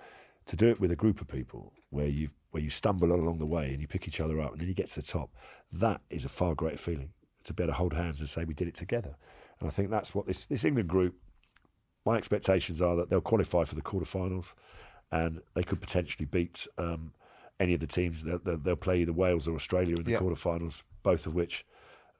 to 0.46 0.56
do 0.56 0.68
it 0.70 0.80
with 0.80 0.90
a 0.92 0.96
group 0.96 1.20
of 1.20 1.26
people 1.28 1.74
where 1.90 2.06
you 2.06 2.30
where 2.52 2.62
you 2.62 2.70
stumble 2.70 3.12
along 3.12 3.38
the 3.38 3.46
way 3.46 3.72
and 3.72 3.80
you 3.82 3.88
pick 3.88 4.08
each 4.08 4.20
other 4.20 4.40
up 4.40 4.52
and 4.52 4.60
then 4.60 4.68
you 4.68 4.74
get 4.74 4.88
to 4.90 5.00
the 5.00 5.06
top, 5.06 5.28
that 5.72 6.00
is 6.08 6.24
a 6.24 6.28
far 6.30 6.54
greater 6.54 6.78
feeling. 6.78 7.12
To 7.44 7.52
be 7.52 7.64
able 7.64 7.72
to 7.72 7.76
hold 7.78 7.92
hands 7.92 8.20
and 8.20 8.28
say 8.28 8.44
we 8.46 8.54
did 8.54 8.68
it 8.68 8.74
together. 8.74 9.16
And 9.58 9.68
I 9.68 9.72
think 9.72 9.90
that's 9.90 10.14
what 10.14 10.24
this 10.26 10.46
this 10.46 10.64
England 10.64 10.88
group 10.88 11.14
my 12.06 12.16
expectations 12.16 12.80
are 12.80 12.96
that 12.96 13.10
they'll 13.10 13.20
qualify 13.20 13.64
for 13.64 13.74
the 13.74 13.82
quarterfinals 13.82 14.54
and 15.10 15.42
they 15.54 15.62
could 15.64 15.80
potentially 15.80 16.24
beat 16.26 16.66
um, 16.78 17.12
any 17.62 17.74
of 17.74 17.80
the 17.80 17.86
teams. 17.86 18.24
They'll, 18.24 18.38
they'll, 18.38 18.76
play 18.76 19.00
either 19.00 19.12
Wales 19.12 19.46
or 19.46 19.54
Australia 19.54 19.94
in 19.96 20.04
the 20.04 20.12
Yeah. 20.12 20.18
quarterfinals, 20.18 20.82
both 21.02 21.26
of 21.26 21.34
which 21.34 21.64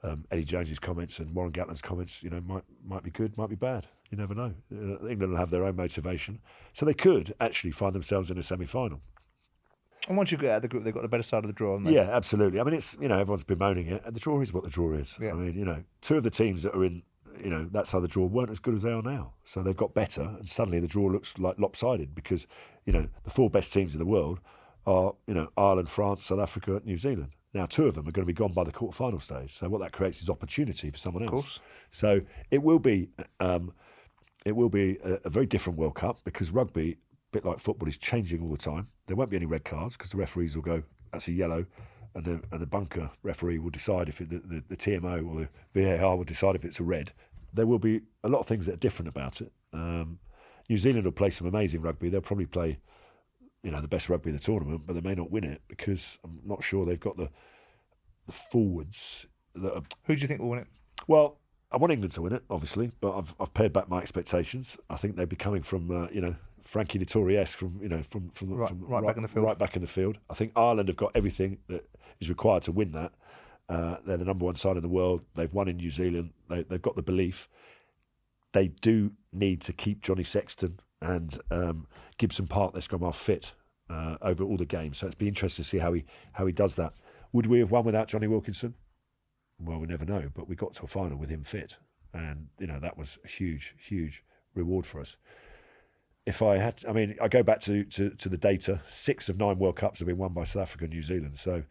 um, 0.05 0.25
Eddie 0.31 0.45
Jones's 0.45 0.79
comments 0.79 1.19
and 1.19 1.35
Warren 1.35 1.53
Gatland's 1.53 1.83
comments, 1.83 2.23
you 2.23 2.31
know, 2.31 2.41
might 2.41 2.65
might 2.85 3.03
be 3.03 3.11
good, 3.11 3.37
might 3.37 3.51
be 3.51 3.57
bad. 3.57 3.87
You 4.11 4.19
never 4.19 4.35
know. 4.35 4.55
Uh, 4.73 5.07
England 5.09 5.33
will 5.33 5.39
have 5.39 5.51
their 5.51 5.65
own 5.65 5.77
motivation, 5.77 6.41
so 6.73 6.85
they 6.85 6.95
could 6.95 7.35
actually 7.41 7.71
find 7.71 7.95
themselves 7.95 8.31
in 8.31 8.39
a 8.39 8.43
semi-final. 8.43 9.01
and 10.09 10.17
once 10.17 10.31
you 10.31 10.39
get 10.39 10.51
out 10.51 10.57
of 10.57 10.63
the 10.63 10.69
group, 10.69 10.85
they've 10.85 10.93
got 10.93 11.03
the 11.03 11.09
better 11.09 11.23
side 11.23 11.45
of 11.45 11.49
the 11.49 11.53
draw, 11.53 11.73
haven't 11.73 11.87
they? 11.87 11.95
Yeah, 11.95 12.11
absolutely. 12.11 12.61
I 12.61 12.65
mean, 12.65 12.75
it's 12.75 12.97
you 13.01 13.09
know 13.09 13.19
everyone's 13.19 13.45
bemoaning 13.45 13.87
it, 13.87 14.03
and 14.05 14.15
the 14.15 14.21
draw 14.21 14.41
is 14.41 14.53
what 14.53 14.65
the 14.65 14.71
draw 14.71 14.93
is. 14.93 15.19
Yeah. 15.21 15.31
I 15.31 15.35
mean, 15.35 15.55
you 15.59 15.65
know, 15.65 15.85
two 16.01 16.17
of 16.17 16.25
the 16.25 16.31
teams 16.31 16.63
that 16.65 16.75
are 16.75 16.85
in 16.85 17.03
you 17.43 17.51
know 17.51 17.69
that 17.73 17.87
side 17.87 17.99
of 17.99 18.03
the 18.03 18.09
draw 18.09 18.27
weren't 18.27 18.51
as 18.51 18.59
good 18.59 18.75
as 18.75 18.83
they 18.83 18.91
are 18.93 19.03
now, 19.03 19.35
so 19.45 19.63
they've 19.63 19.77
got 19.77 19.95
better, 19.95 20.23
and 20.23 20.49
suddenly 20.49 20.81
the 20.81 20.89
draw 20.89 21.07
looks 21.07 21.39
like 21.39 21.59
lopsided 21.59 22.15
because 22.15 22.47
you 22.85 22.93
know 22.93 23.09
the 23.25 23.31
four 23.31 23.49
best 23.49 23.73
teams 23.73 23.95
in 23.95 23.99
the 23.99 24.07
world 24.07 24.41
are 24.87 25.15
you 25.27 25.35
know 25.35 25.49
Ireland, 25.57 25.89
France, 25.89 26.25
South 26.25 26.41
Africa, 26.41 26.81
New 26.85 26.99
Zealand. 26.99 27.31
Now, 27.55 27.67
two 27.67 27.87
of 27.87 27.95
them 27.95 28.09
are 28.09 28.13
going 28.13 28.27
to 28.27 28.33
be 28.33 28.33
gone 28.33 28.53
by 28.53 28.65
the 28.65 28.73
quarter-final 28.73 29.21
stage. 29.21 29.55
So 29.55 29.69
what 29.69 29.83
that 29.83 29.93
creates 29.93 30.23
is 30.23 30.31
opportunity 30.31 30.91
for 30.91 30.97
someone 30.97 31.25
else. 31.25 31.31
course. 31.31 31.61
So 31.91 32.23
it 32.51 32.63
will 32.63 32.79
be. 32.79 33.11
Um, 33.41 33.73
it 34.45 34.57
will 34.57 34.69
be 34.69 34.99
a, 35.05 35.19
a 35.25 35.31
very 35.31 35.47
different 35.47 35.79
World 35.79 35.95
Cup 35.95 36.19
because 36.25 36.51
rugby, 36.51 36.93
a 36.93 36.97
bit 37.33 37.45
like 37.45 37.61
football, 37.61 37.89
is 37.89 37.97
changing 37.97 38.43
all 38.43 38.51
the 38.51 38.57
time. 38.57 38.89
There 39.07 39.17
won't 39.17 39.31
be 39.31 39.37
any 39.37 39.47
red 39.47 39.65
cards 39.65 39.97
because 39.97 40.11
the 40.11 40.17
referees 40.17 40.57
will 40.57 40.63
go, 40.63 40.83
that's 41.13 41.29
a 41.29 41.33
yellow, 41.33 41.67
and 42.15 42.25
the, 42.25 42.41
and 42.51 42.61
the 42.61 42.67
bunker 42.67 43.11
referee 43.23 43.59
will 43.59 43.71
decide 43.71 44.09
if 44.09 44.21
it, 44.21 44.31
the, 44.31 44.39
the, 44.39 44.65
the 44.69 44.77
TMO 44.77 45.27
or 45.29 45.49
the 45.73 45.97
VAR 45.97 46.17
will 46.17 46.25
decide 46.25 46.57
if 46.57 46.65
it's 46.65 46.81
a 46.81 46.83
red. 46.83 47.13
There 47.55 47.67
will 47.67 47.79
be 47.79 48.01
a 48.25 48.29
lot 48.29 48.41
of 48.41 48.47
things 48.47 48.67
that 48.67 48.75
are 48.75 48.79
different 48.79 49.09
about 49.09 49.41
it. 49.41 49.53
Um, 49.73 50.19
New 50.69 50.79
Zealand 50.79 51.05
will 51.05 51.13
play 51.13 51.31
some 51.31 51.47
amazing 51.47 51.83
rugby. 51.83 52.09
They'll 52.09 52.21
probably 52.21 52.47
play, 52.47 52.79
you 53.63 53.71
know, 53.71 53.81
the 53.81 53.89
best 53.89 54.09
rugby 54.09 54.31
in 54.31 54.37
the 54.37 54.43
tournament, 54.43 54.83
but 54.87 54.95
they 54.95 55.01
may 55.01 55.15
not 55.15 55.31
win 55.31 55.45
it 55.45 55.63
because 55.69 56.19
I'm 56.25 56.41
not 56.45 56.63
sure 56.63 56.85
they've 56.85 56.99
got 56.99 57.17
the, 57.17 57.31
the 58.27 58.33
forwards 58.33 59.27
that 59.55 59.73
are. 59.75 59.83
Who 60.05 60.15
do 60.17 60.21
you 60.21 60.27
think 60.29 60.41
will 60.41 60.51
win 60.51 60.61
it? 60.61 60.67
Well, 61.07 61.39
I 61.71 61.77
want 61.77 61.93
England 61.93 62.13
to 62.13 62.23
win 62.23 62.33
it, 62.33 62.43
obviously, 62.51 62.91
but 63.01 63.17
I've 63.17 63.35
I've 63.41 63.55
pared 63.55 63.73
back 63.73 63.89
my 63.89 64.01
expectations. 64.01 64.77
I 64.91 64.97
think 64.97 65.17
they'd 65.17 65.29
be 65.29 65.37
coming 65.37 65.63
from, 65.63 65.91
uh, 65.91 66.09
you 66.11 66.21
know, 66.21 66.35
Frankie 66.65 66.99
Dettori 66.99 67.37
esque 67.39 67.59
from 67.59 67.79
you 67.83 67.89
know 67.89 68.03
from 68.03 68.31
from, 68.31 68.51
Right- 68.55 68.69
from 68.69 68.81
right 68.87 69.05
back 69.05 69.17
in 69.17 69.23
the 69.23 69.29
field. 69.29 69.47
Right 69.47 69.59
back 69.59 69.77
in 69.77 69.83
the 69.83 69.89
field. 69.89 70.19
I 70.29 70.35
think 70.35 70.53
Ireland 70.57 70.89
have 70.89 70.97
got 70.97 71.13
everything 71.15 71.59
that 71.69 71.89
is 72.21 72.29
required 72.29 72.63
to 72.65 72.73
win 72.73 72.93
that. 72.93 73.13
Uh, 73.69 73.97
they're 74.05 74.17
the 74.19 74.25
number 74.25 74.45
one 74.45 74.57
side 74.57 74.77
in 74.77 74.83
the 74.83 74.89
world. 74.89 75.23
They've 75.35 75.53
won 75.53 75.69
in 75.69 75.77
New 75.77 75.91
Zealand. 75.91 76.31
They, 76.49 76.63
they've 76.65 76.83
got 76.83 76.97
the 76.97 77.03
belief. 77.03 77.49
They 78.53 78.69
do 78.69 79.13
need 79.33 79.63
to 79.63 79.73
keep 79.73 80.03
Johnny 80.03 80.25
Sexton 80.25 80.79
and 81.01 81.41
um, 81.51 81.87
Gibson 82.23 82.47
Park, 82.47 82.73
their 82.73 82.81
scrum 82.81 83.03
half, 83.03 83.17
fit 83.17 83.53
uh, 83.91 84.17
over 84.23 84.45
all 84.45 84.57
the 84.57 84.65
games. 84.65 84.99
So 84.99 85.07
it'd 85.07 85.19
be 85.19 85.29
interesting 85.29 85.65
to 85.65 85.69
see 85.69 85.79
how 85.79 85.93
he 85.93 86.05
how 86.35 86.47
he 86.47 86.53
does 86.53 86.77
that. 86.77 86.95
Would 87.33 87.47
we 87.47 87.59
have 87.59 87.73
won 87.73 87.85
without 87.85 88.09
Jonny 88.09 88.29
Wilkinson? 88.29 88.75
Well, 89.59 89.79
we 89.79 89.89
never 89.89 90.05
know. 90.05 90.31
But 90.33 90.49
we 90.49 90.55
got 90.55 90.75
to 90.75 90.85
a 90.85 90.87
final 90.87 91.19
with 91.19 91.31
him 91.31 91.43
fit, 91.43 91.79
and 92.15 92.47
you 92.61 92.69
know 92.69 92.79
that 92.79 92.97
was 92.97 93.19
a 93.25 93.29
huge, 93.29 93.75
huge 93.77 94.23
reward 94.55 94.87
for 94.87 95.01
us 95.01 95.17
if 96.27 96.43
I 96.43 96.59
had, 96.59 96.85
I 96.89 96.93
mean, 96.93 97.17
I 97.21 97.29
go 97.29 97.43
back 97.43 97.61
to, 97.61 97.85
to, 97.85 98.11
to 98.11 98.29
the 98.29 98.37
data. 98.37 98.81
Six 98.87 99.29
of 99.29 99.39
nine 99.39 99.59
World 99.59 99.77
Cups 99.77 99.99
have 99.99 100.07
been 100.07 100.19
won 100.19 100.33
by 100.33 100.45
South 100.45 100.63
Africa 100.63 100.85
and 100.85 100.93
New 100.93 101.03
Zealand. 101.03 101.37
So, 101.37 101.65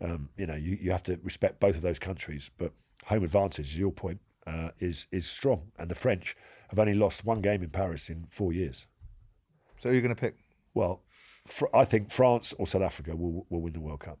um, 0.00 0.28
you 0.36 0.46
know, 0.46 0.54
you, 0.54 0.76
you 0.80 0.90
have 0.90 1.02
to 1.04 1.18
respect 1.22 1.60
both 1.60 1.76
of 1.76 1.82
those 1.82 1.98
countries. 1.98 2.50
But 2.58 2.72
home 3.06 3.24
advantage, 3.24 3.78
your 3.78 3.92
point, 3.92 4.20
uh, 4.46 4.70
is 4.78 5.06
is 5.10 5.26
strong. 5.26 5.72
And 5.78 5.90
the 5.90 5.94
French 5.94 6.36
have 6.68 6.78
only 6.78 6.94
lost 6.94 7.24
one 7.24 7.40
game 7.40 7.62
in 7.62 7.70
Paris 7.70 8.10
in 8.10 8.26
four 8.28 8.52
years. 8.52 8.86
So 9.84 9.90
who 9.90 9.92
are 9.92 9.96
you 9.96 10.00
going 10.00 10.14
to 10.14 10.18
pick? 10.20 10.36
Well, 10.72 11.02
fr- 11.46 11.66
I 11.74 11.84
think 11.84 12.10
France 12.10 12.54
or 12.56 12.66
South 12.66 12.80
Africa 12.80 13.14
will 13.14 13.46
will 13.50 13.60
win 13.60 13.74
the 13.74 13.80
World 13.80 14.00
Cup. 14.00 14.18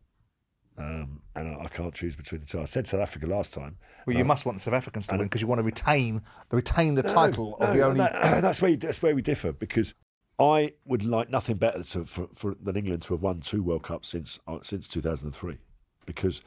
Um, 0.76 1.22
and 1.34 1.56
I, 1.56 1.62
I 1.64 1.68
can't 1.68 1.94
choose 1.94 2.14
between 2.16 2.42
the 2.42 2.46
two. 2.46 2.60
I 2.60 2.66
said 2.66 2.86
South 2.86 3.00
Africa 3.00 3.26
last 3.26 3.54
time. 3.54 3.78
Well, 4.06 4.14
you 4.14 4.26
must 4.26 4.44
want 4.44 4.58
the 4.58 4.62
South 4.62 4.74
Africans 4.74 5.06
to 5.06 5.14
win 5.16 5.22
because 5.22 5.40
you 5.40 5.46
want 5.46 5.60
to 5.60 5.62
retain 5.62 6.20
the 6.50 6.56
retain 6.56 6.96
the 6.96 7.02
title 7.02 7.56
No, 7.58 7.66
of 7.66 7.72
the 7.72 7.78
no, 7.80 7.86
only. 7.88 7.98
that- 8.00 8.42
that's 8.42 8.60
where 8.60 8.72
you, 8.72 8.76
that's 8.76 9.00
where 9.00 9.14
we 9.14 9.22
differ 9.22 9.52
because 9.52 9.94
I 10.38 10.74
would 10.84 11.02
like 11.06 11.30
nothing 11.30 11.56
better 11.56 11.82
to, 11.82 12.04
for, 12.04 12.28
for 12.34 12.56
than 12.62 12.76
England 12.76 13.00
to 13.04 13.14
have 13.14 13.22
won 13.22 13.40
two 13.40 13.62
World 13.62 13.84
Cups 13.84 14.08
since 14.08 14.38
uh, 14.46 14.58
since 14.60 14.86
2003 14.88 15.56
because 16.04 16.42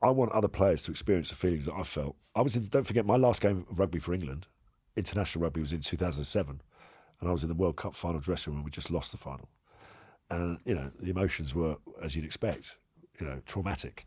I 0.00 0.10
want 0.10 0.30
other 0.30 0.46
players 0.46 0.84
to 0.84 0.92
experience 0.92 1.30
the 1.30 1.34
feelings 1.34 1.64
that 1.66 1.74
I 1.74 1.82
felt. 1.82 2.14
I 2.36 2.42
was 2.42 2.54
in. 2.54 2.68
Don't 2.68 2.86
forget 2.86 3.04
my 3.06 3.16
last 3.16 3.40
game 3.40 3.66
of 3.68 3.80
rugby 3.80 3.98
for 3.98 4.14
England, 4.14 4.46
international 4.94 5.42
rugby 5.42 5.60
was 5.62 5.72
in 5.72 5.80
2007, 5.80 6.60
and 7.20 7.28
I 7.28 7.32
was 7.32 7.42
in 7.42 7.48
the 7.48 7.54
World 7.54 7.76
Cup 7.76 7.94
final 7.94 8.20
dressing 8.20 8.54
room. 8.54 8.64
We 8.64 8.70
just 8.70 8.90
lost 8.90 9.12
the 9.12 9.18
final, 9.18 9.48
and 10.30 10.58
you 10.64 10.74
know 10.74 10.90
the 11.00 11.10
emotions 11.10 11.54
were 11.54 11.76
as 12.02 12.14
you'd 12.16 12.24
expect, 12.24 12.76
you 13.20 13.26
know, 13.26 13.40
traumatic. 13.46 14.06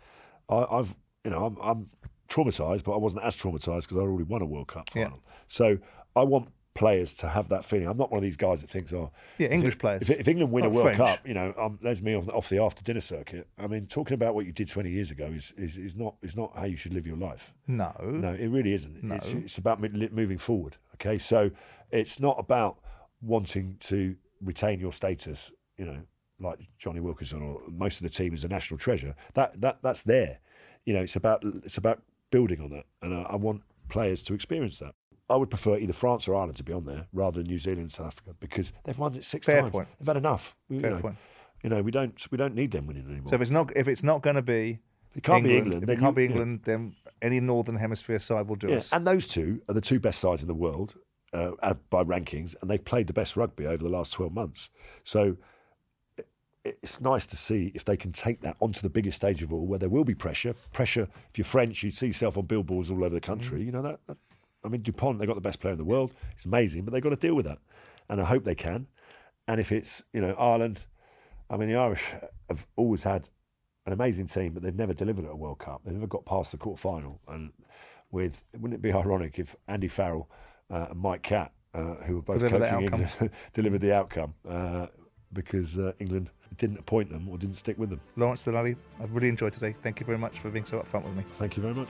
I, 0.50 0.66
I've 0.70 0.96
you 1.24 1.32
know 1.32 1.46
I'm, 1.46 1.58
I'm 1.62 1.90
traumatized, 2.30 2.84
but 2.84 2.94
I 2.94 2.98
wasn't 2.98 3.24
as 3.24 3.36
traumatized 3.36 3.84
because 3.84 3.98
I 3.98 4.02
already 4.02 4.24
won 4.24 4.42
a 4.42 4.46
World 4.46 4.68
Cup 4.68 4.90
Yeah. 4.96 5.06
final. 5.06 5.24
So 5.48 5.78
I 6.16 6.24
want 6.24 6.50
players 6.74 7.16
to 7.16 7.28
have 7.30 7.50
that 7.50 7.66
feeling. 7.66 7.88
I'm 7.88 7.98
not 7.98 8.12
one 8.12 8.20
of 8.20 8.24
these 8.24 8.38
guys 8.38 8.62
that 8.62 8.70
thinks, 8.70 8.94
oh, 8.94 9.10
Yeah, 9.40 9.48
English 9.48 9.80
players. 9.80 10.08
if, 10.10 10.20
if 10.20 10.28
England 10.28 10.52
win 10.52 10.64
a 10.66 10.70
World 10.70 10.86
French. 10.88 10.98
Cup, 10.98 11.28
you 11.28 11.34
know, 11.34 11.52
um, 11.58 11.80
there's 11.82 12.04
me 12.04 12.16
off, 12.16 12.30
off 12.30 12.50
the 12.50 12.60
after 12.62 12.84
dinner 12.84 13.02
circuit. 13.02 13.48
I 13.58 13.66
mean, 13.66 13.88
talking 13.88 14.14
about 14.14 14.36
what 14.36 14.46
you 14.46 14.52
did 14.52 14.68
20 14.68 14.90
years 14.92 15.10
ago 15.10 15.26
is, 15.26 15.54
is, 15.58 15.78
is 15.80 15.96
not 15.96 16.16
is 16.22 16.36
not 16.36 16.52
how 16.56 16.66
you 16.66 16.76
should 16.78 16.94
live 16.94 17.08
your 17.08 17.18
life. 17.18 17.52
No. 17.66 17.94
No, 18.04 18.32
it 18.34 18.48
really 18.50 18.74
isn't. 18.74 19.04
No. 19.04 19.16
It's, 19.16 19.34
it's 19.34 19.58
about 19.58 19.82
mo- 19.82 20.10
moving 20.12 20.38
forward. 20.38 20.78
Okay, 20.96 21.18
so 21.18 21.50
it's 21.90 22.20
not 22.20 22.36
about 22.38 22.78
wanting 23.22 23.78
to 23.82 24.16
retain 24.42 24.80
your 24.80 24.94
status. 24.94 25.52
You 25.78 25.86
know, 25.86 26.00
like 26.40 26.60
Jonny 26.78 27.00
Wilkinson 27.00 27.42
or 27.42 27.62
most 27.70 27.98
of 27.98 28.04
the 28.04 28.10
team 28.10 28.34
is 28.34 28.44
a 28.44 28.48
national 28.48 28.78
treasure. 28.78 29.16
That 29.34 29.60
that 29.62 29.80
that's 29.82 30.02
there. 30.02 30.40
You 30.86 30.94
know, 30.94 31.02
it's 31.02 31.16
about 31.16 31.44
it's 31.64 31.78
about 31.78 32.02
building 32.32 32.62
on 32.62 32.70
that, 32.72 32.86
and 33.02 33.14
I, 33.14 33.22
I 33.24 33.36
want 33.36 33.62
players 33.90 34.24
to 34.24 34.34
experience 34.34 34.80
that. 34.80 34.94
I 35.30 35.36
would 35.36 35.50
prefer 35.50 35.78
either 35.78 35.92
France 35.92 36.28
or 36.30 36.36
Ireland 36.36 36.56
to 36.58 36.64
be 36.64 36.72
on 36.72 36.86
there 36.86 37.08
rather 37.12 37.40
than 37.42 37.48
New 37.48 37.58
Zealand 37.60 37.82
and 37.82 37.92
South 37.92 38.08
Africa 38.08 38.34
because 38.40 38.72
they've 38.86 38.98
won 38.98 39.14
it 39.16 39.26
six 39.26 39.46
Fair 39.46 39.62
times. 39.62 39.72
point. 39.74 39.88
They've 40.00 40.08
had 40.08 40.16
enough. 40.18 40.56
We, 40.70 40.80
Fair 40.80 40.92
you 40.92 40.96
know, 40.96 41.02
point. 41.02 41.16
You 41.64 41.70
know, 41.70 41.82
we 41.82 41.92
don't 41.92 42.32
we 42.32 42.38
don't 42.38 42.56
need 42.56 42.72
them 42.72 42.88
winning 42.88 43.06
anymore. 43.08 43.28
So 43.30 43.36
if 43.36 43.42
it's 43.42 43.52
not 43.52 43.76
if 43.76 43.88
it's 43.90 44.04
not 44.04 44.22
going 44.22 44.38
to 44.38 44.42
be 44.42 44.80
it 45.16 45.24
can't 45.24 45.46
England, 45.46 45.46
be 45.46 45.58
England. 45.58 45.84
if 45.84 45.90
it 45.90 46.00
can't 46.00 46.12
you- 46.12 46.16
be 46.16 46.24
yeah. 46.24 46.30
England, 46.30 46.62
then 46.64 46.96
any 47.22 47.40
Northern 47.42 47.76
Hemisphere 47.76 48.20
side 48.20 48.48
will 48.48 48.56
do 48.56 48.70
Yeah, 48.70 48.78
us. 48.78 48.90
and 48.94 49.06
those 49.06 49.28
two 49.28 49.62
are 49.68 49.74
the 49.74 49.82
two 49.82 50.00
best 50.00 50.20
sides 50.20 50.42
in 50.44 50.48
the 50.48 50.54
world 50.54 50.96
uh, 51.38 51.74
by 51.90 52.04
rankings, 52.04 52.56
and 52.62 52.70
they've 52.70 52.84
played 52.84 53.08
the 53.08 53.14
best 53.14 53.36
rugby 53.38 53.66
over 53.66 53.84
the 53.84 53.90
last 53.90 54.14
12 54.14 54.34
months. 54.34 54.70
So 55.04 55.38
it's 56.64 57.00
nice 57.00 57.26
to 57.28 57.38
see 57.38 57.72
if 57.76 57.86
they 57.86 57.96
can 57.96 58.12
take 58.12 58.42
that 58.42 58.58
onto 58.60 58.82
the 58.82 58.90
biggest 58.90 59.18
stage 59.18 59.42
of 59.42 59.54
all, 59.54 59.66
where 59.66 59.80
there 59.80 59.90
will 59.90 60.04
be 60.04 60.16
pressure. 60.16 60.54
Pressure, 60.74 61.08
if 61.30 61.38
you're 61.38 61.46
French, 61.46 61.84
you 61.84 61.92
see 61.92 62.08
yourself 62.08 62.38
on 62.38 62.46
billboards 62.46 62.90
all 62.90 63.04
over 63.04 63.16
the 63.16 63.22
country. 63.22 63.64
You 63.64 63.72
know 63.72 63.82
that, 63.82 64.00
that- 64.08 64.18
I 64.66 64.70
mean, 64.70 64.82
Dupont, 64.82 65.18
they've 65.20 65.28
got 65.28 65.36
the 65.36 65.42
best 65.42 65.62
player 65.62 65.72
in 65.74 65.78
the 65.78 65.86
world. 65.86 66.12
It's 66.36 66.44
amazing, 66.46 66.84
but 66.84 66.92
they've 66.92 67.02
got 67.04 67.12
to 67.12 67.16
deal 67.16 67.36
with 67.36 67.46
that. 67.46 67.60
And 68.10 68.20
I 68.20 68.26
hope 68.26 68.44
they 68.44 68.56
can. 68.56 68.88
And 69.48 69.62
if 69.62 69.72
it's, 69.72 70.04
you 70.12 70.20
know, 70.20 70.34
Ireland, 70.34 70.86
I 71.50 71.56
mean, 71.56 71.70
the 71.70 71.76
Irish 71.76 72.04
have 72.50 72.68
always 72.76 73.04
had 73.04 73.30
an 73.86 73.94
amazing 73.94 74.26
team, 74.26 74.54
but 74.54 74.64
they've 74.64 74.76
never 74.76 74.94
delivered 74.94 75.24
at 75.24 75.32
a 75.32 75.36
World 75.36 75.60
Cup. 75.60 75.82
They've 75.86 75.94
never 75.94 76.08
got 76.08 76.26
past 76.26 76.52
the 76.52 76.58
quarter 76.58 76.82
final. 76.82 77.22
And 77.30 77.54
with, 78.12 78.44
wouldn't 78.54 78.74
it 78.74 78.82
be 78.82 78.92
ironic 78.92 79.40
if 79.40 79.56
Andy 79.70 79.88
Farrell 79.88 80.30
uh, 80.70 80.88
and 80.90 81.00
Mike 81.00 81.24
Catt, 81.24 81.52
uh, 81.74 81.96
who 82.06 82.16
were 82.16 82.22
both 82.22 82.40
Deliver 82.40 82.60
coaching. 82.60 82.84
England, 82.84 83.32
delivered 83.54 83.82
the 83.82 83.94
outcome 83.94 84.34
uh, 84.48 84.88
because 85.34 85.78
uh, 85.78 85.94
England 86.00 86.30
didn't 86.58 86.80
appoint 86.80 87.12
them 87.12 87.28
or 87.30 87.38
didn't 87.38 87.56
stick 87.56 87.78
with 87.78 87.90
them. 87.90 88.00
Lawrence 88.16 88.44
Dallaglio, 88.44 88.76
I've 89.02 89.14
really 89.14 89.30
enjoyed 89.30 89.54
today. 89.54 89.76
Thank 89.84 90.00
you 90.00 90.06
very 90.06 90.18
much 90.18 90.40
for 90.40 90.50
being 90.50 90.66
so 90.66 90.80
upfront 90.80 91.04
with 91.04 91.16
me. 91.16 91.24
Thank 91.34 91.58
you 91.58 91.62
very 91.62 91.76
much. 91.76 91.90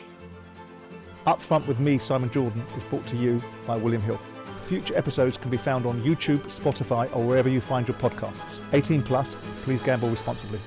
Up 1.26 1.42
Front 1.42 1.68
with 1.68 1.82
me, 1.82 1.98
Simon 1.98 2.30
Jordan, 2.30 2.64
is 2.78 2.84
brought 2.84 3.06
to 3.08 3.18
you 3.18 3.42
by 3.66 3.76
William 3.76 4.02
Hill. 4.02 4.20
Future 4.62 4.98
episodes 4.98 5.38
can 5.38 5.52
be 5.52 5.58
found 5.58 5.86
on 5.86 6.02
YouTube, 6.02 6.40
Spotify, 6.44 7.14
or 7.16 7.26
wherever 7.26 7.50
you 7.50 7.60
find 7.60 7.88
your 7.88 7.98
podcasts. 7.98 8.60
18 8.72 9.04
plus, 9.04 9.38
please 9.64 9.82
gamble 9.82 10.10
responsibly. 10.10 10.60